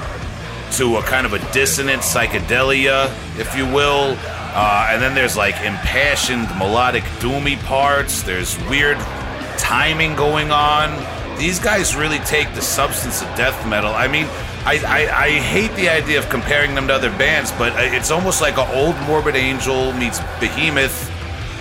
to 0.77 0.97
a 0.97 1.03
kind 1.03 1.27
of 1.27 1.33
a 1.33 1.51
dissonant 1.53 2.01
psychedelia, 2.01 3.05
if 3.39 3.55
you 3.55 3.65
will. 3.67 4.17
Uh, 4.57 4.87
and 4.89 4.99
then 4.99 5.13
there's 5.13 5.37
like 5.37 5.55
impassioned 5.57 6.47
melodic 6.57 7.03
doomy 7.21 7.61
parts. 7.65 8.23
There's 8.23 8.57
weird 8.67 8.97
timing 9.59 10.15
going 10.15 10.49
on. 10.49 10.89
These 11.37 11.59
guys 11.59 11.95
really 11.95 12.19
take 12.19 12.53
the 12.53 12.61
substance 12.61 13.21
of 13.21 13.27
death 13.35 13.67
metal. 13.67 13.91
I 13.91 14.07
mean, 14.07 14.25
I, 14.65 14.81
I, 14.87 15.25
I 15.25 15.29
hate 15.31 15.73
the 15.75 15.89
idea 15.89 16.19
of 16.19 16.29
comparing 16.29 16.75
them 16.75 16.87
to 16.87 16.93
other 16.93 17.11
bands, 17.11 17.51
but 17.51 17.73
it's 17.93 18.11
almost 18.11 18.41
like 18.41 18.57
an 18.57 18.67
old 18.73 18.95
Morbid 19.07 19.35
Angel 19.35 19.93
meets 19.93 20.19
Behemoth 20.39 21.11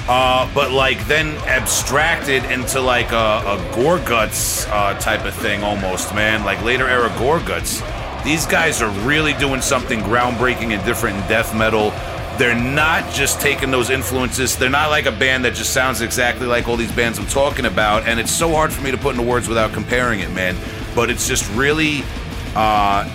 uh, 0.08 0.50
but 0.54 0.70
like 0.70 1.02
then 1.06 1.34
abstracted 1.46 2.44
into 2.44 2.80
like 2.80 3.10
a, 3.12 3.42
a 3.46 3.56
Gorguts 3.72 4.68
uh, 4.70 4.98
type 4.98 5.24
of 5.24 5.34
thing 5.34 5.62
almost, 5.62 6.14
man. 6.14 6.44
Like 6.44 6.62
later 6.62 6.86
era 6.88 7.08
Gorguts. 7.10 7.82
These 8.22 8.46
guys 8.46 8.82
are 8.82 8.90
really 9.06 9.32
doing 9.34 9.60
something 9.60 10.00
groundbreaking 10.00 10.74
and 10.74 10.84
different 10.84 11.16
in 11.16 11.22
death 11.28 11.54
metal. 11.54 11.90
They're 12.38 12.54
not 12.54 13.12
just 13.12 13.40
taking 13.40 13.70
those 13.70 13.90
influences. 13.90 14.56
They're 14.56 14.68
not 14.68 14.90
like 14.90 15.06
a 15.06 15.12
band 15.12 15.44
that 15.44 15.54
just 15.54 15.72
sounds 15.72 16.00
exactly 16.00 16.46
like 16.46 16.66
all 16.66 16.76
these 16.76 16.92
bands 16.92 17.18
I'm 17.18 17.26
talking 17.26 17.64
about. 17.64 18.08
And 18.08 18.18
it's 18.18 18.32
so 18.32 18.50
hard 18.50 18.72
for 18.72 18.82
me 18.82 18.90
to 18.90 18.98
put 18.98 19.16
into 19.16 19.28
words 19.28 19.48
without 19.48 19.72
comparing 19.72 20.20
it, 20.20 20.32
man. 20.32 20.56
But 20.96 21.10
it's 21.10 21.28
just 21.28 21.48
really 21.54 22.02
uh, 22.56 23.08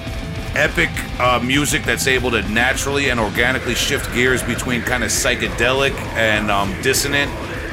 epic 0.56 0.90
uh, 1.20 1.40
music 1.44 1.84
that's 1.84 2.08
able 2.08 2.32
to 2.32 2.42
naturally 2.50 3.10
and 3.10 3.20
organically 3.20 3.76
shift 3.76 4.14
gears 4.14 4.42
between 4.42 4.82
kind 4.82 5.04
of 5.04 5.10
psychedelic 5.10 5.92
and 6.16 6.50
um, 6.50 6.74
dissonant 6.82 7.30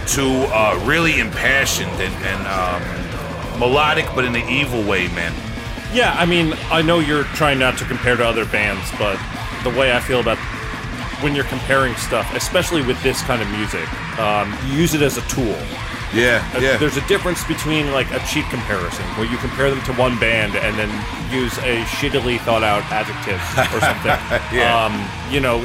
to 0.08 0.46
uh, 0.52 0.80
really 0.84 1.20
impassioned 1.20 1.90
and, 1.92 2.14
and 2.24 2.46
um, 2.46 3.58
melodic, 3.60 4.06
but 4.14 4.24
in 4.24 4.32
the 4.32 4.46
evil 4.48 4.82
way, 4.82 5.08
man. 5.08 5.32
Yeah, 5.92 6.14
I 6.18 6.26
mean, 6.26 6.54
I 6.70 6.82
know 6.82 6.98
you're 6.98 7.24
trying 7.24 7.58
not 7.58 7.78
to 7.78 7.84
compare 7.84 8.16
to 8.16 8.24
other 8.24 8.44
bands, 8.44 8.90
but 8.98 9.18
the 9.62 9.70
way 9.70 9.92
I 9.92 10.00
feel 10.00 10.20
about 10.20 10.38
when 11.22 11.34
you're 11.34 11.44
comparing 11.46 11.94
stuff, 11.96 12.32
especially 12.34 12.82
with 12.82 13.00
this 13.02 13.22
kind 13.22 13.40
of 13.42 13.48
music, 13.50 13.86
um, 14.18 14.52
use 14.70 14.94
it 14.94 15.02
as 15.02 15.16
a 15.16 15.22
tool. 15.22 15.56
Yeah, 16.14 16.46
Uh, 16.54 16.60
yeah. 16.60 16.76
There's 16.76 16.96
a 16.96 17.06
difference 17.08 17.42
between 17.44 17.90
like 17.92 18.10
a 18.12 18.20
cheap 18.26 18.44
comparison, 18.46 19.04
where 19.16 19.26
you 19.26 19.36
compare 19.38 19.70
them 19.70 19.82
to 19.84 19.92
one 19.94 20.18
band 20.18 20.54
and 20.56 20.76
then 20.78 20.90
use 21.32 21.56
a 21.58 21.82
shittily 21.98 22.38
thought 22.40 22.62
out 22.62 22.82
adjective 22.92 23.40
or 23.74 23.80
something. 23.80 24.12
Yeah. 24.56 24.84
Um, 24.84 24.94
you 25.32 25.40
know, 25.40 25.58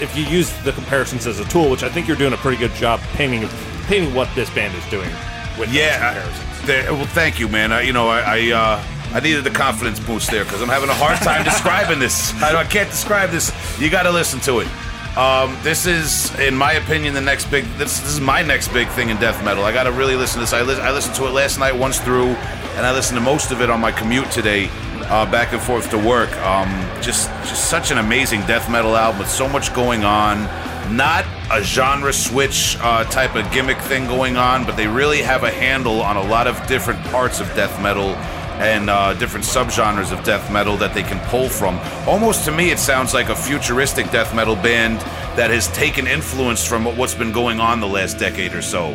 if 0.00 0.14
you 0.16 0.24
use 0.24 0.52
the 0.64 0.72
comparisons 0.72 1.26
as 1.26 1.38
a 1.40 1.44
tool, 1.46 1.70
which 1.70 1.82
I 1.82 1.88
think 1.88 2.06
you're 2.08 2.16
doing 2.16 2.32
a 2.32 2.36
pretty 2.38 2.56
good 2.58 2.74
job 2.74 3.00
painting 3.14 3.48
painting 3.86 4.14
what 4.14 4.28
this 4.34 4.50
band 4.50 4.74
is 4.76 4.84
doing 4.90 5.10
with 5.58 5.72
Yeah, 5.72 5.98
those 5.98 6.02
I- 6.02 6.12
comparisons. 6.28 6.66
there- 6.66 6.92
well, 6.94 7.06
thank 7.06 7.38
you, 7.40 7.48
man. 7.48 7.72
I, 7.72 7.82
you 7.82 7.92
know, 7.92 8.08
I 8.08 8.20
I, 8.20 8.52
uh, 8.52 8.82
I 9.12 9.20
needed 9.20 9.44
the 9.44 9.50
confidence 9.50 9.98
boost 10.00 10.30
there 10.30 10.44
because 10.44 10.60
I'm 10.60 10.68
having 10.68 10.90
a 10.90 10.94
hard 10.94 11.18
time 11.18 11.44
describing 11.44 11.98
this. 11.98 12.34
I, 12.42 12.54
I 12.54 12.64
can't 12.64 12.90
describe 12.90 13.30
this. 13.30 13.52
You 13.80 13.90
got 13.90 14.02
to 14.02 14.10
listen 14.10 14.38
to 14.40 14.60
it. 14.60 14.68
Um, 15.16 15.56
this 15.62 15.86
is, 15.86 16.32
in 16.38 16.54
my 16.54 16.74
opinion, 16.74 17.14
the 17.14 17.20
next 17.20 17.50
big. 17.50 17.64
This, 17.76 17.98
this 18.00 18.12
is 18.12 18.20
my 18.20 18.42
next 18.42 18.68
big 18.68 18.86
thing 18.88 19.08
in 19.08 19.16
death 19.16 19.42
metal. 19.44 19.64
I 19.64 19.72
got 19.72 19.84
to 19.84 19.92
really 19.92 20.14
listen 20.14 20.34
to 20.34 20.40
this. 20.40 20.52
I, 20.52 20.62
li- 20.62 20.80
I 20.80 20.92
listened 20.92 21.16
to 21.16 21.26
it 21.26 21.30
last 21.30 21.58
night 21.58 21.74
once 21.74 21.98
through, 21.98 22.28
and 22.76 22.86
I 22.86 22.92
listened 22.92 23.18
to 23.18 23.24
most 23.24 23.50
of 23.50 23.60
it 23.62 23.70
on 23.70 23.80
my 23.80 23.90
commute 23.90 24.30
today, 24.30 24.68
uh, 25.06 25.28
back 25.30 25.52
and 25.52 25.60
forth 25.60 25.90
to 25.90 25.98
work. 25.98 26.30
Um, 26.42 26.68
just, 27.02 27.30
just 27.48 27.68
such 27.68 27.90
an 27.90 27.98
amazing 27.98 28.42
death 28.42 28.70
metal 28.70 28.94
album 28.94 29.20
with 29.20 29.30
so 29.30 29.48
much 29.48 29.74
going 29.74 30.04
on 30.04 30.46
not 30.90 31.26
a 31.50 31.62
genre 31.62 32.12
switch 32.12 32.78
uh, 32.80 33.04
type 33.04 33.34
of 33.36 33.50
gimmick 33.52 33.78
thing 33.78 34.06
going 34.06 34.38
on, 34.38 34.64
but 34.64 34.74
they 34.74 34.86
really 34.86 35.20
have 35.20 35.42
a 35.44 35.50
handle 35.50 36.00
on 36.00 36.16
a 36.16 36.22
lot 36.22 36.46
of 36.46 36.66
different 36.66 37.02
parts 37.06 37.40
of 37.40 37.46
death 37.48 37.82
metal 37.82 38.16
and 38.58 38.90
uh, 38.90 39.14
different 39.14 39.44
subgenres 39.44 40.12
of 40.16 40.24
death 40.24 40.50
metal 40.50 40.76
that 40.76 40.94
they 40.94 41.02
can 41.02 41.18
pull 41.28 41.48
from. 41.48 41.78
Almost 42.06 42.44
to 42.46 42.52
me, 42.52 42.70
it 42.70 42.78
sounds 42.78 43.14
like 43.14 43.28
a 43.28 43.36
futuristic 43.36 44.10
death 44.10 44.34
metal 44.34 44.56
band 44.56 45.00
that 45.36 45.50
has 45.50 45.68
taken 45.68 46.06
influence 46.06 46.66
from 46.66 46.84
what's 46.96 47.14
been 47.14 47.32
going 47.32 47.60
on 47.60 47.80
the 47.80 47.86
last 47.86 48.18
decade 48.18 48.54
or 48.54 48.62
so, 48.62 48.88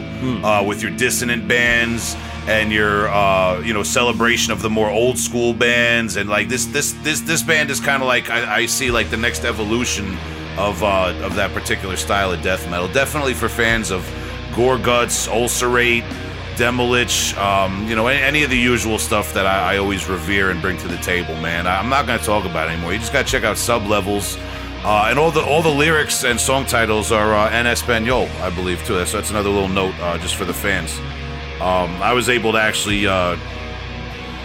uh, 0.43 0.63
with 0.63 0.81
your 0.81 0.91
dissonant 0.91 1.47
bands 1.47 2.15
and 2.47 2.71
your 2.73 3.07
uh, 3.07 3.61
you 3.61 3.73
know 3.73 3.83
celebration 3.83 4.51
of 4.51 4.61
the 4.61 4.69
more 4.69 4.89
old 4.89 5.17
school 5.17 5.53
bands, 5.53 6.17
and 6.17 6.29
like 6.29 6.49
this 6.49 6.65
this 6.65 6.91
this 7.03 7.21
this 7.21 7.41
band 7.41 7.69
is 7.69 7.79
kind 7.79 8.03
of 8.03 8.07
like 8.07 8.29
I, 8.29 8.57
I 8.57 8.65
see 8.65 8.91
like 8.91 9.09
the 9.09 9.17
next 9.17 9.45
evolution 9.45 10.17
of 10.57 10.83
uh, 10.83 11.13
of 11.23 11.35
that 11.35 11.51
particular 11.53 11.95
style 11.95 12.31
of 12.31 12.41
death 12.41 12.69
metal. 12.69 12.87
Definitely 12.89 13.33
for 13.33 13.47
fans 13.47 13.91
of 13.91 14.01
Gorguts, 14.51 15.27
Ulcerate, 15.29 16.03
Demilich, 16.55 17.37
um, 17.37 17.87
you 17.87 17.95
know, 17.95 18.07
any, 18.07 18.43
of 18.43 18.49
the 18.49 18.57
usual 18.57 18.99
stuff 18.99 19.33
that 19.33 19.45
I, 19.45 19.75
I 19.75 19.77
always 19.77 20.07
revere 20.07 20.49
and 20.51 20.61
bring 20.61 20.77
to 20.77 20.87
the 20.87 20.97
table, 20.97 21.35
man. 21.35 21.67
I, 21.67 21.79
I'm 21.79 21.89
not 21.89 22.05
going 22.05 22.19
to 22.19 22.25
talk 22.25 22.45
about 22.45 22.67
it 22.67 22.73
anymore. 22.73 22.93
You 22.93 22.99
just 22.99 23.13
got 23.13 23.25
to 23.25 23.31
check 23.31 23.43
out 23.43 23.55
Sublevels. 23.57 24.37
Uh, 24.83 25.07
and 25.07 25.17
all 25.17 25.31
the 25.31 25.41
all 25.41 25.61
the 25.61 25.69
lyrics 25.69 26.25
and 26.25 26.37
song 26.37 26.65
titles 26.65 27.09
are 27.09 27.33
uh, 27.33 27.49
en 27.51 27.65
español, 27.65 28.29
I 28.41 28.49
believe, 28.49 28.83
too. 28.85 29.05
So 29.05 29.17
that's 29.17 29.29
another 29.29 29.49
little 29.49 29.69
note 29.69 29.95
uh, 29.99 30.17
just 30.17 30.35
for 30.35 30.43
the 30.43 30.53
fans. 30.53 30.99
Um, 31.61 32.01
I 32.01 32.11
was 32.11 32.27
able 32.27 32.51
to 32.51 32.57
actually 32.57 33.07
uh, 33.07 33.37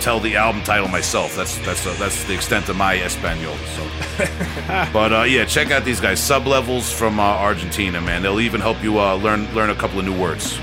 tell 0.01 0.21
the 0.21 0.37
album 0.37 0.63
title 0.63 0.89
myself. 0.89 1.35
That's 1.35 1.59
that's 1.67 1.87
uh, 1.87 1.95
that's 1.99 2.25
the 2.25 2.35
extent 2.35 2.69
of 2.69 2.77
my 2.77 2.97
español. 2.99 3.57
So, 3.75 4.93
but 4.93 5.13
uh, 5.13 5.23
yeah, 5.23 5.45
check 5.45 5.71
out 5.71 5.85
these 5.85 6.01
guys. 6.01 6.21
Sublevels 6.21 6.93
from 6.93 7.19
uh, 7.19 7.23
Argentina, 7.23 8.01
man. 8.01 8.23
They'll 8.23 8.41
even 8.41 8.61
help 8.61 8.83
you 8.83 9.01
uh, 9.01 9.17
learn 9.17 9.53
learn 9.55 9.71
a 9.71 9.75
couple 9.75 9.99
of 9.99 10.05
new 10.05 10.19
words. 10.19 10.59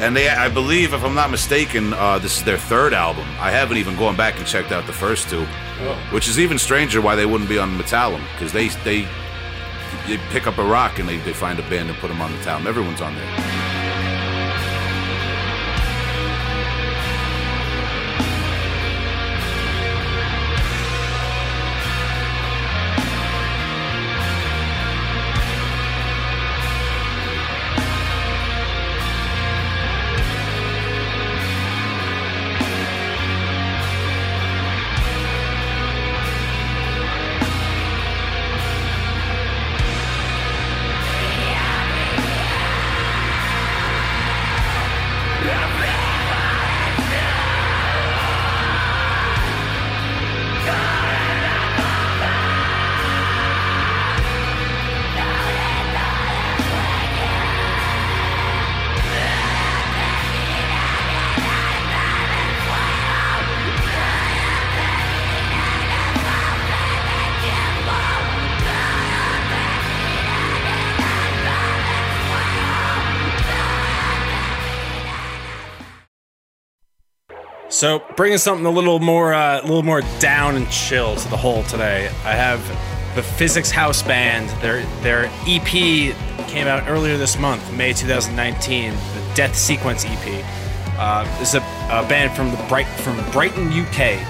And 0.00 0.16
they, 0.16 0.28
I 0.30 0.48
believe, 0.48 0.94
if 0.94 1.04
I'm 1.04 1.14
not 1.14 1.30
mistaken, 1.30 1.92
uh, 1.92 2.18
this 2.18 2.38
is 2.38 2.44
their 2.44 2.56
third 2.56 2.94
album. 2.94 3.26
I 3.38 3.50
haven't 3.50 3.76
even 3.76 3.96
gone 3.96 4.16
back 4.16 4.38
and 4.38 4.46
checked 4.46 4.72
out 4.72 4.86
the 4.86 4.94
first 4.94 5.28
two, 5.28 5.44
which 6.10 6.26
is 6.26 6.38
even 6.38 6.58
stranger 6.58 7.02
why 7.02 7.16
they 7.16 7.26
wouldn't 7.26 7.50
be 7.50 7.58
on 7.58 7.76
Metallum 7.76 8.22
because 8.32 8.52
they 8.52 8.68
they 8.84 9.06
they 10.06 10.16
pick 10.30 10.46
up 10.46 10.56
a 10.58 10.64
rock 10.64 10.98
and 10.98 11.08
they, 11.08 11.18
they 11.18 11.34
find 11.34 11.58
a 11.58 11.68
band 11.68 11.90
and 11.90 11.98
put 11.98 12.08
them 12.08 12.20
on 12.22 12.32
Metallum. 12.32 12.64
Everyone's 12.66 13.02
on 13.02 13.14
there. 13.14 13.59
So, 77.80 78.02
bringing 78.14 78.36
something 78.36 78.66
a 78.66 78.70
little 78.70 78.98
more, 78.98 79.32
uh, 79.32 79.60
a 79.60 79.62
little 79.62 79.82
more 79.82 80.02
down 80.18 80.54
and 80.54 80.70
chill 80.70 81.16
to 81.16 81.28
the 81.30 81.36
whole 81.38 81.62
today. 81.62 82.08
I 82.26 82.34
have 82.34 82.60
the 83.14 83.22
Physics 83.22 83.70
House 83.70 84.02
Band. 84.02 84.50
Their 84.60 84.84
their 85.00 85.30
EP 85.46 85.64
came 86.46 86.66
out 86.66 86.86
earlier 86.90 87.16
this 87.16 87.38
month, 87.38 87.72
May 87.72 87.94
2019. 87.94 88.92
The 88.92 88.98
Death 89.34 89.56
Sequence 89.56 90.04
EP. 90.06 90.44
Uh, 90.98 91.24
this 91.38 91.54
is 91.54 91.62
a, 91.62 91.64
a 91.88 92.06
band 92.06 92.36
from 92.36 92.50
the 92.50 92.62
Bright 92.68 92.86
from 92.86 93.16
Brighton, 93.30 93.68
UK. 93.68 94.20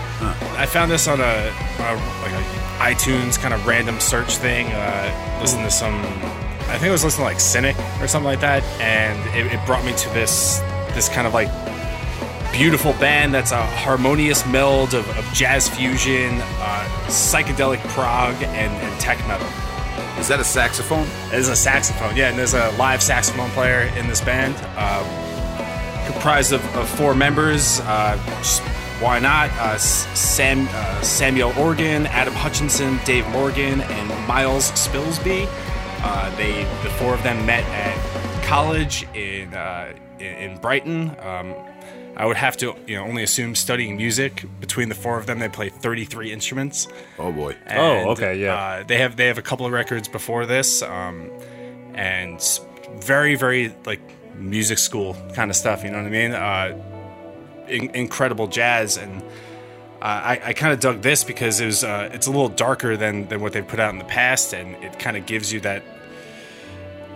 I 0.56 0.64
found 0.66 0.88
this 0.88 1.08
on 1.08 1.18
a, 1.18 1.24
a 1.24 1.94
like 2.22 2.30
a 2.30 2.44
iTunes 2.78 3.36
kind 3.36 3.52
of 3.52 3.66
random 3.66 3.98
search 3.98 4.36
thing. 4.36 4.68
Uh, 4.68 5.38
listened 5.40 5.64
to 5.64 5.72
some, 5.72 5.96
I 6.68 6.78
think 6.78 6.84
I 6.84 6.92
was 6.92 7.02
listening 7.02 7.26
to 7.26 7.32
like 7.32 7.40
Cynic 7.40 7.76
or 8.00 8.06
something 8.06 8.26
like 8.26 8.42
that, 8.42 8.62
and 8.80 9.18
it, 9.36 9.52
it 9.52 9.66
brought 9.66 9.84
me 9.84 9.92
to 9.92 10.08
this 10.10 10.60
this 10.94 11.08
kind 11.08 11.26
of 11.26 11.34
like 11.34 11.48
beautiful 12.52 12.92
band 12.94 13.32
that's 13.32 13.52
a 13.52 13.66
harmonious 13.66 14.46
meld 14.46 14.94
of, 14.94 15.08
of 15.16 15.24
jazz 15.32 15.68
fusion, 15.68 16.38
uh, 16.40 16.88
psychedelic 17.06 17.80
prog, 17.88 18.34
and, 18.42 18.72
and 18.72 19.00
tech 19.00 19.18
metal. 19.26 19.46
Is 20.18 20.28
that 20.28 20.40
a 20.40 20.44
saxophone? 20.44 21.06
It 21.32 21.38
is 21.38 21.48
a 21.48 21.56
saxophone, 21.56 22.16
yeah, 22.16 22.28
and 22.28 22.38
there's 22.38 22.54
a 22.54 22.70
live 22.72 23.02
saxophone 23.02 23.50
player 23.50 23.90
in 23.96 24.06
this 24.06 24.20
band, 24.20 24.54
um, 24.76 25.06
comprised 26.12 26.52
of, 26.52 26.64
of 26.76 26.88
four 26.88 27.14
members. 27.14 27.80
Uh, 27.80 28.18
why 29.00 29.18
not? 29.18 29.50
Uh, 29.52 29.78
Sam, 29.78 30.68
uh, 30.72 31.00
Samuel 31.00 31.54
Organ, 31.58 32.06
Adam 32.06 32.34
Hutchinson, 32.34 33.00
Dave 33.06 33.26
Morgan, 33.28 33.80
and 33.80 34.28
Miles 34.28 34.70
Spilsby. 34.72 35.48
Uh, 36.02 36.36
they, 36.36 36.64
the 36.82 36.90
four 36.90 37.14
of 37.14 37.22
them, 37.22 37.46
met 37.46 37.64
at 37.64 38.44
college 38.44 39.06
in 39.14 39.54
uh, 39.54 39.94
in, 40.18 40.26
in 40.26 40.58
Brighton. 40.58 41.16
Um, 41.20 41.54
I 42.16 42.26
would 42.26 42.36
have 42.36 42.56
to, 42.58 42.74
you 42.86 42.96
know, 42.96 43.04
only 43.04 43.22
assume 43.22 43.54
studying 43.54 43.96
music. 43.96 44.44
Between 44.60 44.88
the 44.88 44.94
four 44.94 45.18
of 45.18 45.26
them, 45.26 45.38
they 45.38 45.48
play 45.48 45.68
33 45.68 46.32
instruments. 46.32 46.88
Oh 47.18 47.32
boy. 47.32 47.56
And, 47.66 48.08
okay, 48.10 48.38
yeah. 48.38 48.54
Uh, 48.54 48.82
they 48.82 48.98
have 48.98 49.16
they 49.16 49.26
have 49.26 49.38
a 49.38 49.42
couple 49.42 49.64
of 49.64 49.72
records 49.72 50.08
before 50.08 50.46
this, 50.46 50.82
um, 50.82 51.30
and 51.94 52.40
very 52.98 53.36
very 53.36 53.74
like 53.86 54.00
music 54.36 54.78
school 54.78 55.16
kind 55.34 55.50
of 55.50 55.56
stuff. 55.56 55.84
You 55.84 55.90
know 55.90 55.98
what 55.98 56.06
I 56.06 56.10
mean? 56.10 56.32
Uh, 56.32 56.82
in- 57.68 57.94
incredible 57.94 58.48
jazz, 58.48 58.96
and 58.96 59.22
uh, 59.22 59.24
I, 60.04 60.40
I 60.46 60.52
kind 60.52 60.72
of 60.72 60.80
dug 60.80 61.02
this 61.02 61.24
because 61.24 61.60
it 61.60 61.66
was 61.66 61.84
uh, 61.84 62.10
it's 62.12 62.26
a 62.26 62.30
little 62.30 62.48
darker 62.48 62.96
than 62.96 63.28
than 63.28 63.40
what 63.40 63.52
they 63.52 63.62
put 63.62 63.80
out 63.80 63.92
in 63.92 63.98
the 63.98 64.04
past, 64.04 64.52
and 64.52 64.74
it 64.82 64.98
kind 64.98 65.16
of 65.16 65.26
gives 65.26 65.52
you 65.52 65.60
that 65.60 65.82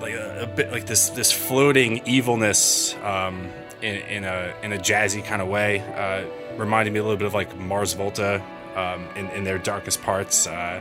like 0.00 0.14
a, 0.14 0.42
a 0.42 0.46
bit 0.46 0.70
like 0.70 0.86
this 0.86 1.10
this 1.10 1.32
floating 1.32 2.06
evilness 2.06 2.94
um, 3.02 3.50
in, 3.84 3.96
in 4.06 4.24
a 4.24 4.54
in 4.62 4.72
a 4.72 4.78
jazzy 4.78 5.24
kind 5.24 5.42
of 5.42 5.48
way. 5.48 5.80
Uh, 5.80 6.24
reminded 6.56 6.92
me 6.92 7.00
a 7.00 7.02
little 7.02 7.18
bit 7.18 7.26
of 7.26 7.34
like 7.34 7.56
Mars 7.56 7.92
Volta 7.92 8.42
um, 8.74 9.06
in 9.16 9.28
in 9.30 9.44
their 9.44 9.58
darkest 9.58 10.02
parts, 10.02 10.46
uh, 10.46 10.80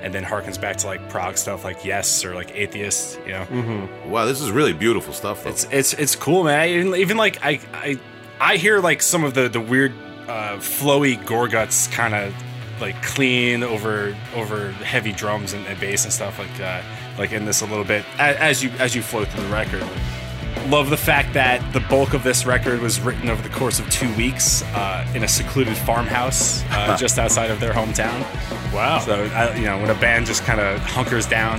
and 0.00 0.14
then 0.14 0.24
harkens 0.24 0.60
back 0.60 0.76
to 0.78 0.86
like 0.86 1.08
prog 1.10 1.36
stuff 1.36 1.64
like 1.64 1.84
Yes 1.84 2.24
or 2.24 2.34
like 2.34 2.54
Atheist. 2.54 3.20
You 3.26 3.32
know, 3.32 3.88
Wow, 4.06 4.24
this 4.24 4.40
is 4.40 4.50
really 4.50 4.72
beautiful 4.72 5.12
stuff. 5.12 5.44
Though. 5.44 5.50
it's 5.50 5.64
it's 5.70 5.92
it's 5.94 6.16
cool, 6.16 6.44
man. 6.44 6.68
Even, 6.68 6.94
even 6.96 7.16
like 7.16 7.44
I 7.44 7.60
I 7.74 8.00
I 8.40 8.56
hear 8.56 8.80
like 8.80 9.02
some 9.02 9.24
of 9.24 9.34
the 9.34 9.48
the 9.48 9.60
weird 9.60 9.92
uh, 10.28 10.56
flowy 10.56 11.22
Gorguts 11.24 11.90
kind 11.92 12.14
of 12.14 12.34
like 12.80 13.00
clean 13.02 13.62
over 13.62 14.16
over 14.34 14.70
heavy 14.72 15.12
drums 15.12 15.52
and, 15.52 15.66
and 15.66 15.78
bass 15.78 16.04
and 16.04 16.12
stuff 16.12 16.38
like 16.38 16.60
uh, 16.60 16.80
like 17.18 17.32
in 17.32 17.44
this 17.44 17.60
a 17.60 17.66
little 17.66 17.84
bit 17.84 18.04
as, 18.18 18.36
as 18.36 18.64
you 18.64 18.70
as 18.78 18.94
you 18.94 19.02
flow 19.02 19.24
through 19.26 19.42
the 19.42 19.52
record. 19.52 19.84
Love 20.68 20.90
the 20.90 20.96
fact 20.96 21.32
that 21.34 21.72
the 21.72 21.80
bulk 21.80 22.14
of 22.14 22.22
this 22.22 22.46
record 22.46 22.80
was 22.80 23.00
written 23.00 23.28
over 23.28 23.42
the 23.42 23.48
course 23.54 23.78
of 23.80 23.90
two 23.90 24.12
weeks 24.14 24.62
uh, 24.74 25.06
in 25.14 25.24
a 25.24 25.28
secluded 25.28 25.76
farmhouse 25.76 26.62
uh, 26.70 26.96
just 26.98 27.18
outside 27.18 27.50
of 27.50 27.58
their 27.60 27.72
hometown. 27.72 28.20
Wow. 28.72 28.98
So 29.00 29.24
I, 29.34 29.56
you 29.56 29.64
know 29.64 29.78
when 29.78 29.90
a 29.90 29.94
band 30.00 30.26
just 30.26 30.44
kind 30.44 30.60
of 30.60 30.78
hunkers 30.80 31.26
down, 31.26 31.58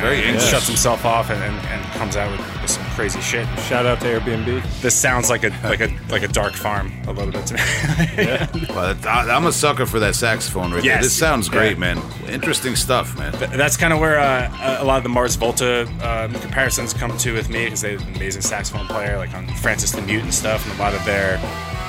Very 0.00 0.16
and 0.18 0.26
interesting. 0.26 0.50
shuts 0.50 0.66
himself 0.66 1.04
off 1.04 1.30
and, 1.30 1.42
and, 1.42 1.56
and 1.68 1.84
comes 1.92 2.16
out 2.16 2.30
with, 2.30 2.62
with 2.62 2.70
some 2.70 2.84
crazy 2.98 3.20
shit 3.20 3.46
Shout 3.60 3.86
out 3.86 4.00
to 4.00 4.06
Airbnb. 4.06 4.60
this 4.82 4.92
sounds 4.94 5.30
like 5.30 5.44
a 5.44 5.50
like 5.62 5.80
a 5.80 5.88
like 6.10 6.24
a 6.24 6.28
dark 6.28 6.52
farm 6.54 6.92
a 7.06 7.12
little 7.12 7.30
bit 7.30 7.46
to 7.46 7.54
me. 7.54 7.60
Wow, 8.74 8.92
that- 8.92 9.06
I- 9.06 9.30
I'm 9.36 9.46
a 9.46 9.52
sucker 9.52 9.86
for 9.86 10.00
that 10.00 10.16
saxophone 10.16 10.72
right 10.72 10.82
there. 10.82 11.00
This 11.00 11.16
sounds 11.16 11.48
great, 11.48 11.74
Yeah. 11.78 11.94
man. 11.94 12.02
Interesting 12.28 12.74
stuff, 12.74 13.16
man. 13.16 13.32
That's 13.56 13.76
kind 13.76 13.92
of 13.92 14.00
where 14.00 14.18
uh, 14.18 14.78
a 14.80 14.84
lot 14.84 14.96
of 14.98 15.04
the 15.04 15.08
Mars 15.10 15.36
Volta 15.36 15.82
um, 16.02 16.32
comparisons 16.40 16.92
come 16.92 17.16
to 17.18 17.32
with 17.32 17.48
me 17.48 17.66
because 17.66 17.82
they 17.82 17.92
have 17.92 18.02
an 18.08 18.16
amazing 18.16 18.42
saxophone 18.42 18.86
player, 18.88 19.16
like 19.16 19.32
on 19.34 19.46
Frances 19.62 19.92
the 19.92 20.02
Mute 20.02 20.24
and 20.24 20.34
stuff, 20.34 20.68
and 20.68 20.76
a 20.78 20.82
lot 20.82 20.92
of 20.94 21.04
their 21.04 21.36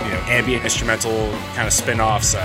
you 0.03 0.09
know 0.13 0.21
ambient 0.27 0.63
instrumental 0.63 1.31
kind 1.55 1.67
of 1.67 1.73
spin-offs. 1.73 2.35
Uh, 2.35 2.39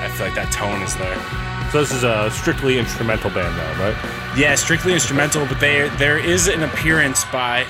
I 0.00 0.08
feel 0.16 0.26
like 0.26 0.34
that 0.36 0.50
tone 0.50 0.80
is 0.80 0.96
there. 0.96 1.45
So 1.76 1.82
this 1.82 1.92
is 1.92 2.04
a 2.04 2.30
strictly 2.30 2.78
instrumental 2.78 3.28
band 3.28 3.54
now, 3.54 3.84
right? 3.84 4.34
Yeah, 4.34 4.54
strictly 4.54 4.94
instrumental, 4.94 5.44
but 5.44 5.60
there 5.60 5.90
there 5.98 6.16
is 6.16 6.48
an 6.48 6.62
appearance 6.62 7.26
by 7.26 7.66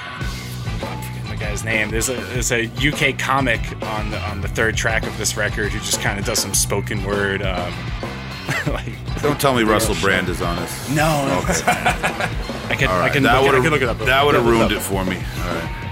I'm 0.81 1.28
the 1.28 1.35
guy's 1.37 1.65
name. 1.65 1.91
There's 1.91 2.09
a 2.09 2.15
there's 2.15 2.53
a 2.53 2.66
UK 2.66 3.19
comic 3.19 3.59
on 3.83 4.12
the 4.12 4.20
on 4.20 4.43
the 4.43 4.47
third 4.47 4.77
track 4.77 5.09
of 5.09 5.19
this 5.19 5.37
record 5.37 5.73
who 5.73 5.81
just 5.81 6.01
kind 6.03 6.20
of 6.20 6.24
does 6.24 6.39
some 6.39 6.55
spoken 6.55 7.03
word. 7.03 7.43
Um, 7.43 7.74
like, 8.69 8.93
Don't 9.23 9.41
tell 9.41 9.57
me 9.57 9.65
Russell 9.65 9.97
Brand 10.01 10.28
is 10.28 10.41
on 10.41 10.55
this. 10.55 10.89
no, 10.91 11.27
no. 11.27 11.43
I 12.69 12.77
can 12.78 12.89
All 12.89 13.01
I 13.03 13.09
can 13.11 13.24
that 13.24 13.43
look, 13.43 13.47
would 13.51 13.55
it- 13.57 13.59
I 13.59 13.62
can 13.62 13.73
look 13.73 13.83
it 13.83 13.89
up. 13.89 13.97
have 13.97 14.07
that 14.07 14.24
would 14.24 14.37
have 14.37 14.47
ruined 14.47 14.70
it 14.70 14.77
it 14.77 14.83
for 14.83 15.05
me. 15.05 15.16
All 15.16 15.53
right. 15.53 15.85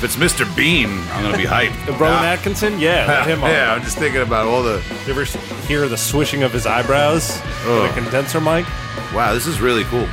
If 0.00 0.04
it's 0.04 0.16
Mr. 0.16 0.46
Bean, 0.56 0.88
I'm 1.10 1.24
gonna 1.24 1.36
be 1.36 1.42
hyped. 1.44 1.86
Rowan 1.98 2.12
Ah. 2.14 2.26
Atkinson, 2.26 2.78
yeah, 2.78 3.04
let 3.08 3.26
him 3.32 3.42
on. 3.42 3.50
Yeah, 3.50 3.72
I'm 3.74 3.82
just 3.82 3.98
thinking 3.98 4.22
about 4.22 4.46
all 4.46 4.62
the. 4.62 4.80
You 5.06 5.10
ever 5.12 5.22
s- 5.22 5.34
hear 5.66 5.88
the 5.88 5.96
swishing 5.96 6.44
of 6.44 6.52
his 6.52 6.66
eyebrows 6.66 7.28
with 7.66 7.66
Ugh. 7.66 7.90
a 7.90 7.94
condenser 7.94 8.40
mic? 8.40 8.64
Wow, 9.12 9.34
this 9.34 9.46
is 9.48 9.60
really 9.60 9.82
cool. 9.84 10.06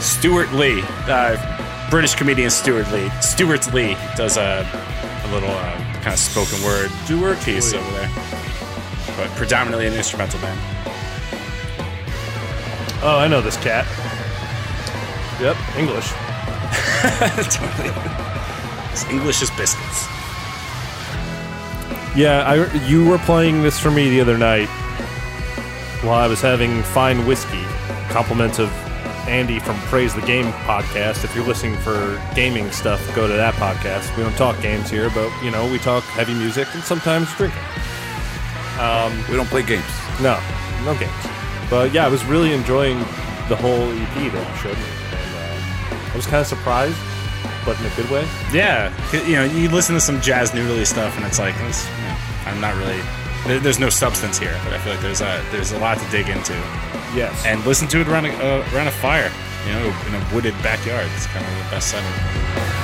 Stewart 0.00 0.52
Lee, 0.52 0.82
uh, 1.08 1.88
British 1.88 2.14
comedian 2.14 2.50
Stewart 2.50 2.90
Lee. 2.92 3.08
Stewart 3.22 3.72
Lee 3.72 3.96
does 4.16 4.36
a, 4.36 4.68
a 5.24 5.28
little 5.32 5.48
uh, 5.50 5.76
kind 6.02 6.08
of 6.12 6.18
spoken 6.18 6.62
word 6.62 6.90
Stewart 7.04 7.38
piece 7.40 7.72
Lee. 7.72 7.78
over 7.78 7.90
there, 7.92 8.10
but 9.16 9.30
predominantly 9.36 9.86
an 9.86 9.94
instrumental 9.94 10.40
band. 10.40 10.60
Oh, 13.02 13.16
I 13.18 13.28
know 13.28 13.40
this 13.40 13.56
cat. 13.56 13.86
Yep, 15.40 15.56
English. 15.78 16.12
It's 18.92 19.04
English 19.08 19.42
as 19.42 19.50
biscuits. 19.50 20.06
Yeah, 22.14 22.44
I, 22.46 22.72
you 22.86 23.08
were 23.08 23.18
playing 23.18 23.62
this 23.62 23.78
for 23.78 23.90
me 23.90 24.10
the 24.10 24.20
other 24.20 24.36
night 24.38 24.68
while 26.02 26.18
I 26.18 26.26
was 26.26 26.40
having 26.40 26.82
fine 26.82 27.26
whiskey. 27.26 27.64
Compliments 28.10 28.58
of 28.58 28.70
Andy 29.26 29.58
from 29.58 29.76
Praise 29.82 30.14
the 30.14 30.20
Game 30.22 30.46
podcast. 30.64 31.24
If 31.24 31.34
you're 31.34 31.46
listening 31.46 31.76
for 31.78 32.20
gaming 32.34 32.70
stuff, 32.70 33.00
go 33.14 33.26
to 33.26 33.32
that 33.32 33.54
podcast. 33.54 34.14
We 34.16 34.22
don't 34.22 34.36
talk 34.36 34.60
games 34.60 34.90
here, 34.90 35.10
but 35.10 35.30
you 35.42 35.50
know 35.50 35.70
we 35.70 35.78
talk 35.78 36.04
heavy 36.04 36.34
music 36.34 36.68
and 36.74 36.82
sometimes 36.82 37.34
drinking. 37.36 37.62
We 39.30 39.36
don't 39.36 39.48
play 39.48 39.62
games. 39.62 39.84
No, 40.20 40.38
no 40.84 40.94
games. 40.98 41.12
But 41.70 41.92
yeah, 41.94 42.04
I 42.04 42.08
was 42.08 42.24
really 42.24 42.52
enjoying 42.52 42.98
the 43.48 43.56
whole 43.56 43.90
EP 43.90 44.32
that 44.32 44.48
you 44.50 44.56
showed 44.60 44.76
me, 44.76 44.84
and 45.12 45.36
uh, 45.36 46.12
I 46.12 46.16
was 46.16 46.26
kind 46.26 46.40
of 46.40 46.46
surprised, 46.46 46.96
but 47.64 47.78
in 47.80 47.86
a 47.86 47.94
good 47.96 48.10
way. 48.10 48.26
Yeah, 48.52 48.92
you 49.12 49.34
know, 49.36 49.44
you 49.44 49.68
listen 49.68 49.94
to 49.94 50.00
some 50.00 50.20
jazz 50.20 50.50
noodly 50.52 50.86
stuff, 50.86 51.16
and 51.16 51.24
it's 51.26 51.38
like, 51.38 51.54
you 51.54 51.62
know, 51.62 52.16
I'm 52.46 52.60
not 52.60 52.74
really. 52.76 53.00
there- 53.46 53.60
There's 53.60 53.78
no 53.78 53.88
substance 53.90 54.38
here, 54.38 54.56
but 54.64 54.72
I 54.72 54.78
feel 54.78 54.92
like 54.92 55.02
there's 55.02 55.20
a 55.20 55.42
there's 55.52 55.72
a 55.72 55.78
lot 55.78 55.98
to 55.98 56.10
dig 56.10 56.28
into, 56.28 56.54
Yes. 57.14 57.44
and 57.46 57.64
listen 57.66 57.88
to 57.88 58.00
it 58.00 58.08
around 58.08 58.26
a 58.26 58.32
uh, 58.34 58.64
around 58.74 58.86
a 58.88 58.90
fire, 58.92 59.30
you 59.66 59.72
know, 59.72 59.86
in 60.08 60.14
a 60.14 60.34
wooded 60.34 60.54
backyard. 60.62 61.06
It's 61.16 61.26
kind 61.26 61.44
of 61.44 61.52
the 61.64 61.70
best 61.70 61.88
setting. 61.90 62.81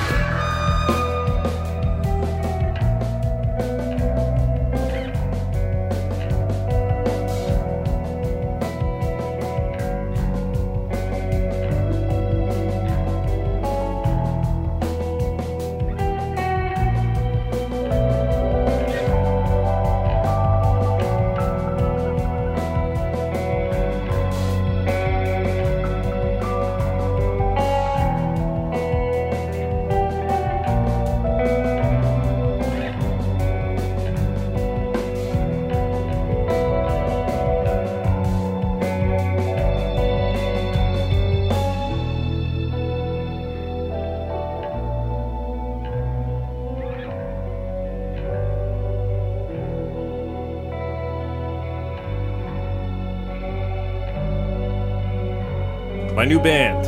My 56.19 56.25
new 56.25 56.41
band, 56.41 56.85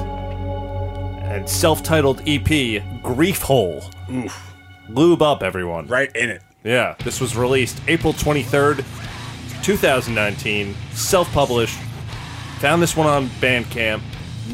and 1.22 1.48
self-titled 1.48 2.22
EP, 2.22 2.82
Griefhole. 3.00 3.88
Oof. 4.10 4.56
Lube 4.88 5.22
up, 5.22 5.44
everyone. 5.44 5.86
Right 5.86 6.10
in 6.16 6.30
it. 6.30 6.42
Yeah, 6.64 6.96
this 7.04 7.20
was 7.20 7.36
released 7.36 7.80
April 7.86 8.12
23rd, 8.12 8.84
2019, 9.62 10.74
self 10.94 11.30
published. 11.30 11.78
Found 12.58 12.82
this 12.82 12.96
one 12.96 13.06
on 13.06 13.28
Bandcamp. 13.40 14.00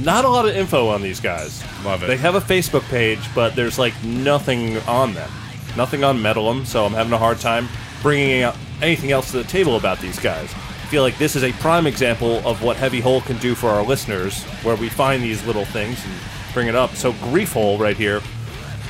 Not 0.00 0.26
a 0.26 0.28
lot 0.28 0.46
of 0.46 0.54
info 0.54 0.88
on 0.88 1.00
these 1.00 1.20
guys. 1.20 1.64
Love 1.82 2.02
it. 2.02 2.08
They 2.08 2.18
have 2.18 2.34
a 2.34 2.40
Facebook 2.42 2.86
page, 2.90 3.34
but 3.34 3.56
there's 3.56 3.78
like 3.78 3.94
nothing 4.04 4.76
on 4.80 5.14
them. 5.14 5.30
Nothing 5.74 6.04
on 6.04 6.18
Metallum, 6.18 6.66
so 6.66 6.84
I'm 6.84 6.92
having 6.92 7.14
a 7.14 7.18
hard 7.18 7.40
time 7.40 7.66
bringing 8.02 8.42
out 8.42 8.54
anything 8.82 9.10
else 9.10 9.30
to 9.30 9.38
the 9.38 9.44
table 9.44 9.76
about 9.76 10.00
these 10.00 10.18
guys. 10.18 10.54
I 10.86 10.88
feel 10.88 11.02
like 11.02 11.18
this 11.18 11.34
is 11.34 11.42
a 11.42 11.50
prime 11.54 11.84
example 11.84 12.46
of 12.46 12.62
what 12.62 12.76
Heavy 12.76 13.00
Hole 13.00 13.20
can 13.20 13.38
do 13.38 13.56
for 13.56 13.70
our 13.70 13.82
listeners, 13.82 14.44
where 14.62 14.76
we 14.76 14.88
find 14.88 15.20
these 15.20 15.44
little 15.44 15.64
things 15.64 15.98
and 16.04 16.14
bring 16.54 16.68
it 16.68 16.76
up. 16.76 16.94
So, 16.94 17.12
Griefhole 17.14 17.80
right 17.80 17.96
here. 17.96 18.22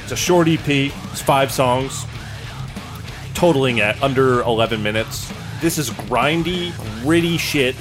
It's 0.02 0.12
a 0.12 0.16
short 0.16 0.47
EP, 0.47 0.68
it's 0.68 1.23
five 1.23 1.51
songs, 1.51 2.05
totaling 3.32 3.81
at 3.81 4.02
under 4.02 4.43
11 4.43 4.82
minutes. 4.82 5.32
This 5.62 5.78
is 5.78 5.89
grindy, 5.89 6.74
gritty 7.02 7.39
shit, 7.39 7.74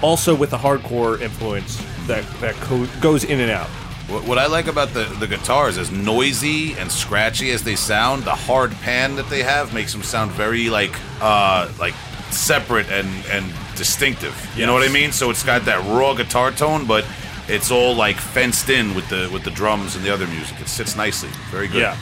also 0.00 0.34
with 0.34 0.54
a 0.54 0.58
hardcore 0.58 1.20
influence 1.20 1.76
that 2.06 2.24
that 2.40 2.54
co- 2.54 2.88
goes 3.02 3.24
in 3.24 3.38
and 3.38 3.50
out. 3.50 3.68
What, 4.08 4.24
what 4.24 4.38
I 4.38 4.46
like 4.46 4.68
about 4.68 4.94
the, 4.94 5.04
the 5.20 5.26
guitars, 5.26 5.76
as 5.76 5.90
noisy 5.90 6.72
and 6.78 6.90
scratchy 6.90 7.50
as 7.50 7.64
they 7.64 7.76
sound, 7.76 8.22
the 8.22 8.34
hard 8.34 8.72
pan 8.76 9.16
that 9.16 9.28
they 9.28 9.42
have 9.42 9.74
makes 9.74 9.92
them 9.92 10.02
sound 10.02 10.30
very 10.30 10.70
like 10.70 10.98
uh 11.20 11.70
like 11.78 11.92
separate 12.30 12.88
and 12.90 13.08
and 13.26 13.52
distinctive. 13.76 14.34
You 14.56 14.66
know 14.66 14.72
what 14.72 14.88
I 14.88 14.92
mean? 14.92 15.12
So 15.12 15.30
it's 15.30 15.42
got 15.42 15.64
that 15.64 15.84
raw 15.86 16.14
guitar 16.14 16.50
tone, 16.50 16.86
but 16.86 17.06
it's 17.48 17.70
all 17.70 17.94
like 17.94 18.16
fenced 18.16 18.68
in 18.68 18.94
with 18.94 19.08
the 19.08 19.30
with 19.32 19.44
the 19.44 19.50
drums 19.50 19.96
and 19.96 20.04
the 20.04 20.12
other 20.12 20.26
music. 20.26 20.60
It 20.60 20.68
sits 20.68 20.96
nicely. 20.96 21.30
Very 21.50 21.68
good. 21.68 21.80
Yeah, 21.80 21.96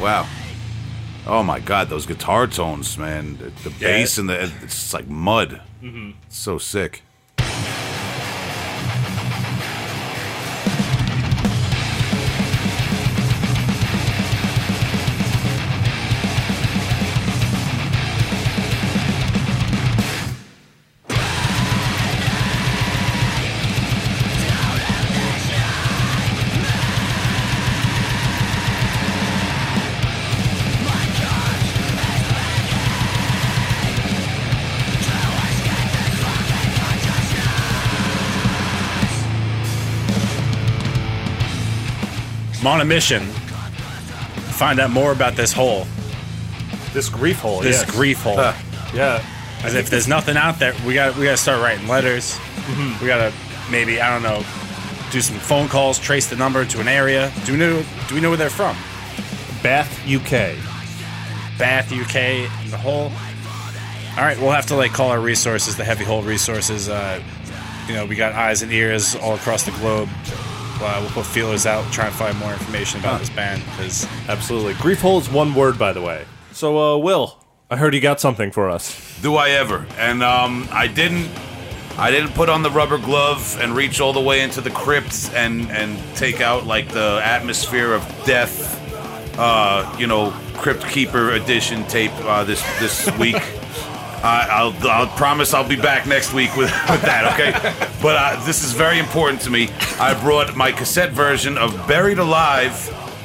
Wow. 0.00 0.26
Oh 1.28 1.42
my 1.42 1.58
God, 1.58 1.88
those 1.88 2.06
guitar 2.06 2.46
tones, 2.46 2.96
man! 2.96 3.36
The, 3.38 3.50
the 3.68 3.74
bass 3.80 4.16
and 4.16 4.28
the 4.28 4.52
it's 4.62 4.94
like 4.94 5.08
mud. 5.08 5.60
Mm-hmm. 5.82 6.12
So 6.28 6.58
sick. 6.58 7.02
I'm 42.66 42.72
on 42.72 42.80
a 42.80 42.84
mission. 42.84 43.20
to 43.20 43.30
Find 44.58 44.80
out 44.80 44.90
more 44.90 45.12
about 45.12 45.36
this 45.36 45.52
hole. 45.52 45.86
this 46.92 47.08
grief 47.08 47.38
hole. 47.38 47.60
This 47.60 47.82
yes. 47.82 47.90
grief 47.92 48.20
hole. 48.20 48.38
Yeah, 48.92 49.24
As 49.62 49.74
if 49.74 49.88
there's 49.88 50.08
nothing 50.08 50.36
out 50.36 50.58
there, 50.58 50.74
we 50.84 50.94
got 50.94 51.16
we 51.16 51.26
got 51.26 51.30
to 51.32 51.36
start 51.36 51.62
writing 51.62 51.86
letters. 51.86 52.32
Mm-hmm. 52.32 53.00
We 53.00 53.06
got 53.06 53.18
to 53.18 53.32
maybe 53.70 54.00
I 54.00 54.10
don't 54.10 54.24
know, 54.24 54.44
do 55.12 55.20
some 55.20 55.36
phone 55.36 55.68
calls, 55.68 56.00
trace 56.00 56.28
the 56.28 56.34
number 56.34 56.64
to 56.64 56.80
an 56.80 56.88
area. 56.88 57.32
Do 57.44 57.52
we 57.52 57.58
know 57.58 57.84
Do 58.08 58.16
we 58.16 58.20
know 58.20 58.30
where 58.30 58.36
they're 58.36 58.50
from? 58.50 58.74
Bath, 59.62 60.02
UK. 60.04 60.56
Bath, 61.60 61.92
UK, 61.92 62.50
the 62.68 62.78
whole. 62.78 63.12
All 64.18 64.24
right, 64.24 64.36
we'll 64.40 64.50
have 64.50 64.66
to 64.66 64.74
like 64.74 64.92
call 64.92 65.10
our 65.10 65.20
resources, 65.20 65.76
the 65.76 65.84
heavy 65.84 66.02
hole 66.02 66.22
resources. 66.22 66.88
Uh, 66.88 67.22
you 67.86 67.94
know, 67.94 68.06
we 68.06 68.16
got 68.16 68.32
eyes 68.32 68.62
and 68.62 68.72
ears 68.72 69.14
all 69.14 69.36
across 69.36 69.62
the 69.62 69.70
globe. 69.72 70.08
Uh, 70.80 70.98
we'll 71.00 71.10
put 71.10 71.26
feelers 71.26 71.66
out, 71.66 71.90
try 71.92 72.06
and 72.06 72.14
find 72.14 72.38
more 72.38 72.52
information 72.52 73.00
about 73.00 73.20
this 73.20 73.30
band 73.30 73.62
because 73.64 74.06
Absolutely. 74.28 74.74
Griefhole 74.74 75.20
is 75.20 75.28
one 75.28 75.54
word, 75.54 75.78
by 75.78 75.92
the 75.92 76.02
way. 76.02 76.24
So, 76.52 76.78
uh, 76.78 76.96
Will, 76.98 77.38
I 77.70 77.76
heard 77.76 77.94
you 77.94 78.00
got 78.00 78.20
something 78.20 78.50
for 78.50 78.70
us. 78.70 79.20
Do 79.22 79.36
I 79.36 79.50
ever? 79.50 79.86
And 79.98 80.22
um, 80.22 80.68
I 80.70 80.86
didn't. 80.86 81.28
I 81.98 82.10
didn't 82.10 82.34
put 82.34 82.50
on 82.50 82.62
the 82.62 82.70
rubber 82.70 82.98
glove 82.98 83.58
and 83.58 83.74
reach 83.74 84.02
all 84.02 84.12
the 84.12 84.20
way 84.20 84.42
into 84.42 84.60
the 84.60 84.70
crypts 84.70 85.32
and 85.32 85.70
and 85.70 85.98
take 86.14 86.40
out 86.42 86.66
like 86.66 86.88
the 86.88 87.20
atmosphere 87.24 87.92
of 87.94 88.02
death. 88.26 88.74
Uh, 89.38 89.94
you 89.98 90.06
know, 90.06 90.30
Crypt 90.54 90.86
Keeper 90.88 91.32
edition 91.32 91.84
tape 91.84 92.12
uh, 92.24 92.44
this 92.44 92.62
this 92.78 93.10
week. 93.18 93.36
I 94.22 94.46
I'll, 94.50 94.88
I'll 94.88 95.06
promise 95.16 95.54
I'll 95.54 95.68
be 95.68 95.76
back 95.76 96.06
next 96.06 96.32
week 96.32 96.56
with, 96.56 96.70
with 96.90 97.02
that, 97.02 97.32
okay? 97.34 97.52
But 98.02 98.16
uh, 98.16 98.44
this 98.44 98.62
is 98.62 98.72
very 98.72 98.98
important 98.98 99.40
to 99.42 99.50
me. 99.50 99.68
I 99.98 100.18
brought 100.20 100.54
my 100.54 100.70
cassette 100.70 101.10
version 101.10 101.58
of 101.58 101.74
Buried 101.88 102.18
Alive, 102.18 102.74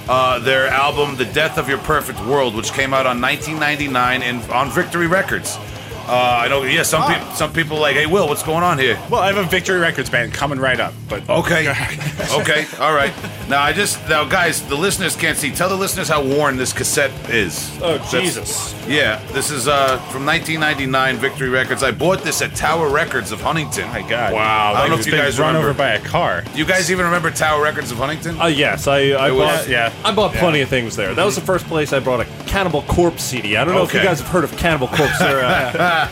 uh, 0.09 0.39
their 0.39 0.67
album 0.67 1.15
"The 1.17 1.25
Death 1.25 1.57
of 1.57 1.69
Your 1.69 1.77
Perfect 1.79 2.19
World," 2.25 2.55
which 2.55 2.71
came 2.73 2.93
out 2.93 3.05
on 3.05 3.21
1999 3.21 4.23
and 4.23 4.51
on 4.51 4.69
Victory 4.71 5.07
Records. 5.07 5.57
Uh, 6.07 6.41
I 6.43 6.47
know, 6.47 6.63
yeah. 6.63 6.83
Some 6.83 7.11
people, 7.11 7.31
some 7.33 7.53
people 7.53 7.77
like, 7.79 7.95
hey, 7.95 8.05
Will, 8.05 8.27
what's 8.27 8.43
going 8.43 8.63
on 8.63 8.77
here? 8.79 8.99
well, 9.09 9.21
I 9.21 9.27
have 9.27 9.37
a 9.37 9.43
Victory 9.49 9.79
Records 9.79 10.09
band 10.09 10.33
coming 10.33 10.59
right 10.59 10.79
up. 10.79 10.93
But 11.07 11.29
Okay. 11.29 11.69
okay. 12.31 12.65
All 12.79 12.93
right. 12.93 13.13
Now 13.49 13.61
I 13.61 13.73
just 13.73 14.07
now 14.09 14.23
guys, 14.25 14.61
the 14.67 14.75
listeners 14.75 15.15
can't 15.15 15.37
see. 15.37 15.51
Tell 15.51 15.69
the 15.69 15.75
listeners 15.75 16.07
how 16.07 16.23
worn 16.23 16.57
this 16.57 16.73
cassette 16.73 17.11
is. 17.29 17.69
Oh, 17.81 17.97
That's- 17.97 18.11
Jesus. 18.11 18.75
Yeah, 18.87 19.23
this 19.31 19.51
is 19.51 19.67
uh 19.67 19.97
from 20.11 20.25
1999 20.25 21.17
Victory 21.17 21.49
Records. 21.49 21.83
I 21.83 21.91
bought 21.91 22.23
this 22.23 22.41
at 22.41 22.55
Tower 22.55 22.89
Records 22.89 23.31
of 23.31 23.41
Huntington. 23.41 23.87
my 23.89 24.01
God, 24.07 24.33
Wow, 24.33 24.73
I 24.73 24.81
don't 24.81 24.89
know 24.91 24.97
if 24.97 25.05
you 25.05 25.11
guys 25.13 25.39
run 25.39 25.49
remember. 25.55 25.69
over 25.69 25.77
by 25.77 25.89
a 25.91 25.99
car. 26.01 26.43
You 26.55 26.65
guys 26.65 26.89
even 26.91 27.05
remember 27.05 27.29
Tower 27.31 27.61
Records 27.63 27.91
of 27.91 27.97
Huntington? 27.97 28.39
Uh, 28.39 28.47
yes, 28.47 28.87
I, 28.87 28.99
I 29.13 29.29
bought. 29.29 29.37
was- 29.37 29.67
yeah. 29.69 29.93
I 30.03 30.13
bought 30.13 30.33
plenty 30.33 30.61
of 30.61 30.69
things 30.69 30.95
there. 30.95 31.13
That 31.13 31.25
was 31.25 31.35
the 31.35 31.41
first 31.41 31.65
place 31.67 31.93
I 31.93 31.99
brought 31.99 32.21
a 32.21 32.25
Cannibal 32.51 32.81
Corpse 32.83 33.23
CD. 33.23 33.55
I 33.55 33.63
don't 33.63 33.73
know 33.73 33.83
if 33.83 33.93
you 33.93 34.01
guys 34.03 34.19
have 34.19 34.27
heard 34.27 34.43
of 34.43 34.51
Cannibal 34.57 34.87
Corpse. 34.87 35.17
They're, 35.19 35.39
uh, 35.39 35.71
yeah, 35.77 36.09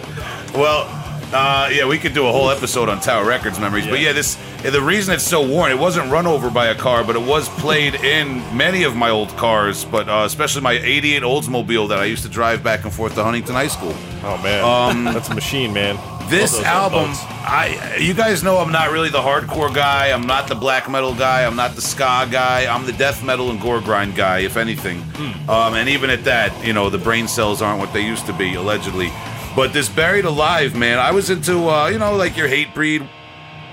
yeah. 0.00 0.52
Well, 0.54 0.88
uh, 1.34 1.68
yeah, 1.70 1.86
we 1.86 1.98
could 1.98 2.14
do 2.14 2.26
a 2.26 2.32
whole 2.32 2.48
episode 2.50 2.88
on 2.88 3.00
Tower 3.00 3.26
Records 3.26 3.60
memories. 3.60 3.86
But 3.86 4.00
Yeah. 4.00 4.06
yeah, 4.06 4.12
this 4.14 4.38
the 4.62 4.80
reason 4.80 5.12
it's 5.14 5.24
so 5.24 5.46
worn, 5.46 5.70
it 5.70 5.78
wasn't 5.78 6.10
run 6.10 6.26
over 6.26 6.48
by 6.48 6.68
a 6.68 6.74
car, 6.74 7.04
but 7.04 7.16
it 7.16 7.22
was 7.22 7.50
played 7.50 7.94
in 8.16 8.38
many 8.56 8.84
of 8.84 8.96
my 8.96 9.10
old 9.10 9.28
cars, 9.36 9.84
but 9.84 10.08
uh, 10.08 10.22
especially 10.24 10.62
my 10.62 10.72
'88 10.72 11.22
Oldsmobile 11.22 11.88
that 11.90 11.98
I 11.98 12.06
used 12.06 12.22
to 12.22 12.30
drive 12.30 12.62
back 12.64 12.84
and 12.84 12.92
forth 12.92 13.14
to 13.16 13.22
Huntington 13.22 13.54
High 13.54 13.68
School. 13.68 13.94
Oh 14.22 14.40
man, 14.42 15.12
that's 15.12 15.28
a 15.28 15.34
machine, 15.34 15.74
man. 15.74 15.98
This 16.28 16.60
album. 16.62 17.10
I 17.46 17.96
you 18.00 18.14
guys 18.14 18.42
know 18.42 18.58
I'm 18.58 18.72
not 18.72 18.90
really 18.90 19.10
the 19.10 19.20
hardcore 19.20 19.72
guy. 19.72 20.10
I'm 20.10 20.26
not 20.26 20.48
the 20.48 20.54
black 20.54 20.90
metal 20.90 21.14
guy. 21.14 21.44
I'm 21.44 21.56
not 21.56 21.74
the 21.74 21.82
ska 21.82 22.26
guy. 22.30 22.66
I'm 22.72 22.86
the 22.86 22.92
death 22.92 23.22
metal 23.22 23.50
and 23.50 23.60
gore 23.60 23.80
grind 23.80 24.16
guy, 24.16 24.40
if 24.40 24.56
anything. 24.56 25.00
Hmm. 25.02 25.50
Um, 25.50 25.74
and 25.74 25.88
even 25.88 26.10
at 26.10 26.24
that, 26.24 26.64
you 26.64 26.72
know, 26.72 26.88
the 26.90 26.98
brain 26.98 27.28
cells 27.28 27.60
aren't 27.62 27.78
what 27.80 27.92
they 27.92 28.04
used 28.04 28.26
to 28.26 28.32
be, 28.32 28.54
allegedly. 28.54 29.12
But 29.54 29.72
this 29.72 29.88
Buried 29.88 30.24
Alive, 30.24 30.74
man, 30.74 30.98
I 30.98 31.12
was 31.12 31.30
into, 31.30 31.68
uh, 31.68 31.88
you 31.88 31.98
know, 31.98 32.16
like 32.16 32.36
your 32.36 32.48
Hatebreed 32.48 33.06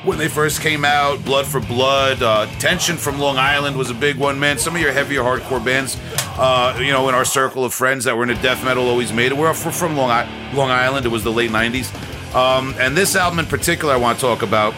when 0.04 0.18
they 0.18 0.28
first 0.28 0.62
came 0.62 0.84
out. 0.86 1.24
Blood 1.26 1.48
for 1.48 1.60
Blood, 1.60 2.22
uh, 2.22 2.46
Tension 2.60 2.98
from 2.98 3.20
Long 3.20 3.38
Island 3.38 3.78
was 3.78 3.90
a 3.90 3.94
big 3.96 4.18
one, 4.18 4.40
man. 4.40 4.58
Some 4.58 4.76
of 4.76 4.82
your 4.82 4.92
heavier 4.92 5.22
hardcore 5.22 5.64
bands, 5.64 5.98
uh, 6.38 6.78
you 6.80 6.92
know, 6.92 7.08
in 7.10 7.16
our 7.16 7.26
circle 7.26 7.66
of 7.66 7.74
friends 7.74 8.06
that 8.06 8.16
were 8.16 8.24
into 8.24 8.36
death 8.42 8.64
metal 8.64 8.88
always 8.88 9.12
made 9.14 9.32
it. 9.32 9.38
We're 9.38 9.48
we're 9.50 9.54
from 9.54 9.96
Long, 9.96 10.10
I- 10.12 10.54
Long 10.54 10.70
Island. 10.70 11.06
It 11.06 11.10
was 11.10 11.24
the 11.24 11.32
late 11.32 11.52
'90s. 11.52 11.92
Um, 12.34 12.74
and 12.78 12.96
this 12.96 13.16
album 13.16 13.40
in 13.40 13.46
particular, 13.46 13.94
I 13.94 13.98
want 13.98 14.20
to 14.20 14.22
talk 14.26 14.42
about. 14.42 14.74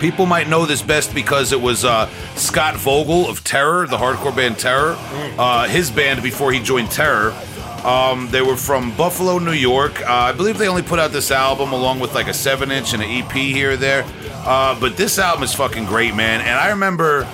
People 0.00 0.26
might 0.26 0.48
know 0.48 0.64
this 0.64 0.80
best 0.80 1.12
because 1.12 1.50
it 1.52 1.60
was 1.60 1.84
uh, 1.84 2.08
Scott 2.36 2.76
Vogel 2.76 3.28
of 3.28 3.42
Terror, 3.42 3.84
the 3.86 3.96
hardcore 3.96 4.34
band 4.34 4.56
Terror, 4.56 4.96
uh, 5.38 5.66
his 5.66 5.90
band 5.90 6.22
before 6.22 6.52
he 6.52 6.60
joined 6.60 6.90
Terror. 6.90 7.32
Um, 7.84 8.28
they 8.30 8.42
were 8.42 8.56
from 8.56 8.96
Buffalo, 8.96 9.38
New 9.38 9.52
York. 9.52 10.00
Uh, 10.02 10.12
I 10.12 10.32
believe 10.32 10.56
they 10.58 10.68
only 10.68 10.82
put 10.82 10.98
out 10.98 11.10
this 11.10 11.30
album 11.32 11.72
along 11.72 11.98
with 12.00 12.14
like 12.14 12.28
a 12.28 12.34
seven 12.34 12.70
inch 12.70 12.92
and 12.92 13.02
an 13.02 13.08
EP 13.10 13.32
here 13.32 13.72
or 13.72 13.76
there. 13.76 14.04
Uh, 14.44 14.78
but 14.78 14.96
this 14.96 15.18
album 15.18 15.42
is 15.42 15.54
fucking 15.54 15.84
great, 15.86 16.14
man. 16.14 16.40
And 16.40 16.50
I 16.50 16.70
remember 16.70 17.24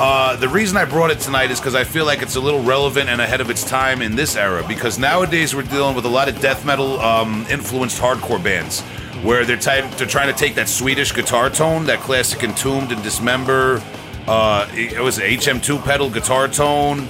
uh, 0.00 0.34
the 0.36 0.48
reason 0.48 0.78
I 0.78 0.86
brought 0.86 1.10
it 1.10 1.20
tonight 1.20 1.50
is 1.50 1.60
because 1.60 1.74
I 1.74 1.84
feel 1.84 2.06
like 2.06 2.22
it's 2.22 2.36
a 2.36 2.40
little 2.40 2.62
relevant 2.62 3.10
and 3.10 3.20
ahead 3.20 3.42
of 3.42 3.50
its 3.50 3.62
time 3.62 4.00
in 4.00 4.16
this 4.16 4.34
era. 4.34 4.64
Because 4.66 4.98
nowadays 4.98 5.54
we're 5.54 5.62
dealing 5.62 5.94
with 5.94 6.06
a 6.06 6.08
lot 6.08 6.26
of 6.26 6.40
death 6.40 6.64
metal 6.64 6.98
um, 7.00 7.44
influenced 7.50 8.00
hardcore 8.00 8.42
bands 8.42 8.80
where 9.22 9.44
they're, 9.44 9.58
they're 9.58 10.06
trying 10.06 10.32
to 10.32 10.38
take 10.38 10.54
that 10.54 10.70
Swedish 10.70 11.14
guitar 11.14 11.50
tone, 11.50 11.84
that 11.84 12.00
classic 12.00 12.42
Entombed 12.42 12.92
and 12.92 13.02
Dismember, 13.02 13.82
uh, 14.26 14.66
it 14.72 15.00
was 15.00 15.18
HM2 15.18 15.84
pedal 15.84 16.08
guitar 16.08 16.48
tone, 16.48 17.06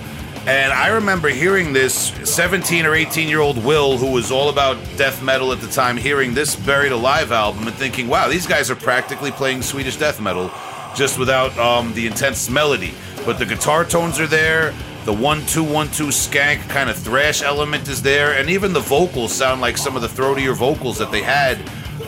And 0.47 0.73
I 0.73 0.89
remember 0.89 1.29
hearing 1.29 1.73
this 1.73 2.13
17 2.25 2.87
or 2.87 2.97
18 2.97 3.29
year 3.29 3.39
old 3.39 3.65
Will, 3.65 3.99
who 3.99 4.11
was 4.11 4.33
all 4.33 4.49
about 4.49 4.79
death 4.97 5.23
metal 5.23 5.53
at 5.53 5.61
the 5.61 5.69
time, 5.69 5.97
hearing 5.97 6.35
this 6.35 6.57
Buried 6.57 6.91
Alive 6.91 7.31
album 7.31 7.69
and 7.69 7.77
thinking, 7.77 8.09
wow, 8.09 8.29
these 8.29 8.49
guys 8.49 8.69
are 8.69 8.75
practically 8.75 9.31
playing 9.31 9.63
Swedish 9.63 9.97
death 9.97 10.21
metal 10.21 10.51
just 10.95 11.19
without 11.19 11.57
um, 11.59 11.93
the 11.95 12.07
intense 12.07 12.51
melody. 12.51 12.95
But 13.25 13.39
the 13.39 13.47
guitar 13.47 13.85
tones 13.85 14.19
are 14.19 14.27
there, 14.27 14.75
the 15.05 15.13
one 15.13 15.45
two 15.47 15.65
one 15.65 15.89
two 15.89 16.09
skank 16.09 16.69
kind 16.69 16.91
of 16.91 16.97
thrash 16.97 17.43
element 17.43 17.89
is 17.89 18.03
there, 18.03 18.35
and 18.35 18.51
even 18.51 18.73
the 18.73 18.81
vocals 18.81 19.33
sound 19.33 19.61
like 19.61 19.79
some 19.79 19.97
of 19.97 20.03
the 20.03 20.09
throatier 20.09 20.55
vocals 20.55 20.99
that 20.99 21.11
they 21.11 21.23
had 21.23 21.59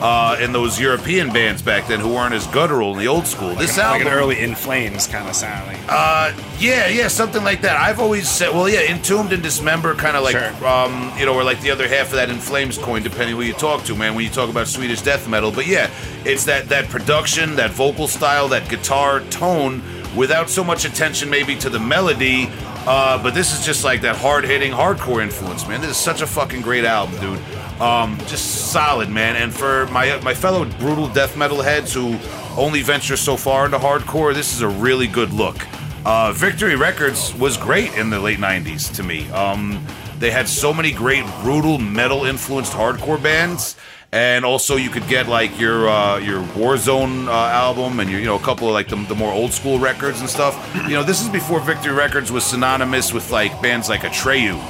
uh, 0.01 0.37
in 0.41 0.51
those 0.51 0.79
European 0.79 1.31
bands 1.31 1.61
back 1.61 1.87
then 1.87 1.99
who 1.99 2.09
weren't 2.09 2.33
as 2.33 2.45
guttural 2.47 2.93
in 2.93 2.99
the 2.99 3.07
old 3.07 3.25
school. 3.27 3.53
this 3.55 3.77
like 3.77 3.85
album, 3.85 4.07
an 4.07 4.13
early 4.13 4.39
In 4.39 4.55
Flames 4.55 5.07
kind 5.07 5.27
of 5.27 5.35
sounding. 5.35 5.79
uh, 5.89 6.33
yeah, 6.59 6.87
yeah, 6.87 7.07
something 7.07 7.43
like 7.43 7.61
that. 7.61 7.77
I've 7.77 7.99
always 7.99 8.29
said, 8.29 8.49
well, 8.51 8.67
yeah, 8.67 8.81
entombed 8.81 9.33
and 9.33 9.41
dismember, 9.43 9.95
kind 9.95 10.17
of 10.17 10.23
like, 10.23 10.35
Sure. 10.37 10.67
um, 10.67 11.11
you 11.17 11.25
know, 11.25 11.33
or 11.35 11.43
like 11.43 11.61
the 11.61 11.71
other 11.71 11.87
half 11.87 12.07
of 12.07 12.13
that 12.13 12.29
in 12.29 12.37
flames 12.39 12.77
coin, 12.77 13.03
depending 13.03 13.35
who 13.35 13.41
you 13.43 13.53
talk 13.53 13.83
to, 13.85 13.95
man. 13.95 14.15
When 14.15 14.23
you 14.25 14.31
talk 14.31 14.49
about 14.49 14.67
Swedish 14.67 15.01
death 15.01 15.27
metal, 15.29 15.51
but 15.51 15.67
yeah, 15.67 15.89
it's 16.25 16.45
that 16.45 16.69
that 16.69 16.89
production, 16.89 17.55
that 17.55 17.71
vocal 17.71 18.07
style, 18.07 18.47
that 18.49 18.69
guitar 18.69 19.21
tone, 19.29 19.81
without 20.15 20.49
so 20.49 20.63
much 20.63 20.85
attention 20.85 21.29
maybe 21.29 21.55
to 21.57 21.69
the 21.69 21.79
melody. 21.79 22.49
Uh, 22.85 23.21
but 23.23 23.33
this 23.33 23.57
is 23.57 23.65
just 23.65 23.85
like 23.85 24.01
that 24.01 24.15
hard 24.17 24.43
hitting 24.43 24.71
hardcore 24.71 25.23
influence, 25.23 25.65
man. 25.67 25.79
This 25.79 25.91
is 25.91 25.97
such 25.97 26.21
a 26.21 26.27
fucking 26.27 26.61
great 26.61 26.83
album, 26.83 27.17
dude. 27.21 27.39
Um, 27.79 28.17
just 28.27 28.71
solid, 28.71 29.09
man. 29.09 29.35
And 29.35 29.53
for 29.53 29.87
my 29.87 30.19
my 30.21 30.33
fellow 30.33 30.65
brutal 30.79 31.07
death 31.07 31.35
metal 31.35 31.61
heads 31.61 31.93
who 31.93 32.17
only 32.55 32.81
venture 32.81 33.17
so 33.17 33.35
far 33.35 33.65
into 33.65 33.77
hardcore, 33.77 34.33
this 34.33 34.53
is 34.53 34.61
a 34.61 34.67
really 34.67 35.07
good 35.07 35.33
look. 35.33 35.57
Uh, 36.05 36.31
Victory 36.33 36.75
Records 36.75 37.33
was 37.35 37.57
great 37.57 37.93
in 37.95 38.09
the 38.09 38.19
late 38.19 38.37
'90s 38.37 38.93
to 38.95 39.03
me. 39.03 39.29
Um, 39.31 39.85
they 40.19 40.31
had 40.31 40.47
so 40.47 40.73
many 40.73 40.91
great 40.91 41.25
brutal 41.41 41.77
metal 41.77 42.25
influenced 42.25 42.73
hardcore 42.73 43.21
bands, 43.21 43.75
and 44.11 44.45
also 44.45 44.75
you 44.75 44.89
could 44.89 45.07
get 45.07 45.27
like 45.27 45.59
your 45.59 45.89
uh, 45.89 46.19
your 46.19 46.41
Warzone 46.41 47.27
uh, 47.27 47.31
album 47.31 47.99
and 47.99 48.09
your 48.09 48.19
you 48.19 48.27
know 48.27 48.35
a 48.35 48.43
couple 48.43 48.67
of 48.67 48.73
like 48.73 48.87
the, 48.87 48.97
the 49.07 49.15
more 49.15 49.33
old 49.33 49.51
school 49.51 49.79
records 49.79 50.19
and 50.19 50.29
stuff. 50.29 50.55
You 50.87 50.95
know, 50.95 51.03
this 51.03 51.21
is 51.21 51.29
before 51.29 51.59
Victory 51.59 51.93
Records 51.93 52.31
was 52.31 52.43
synonymous 52.45 53.11
with 53.11 53.31
like 53.31 53.61
bands 53.61 53.89
like 53.89 54.01
Atreyu 54.01 54.61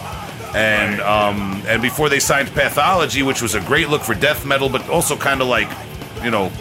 and 0.55 1.01
um, 1.01 1.61
and 1.67 1.81
before 1.81 2.09
they 2.09 2.19
signed 2.19 2.49
Pathology, 2.53 3.23
which 3.23 3.41
was 3.41 3.55
a 3.55 3.61
great 3.61 3.89
look 3.89 4.01
for 4.01 4.13
death 4.13 4.45
metal, 4.45 4.69
but 4.69 4.87
also 4.89 5.15
kind 5.17 5.41
of 5.41 5.47
like, 5.47 5.69
you 6.23 6.31
know, 6.31 6.51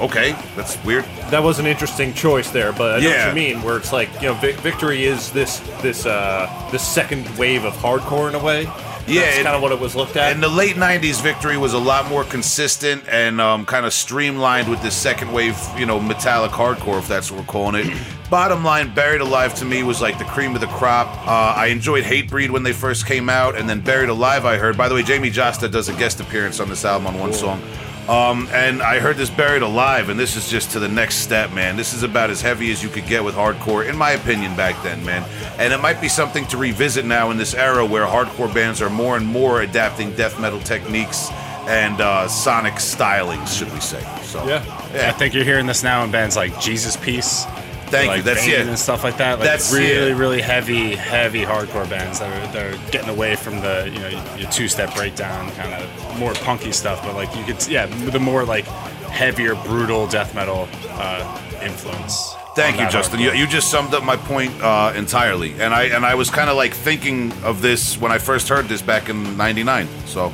okay, 0.00 0.32
that's 0.56 0.82
weird. 0.84 1.04
That 1.30 1.42
was 1.42 1.58
an 1.58 1.66
interesting 1.66 2.14
choice 2.14 2.50
there, 2.50 2.72
but 2.72 2.96
I 2.96 3.00
know 3.02 3.08
Yeah. 3.08 3.26
what 3.28 3.36
you 3.36 3.54
mean. 3.54 3.62
Where 3.62 3.76
it's 3.76 3.92
like 3.92 4.10
you 4.20 4.28
know, 4.28 4.34
Vic- 4.34 4.56
Victory 4.56 5.04
is 5.04 5.30
this 5.32 5.58
this 5.80 6.06
uh 6.06 6.48
this 6.70 6.86
second 6.86 7.28
wave 7.38 7.64
of 7.64 7.74
hardcore 7.74 8.28
in 8.28 8.34
a 8.34 8.42
way. 8.42 8.68
Yeah, 9.06 9.22
that's 9.22 9.42
kind 9.42 9.56
of 9.56 9.62
what 9.62 9.72
it 9.72 9.80
was 9.80 9.94
looked 9.96 10.16
at. 10.16 10.32
In 10.32 10.40
the 10.40 10.48
late 10.48 10.76
'90s, 10.76 11.20
Victory 11.22 11.56
was 11.56 11.74
a 11.74 11.78
lot 11.78 12.08
more 12.08 12.24
consistent 12.24 13.02
and 13.08 13.40
um, 13.40 13.66
kind 13.66 13.84
of 13.84 13.92
streamlined 13.92 14.68
with 14.68 14.82
this 14.82 14.96
second 14.96 15.32
wave, 15.32 15.58
you 15.76 15.86
know, 15.86 15.98
metallic 15.98 16.52
hardcore, 16.52 16.98
if 16.98 17.08
that's 17.08 17.30
what 17.30 17.40
we're 17.40 17.46
calling 17.46 17.86
it. 17.86 17.96
Bottom 18.30 18.64
line, 18.64 18.94
Buried 18.94 19.20
Alive 19.20 19.54
to 19.56 19.64
me 19.64 19.82
was 19.82 20.00
like 20.00 20.18
the 20.18 20.24
cream 20.24 20.54
of 20.54 20.60
the 20.60 20.66
crop. 20.68 21.08
Uh, 21.26 21.52
I 21.54 21.66
enjoyed 21.66 22.04
Hatebreed 22.04 22.50
when 22.50 22.62
they 22.62 22.72
first 22.72 23.06
came 23.06 23.28
out, 23.28 23.56
and 23.56 23.68
then 23.68 23.80
Buried 23.80 24.08
Alive. 24.08 24.46
I 24.46 24.56
heard. 24.56 24.76
By 24.78 24.88
the 24.88 24.94
way, 24.94 25.02
Jamey 25.02 25.30
Jasta 25.30 25.70
does 25.70 25.88
a 25.88 25.94
guest 25.94 26.20
appearance 26.20 26.58
on 26.60 26.68
this 26.68 26.84
album 26.84 27.08
on 27.08 27.18
one 27.18 27.32
song. 27.32 27.60
Um, 28.08 28.48
and 28.52 28.82
I 28.82 28.98
heard 28.98 29.16
this 29.16 29.30
Buried 29.30 29.62
Alive, 29.62 30.08
and 30.08 30.18
this 30.18 30.34
is 30.36 30.50
just 30.50 30.72
to 30.72 30.80
the 30.80 30.88
next 30.88 31.16
step, 31.16 31.52
man. 31.52 31.76
This 31.76 31.94
is 31.94 32.02
about 32.02 32.30
as 32.30 32.40
heavy 32.40 32.72
as 32.72 32.82
you 32.82 32.88
could 32.88 33.06
get 33.06 33.22
with 33.22 33.34
hardcore, 33.36 33.88
in 33.88 33.96
my 33.96 34.10
opinion, 34.12 34.56
back 34.56 34.82
then, 34.82 35.04
man. 35.04 35.24
And 35.58 35.72
it 35.72 35.80
might 35.80 36.00
be 36.00 36.08
something 36.08 36.44
to 36.46 36.56
revisit 36.56 37.04
now 37.04 37.30
in 37.30 37.36
this 37.36 37.54
era 37.54 37.86
where 37.86 38.04
hardcore 38.04 38.52
bands 38.52 38.82
are 38.82 38.90
more 38.90 39.16
and 39.16 39.24
more 39.24 39.62
adapting 39.62 40.12
death 40.16 40.40
metal 40.40 40.58
techniques 40.60 41.30
and 41.68 42.00
uh, 42.00 42.26
sonic 42.26 42.74
stylings, 42.74 43.56
should 43.56 43.72
we 43.72 43.78
say? 43.80 44.02
So, 44.22 44.44
Yeah. 44.92 45.08
I 45.08 45.12
think 45.12 45.32
you're 45.32 45.44
hearing 45.44 45.66
this 45.66 45.84
now 45.84 46.02
in 46.02 46.10
bands 46.10 46.34
like 46.34 46.58
Jesus 46.60 46.96
Piece. 46.96 47.44
Thank 47.92 48.08
like 48.08 48.16
you. 48.18 48.22
That's 48.22 48.46
yeah. 48.46 48.62
and 48.62 48.78
stuff 48.78 49.04
like 49.04 49.18
that. 49.18 49.38
Like 49.38 49.48
That's- 49.48 49.72
really, 49.72 50.10
yeah. 50.10 50.18
really 50.18 50.40
heavy, 50.42 50.96
heavy 50.96 51.42
hardcore 51.42 51.88
bands 51.88 52.18
that 52.20 52.30
are 52.30 52.52
that 52.52 52.74
are 52.74 52.90
getting 52.90 53.10
away 53.10 53.36
from 53.36 53.60
the 53.60 53.90
you 53.92 53.98
know 54.00 54.08
your 54.36 54.50
two 54.50 54.68
step 54.68 54.94
breakdown 54.94 55.50
kind 55.52 55.74
of 55.74 56.18
more 56.18 56.32
punky 56.34 56.72
stuff. 56.72 57.02
But 57.04 57.14
like 57.14 57.34
you 57.36 57.44
could 57.44 57.66
yeah, 57.68 57.86
the 57.86 58.18
more 58.18 58.44
like 58.44 58.64
heavier, 59.12 59.54
brutal 59.54 60.06
death 60.06 60.34
metal 60.34 60.68
uh, 60.90 61.40
influence. 61.62 62.34
Thank 62.54 62.80
you, 62.80 62.88
Justin. 62.90 63.18
You, 63.20 63.32
you 63.32 63.46
just 63.46 63.70
summed 63.70 63.94
up 63.94 64.04
my 64.04 64.16
point 64.16 64.52
uh, 64.60 64.92
entirely, 64.94 65.52
and 65.54 65.72
I 65.72 65.84
and 65.84 66.04
I 66.04 66.14
was 66.14 66.28
kind 66.28 66.50
of 66.50 66.56
like 66.56 66.74
thinking 66.74 67.32
of 67.44 67.62
this 67.62 67.96
when 67.98 68.12
I 68.12 68.18
first 68.18 68.48
heard 68.48 68.66
this 68.66 68.82
back 68.82 69.08
in 69.08 69.36
'99. 69.38 69.88
So, 70.04 70.30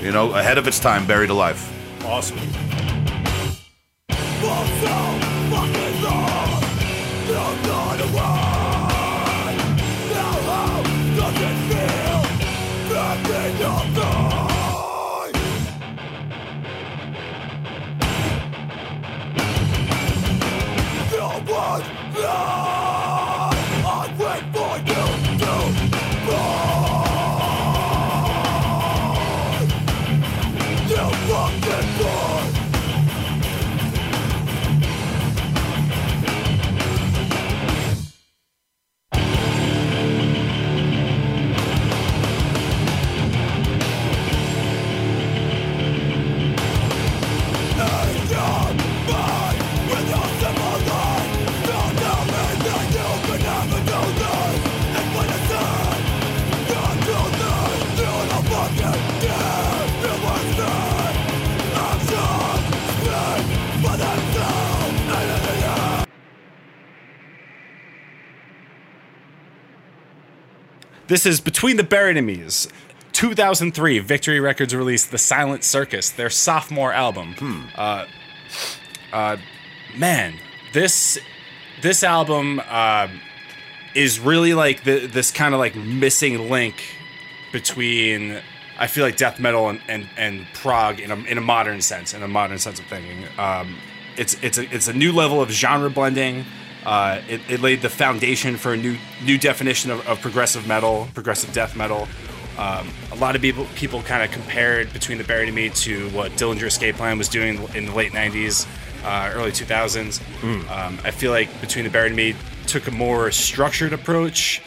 you 0.00 0.12
know, 0.12 0.32
ahead 0.34 0.58
of 0.58 0.68
its 0.68 0.78
time, 0.78 1.04
buried 1.06 1.30
alive. 1.30 1.58
awesome. 2.04 2.38
This 71.08 71.24
is 71.24 71.40
Between 71.40 71.78
the 71.78 71.84
Buried 71.84 72.18
and 72.18 72.26
Me. 72.26 72.44
2003, 73.12 73.98
Victory 74.00 74.40
Records 74.40 74.74
released 74.74 75.10
The 75.10 75.16
Silent 75.16 75.64
Circus, 75.64 76.10
their 76.10 76.28
sophomore 76.28 76.92
album. 76.92 77.34
Uh, 77.74 78.04
uh, 79.10 79.36
man, 79.96 80.34
this 80.74 81.18
this 81.80 82.04
album 82.04 82.60
uh, 82.68 83.08
is 83.94 84.20
really 84.20 84.52
like 84.52 84.84
the, 84.84 85.06
this 85.06 85.30
kind 85.30 85.54
of 85.54 85.60
like 85.60 85.74
missing 85.74 86.50
link 86.50 86.74
between 87.52 88.42
I 88.78 88.86
feel 88.86 89.02
like 89.02 89.16
death 89.16 89.40
metal 89.40 89.70
and, 89.70 89.80
and, 89.88 90.06
and 90.18 90.46
prog 90.52 91.00
in 91.00 91.10
a, 91.10 91.16
in 91.24 91.38
a 91.38 91.40
modern 91.40 91.80
sense, 91.80 92.12
in 92.12 92.22
a 92.22 92.28
modern 92.28 92.58
sense 92.58 92.78
of 92.78 92.84
thinking. 92.84 93.24
Um, 93.38 93.78
it's 94.18 94.36
it's 94.42 94.58
a 94.58 94.74
it's 94.74 94.88
a 94.88 94.92
new 94.92 95.12
level 95.12 95.40
of 95.40 95.50
genre 95.50 95.88
blending. 95.88 96.44
Uh, 96.88 97.20
it, 97.28 97.42
it 97.50 97.60
laid 97.60 97.82
the 97.82 97.90
foundation 97.90 98.56
for 98.56 98.72
a 98.72 98.76
new 98.76 98.96
new 99.22 99.36
definition 99.36 99.90
of, 99.90 100.08
of 100.08 100.18
progressive 100.22 100.66
metal, 100.66 101.06
progressive 101.12 101.52
death 101.52 101.76
metal. 101.76 102.08
Um, 102.56 102.88
a 103.12 103.16
lot 103.16 103.36
of 103.36 103.42
people 103.42 103.66
people 103.74 104.00
kind 104.00 104.22
of 104.22 104.30
compared 104.30 104.90
between 104.94 105.18
the 105.18 105.24
Buried 105.24 105.48
and 105.48 105.54
Me 105.54 105.68
to 105.68 106.08
what 106.08 106.32
Dillinger 106.32 106.62
Escape 106.62 106.96
Plan 106.96 107.18
was 107.18 107.28
doing 107.28 107.62
in 107.74 107.84
the 107.84 107.92
late 107.92 108.12
'90s, 108.12 108.66
uh, 109.04 109.30
early 109.34 109.50
2000s. 109.50 110.22
Um, 110.70 110.98
I 111.04 111.10
feel 111.10 111.30
like 111.30 111.60
Between 111.60 111.84
the 111.84 111.90
Buried 111.90 112.12
and 112.12 112.16
Me 112.16 112.34
took 112.66 112.86
a 112.86 112.90
more 112.90 113.30
structured 113.32 113.92
approach, 113.92 114.62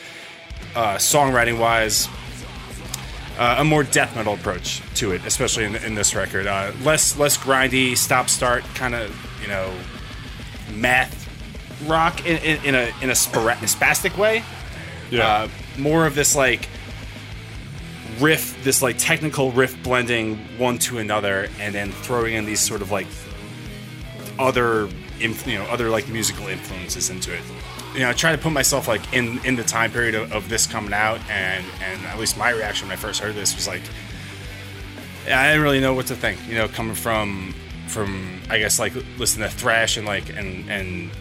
uh, 0.76 0.98
songwriting 0.98 1.58
wise, 1.58 2.08
uh, 3.40 3.56
a 3.58 3.64
more 3.64 3.82
death 3.82 4.16
metal 4.16 4.36
approach 4.36 4.84
to 4.98 5.12
it, 5.12 5.26
especially 5.26 5.64
in, 5.64 5.76
in 5.78 5.96
this 5.96 6.14
record. 6.14 6.46
Uh, 6.46 6.72
less 6.84 7.18
less 7.18 7.36
grindy, 7.36 7.98
stop 7.98 8.30
start 8.30 8.64
kind 8.76 8.94
of 8.94 9.10
you 9.42 9.48
know 9.48 9.74
math 10.76 11.31
rock 11.88 12.26
in, 12.26 12.38
in, 12.38 12.66
in 12.66 12.76
a 12.76 12.92
in 13.02 13.10
a 13.10 13.14
spastic 13.14 14.18
way. 14.18 14.44
Yeah. 15.10 15.28
Uh, 15.28 15.48
more 15.78 16.06
of 16.06 16.16
this 16.16 16.36
like 16.36 16.70
riff, 18.20 18.64
this 18.64 18.82
like 18.82 18.98
technical 18.98 19.52
riff 19.52 19.82
blending 19.84 20.38
one 20.58 20.78
to 20.80 21.00
another, 21.00 21.50
and 21.60 21.74
then 21.74 21.92
throwing 21.92 22.36
in 22.36 22.46
these 22.46 22.60
sort 22.60 22.82
of 22.82 22.92
like 22.92 23.08
other 24.40 24.90
inf- 25.20 25.46
you 25.48 25.58
know 25.58 25.66
other 25.66 25.90
like 25.90 26.08
musical 26.08 26.48
influences 26.48 27.10
into 27.10 27.34
it. 27.34 27.42
You 27.94 28.02
know, 28.02 28.10
I 28.10 28.14
try 28.14 28.32
to 28.32 28.38
put 28.38 28.52
myself 28.52 28.88
like 28.88 29.14
in 29.14 29.44
in 29.46 29.56
the 29.56 29.64
time 29.64 29.92
period 29.92 30.16
of, 30.16 30.32
of 30.32 30.50
this 30.50 30.68
coming 30.68 30.94
out, 30.94 31.20
and 31.30 31.66
and 31.82 32.06
at 32.06 32.20
least 32.20 32.38
my 32.38 32.52
reaction 32.52 32.88
when 32.88 32.98
I 32.98 33.02
first 33.02 33.20
heard 33.20 33.36
this 33.36 33.56
was 33.56 33.68
like, 33.68 33.82
I 35.26 35.48
didn't 35.48 35.62
really 35.62 35.82
know 35.82 35.94
what 35.94 36.08
to 36.08 36.16
think. 36.16 36.40
You 36.48 36.56
know, 36.56 36.68
coming 36.68 36.96
from 36.96 37.54
from 37.88 38.42
I 38.50 38.58
guess 38.58 38.80
like 38.80 38.94
listening 39.18 39.50
to 39.50 39.56
thrash 39.56 39.98
and 39.98 40.06
like 40.06 40.30
and 40.30 40.70
and 40.70 41.12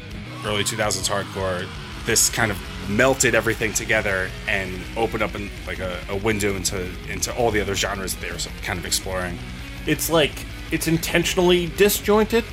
early 0.45 0.65
2000s 0.65 1.09
hardcore, 1.09 1.69
this 2.07 2.31
kind 2.31 2.51
of 2.51 2.59
melted 2.89 3.35
everything 3.35 3.73
together 3.73 4.31
and 4.49 4.81
opened 4.97 5.23
up 5.23 5.33
like 5.67 5.79
a, 5.79 5.99
a 6.09 6.17
window 6.17 6.57
into 6.57 6.89
into 7.09 7.33
all 7.37 7.51
the 7.51 7.61
other 7.61 7.75
genres 7.75 8.15
that 8.15 8.21
they 8.21 8.33
were 8.33 8.39
kind 8.63 8.79
of 8.79 8.85
exploring. 8.87 9.39
it's 9.87 10.11
like 10.11 10.33
it's 10.73 10.89
intentionally 10.89 11.67
disjointed. 11.77 12.45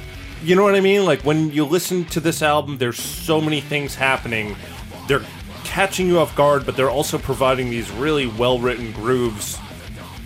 You 0.43 0.55
know 0.55 0.63
what 0.63 0.75
I 0.75 0.81
mean? 0.81 1.05
Like 1.05 1.21
when 1.21 1.51
you 1.51 1.65
listen 1.65 2.05
to 2.05 2.19
this 2.19 2.41
album, 2.41 2.77
there's 2.77 2.99
so 2.99 3.41
many 3.41 3.61
things 3.61 3.95
happening. 3.95 4.55
They're 5.07 5.25
catching 5.63 6.07
you 6.07 6.19
off 6.19 6.35
guard, 6.35 6.65
but 6.65 6.75
they're 6.75 6.89
also 6.89 7.17
providing 7.17 7.69
these 7.69 7.89
really 7.91 8.27
well-written 8.27 8.91
grooves 8.91 9.57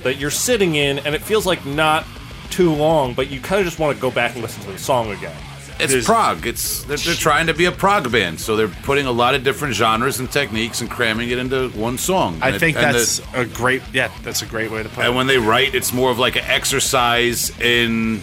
that 0.04 0.18
you're 0.18 0.30
sitting 0.32 0.76
in, 0.76 1.00
and 1.00 1.16
it 1.16 1.22
feels 1.22 1.46
like 1.46 1.66
not 1.66 2.06
too 2.50 2.74
long, 2.74 3.14
but 3.14 3.30
you 3.30 3.40
kind 3.40 3.60
of 3.60 3.66
just 3.66 3.80
want 3.80 3.96
to 3.96 4.02
go 4.02 4.12
back 4.12 4.34
and 4.34 4.42
listen 4.42 4.62
to 4.64 4.72
the 4.72 4.78
song 4.78 5.12
again. 5.12 5.36
It's 5.82 5.92
There's- 5.92 6.06
prog. 6.06 6.46
It's 6.46 6.84
they're, 6.84 6.98
they're 6.98 7.16
trying 7.16 7.48
to 7.48 7.54
be 7.54 7.66
a 7.66 7.72
prog 7.72 8.12
band, 8.12 8.40
so 8.40 8.56
they're 8.56 8.68
putting 8.68 9.06
a 9.08 9.12
lot 9.12 9.34
of 9.36 9.44
different 9.44 9.74
genres 9.76 10.20
and 10.20 10.32
techniques 10.32 10.80
and 10.82 10.90
cramming 10.90 11.30
it 11.32 11.38
into 11.40 11.70
one 11.70 11.98
song. 11.98 12.38
I 12.42 12.48
And 12.48 12.56
it- 12.56 12.60
think 12.60 12.78
and 12.78 12.94
the- 12.96 13.00
that's 13.00 13.22
a 13.34 13.46
great 13.46 13.82
yeah, 13.92 14.10
that's 14.24 14.42
a 14.42 14.46
great 14.46 14.70
way 14.72 14.84
to 14.84 14.90
put 14.90 15.02
it. 15.04 15.08
And 15.08 15.16
when 15.16 15.28
they 15.28 15.38
write, 15.38 15.74
it's 15.76 15.92
more 15.92 16.12
of 16.12 16.20
like 16.20 16.36
an 16.36 16.46
exercise 16.46 17.52
in. 17.60 18.22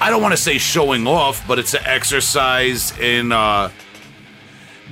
I 0.00 0.10
don't 0.10 0.22
want 0.22 0.32
to 0.32 0.40
say 0.40 0.58
showing 0.58 1.06
off, 1.06 1.46
but 1.46 1.58
it's 1.58 1.74
an 1.74 1.82
exercise 1.84 2.96
in 2.98 3.30
uh, 3.30 3.70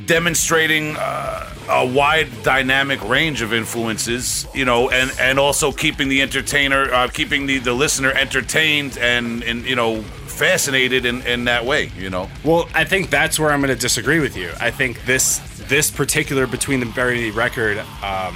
demonstrating 0.07 0.97
uh, 0.97 1.49
a 1.69 1.87
wide 1.87 2.29
dynamic 2.43 3.03
range 3.09 3.43
of 3.43 3.53
influences, 3.53 4.47
you 4.55 4.65
know, 4.65 4.89
and, 4.91 5.11
and 5.21 5.39
also 5.39 5.73
keeping 5.73 6.09
the 6.09 6.23
entertainer, 6.23 6.93
uh, 6.93 7.09
keeping 7.09 7.47
the, 7.47 7.59
the 7.59 7.73
listener 7.73 8.11
entertained 8.13 8.97
and, 8.99 9.43
and 9.43 9.65
you 9.67 9.77
know, 9.77 10.05
fascinated 10.41 11.05
in, 11.05 11.21
in 11.27 11.45
that 11.45 11.65
way, 11.67 11.93
you 11.99 12.09
know. 12.11 12.29
Well, 12.43 12.69
I 12.75 12.85
think 12.85 13.11
that's 13.11 13.39
where 13.39 13.51
I'm 13.53 13.61
going 13.61 13.75
to 13.75 13.81
disagree 13.81 14.21
with 14.21 14.37
you. 14.37 14.51
I 14.59 14.71
think 14.71 15.05
this 15.05 15.39
this 15.69 15.91
particular 15.91 16.47
Between 16.47 16.81
the 16.81 16.87
the 16.87 17.31
record 17.33 17.79
um, 17.79 18.35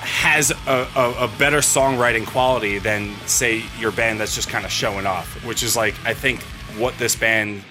has 0.00 0.50
a, 0.50 0.88
a, 0.96 1.24
a 1.26 1.28
better 1.38 1.58
songwriting 1.58 2.26
quality 2.26 2.78
than 2.78 3.14
say 3.26 3.62
your 3.78 3.92
band 3.92 4.18
that's 4.20 4.34
just 4.34 4.48
kind 4.48 4.64
of 4.64 4.70
showing 4.72 5.06
off, 5.06 5.26
which 5.44 5.62
is 5.62 5.76
like 5.76 5.94
I 6.04 6.14
think 6.14 6.40
what 6.80 6.96
this 6.98 7.14
band 7.14 7.62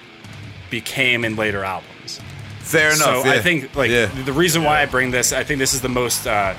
became 0.69 1.25
in 1.25 1.35
later 1.35 1.63
albums. 1.63 2.19
Fair 2.59 2.87
enough. 2.93 3.23
So 3.23 3.29
I 3.29 3.39
think 3.39 3.75
like 3.75 3.89
Yeah. 3.91 4.05
the 4.25 4.33
reason 4.33 4.63
why 4.63 4.81
I 4.81 4.85
bring 4.85 5.11
this, 5.11 5.33
I 5.33 5.43
think 5.43 5.59
this 5.59 5.73
is 5.73 5.81
the 5.81 5.89
most 5.89 6.25
uh, 6.27 6.53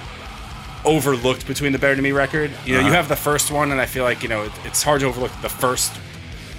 overlooked 0.84 1.46
Between 1.46 1.72
the 1.72 1.78
Buried 1.78 1.98
and 1.98 2.02
Me 2.04 2.12
record. 2.12 2.50
You 2.64 2.74
know, 2.74 2.80
you 2.80 2.86
Uh-huh. 2.86 2.94
have 2.96 3.08
the 3.08 3.16
first 3.16 3.50
one, 3.50 3.72
and 3.72 3.80
I 3.80 3.86
feel 3.86 4.04
like 4.04 4.22
you 4.22 4.28
know 4.28 4.42
it, 4.44 4.52
it's 4.64 4.82
hard 4.82 5.00
to 5.00 5.06
overlook 5.06 5.32
the 5.42 5.48
first, 5.48 5.92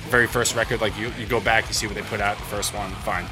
very 0.08 0.28
first 0.28 0.56
record. 0.56 0.82
Like 0.82 0.98
you, 0.98 1.12
you 1.20 1.26
go 1.26 1.40
back, 1.40 1.68
you 1.68 1.74
see 1.74 1.86
what 1.88 1.96
they 1.96 2.02
put 2.02 2.22
out 2.22 2.38
the 2.38 2.44
first 2.46 2.74
one, 2.74 2.90
fine. 2.92 3.26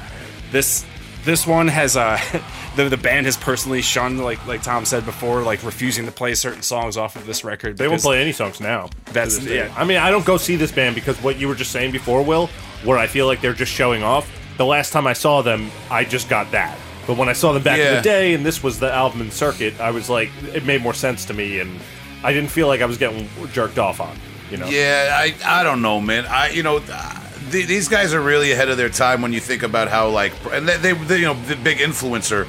This 0.52 0.84
this 1.24 1.44
one 1.46 1.66
has 1.66 1.96
uh 1.96 2.20
the 2.76 2.88
the 2.88 2.96
band 2.96 3.26
has 3.26 3.36
personally 3.36 3.82
shunned 3.82 4.22
like 4.22 4.44
like 4.46 4.62
Tom 4.62 4.84
said 4.84 5.04
before, 5.04 5.42
like 5.42 5.62
refusing 5.64 6.06
to 6.06 6.12
play 6.12 6.34
certain 6.34 6.62
songs 6.62 6.96
off 6.96 7.16
of 7.16 7.26
this 7.26 7.42
record. 7.44 7.76
They 7.78 7.88
won't 7.88 8.02
play 8.02 8.20
any 8.22 8.32
songs 8.32 8.60
now. 8.60 8.90
That's- 9.06 9.34
to 9.34 9.40
this 9.40 9.48
day. 9.48 9.56
yeah. 9.66 9.74
I 9.76 9.84
mean, 9.84 9.98
I 9.98 10.10
don't 10.10 10.24
go 10.24 10.36
see 10.36 10.56
this 10.56 10.72
band 10.72 10.94
because 10.94 11.20
what 11.22 11.38
you 11.38 11.48
were 11.48 11.54
just 11.56 11.72
saying 11.72 11.92
before, 11.92 12.22
Will, 12.22 12.46
where 12.84 12.98
I 12.98 13.06
feel 13.06 13.26
like 13.26 13.40
they're 13.40 13.52
just 13.54 13.72
showing 13.72 14.02
off. 14.02 14.30
The 14.56 14.64
last 14.66 14.92
time 14.92 15.06
I 15.06 15.12
saw 15.12 15.42
them, 15.42 15.70
I 15.90 16.04
just 16.04 16.28
got 16.30 16.50
that. 16.52 16.78
But 17.06 17.18
when 17.18 17.28
I 17.28 17.34
saw 17.34 17.52
them 17.52 17.62
back 17.62 17.78
in 17.78 17.94
the 17.94 18.00
day, 18.02 18.34
and 18.34 18.44
this 18.44 18.62
was 18.62 18.80
the 18.80 18.90
album 18.92 19.20
and 19.20 19.32
circuit, 19.32 19.78
I 19.80 19.90
was 19.90 20.08
like, 20.08 20.30
it 20.54 20.64
made 20.64 20.82
more 20.82 20.94
sense 20.94 21.24
to 21.26 21.34
me, 21.34 21.60
and 21.60 21.78
I 22.24 22.32
didn't 22.32 22.50
feel 22.50 22.66
like 22.66 22.80
I 22.80 22.86
was 22.86 22.96
getting 22.98 23.28
jerked 23.52 23.78
off 23.78 24.00
on. 24.00 24.16
You 24.50 24.58
know? 24.58 24.66
Yeah, 24.66 25.10
I 25.12 25.34
I 25.44 25.62
don't 25.62 25.82
know, 25.82 26.00
man. 26.00 26.26
I 26.26 26.50
you 26.50 26.62
know. 26.62 26.80
Th- 26.80 27.66
these 27.66 27.86
guys 27.86 28.12
are 28.12 28.20
really 28.20 28.50
ahead 28.50 28.70
of 28.70 28.76
their 28.76 28.88
time 28.88 29.22
when 29.22 29.32
you 29.32 29.38
think 29.38 29.62
about 29.62 29.86
how 29.86 30.08
like 30.08 30.32
and 30.50 30.68
they, 30.68 30.76
they, 30.78 30.92
they 30.94 31.18
you 31.18 31.26
know 31.26 31.34
the 31.44 31.54
big 31.54 31.78
influencer 31.78 32.48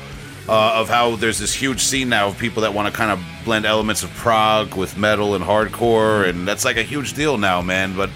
uh, 0.50 0.80
of 0.80 0.90
how 0.90 1.16
there's 1.16 1.38
this 1.38 1.54
huge 1.54 1.82
scene 1.82 2.10
now 2.10 2.30
of 2.30 2.38
people 2.38 2.64
that 2.64 2.74
want 2.74 2.92
to 2.92 2.94
kind 2.94 3.12
of 3.12 3.22
blend 3.46 3.66
elements 3.66 4.02
of 4.02 4.10
prog 4.16 4.76
with 4.76 4.98
metal 4.98 5.36
and 5.36 5.44
hardcore 5.44 6.28
and 6.28 6.48
that's 6.48 6.66
like 6.66 6.78
a 6.78 6.84
huge 6.84 7.14
deal 7.14 7.38
now 7.38 7.62
man 7.62 7.96
but 7.96 8.10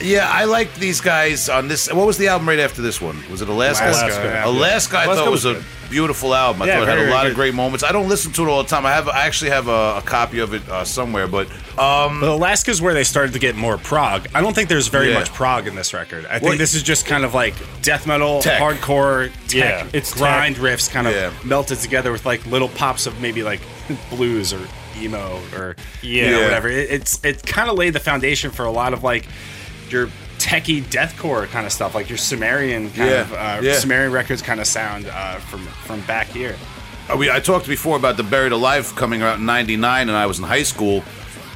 yeah 0.00 0.28
i 0.32 0.44
like 0.44 0.72
these 0.76 1.00
guys 1.00 1.48
on 1.48 1.68
this 1.68 1.92
what 1.92 2.06
was 2.06 2.18
the 2.18 2.28
album 2.28 2.48
right 2.48 2.58
after 2.58 2.82
this 2.82 3.00
one 3.00 3.16
was 3.30 3.40
it 3.42 3.48
alaska 3.48 3.88
Alaska, 3.88 4.22
yeah. 4.24 4.46
alaska 4.46 4.98
i 4.98 5.04
Alaska 5.04 5.22
thought 5.24 5.30
was, 5.30 5.44
was 5.44 5.56
a 5.56 5.60
good. 5.60 5.64
beautiful 5.90 6.34
album 6.34 6.62
i 6.62 6.66
Yeah, 6.66 6.78
thought 6.80 6.88
it 6.88 6.98
had 6.98 7.08
a 7.08 7.10
lot 7.10 7.26
of 7.26 7.34
great 7.34 7.54
moments 7.54 7.82
i 7.82 7.90
don't 7.92 8.08
listen 8.08 8.32
to 8.32 8.42
it 8.42 8.48
all 8.48 8.62
the 8.62 8.68
time 8.68 8.84
i 8.84 8.90
have 8.90 9.08
i 9.08 9.26
actually 9.26 9.50
have 9.50 9.68
a, 9.68 9.96
a 9.98 10.02
copy 10.04 10.38
of 10.40 10.52
it 10.54 10.68
uh, 10.68 10.84
somewhere 10.84 11.26
but 11.26 11.46
um 11.78 12.20
But 12.20 12.30
Alaska's 12.30 12.82
where 12.82 12.92
they 12.94 13.04
started 13.04 13.32
to 13.34 13.38
get 13.38 13.54
more 13.54 13.78
prog. 13.78 14.26
I 14.34 14.40
don't 14.40 14.52
think 14.52 14.68
there's 14.68 14.88
very 14.88 15.08
Yeah. 15.10 15.20
much 15.20 15.32
prog 15.32 15.68
in 15.68 15.76
this 15.76 15.94
record. 15.94 16.26
I 16.26 16.40
think 16.40 16.42
Well, 16.50 16.58
this 16.58 16.74
is 16.74 16.82
just 16.82 17.06
kind 17.06 17.24
of 17.24 17.34
like 17.34 17.54
death 17.82 18.04
metal, 18.04 18.42
Tech. 18.42 18.60
hardcore, 18.60 19.30
tech, 19.46 19.54
Yeah, 19.54 19.86
it's 19.92 20.12
grind 20.12 20.56
riffs 20.56 20.90
kind 20.90 21.06
of 21.06 21.14
Yeah. 21.14 21.30
melted 21.44 21.78
together 21.78 22.10
with 22.10 22.26
like 22.26 22.44
little 22.46 22.68
pops 22.68 23.06
of 23.06 23.20
maybe 23.20 23.44
like 23.44 23.60
blues 24.10 24.52
or 24.52 24.58
emo 25.02 25.40
or 25.54 25.76
you 26.02 26.22
know, 26.22 26.38
Yeah. 26.38 26.44
whatever. 26.44 26.68
It, 26.68 26.90
it's 26.90 27.24
it 27.24 27.44
kind 27.46 27.70
of 27.70 27.76
laid 27.76 27.92
the 27.94 28.00
foundation 28.00 28.50
for 28.50 28.64
a 28.64 28.70
lot 28.70 28.92
of 28.92 29.02
like 29.02 29.26
your 29.90 30.08
techie 30.38 30.82
deathcore 30.84 31.46
kind 31.48 31.66
of 31.66 31.72
stuff, 31.72 31.94
like 31.94 32.08
your 32.08 32.18
Sumerian 32.18 32.90
kind 32.90 33.10
Yeah, 33.10 33.20
of 33.22 33.32
uh, 33.32 33.60
yeah. 33.62 33.74
Sumerian 33.74 34.12
records 34.12 34.42
kind 34.42 34.60
of 34.60 34.66
sound 34.66 35.06
uh, 35.06 35.36
from 35.36 35.66
from 35.66 36.00
back 36.02 36.26
here. 36.28 36.56
Uh, 37.10 37.16
we, 37.16 37.30
I 37.30 37.40
talked 37.40 37.66
before 37.66 37.96
about 37.96 38.16
the 38.18 38.22
Buried 38.22 38.52
Alive 38.52 38.94
coming 38.94 39.22
out 39.22 39.38
in 39.38 39.46
'99, 39.46 40.08
and 40.08 40.16
I 40.16 40.26
was 40.26 40.38
in 40.38 40.44
high 40.44 40.62
school, 40.62 41.02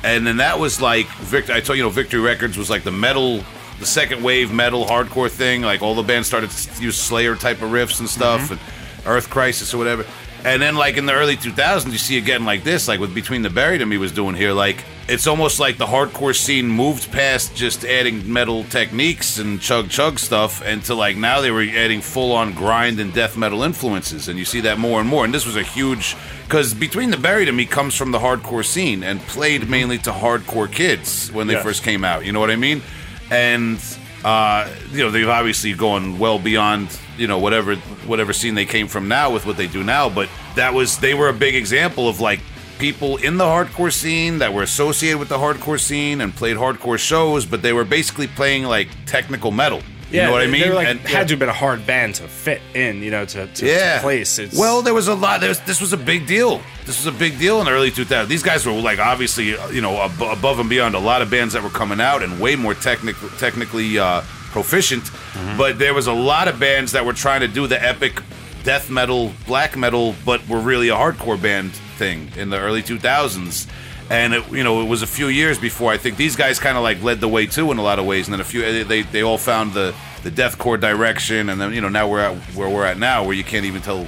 and 0.02 0.26
then 0.26 0.38
that 0.38 0.58
was 0.58 0.80
like 0.80 1.06
Victor. 1.20 1.52
I 1.52 1.60
told 1.60 1.76
you 1.76 1.84
know 1.84 1.90
Victory 1.90 2.20
Records 2.20 2.56
was 2.56 2.70
like 2.70 2.84
the 2.84 2.90
metal, 2.90 3.44
the 3.78 3.86
second 3.86 4.22
wave 4.22 4.50
metal 4.52 4.84
hardcore 4.86 5.30
thing. 5.30 5.60
Like 5.62 5.82
all 5.82 5.94
the 5.94 6.02
bands 6.02 6.26
started 6.26 6.50
to 6.50 6.82
use 6.82 6.96
Slayer 6.96 7.36
type 7.36 7.60
of 7.62 7.70
riffs 7.70 8.00
and 8.00 8.08
stuff, 8.08 8.50
and 8.50 8.58
Earth 9.06 9.28
Crisis 9.28 9.74
or 9.74 9.78
whatever. 9.78 10.06
And 10.44 10.60
then 10.60 10.74
like 10.74 10.96
in 10.96 11.06
the 11.06 11.12
early 11.12 11.36
2000s, 11.36 11.92
you 11.92 11.98
see 11.98 12.18
again 12.18 12.44
like 12.44 12.64
this, 12.64 12.88
like 12.88 12.98
with 12.98 13.14
Between 13.14 13.42
the 13.42 13.50
Buried 13.50 13.80
and 13.80 13.88
Me 13.88 13.96
was 13.96 14.10
doing 14.10 14.34
here. 14.34 14.52
Like 14.52 14.84
it's 15.08 15.26
almost 15.28 15.60
like 15.60 15.78
the 15.78 15.86
hardcore 15.86 16.34
scene 16.34 16.68
moved 16.68 17.12
past 17.12 17.54
just 17.54 17.84
adding 17.84 18.30
metal 18.32 18.64
techniques 18.64 19.38
and 19.38 19.60
chug 19.60 19.88
chug 19.88 20.18
stuff, 20.18 20.60
and 20.64 20.82
to 20.84 20.94
like 20.96 21.16
now 21.16 21.40
they 21.40 21.50
were 21.52 21.62
adding 21.62 22.00
full 22.00 22.32
on 22.32 22.54
grind 22.54 22.98
and 22.98 23.12
death 23.14 23.36
metal 23.36 23.62
influences, 23.62 24.26
and 24.28 24.36
you 24.38 24.44
see 24.44 24.60
that 24.60 24.78
more 24.78 24.98
and 25.00 25.08
more. 25.08 25.24
And 25.24 25.32
this 25.32 25.46
was 25.46 25.56
a 25.56 25.62
huge 25.62 26.16
because 26.44 26.74
Between 26.74 27.10
the 27.10 27.16
Buried 27.18 27.46
and 27.48 27.56
Me 27.56 27.64
comes 27.64 27.94
from 27.94 28.10
the 28.10 28.18
hardcore 28.18 28.64
scene 28.64 29.04
and 29.04 29.20
played 29.20 29.68
mainly 29.70 29.98
to 29.98 30.10
hardcore 30.10 30.70
kids 30.70 31.30
when 31.32 31.46
they 31.46 31.54
Yes. 31.54 31.62
first 31.62 31.82
came 31.84 32.04
out. 32.04 32.24
You 32.24 32.32
know 32.32 32.40
what 32.40 32.50
I 32.50 32.56
mean? 32.56 32.82
And 33.30 33.78
uh, 34.24 34.68
you 34.90 34.98
know 34.98 35.10
they've 35.10 35.28
obviously 35.28 35.72
gone 35.72 36.18
well 36.18 36.38
beyond 36.38 36.98
you 37.16 37.26
know 37.26 37.38
whatever 37.38 37.76
whatever 38.06 38.32
scene 38.32 38.54
they 38.54 38.66
came 38.66 38.88
from 38.88 39.08
now 39.08 39.30
with 39.32 39.46
what 39.46 39.56
they 39.56 39.66
do 39.66 39.82
now. 39.82 40.08
But 40.08 40.28
that 40.56 40.74
was 40.74 40.98
they 40.98 41.14
were 41.14 41.28
a 41.28 41.32
big 41.34 41.54
example 41.54 42.08
of 42.08 42.20
like 42.20 42.40
people 42.78 43.16
in 43.18 43.36
the 43.36 43.44
hardcore 43.44 43.92
scene 43.92 44.38
that 44.38 44.52
were 44.52 44.62
associated 44.62 45.18
with 45.18 45.28
the 45.28 45.38
hardcore 45.38 45.78
scene 45.78 46.20
and 46.20 46.34
played 46.34 46.56
hardcore 46.56 46.98
shows, 46.98 47.46
but 47.46 47.62
they 47.62 47.72
were 47.72 47.84
basically 47.84 48.26
playing 48.26 48.64
like 48.64 48.88
technical 49.06 49.50
metal. 49.50 49.80
You 50.12 50.22
know 50.22 50.32
what 50.32 50.42
I 50.42 50.46
mean? 50.46 50.74
Like, 50.74 50.88
And- 50.88 51.00
had 51.00 51.28
to 51.28 51.32
have 51.32 51.38
been 51.38 51.48
a 51.48 51.52
hard 51.54 51.86
band 51.86 52.16
to 52.16 52.28
fit 52.28 52.60
in, 52.74 53.02
you 53.02 53.10
know, 53.10 53.24
to, 53.24 53.46
to, 53.46 53.66
yeah. 53.66 53.96
to 53.96 54.02
place. 54.02 54.38
It's, 54.38 54.56
well, 54.56 54.82
there 54.82 54.94
was 54.94 55.08
a 55.08 55.14
lot. 55.14 55.40
There 55.40 55.48
was, 55.48 55.60
this 55.60 55.80
was 55.80 55.92
a 55.92 55.96
big 55.96 56.26
deal. 56.26 56.60
This 56.84 57.04
was 57.04 57.06
a 57.06 57.16
big 57.18 57.38
deal 57.38 57.60
in 57.60 57.66
the 57.66 57.72
early 57.72 57.90
2000s. 57.90 58.28
These 58.28 58.42
guys 58.42 58.66
were 58.66 58.72
like 58.72 58.98
obviously, 58.98 59.56
uh, 59.56 59.68
you 59.70 59.80
know, 59.80 59.96
ab- 59.96 60.20
above 60.20 60.58
and 60.58 60.68
beyond 60.68 60.94
a 60.94 60.98
lot 60.98 61.22
of 61.22 61.30
bands 61.30 61.54
that 61.54 61.62
were 61.62 61.70
coming 61.70 62.00
out 62.00 62.22
and 62.22 62.40
way 62.40 62.56
more 62.56 62.74
technical, 62.74 63.28
technically 63.30 63.98
uh, 63.98 64.20
proficient. 64.50 65.04
Mm-hmm. 65.04 65.56
But 65.58 65.78
there 65.78 65.94
was 65.94 66.06
a 66.06 66.12
lot 66.12 66.48
of 66.48 66.60
bands 66.60 66.92
that 66.92 67.04
were 67.06 67.14
trying 67.14 67.40
to 67.40 67.48
do 67.48 67.66
the 67.66 67.82
epic 67.82 68.20
death 68.64 68.90
metal, 68.90 69.32
black 69.46 69.76
metal, 69.76 70.14
but 70.24 70.46
were 70.48 70.60
really 70.60 70.88
a 70.88 70.94
hardcore 70.94 71.40
band 71.40 71.72
thing 71.98 72.30
in 72.36 72.50
the 72.50 72.58
early 72.58 72.82
2000s. 72.82 73.68
And 74.12 74.34
it, 74.34 74.52
you 74.52 74.62
know, 74.62 74.82
it 74.82 74.88
was 74.88 75.00
a 75.00 75.06
few 75.06 75.28
years 75.28 75.58
before 75.58 75.90
I 75.90 75.96
think 75.96 76.18
these 76.18 76.36
guys 76.36 76.58
kind 76.58 76.76
of 76.76 76.82
like 76.82 77.02
led 77.02 77.20
the 77.20 77.28
way 77.28 77.46
too 77.46 77.72
in 77.72 77.78
a 77.78 77.82
lot 77.82 77.98
of 77.98 78.04
ways. 78.04 78.26
And 78.26 78.34
then 78.34 78.42
a 78.42 78.44
few, 78.44 78.84
they 78.84 79.00
they, 79.02 79.22
all 79.22 79.38
found 79.38 79.72
the 79.72 79.94
the 80.22 80.30
deathcore 80.30 80.78
direction, 80.78 81.48
and 81.48 81.58
then 81.58 81.72
you 81.72 81.80
know 81.80 81.88
now 81.88 82.06
we're 82.06 82.20
at 82.20 82.36
where 82.54 82.68
we're 82.68 82.84
at 82.84 82.98
now, 82.98 83.24
where 83.24 83.32
you 83.32 83.42
can't 83.42 83.64
even 83.64 83.80
tell 83.80 84.06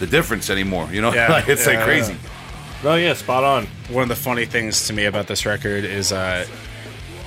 the 0.00 0.08
difference 0.08 0.50
anymore. 0.50 0.88
You 0.90 1.02
know, 1.02 1.14
Yeah, 1.14 1.28
like 1.30 1.48
it's 1.48 1.66
like 1.66 1.76
yeah, 1.76 1.84
crazy. 1.84 2.16
Oh 2.82 2.96
yeah, 2.96 3.14
spot 3.14 3.44
on. 3.44 3.66
one 3.90 4.02
of 4.02 4.08
the 4.08 4.16
funny 4.16 4.44
things 4.44 4.88
to 4.88 4.92
me 4.92 5.04
about 5.04 5.28
this 5.28 5.46
record 5.46 5.84
is 5.84 6.10
uh, 6.10 6.44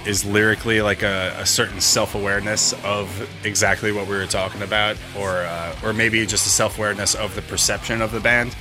is 0.05 0.25
lyrically 0.25 0.81
like 0.81 1.03
a, 1.03 1.33
a 1.39 1.45
certain 1.45 1.79
self 1.79 2.13
awareness 2.13 2.73
of 2.83 3.29
exactly 3.45 3.93
what 3.93 4.05
we 4.05 4.17
were 4.17 4.25
talking 4.27 4.63
about, 4.63 4.97
or 5.17 5.29
uh, 5.29 5.75
or 5.81 5.93
maybe 5.93 6.25
just 6.25 6.45
a 6.45 6.49
self 6.49 6.77
awareness 6.77 7.15
of 7.15 7.35
the 7.35 7.41
perception 7.43 8.01
of 8.01 8.11
the 8.11 8.19
band. 8.19 8.53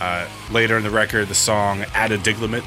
Uh, 0.00 0.26
later 0.50 0.76
in 0.76 0.82
the 0.82 0.90
record, 0.90 1.28
the 1.28 1.36
song 1.36 1.84
"Ad 1.94 2.10
a 2.10 2.18
Dglgmut," 2.18 2.64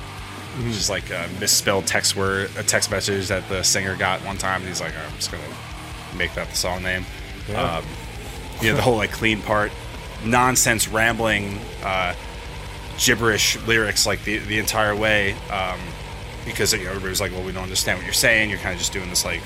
which 0.58 0.76
is 0.76 0.90
like 0.90 1.10
a 1.12 1.28
misspelled 1.40 1.88
text 1.88 2.16
word, 2.16 2.50
a 2.58 2.64
text 2.64 2.92
message 2.92 3.28
that 3.28 3.48
the 3.50 3.64
singer 3.64 3.96
got 3.96 4.24
one 4.26 4.38
time, 4.38 4.62
and 4.62 4.68
he's 4.68 4.82
like, 4.82 4.94
"I'm 4.96 5.16
just 5.16 5.32
gonna 5.32 5.44
make 6.18 6.34
that 6.36 6.50
the 6.50 6.56
song 6.56 6.84
name." 6.84 7.06
Um, 7.56 7.84
you 8.62 8.70
know, 8.70 8.76
the 8.78 8.82
whole 8.82 8.98
like 8.98 9.12
clean 9.12 9.42
part, 9.42 9.72
nonsense 10.24 10.88
rambling, 10.88 11.60
uh, 11.84 12.14
gibberish 12.98 13.58
lyrics 13.68 14.06
like 14.06 14.24
the 14.24 14.40
the 14.40 14.60
entire 14.60 14.96
way. 14.96 15.34
Um, 15.52 15.80
because 16.46 16.74
you 16.74 16.84
know, 16.84 16.92
everybody's 16.92 17.20
like, 17.20 17.32
well, 17.32 17.44
we 17.44 17.52
don't 17.52 17.64
understand 17.64 17.98
what 17.98 18.06
you're 18.06 18.14
saying. 18.14 18.50
You're 18.50 18.60
kind 18.60 18.74
of 18.74 18.80
just 18.80 18.94
doing 18.94 19.10
this 19.10 19.26
like, 19.26 19.42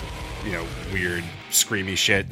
you 0.45 0.51
know, 0.51 0.65
weird 0.91 1.23
screamy 1.49 1.97
shit. 1.97 2.25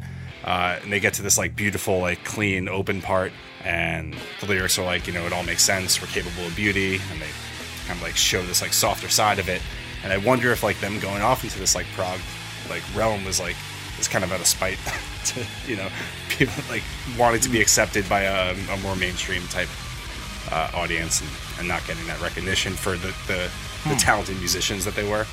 Uh, 0.44 0.78
and 0.82 0.92
they 0.92 1.00
get 1.00 1.14
to 1.14 1.22
this 1.22 1.36
like 1.36 1.56
beautiful, 1.56 2.00
like 2.00 2.24
clean, 2.24 2.68
open 2.68 3.02
part, 3.02 3.32
and 3.64 4.14
the 4.40 4.46
lyrics 4.46 4.78
are 4.78 4.84
like, 4.84 5.06
you 5.06 5.12
know, 5.12 5.26
it 5.26 5.32
all 5.32 5.42
makes 5.42 5.62
sense. 5.62 6.00
We're 6.00 6.08
capable 6.08 6.46
of 6.46 6.54
beauty, 6.54 7.00
and 7.10 7.20
they 7.20 7.28
kind 7.88 7.98
of 7.98 8.04
like 8.04 8.16
show 8.16 8.42
this 8.42 8.60
like 8.60 8.72
softer 8.72 9.08
side 9.08 9.38
of 9.38 9.48
it. 9.48 9.62
And 10.04 10.12
I 10.12 10.18
wonder 10.18 10.52
if 10.52 10.62
like 10.62 10.78
them 10.80 11.00
going 11.00 11.22
off 11.22 11.42
into 11.42 11.58
this 11.58 11.74
like 11.74 11.86
prog 11.94 12.20
like 12.68 12.82
realm 12.94 13.24
was 13.24 13.40
like 13.40 13.56
is 13.98 14.06
kind 14.06 14.22
of 14.22 14.30
out 14.30 14.40
of 14.40 14.46
spite 14.46 14.78
to 15.24 15.44
you 15.66 15.76
know 15.76 15.88
people 16.28 16.62
like 16.68 16.82
wanting 17.18 17.40
to 17.40 17.48
be 17.48 17.60
accepted 17.60 18.06
by 18.08 18.22
a, 18.22 18.52
a 18.52 18.76
more 18.78 18.94
mainstream 18.94 19.42
type 19.48 19.68
uh, 20.52 20.70
audience 20.74 21.20
and, 21.20 21.30
and 21.58 21.68
not 21.68 21.84
getting 21.86 22.06
that 22.06 22.20
recognition 22.20 22.74
for 22.74 22.92
the 22.92 23.14
the, 23.26 23.50
the 23.88 23.96
talented 23.96 24.38
musicians 24.38 24.84
that 24.84 24.94
they 24.94 25.08
were. 25.08 25.26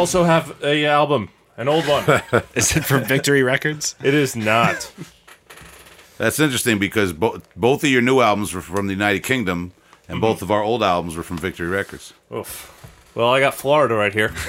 Also 0.00 0.24
have 0.24 0.56
a 0.64 0.86
album, 0.86 1.28
an 1.56 1.68
old 1.68 1.86
one. 1.86 2.04
Is 2.54 2.74
it 2.76 2.84
from 2.84 3.04
Victory 3.04 3.42
Records? 3.42 3.94
it 4.02 4.14
is 4.14 4.34
not. 4.34 4.90
That's 6.18 6.38
interesting 6.40 6.78
because 6.78 7.12
bo- 7.12 7.40
both 7.56 7.84
of 7.84 7.90
your 7.90 8.02
new 8.02 8.20
albums 8.20 8.52
were 8.54 8.60
from 8.60 8.86
the 8.86 8.92
United 8.92 9.20
Kingdom, 9.22 9.72
and 10.08 10.20
both 10.20 10.42
of 10.42 10.50
our 10.50 10.62
old 10.62 10.82
albums 10.82 11.16
were 11.16 11.22
from 11.22 11.38
Victory 11.38 11.68
Records. 11.68 12.12
Oof. 12.34 12.76
Well, 13.14 13.28
I 13.32 13.40
got 13.40 13.54
Florida 13.54 13.94
right 13.94 14.12
here. 14.14 14.32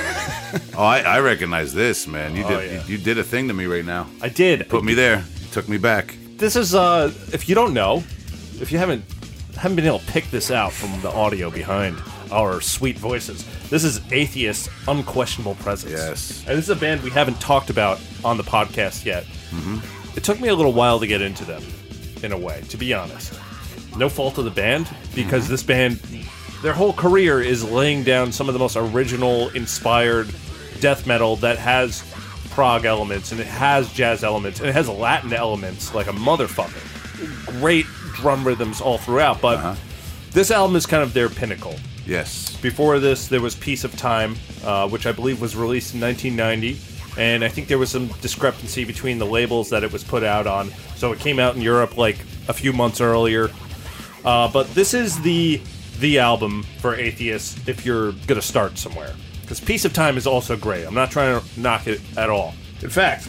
Oh, 0.76 0.84
I, 0.84 1.00
I 1.00 1.20
recognize 1.22 1.74
this, 1.74 2.06
man. 2.08 2.36
You 2.36 2.44
Oh, 2.44 2.50
did 2.50 2.72
yeah. 2.72 2.84
you, 2.86 2.98
you 2.98 3.04
did 3.04 3.18
a 3.18 3.24
thing 3.24 3.48
to 3.48 3.54
me 3.54 3.68
right 3.68 3.86
now. 3.86 4.08
I 4.22 4.28
did. 4.28 4.68
Put 4.68 4.84
me 4.84 4.94
there. 4.94 5.20
You 5.40 5.48
took 5.54 5.70
me 5.70 5.78
back. 5.78 6.14
This 6.36 6.58
is 6.58 6.76
uh 6.76 7.14
if 7.32 7.48
you 7.48 7.56
don't 7.56 7.74
know, 7.74 8.04
if 8.60 8.70
you 8.70 8.78
haven't 8.78 9.06
haven't 9.58 9.78
been 9.78 9.86
able 9.86 10.00
to 10.00 10.06
pick 10.08 10.30
this 10.30 10.52
out 10.52 10.74
from 10.74 10.92
the 11.02 11.10
audio 11.10 11.50
behind 11.50 11.98
our 12.32 12.62
sweet 12.62 12.98
voices. 12.98 13.46
This 13.70 13.84
is 13.84 14.02
Atheist 14.12 14.70
Unquestionable 14.88 15.56
Presence. 15.56 15.92
Yes. 15.92 16.40
And 16.48 16.58
this 16.58 16.66
is 16.66 16.70
a 16.70 16.76
band 16.76 17.04
we 17.04 17.10
haven't 17.10 17.40
talked 17.40 17.70
about 17.70 18.00
on 18.24 18.38
the 18.38 18.44
podcast 18.44 19.06
yet. 19.06 19.24
Mm-hmm. 19.52 20.18
It 20.18 20.24
took 20.24 20.40
me 20.40 20.50
a 20.50 20.56
little 20.56 20.74
while 20.74 21.00
to 21.00 21.08
get 21.08 21.22
into 21.22 21.46
them, 21.46 21.64
in 22.24 22.32
a 22.32 22.38
way, 22.38 22.62
to 22.70 22.78
be 22.78 22.94
honest. 22.94 23.40
No 23.98 24.10
fault 24.10 24.38
of 24.38 24.46
the 24.46 24.52
band, 24.52 24.90
because 25.16 25.48
this 25.48 25.64
band, 25.64 25.96
their 26.62 26.74
whole 26.74 26.94
career 26.94 27.42
is 27.42 27.64
laying 27.64 28.04
down 28.04 28.32
some 28.32 28.48
of 28.48 28.54
the 28.54 28.60
most 28.60 28.76
original, 28.78 29.50
inspired 29.50 30.34
death 30.80 31.06
metal 31.06 31.36
that 31.38 31.58
has 31.58 32.04
prog 32.50 32.84
elements 32.86 33.32
and 33.32 33.40
it 33.40 33.48
has 33.48 33.92
jazz 33.94 34.24
elements 34.24 34.60
and 34.60 34.68
it 34.68 34.74
has 34.74 34.90
Latin 34.90 35.32
elements 35.32 35.94
like 35.94 36.08
a 36.08 36.12
motherfucker. 36.12 36.86
Great 37.60 37.86
drum 38.14 38.46
rhythms 38.46 38.82
all 38.82 38.98
throughout, 38.98 39.40
but 39.42 39.78
this 40.32 40.52
album 40.52 40.76
is 40.76 40.86
kind 40.86 41.04
of 41.04 41.14
their 41.14 41.30
pinnacle. 41.30 41.76
Yes. 42.12 42.58
Before 42.58 43.00
this, 43.00 43.30
there 43.30 43.40
was 43.40 43.56
Piece 43.56 43.86
of 43.86 43.96
Time, 43.96 44.36
uh, 44.66 44.90
which 44.90 45.06
I 45.06 45.14
believe 45.14 45.40
was 45.40 45.56
released 45.56 45.94
in 45.94 46.02
1990, 46.02 46.78
and 47.18 47.42
I 47.42 47.48
think 47.48 47.70
there 47.70 47.78
was 47.78 47.90
some 47.90 48.08
discrepancy 48.20 48.84
between 48.84 49.18
the 49.18 49.26
labels 49.26 49.70
that 49.70 49.82
it 49.82 49.94
was 49.94 50.04
put 50.04 50.22
out 50.22 50.46
on. 50.46 50.72
So 50.98 51.14
it 51.14 51.20
came 51.20 51.40
out 51.40 51.56
in 51.56 51.62
Europe 51.62 51.98
like 51.98 52.18
a 52.50 52.54
few 52.54 52.74
months 52.74 53.00
earlier. 53.00 53.50
Uh, 54.26 54.52
but 54.52 54.68
this 54.76 54.94
is 54.94 55.22
the 55.22 55.62
the 56.00 56.20
album 56.20 56.64
for 56.80 56.96
atheists 56.96 57.66
if 57.66 57.86
you're 57.86 58.12
gonna 58.28 58.42
start 58.42 58.78
somewhere, 58.78 59.14
because 59.42 59.62
Piece 59.62 59.86
of 59.86 59.94
Time 59.94 60.18
is 60.18 60.28
also 60.28 60.58
great. 60.58 60.86
I'm 60.86 60.94
not 60.94 61.12
trying 61.12 61.40
to 61.40 61.60
knock 61.60 61.88
it 61.88 62.02
at 62.18 62.30
all. 62.30 62.54
In 62.82 62.90
fact, 62.90 63.26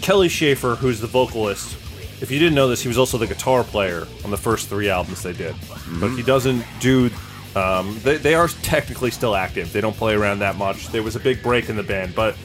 Kelly 0.00 0.28
Shaefer, 0.28 0.76
who's 0.76 1.00
the 1.00 1.08
vocalist, 1.08 1.76
if 2.20 2.30
you 2.30 2.38
didn't 2.38 2.54
know 2.54 2.68
this, 2.68 2.82
he 2.82 2.88
was 2.88 2.98
also 2.98 3.18
the 3.18 3.26
guitar 3.26 3.64
player 3.64 4.06
on 4.24 4.30
the 4.30 4.36
first 4.36 4.68
three 4.68 4.88
albums 4.88 5.22
they 5.22 5.32
did. 5.32 5.56
But 6.00 6.10
he 6.10 6.22
doesn't 6.22 6.64
do. 6.80 7.10
Um, 7.56 7.98
they, 8.00 8.18
they 8.18 8.34
are 8.34 8.48
technically 8.48 9.10
still 9.10 9.34
active. 9.34 9.72
They 9.72 9.80
don't 9.80 9.96
play 9.96 10.14
around 10.14 10.40
that 10.40 10.56
much. 10.56 10.88
There 10.88 11.02
was 11.02 11.16
a 11.16 11.20
big 11.20 11.42
break 11.42 11.70
in 11.70 11.76
the 11.76 11.82
band, 11.82 12.14
but 12.14 12.36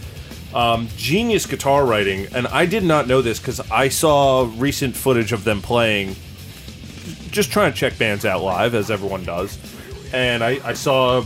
um, 0.53 0.87
genius 0.95 1.45
guitar 1.45 1.85
writing. 1.85 2.27
And 2.33 2.47
I 2.47 2.65
did 2.65 2.83
not 2.83 3.07
know 3.07 3.21
this 3.21 3.37
because 3.37 3.59
I 3.69 3.89
saw 3.89 4.49
recent 4.55 4.95
footage 4.95 5.33
of 5.33 5.43
them 5.43 5.61
playing, 5.61 6.15
just 7.29 7.51
trying 7.51 7.73
to 7.73 7.77
check 7.77 7.97
bands 7.97 8.25
out 8.25 8.41
live, 8.41 8.73
as 8.73 8.89
everyone 8.89 9.25
does. 9.25 9.59
And 10.13 10.43
I, 10.43 10.59
I 10.65 10.73
saw 10.73 11.23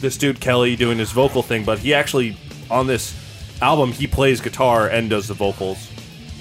this 0.00 0.16
dude 0.16 0.40
Kelly 0.40 0.74
doing 0.74 0.98
his 0.98 1.12
vocal 1.12 1.42
thing, 1.42 1.64
but 1.64 1.78
he 1.78 1.94
actually 1.94 2.36
on 2.68 2.86
this 2.86 3.14
album 3.62 3.92
he 3.92 4.06
plays 4.06 4.40
guitar 4.40 4.88
and 4.88 5.08
does 5.08 5.28
the 5.28 5.34
vocals, 5.34 5.88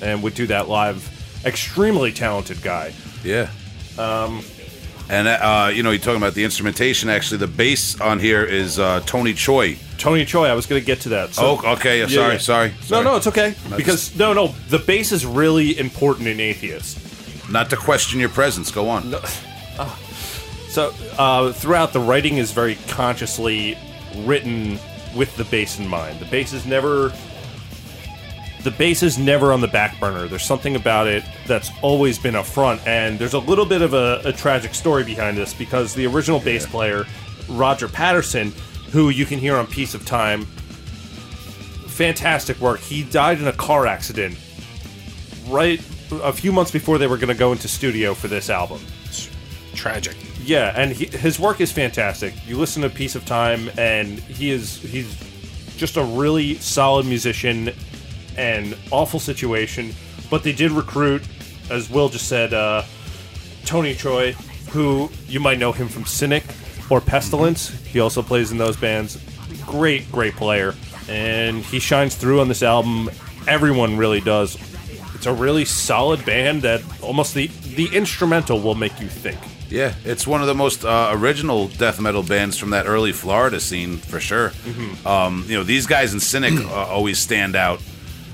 and 0.02 0.24
would 0.24 0.34
do 0.34 0.48
that 0.48 0.68
live. 0.68 1.08
Extremely 1.46 2.12
talented 2.12 2.62
guy. 2.62 2.94
Yeah. 3.24 3.50
Um, 3.98 4.42
and 5.10 5.28
uh, 5.28 5.72
you 5.74 5.84
know, 5.84 5.92
you're 5.92 6.00
talking 6.00 6.22
about 6.22 6.36
the 6.36 6.44
instrumentation. 6.44 7.10
Actually, 7.10 7.38
the 7.40 7.48
bass 7.48 8.00
on 8.00 8.20
here 8.20 8.44
is 8.44 8.80
uh, 8.80 9.02
Tony 9.06 9.34
Choy. 9.34 9.78
Tony 9.98 10.26
Choy. 10.26 10.48
I 10.48 10.54
was 10.54 10.66
going 10.66 10.82
to 10.82 10.86
get 10.86 11.02
to 11.02 11.10
that. 11.10 11.34
So, 11.34 11.60
oh, 11.64 11.74
okay. 11.74 12.00
Yeah, 12.00 12.08
sorry, 12.08 12.34
yeah. 12.34 12.40
sorry, 12.40 12.70
No, 12.70 12.76
sorry. 12.82 13.04
no, 13.06 13.16
it's 13.18 13.28
okay. 13.28 13.56
No, 13.70 13.78
because 13.78 14.16
no, 14.18 14.34
no, 14.34 14.48
the 14.70 14.80
bass 14.80 15.12
is 15.12 15.26
really 15.26 15.78
important 15.78 16.28
in 16.28 16.40
Atheist. 16.40 17.50
Not 17.50 17.70
to 17.72 17.76
question 17.76 18.20
your 18.20 18.30
presence. 18.30 18.72
Go 18.72 18.90
on. 18.90 19.14
So 20.70 20.94
uh, 21.18 21.52
throughout 21.52 21.94
the 21.94 22.00
writing 22.00 22.38
is 22.38 22.52
very 22.52 22.76
consciously 22.90 23.76
written 24.18 24.78
with 25.16 25.36
the 25.36 25.44
bass 25.46 25.80
in 25.80 25.88
mind. 25.88 26.20
The 26.20 26.26
bass 26.26 26.54
is 26.54 26.68
never 26.68 27.12
the 28.64 28.72
bass 28.72 29.04
is 29.04 29.18
never 29.18 29.54
on 29.54 29.62
the 29.62 29.68
back 29.68 30.00
burner. 30.00 30.28
There's 30.28 30.46
something 30.46 30.76
about 30.76 31.08
it 31.08 31.24
that's 31.48 31.72
always 31.82 32.20
been 32.20 32.36
up 32.36 32.46
front, 32.46 32.86
and 32.86 33.18
there's 33.18 33.34
a 33.34 33.40
little 33.40 33.66
bit 33.66 33.82
of 33.82 33.94
a, 33.94 34.22
a 34.26 34.34
tragic 34.34 34.74
story 34.74 35.04
behind 35.04 35.38
this 35.38 35.54
because 35.54 35.94
the 35.94 36.06
original 36.06 36.40
bass 36.40 36.66
player, 36.66 37.06
Roger 37.48 37.88
Patterson, 37.88 38.52
who 38.92 39.10
you 39.10 39.26
can 39.26 39.40
hear 39.40 39.56
on 39.56 39.68
Piece 39.68 39.94
of 39.94 40.06
Time, 40.06 40.46
fantastic 41.88 42.60
work. 42.60 42.80
He 42.80 43.04
died 43.04 43.40
in 43.40 43.48
a 43.48 43.54
car 43.54 43.88
accident 43.88 44.38
right 45.48 45.80
a 46.12 46.34
few 46.34 46.52
months 46.52 46.72
before 46.72 46.98
they 46.98 47.08
were 47.08 47.18
going 47.18 47.30
to 47.30 47.34
go 47.34 47.52
into 47.52 47.68
studio 47.68 48.14
for 48.14 48.28
this 48.28 48.50
album. 48.50 48.82
Tragic. 49.74 50.16
Yeah, 50.44 50.74
and 50.76 50.92
he, 50.92 51.06
his 51.06 51.40
work 51.40 51.62
is 51.62 51.72
fantastic. 51.72 52.34
You 52.48 52.58
listen 52.58 52.82
to 52.82 52.90
Piece 52.90 53.16
of 53.16 53.26
Time, 53.26 53.70
and 53.78 54.20
he 54.20 54.50
is 54.50 54.82
he's 54.82 55.16
just 55.78 55.98
a 55.98 56.04
really 56.04 56.56
solid 56.56 57.06
musician. 57.06 57.72
And 58.40 58.78
awful 58.90 59.20
situation, 59.20 59.94
but 60.30 60.44
they 60.44 60.54
did 60.54 60.72
recruit, 60.72 61.24
as 61.70 61.90
Will 61.90 62.08
just 62.08 62.30
said, 62.30 62.54
uh, 62.54 62.84
Tony 63.66 63.94
Choy, 63.94 64.32
who 64.72 65.10
you 65.28 65.42
might 65.42 65.60
know 65.60 65.74
him 65.74 65.90
from 65.90 66.06
Cynic 66.06 66.46
or 66.90 67.02
Pestilence. 67.02 67.70
He 67.86 68.00
also 68.00 68.22
plays 68.22 68.54
in 68.54 68.58
those 68.58 68.78
bands. 68.78 69.22
Great, 69.66 70.10
great 70.10 70.36
player, 70.36 70.74
and 71.10 71.58
he 71.66 71.80
shines 71.80 72.16
through 72.16 72.40
on 72.40 72.48
this 72.48 72.64
album. 72.64 73.10
Everyone 73.46 73.98
really 73.98 74.22
does. 74.22 74.58
It's 75.16 75.26
a 75.26 75.34
really 75.34 75.66
solid 75.66 76.26
band 76.26 76.62
that 76.62 76.82
almost 77.02 77.34
the 77.34 77.48
the 77.76 77.90
instrumental 77.94 78.62
will 78.62 78.76
make 78.76 79.02
you 79.02 79.10
think. 79.10 79.38
Yeah, 79.70 79.94
it's 80.06 80.26
one 80.26 80.40
of 80.40 80.48
the 80.48 80.56
most 80.56 80.86
uh, 80.86 81.12
original 81.14 81.68
death 81.68 82.00
metal 82.00 82.24
bands 82.24 82.58
from 82.58 82.70
that 82.70 82.88
early 82.88 83.12
Florida 83.12 83.60
scene 83.60 83.98
for 83.98 84.22
sure. 84.22 84.54
Um, 85.06 85.44
you 85.46 85.58
know, 85.58 85.64
these 85.64 85.86
guys 85.88 86.14
in 86.14 86.22
Cynic 86.22 86.54
uh, 86.54 86.86
always 86.88 87.20
stand 87.20 87.56
out 87.56 87.82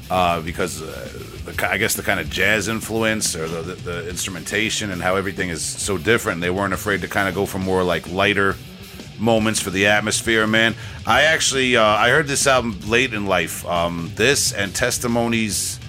uh, 0.09 0.41
because 0.41 0.81
uh, 0.81 1.09
the, 1.45 1.69
I 1.69 1.77
guess 1.77 1.95
the 1.95 2.03
kind 2.03 2.19
of 2.19 2.29
jazz 2.29 2.67
influence 2.67 3.35
or 3.35 3.47
the, 3.47 3.61
the, 3.61 3.75
the 3.75 4.09
instrumentation 4.09 4.91
and 4.91 5.01
how 5.01 5.15
everything 5.15 5.49
is 5.49 5.63
so 5.63 5.97
different. 5.97 6.41
They 6.41 6.49
weren't 6.49 6.73
afraid 6.73 7.01
to 7.01 7.07
kind 7.07 7.27
of 7.27 7.35
go 7.35 7.45
for 7.45 7.59
more 7.59 7.83
like 7.83 8.07
lighter 8.09 8.55
moments 9.19 9.59
for 9.59 9.69
the 9.69 9.87
atmosphere. 9.87 10.45
Man, 10.45 10.75
I 11.05 11.23
actually 11.23 11.77
uh, 11.77 11.83
I 11.83 12.09
heard 12.09 12.27
this 12.27 12.47
album 12.47 12.79
late 12.87 13.13
in 13.13 13.25
life. 13.25 13.65
Um, 13.65 14.11
this 14.15 14.53
and 14.53 14.75
Testimonies 14.75 15.79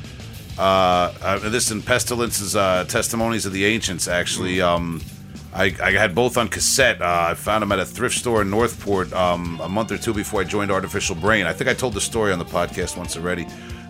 uh, 0.59 1.13
uh, 1.21 1.49
this 1.51 1.71
and 1.71 1.85
Pestilence's 1.85 2.57
uh, 2.57 2.85
Testimonies 2.89 3.47
of 3.47 3.53
the 3.53 3.65
Ancients. 3.67 4.09
Actually, 4.09 4.61
um, 4.61 5.03
I, 5.53 5.75
I 5.83 5.93
had 5.93 6.15
both 6.15 6.37
on 6.37 6.49
cassette. 6.49 7.01
Uh, 7.01 7.29
I 7.31 7.35
found 7.35 7.63
them 7.63 7.73
at 7.73 7.79
a 7.79 7.85
thrift 7.85 8.17
store 8.17 8.43
in 8.43 8.51
Northport 8.51 9.13
um, 9.13 9.61
a 9.61 9.69
month 9.69 9.93
or 9.93 9.99
two 9.99 10.15
before 10.15 10.41
I 10.41 10.45
joined 10.45 10.71
Artificial 10.71 11.15
Brain. 11.15 11.47
I 11.47 11.53
think 11.53 11.69
I 11.69 11.75
told 11.75 11.95
the 11.95 12.01
story 12.01 12.33
on 12.33 12.39
the 12.39 12.45
podcast 12.45 12.97
once 12.97 13.17
already. 13.17 13.47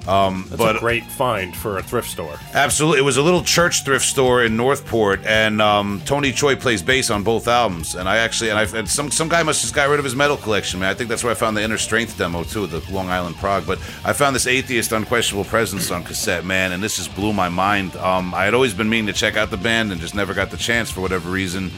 Um, 0.09 0.45
That's 0.49 0.57
but 0.57 0.77
a 0.77 0.79
great 0.79 1.05
find 1.05 1.57
for 1.57 1.79
a 1.79 1.83
thrift 1.83 2.11
store. 2.11 2.39
Absolutely, 2.55 3.01
it 3.01 3.03
was 3.03 3.17
a 3.17 3.23
little 3.23 3.43
church 3.43 3.85
thrift 3.85 4.05
store 4.05 4.45
in 4.45 4.57
Northport, 4.57 5.25
and 5.27 5.61
um, 5.61 6.01
Tony 6.05 6.33
Choy 6.33 6.59
plays 6.59 6.83
bass 6.83 7.11
on 7.11 7.23
both 7.23 7.49
albums. 7.49 7.95
And 7.95 8.09
I 8.09 8.19
actually, 8.19 8.51
and 8.51 8.59
I, 8.59 8.79
and 8.79 8.89
some 8.89 9.11
some 9.11 9.29
guy 9.29 9.43
must 9.43 9.61
have 9.61 9.65
just 9.65 9.75
got 9.75 9.89
rid 9.89 9.99
of 9.99 10.05
his 10.05 10.15
metal 10.15 10.37
collection, 10.37 10.81
man. 10.81 10.91
I 10.91 10.95
think 10.95 11.09
that's 11.09 11.25
where 11.25 11.33
I 11.33 11.35
found 11.35 11.57
the 11.57 11.63
Inner 11.63 11.79
Strength 11.79 12.19
demo 12.19 12.45
too, 12.45 12.65
of 12.65 12.71
the 12.71 12.83
Long 12.93 13.09
Island 13.09 13.37
Prague. 13.37 13.67
But 13.67 13.79
I 14.05 14.13
found 14.13 14.37
this 14.37 14.47
Atheist 14.47 14.93
Unquestionable 14.93 15.45
Presence 15.45 15.91
on 15.91 16.05
cassette, 16.05 16.45
man, 16.45 16.73
and 16.73 16.83
this 16.83 16.97
just 16.97 17.15
blew 17.15 17.33
my 17.33 17.49
mind. 17.49 17.97
Um, 17.97 18.35
I 18.35 18.45
had 18.45 18.55
always 18.55 18.75
been 18.75 18.89
meaning 18.89 19.07
to 19.07 19.13
check 19.13 19.37
out 19.37 19.51
the 19.51 19.57
band 19.57 19.93
and 19.93 20.01
just 20.01 20.15
never 20.15 20.35
got 20.35 20.51
the 20.51 20.57
chance 20.57 20.91
for 20.91 21.01
whatever 21.01 21.31
reason, 21.31 21.71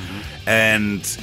and. 0.47 1.19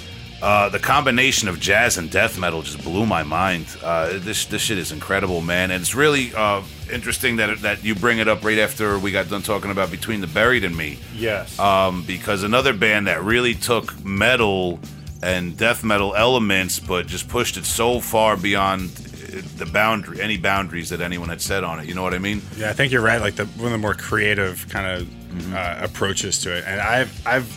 Uh, 0.45 0.69
the 0.69 0.77
combination 0.77 1.47
of 1.47 1.59
jazz 1.59 1.97
and 1.97 2.11
death 2.11 2.37
metal 2.37 2.61
just 2.61 2.83
blew 2.83 3.03
my 3.03 3.23
mind. 3.23 3.65
Uh, 3.83 4.19
this 4.19 4.45
this 4.45 4.61
shit 4.61 4.77
is 4.77 4.91
incredible, 4.91 5.41
man, 5.41 5.71
and 5.71 5.81
it's 5.81 5.95
really 5.95 6.31
uh, 6.35 6.61
interesting 6.93 7.37
that 7.37 7.61
that 7.63 7.83
you 7.83 7.95
bring 7.95 8.19
it 8.19 8.27
up 8.27 8.43
right 8.45 8.59
after 8.59 8.99
we 8.99 9.11
got 9.11 9.27
done 9.27 9.41
talking 9.41 9.71
about 9.71 9.89
Between 9.89 10.21
the 10.21 10.27
Buried 10.27 10.63
and 10.63 10.77
Me, 10.77 10.99
Yes. 11.15 11.57
um, 11.57 12.03
because 12.05 12.43
another 12.43 12.73
band 12.73 13.07
that 13.07 13.23
really 13.23 13.55
took 13.55 14.03
metal 14.05 14.79
and 15.23 15.57
death 15.57 15.83
metal 15.83 16.13
elements, 16.15 16.79
but 16.79 17.07
just 17.07 17.27
pushed 17.27 17.57
it 17.57 17.65
so 17.65 17.99
far 17.99 18.37
beyond 18.37 18.91
uh, 18.91 19.41
the 19.57 19.65
boundary, 19.65 20.21
any 20.21 20.37
boundaries 20.37 20.89
that 20.89 21.01
anyone 21.01 21.29
had 21.29 21.41
set 21.41 21.63
on 21.63 21.79
it. 21.79 21.87
You 21.87 21.95
know 21.95 22.03
what 22.03 22.13
I 22.13 22.19
mean? 22.19 22.43
Yeah, 22.55 22.69
I 22.69 22.73
think 22.73 22.91
you're 22.91 23.01
right. 23.01 23.19
Like 23.19 23.35
the 23.35 23.45
one 23.57 23.65
of 23.65 23.71
the 23.71 23.79
more 23.79 23.95
creative 23.95 24.67
kind 24.69 24.85
of 25.01 25.07
Mm-hmm. 25.35 25.53
uh, 25.53 25.83
approaches 25.83 26.39
to 26.43 26.55
it, 26.55 26.63
and 26.65 26.79
I've 26.79 27.11
I've 27.27 27.49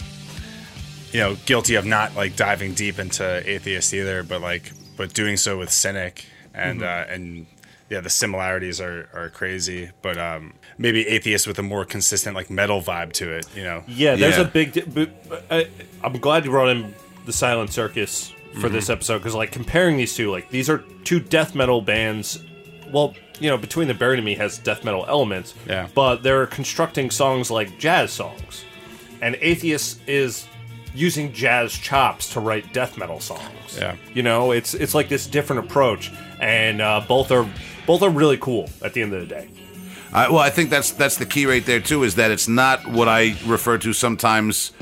you 1.13 1.21
know 1.21 1.37
guilty 1.47 1.75
of 1.77 1.85
not 1.87 2.15
like 2.17 2.37
diving 2.37 2.75
deep 2.75 2.99
into 2.99 3.43
atheist 3.49 3.93
either, 3.95 4.23
but 4.23 4.41
like 4.41 4.73
but 4.97 5.13
doing 5.15 5.37
so 5.37 5.59
with 5.59 5.71
cynic 5.71 6.27
and 6.55 6.81
Mm-hmm. 6.81 7.11
uh, 7.11 7.15
and 7.15 7.47
yeah, 7.91 8.01
the 8.01 8.11
similarities 8.11 8.81
are 8.81 9.09
are 9.15 9.31
crazy, 9.31 9.91
but 10.03 10.19
um 10.19 10.53
maybe 10.77 11.07
atheist 11.07 11.47
with 11.47 11.59
a 11.59 11.63
more 11.63 11.85
consistent 11.85 12.37
like 12.37 12.51
metal 12.51 12.81
vibe 12.83 13.13
to 13.15 13.33
it. 13.33 13.47
You 13.57 13.65
know, 13.65 13.85
Yeah, 13.87 14.17
there's 14.17 14.37
Yeah. 14.37 14.43
a 14.43 14.49
big. 14.49 14.73
Di- 14.73 14.83
but, 14.83 15.45
I, 15.51 15.69
I'm 16.05 16.13
glad 16.19 16.45
you 16.45 16.51
brought 16.51 16.69
in 16.69 16.95
the 17.27 17.33
Silent 17.33 17.73
Circus 17.73 18.31
for 18.31 18.35
Mm-hmm. 18.67 18.75
this 18.75 18.89
episode 18.91 19.19
because, 19.19 19.35
like, 19.35 19.53
comparing 19.53 19.97
these 19.99 20.15
two, 20.17 20.31
like, 20.31 20.49
these 20.51 20.69
are 20.71 20.79
two 21.05 21.21
death 21.21 21.55
metal 21.55 21.81
bands. 21.83 22.43
Well, 22.91 23.15
you 23.41 23.49
know, 23.51 23.59
Between 23.59 23.87
the 23.89 23.95
Buried 23.95 24.19
and 24.19 24.25
Me 24.25 24.35
has 24.37 24.59
death 24.59 24.85
metal 24.85 25.05
elements. 25.07 25.55
Yeah. 25.67 25.89
But 25.95 26.23
they're 26.23 26.47
constructing 26.47 27.11
songs 27.11 27.51
like 27.51 27.79
jazz 27.79 28.11
songs, 28.13 28.65
and 29.21 29.37
Atheist 29.41 30.01
is 30.09 30.47
using 30.95 31.33
jazz 31.33 31.73
chops 31.73 32.33
to 32.33 32.41
write 32.41 32.73
death 32.73 32.99
metal 32.99 33.21
songs. 33.21 33.77
Yeah. 33.77 33.97
You 34.15 34.23
know, 34.23 34.53
it's 34.53 34.75
it's 34.75 34.95
like 34.95 35.09
this 35.09 35.27
different 35.27 35.65
approach, 35.65 36.13
and 36.41 36.81
uh, 36.81 37.03
both 37.07 37.31
are 37.31 37.49
both 37.87 38.03
are 38.03 38.11
really 38.11 38.39
cool 38.39 38.69
at 38.83 38.93
the 38.95 39.03
end 39.03 39.13
of 39.15 39.21
the 39.21 39.27
day. 39.27 39.49
I, 40.13 40.29
well, 40.29 40.39
I 40.39 40.51
think 40.51 40.71
that's 40.71 40.91
that's 40.93 41.17
the 41.17 41.27
key 41.27 41.47
right 41.47 41.65
there 41.65 41.81
too. 41.81 42.03
Is 42.03 42.15
that 42.17 42.31
it's 42.31 42.49
not 42.49 42.87
what 42.87 43.09
I 43.09 43.37
refer 43.47 43.79
to 43.79 43.93
sometimes 43.93 44.73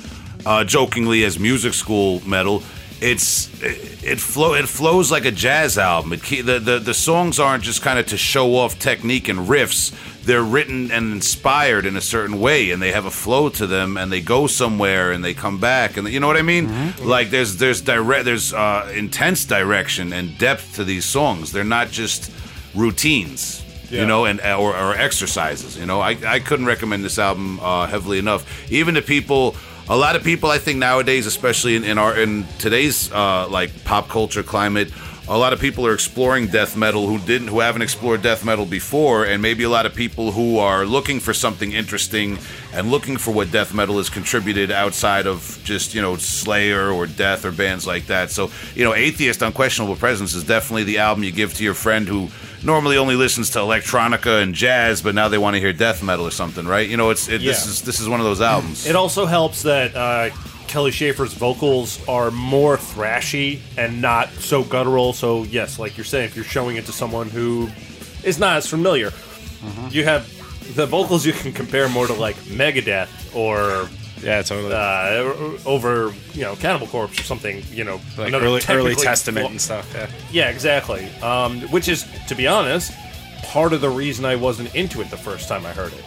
uh, 0.45 0.65
jokingly 0.65 1.25
as 1.25 1.39
music 1.39 1.75
school 1.75 2.23
metal. 2.27 2.63
It's 3.01 3.51
it, 3.63 4.03
it 4.05 4.21
flow 4.21 4.55
it 4.55 4.67
flows 4.69 5.11
like 5.13 5.27
a 5.27 5.31
jazz 5.31 5.77
album. 5.77 6.15
It 6.15 6.23
the, 6.47 6.59
the 6.59 6.79
the 6.79 6.95
songs 6.95 7.39
aren't 7.39 7.63
just 7.63 7.83
kind 7.83 7.99
of 7.99 8.07
to 8.07 8.17
show 8.17 8.57
off 8.57 8.79
technique 8.79 9.29
and 9.29 9.41
riffs. 9.41 9.93
They're 10.25 10.43
written 10.43 10.91
and 10.91 11.13
inspired 11.13 11.85
in 11.87 11.97
a 11.97 12.01
certain 12.01 12.41
way, 12.41 12.71
and 12.73 12.81
they 12.83 12.91
have 12.93 13.05
a 13.05 13.11
flow 13.11 13.49
to 13.51 13.67
them, 13.67 13.97
and 13.97 14.11
they 14.11 14.21
go 14.21 14.47
somewhere, 14.49 15.13
and 15.13 15.23
they 15.23 15.35
come 15.35 15.59
back, 15.61 15.97
and 15.99 16.09
you 16.09 16.21
know 16.21 16.27
what 16.27 16.37
I 16.39 16.43
mean. 16.43 16.69
Like 17.05 17.29
there's 17.31 17.59
there's 17.59 17.83
direct 17.83 18.25
there's 18.25 18.53
uh, 18.55 18.91
intense 18.97 19.45
direction 19.45 20.13
and 20.15 20.37
depth 20.39 20.77
to 20.77 20.85
these 20.85 21.05
songs. 21.05 21.53
They're 21.53 21.65
not 21.65 21.91
just 21.91 22.33
routines 22.75 23.63
Yeah. 23.91 24.01
you 24.01 24.07
know, 24.07 24.25
and 24.25 24.41
or, 24.41 24.75
or 24.77 24.95
exercises. 24.97 25.77
You 25.79 25.87
know, 25.87 26.01
I, 26.01 26.17
I 26.27 26.41
couldn't 26.41 26.67
recommend 26.67 27.05
this 27.05 27.19
album 27.19 27.61
uh, 27.61 27.87
heavily 27.87 28.19
enough. 28.19 28.43
Even 28.73 28.95
to 28.95 29.03
people, 29.03 29.55
a 29.89 29.97
lot 29.97 30.17
of 30.17 30.25
people, 30.25 30.51
I 30.51 30.59
think 30.59 30.79
nowadays, 30.79 31.27
especially 31.27 31.77
in, 31.77 31.85
in 31.85 31.99
our 31.99 32.19
in 32.19 32.45
today's 32.59 33.11
uh, 33.13 33.49
like 33.49 33.85
pop 33.85 34.09
culture 34.09 34.43
climate, 34.43 34.91
a 35.29 35.37
lot 35.37 35.53
of 35.53 35.61
people 35.61 35.87
are 35.87 35.95
exploring 35.95 36.47
death 36.49 36.77
metal 36.77 37.07
who 37.07 37.19
didn't, 37.19 37.49
who 37.49 37.61
haven't 37.61 37.83
explored 37.83 38.23
death 38.23 38.45
metal 38.45 38.65
before, 38.65 39.25
and 39.25 39.43
maybe 39.43 39.65
a 39.65 39.69
lot 39.69 39.85
of 39.85 39.95
people 39.95 40.31
who 40.33 40.59
are 40.59 40.85
looking 40.85 41.19
for 41.19 41.35
something 41.35 41.73
interesting 41.73 42.39
and 42.73 42.91
looking 42.91 43.17
for 43.17 43.33
what 43.33 43.51
death 43.51 43.75
metal 43.75 43.99
has 43.99 44.09
contributed 44.09 44.71
outside 44.71 45.27
of 45.27 45.61
just 45.65 45.95
you 45.95 46.03
know 46.03 46.17
Slayer 46.17 46.91
or 46.91 47.07
Death 47.07 47.45
or 47.45 47.53
bands 47.53 47.87
like 47.87 48.07
that. 48.07 48.31
So 48.31 48.51
you 48.75 48.85
know, 48.85 48.95
Atheist 48.95 49.43
Unquestionable 49.43 49.97
Presence 49.97 50.35
is 50.35 50.45
definitely 50.45 50.85
the 50.85 50.99
album 50.99 51.23
you 51.25 51.33
give 51.33 51.55
to 51.55 51.65
your 51.65 51.75
friend 51.75 52.09
who 52.09 52.29
normally 52.63 52.97
only 52.97 53.15
listens 53.17 53.51
to 53.51 53.59
electronica 53.59 54.43
and 54.43 54.55
jazz, 54.55 55.03
but 55.03 55.15
now 55.15 55.29
they 55.29 55.39
want 55.39 55.55
to 55.55 55.61
hear 55.61 55.73
death 55.73 56.03
metal 56.03 56.27
or 56.27 56.31
something, 56.31 56.67
right? 56.67 56.89
You 56.89 56.97
know, 56.97 57.11
it's 57.11 57.29
it, 57.29 57.39
this 57.43 57.65
Yeah. 57.65 57.71
is 57.71 57.83
this 57.83 58.01
is 58.01 58.09
one 58.09 58.21
of 58.21 58.27
those 58.27 58.41
albums. 58.41 58.87
It 58.87 58.97
also 58.97 59.27
helps 59.27 59.63
that 59.63 59.95
uh, 59.95 60.31
Kelly 60.67 60.91
Shaefer's 60.91 61.33
vocals 61.35 62.07
are 62.09 62.31
more 62.31 62.77
thrashy 62.77 63.61
and 63.79 64.01
not 64.03 64.29
so 64.31 64.63
guttural. 64.65 65.13
So 65.13 65.45
yes, 65.45 65.79
like 65.79 65.97
you're 65.97 66.05
saying, 66.05 66.27
if 66.27 66.37
you're 66.37 66.45
showing 66.45 66.77
it 66.77 66.87
to 66.87 66.93
someone 66.93 67.29
who 67.29 67.69
is 68.25 68.39
not 68.39 68.57
as 68.57 68.67
familiar, 68.67 69.13
you 69.91 70.05
have 70.05 70.27
the 70.75 70.87
vocals 70.87 71.25
you 71.25 71.33
can 71.33 71.53
compare 71.53 71.89
more 71.89 72.07
to 72.07 72.13
like 72.13 72.37
Megadeth 72.47 73.35
or 73.35 73.89
yeah, 74.23 74.43
totally. 74.43 74.73
uh, 74.73 75.69
over 75.69 76.13
you 76.33 76.43
know 76.43 76.57
Cannibal 76.57 76.87
Corpse 76.87 77.19
or 77.21 77.23
something. 77.23 77.63
You 77.71 77.85
know, 77.85 78.01
like 78.17 78.33
early 78.33 78.61
early 78.69 78.95
testament 78.95 79.51
and 79.51 79.61
stuff. 79.61 79.91
Yeah. 79.95 80.11
Yeah, 80.33 80.51
exactly. 80.51 81.07
Um, 81.23 81.61
which 81.73 81.89
is, 81.89 82.07
to 82.29 82.35
be 82.35 82.47
honest, 82.47 82.93
part 83.45 83.73
of 83.73 83.81
the 83.81 83.91
reason 83.91 84.25
I 84.25 84.37
wasn't 84.37 84.75
into 84.75 85.01
it 85.01 85.11
the 85.11 85.17
first 85.17 85.49
time 85.49 85.65
I 85.67 85.73
heard 85.73 85.93
it. 85.93 86.05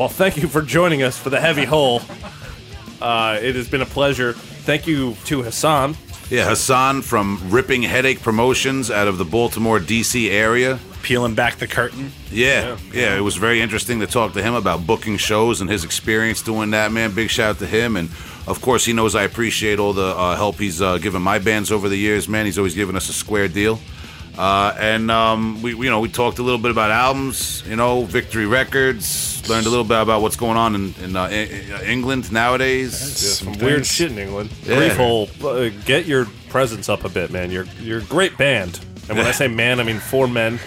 Well, 0.00 0.08
thank 0.08 0.38
you 0.38 0.48
for 0.48 0.62
joining 0.62 1.02
us 1.02 1.18
for 1.18 1.28
the 1.28 1.38
heavy 1.38 1.66
hole. 1.66 2.00
Uh, 3.02 3.38
it 3.42 3.54
has 3.54 3.68
been 3.68 3.82
a 3.82 3.86
pleasure. 3.86 4.32
Thank 4.32 4.86
you 4.86 5.14
to 5.26 5.42
Hasan. 5.42 5.94
yeah, 6.30 6.48
Hasan 6.48 7.02
from 7.02 7.38
Ripping 7.50 7.82
Headache 7.82 8.22
Promotions 8.22 8.90
out 8.90 9.08
of 9.08 9.18
the 9.18 9.26
Baltimore 9.26 9.78
D.C. 9.78 10.30
area. 10.30 10.78
Peeling 11.02 11.34
back 11.34 11.56
the 11.56 11.66
curtain. 11.66 12.12
Yeah, 12.30 12.78
yeah, 12.94 13.14
it 13.14 13.20
was 13.20 13.36
very 13.36 13.60
interesting 13.60 14.00
to 14.00 14.06
talk 14.06 14.32
to 14.32 14.42
him 14.42 14.54
about 14.54 14.86
booking 14.86 15.18
shows 15.18 15.60
and 15.60 15.68
his 15.68 15.84
experience 15.84 16.40
doing 16.40 16.70
that, 16.70 16.92
man. 16.92 17.14
Big 17.14 17.28
shout 17.28 17.56
out 17.56 17.58
to 17.58 17.66
him. 17.66 17.96
And 17.96 18.08
of 18.46 18.62
course, 18.62 18.86
he 18.86 18.94
knows 18.94 19.14
I 19.14 19.24
appreciate 19.24 19.78
all 19.78 19.92
the 19.92 20.16
uh, 20.16 20.34
help 20.34 20.56
he's 20.56 20.80
uh, 20.80 20.96
given 20.96 21.20
my 21.20 21.38
bands 21.38 21.70
over 21.70 21.90
the 21.90 21.98
years, 21.98 22.26
man. 22.26 22.46
He's 22.46 22.56
always 22.56 22.74
given 22.74 22.96
us 22.96 23.10
a 23.10 23.12
square 23.12 23.48
deal. 23.48 23.78
Uh, 24.38 24.74
and 24.78 25.10
um, 25.10 25.60
we, 25.62 25.74
you 25.74 25.90
know, 25.90 26.00
we 26.00 26.08
talked 26.08 26.38
a 26.38 26.42
little 26.42 26.58
bit 26.60 26.70
about 26.70 26.90
albums, 26.90 27.62
you 27.66 27.76
know, 27.76 28.04
Victory 28.04 28.46
Records. 28.46 29.28
Learned 29.48 29.66
a 29.66 29.70
little 29.70 29.84
bit 29.84 30.00
about 30.00 30.22
what's 30.22 30.36
going 30.36 30.56
on 30.56 30.74
in, 30.74 30.94
in 31.02 31.16
uh, 31.16 31.28
E- 31.30 31.44
E- 31.44 31.84
England 31.86 32.30
nowadays. 32.32 32.96
Some 32.96 33.58
weird 33.58 33.84
shit 33.84 34.12
in 34.12 34.18
England. 34.18 34.50
Yeah. 34.64 34.76
Griefhole. 34.90 35.28
Uh, 35.44 35.70
get 35.84 36.06
your 36.06 36.26
presence 36.48 36.88
up 36.88 37.04
a 37.04 37.08
bit, 37.08 37.30
man. 37.30 37.50
You're 37.50 37.66
you're 37.80 37.98
a 37.98 38.02
great 38.04 38.36
band. 38.38 38.78
And 39.08 39.18
when 39.18 39.26
I 39.26 39.32
say 39.32 39.48
man, 39.48 39.80
I 39.80 39.82
mean 39.82 39.98
four 39.98 40.28
men. 40.28 40.58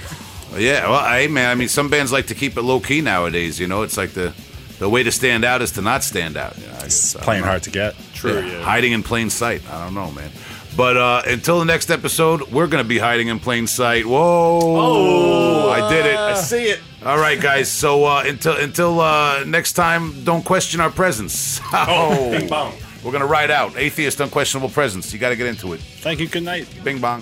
Yeah, 0.57 0.89
well, 0.89 1.07
hey 1.09 1.27
man, 1.27 1.49
I 1.49 1.55
mean, 1.55 1.67
some 1.69 1.89
bands 1.89 2.11
like 2.11 2.27
to 2.27 2.35
keep 2.35 2.57
it 2.57 2.61
low 2.61 2.79
key 2.79 3.01
nowadays. 3.01 3.59
You 3.59 3.67
know, 3.67 3.83
it's 3.83 3.95
like 3.97 4.11
the 4.11 4.33
the 4.79 4.89
way 4.89 5.01
to 5.03 5.11
stand 5.11 5.45
out 5.45 5.61
is 5.61 5.71
to 5.73 5.81
not 5.81 6.03
stand 6.03 6.35
out. 6.35 6.57
Yeah, 6.57 6.67
I 6.67 6.83
guess, 6.83 6.85
It's 6.85 7.15
I 7.15 7.21
playing 7.23 7.41
know. 7.41 7.47
hard 7.47 7.63
to 7.63 7.69
get. 7.71 7.95
True. 8.13 8.39
Yeah, 8.41 8.45
Yeah. 8.59 8.61
Hiding 8.63 8.91
in 8.91 9.01
plain 9.03 9.29
sight. 9.29 9.61
I 9.71 9.83
don't 9.85 9.93
know, 9.93 10.11
man. 10.11 10.29
But 10.75 10.97
uh, 10.97 11.21
until 11.27 11.59
the 11.59 11.65
next 11.65 11.91
episode, 11.91 12.51
we're 12.51 12.67
going 12.67 12.83
to 12.83 12.87
be 12.87 12.97
hiding 12.97 13.27
in 13.27 13.39
plain 13.39 13.67
sight. 13.67 14.05
Whoa. 14.05 14.59
Oh, 14.61 15.69
I 15.69 15.87
did 15.89 16.05
it. 16.05 16.15
I 16.15 16.33
see 16.35 16.65
it. 16.65 16.79
All 17.05 17.17
right, 17.17 17.39
guys. 17.39 17.69
So 17.69 18.05
uh, 18.05 18.23
until 18.25 18.55
until 18.57 18.99
uh, 18.99 19.43
next 19.43 19.73
time, 19.73 20.23
don't 20.23 20.43
question 20.43 20.79
our 20.81 20.89
presence. 20.91 21.59
Oh, 21.73 22.31
Bing 22.31 22.47
bong. 22.47 22.73
We're 23.03 23.11
going 23.11 23.21
to 23.21 23.27
ride 23.27 23.51
out. 23.51 23.75
Atheist, 23.77 24.19
unquestionable 24.21 24.69
presence. 24.69 25.11
You 25.11 25.19
got 25.19 25.29
to 25.29 25.35
get 25.35 25.47
into 25.47 25.73
it. 25.73 25.81
Thank 25.81 26.19
you. 26.21 26.27
Good 26.27 26.43
night. 26.43 26.67
Bing 26.83 26.99
bong. 26.99 27.21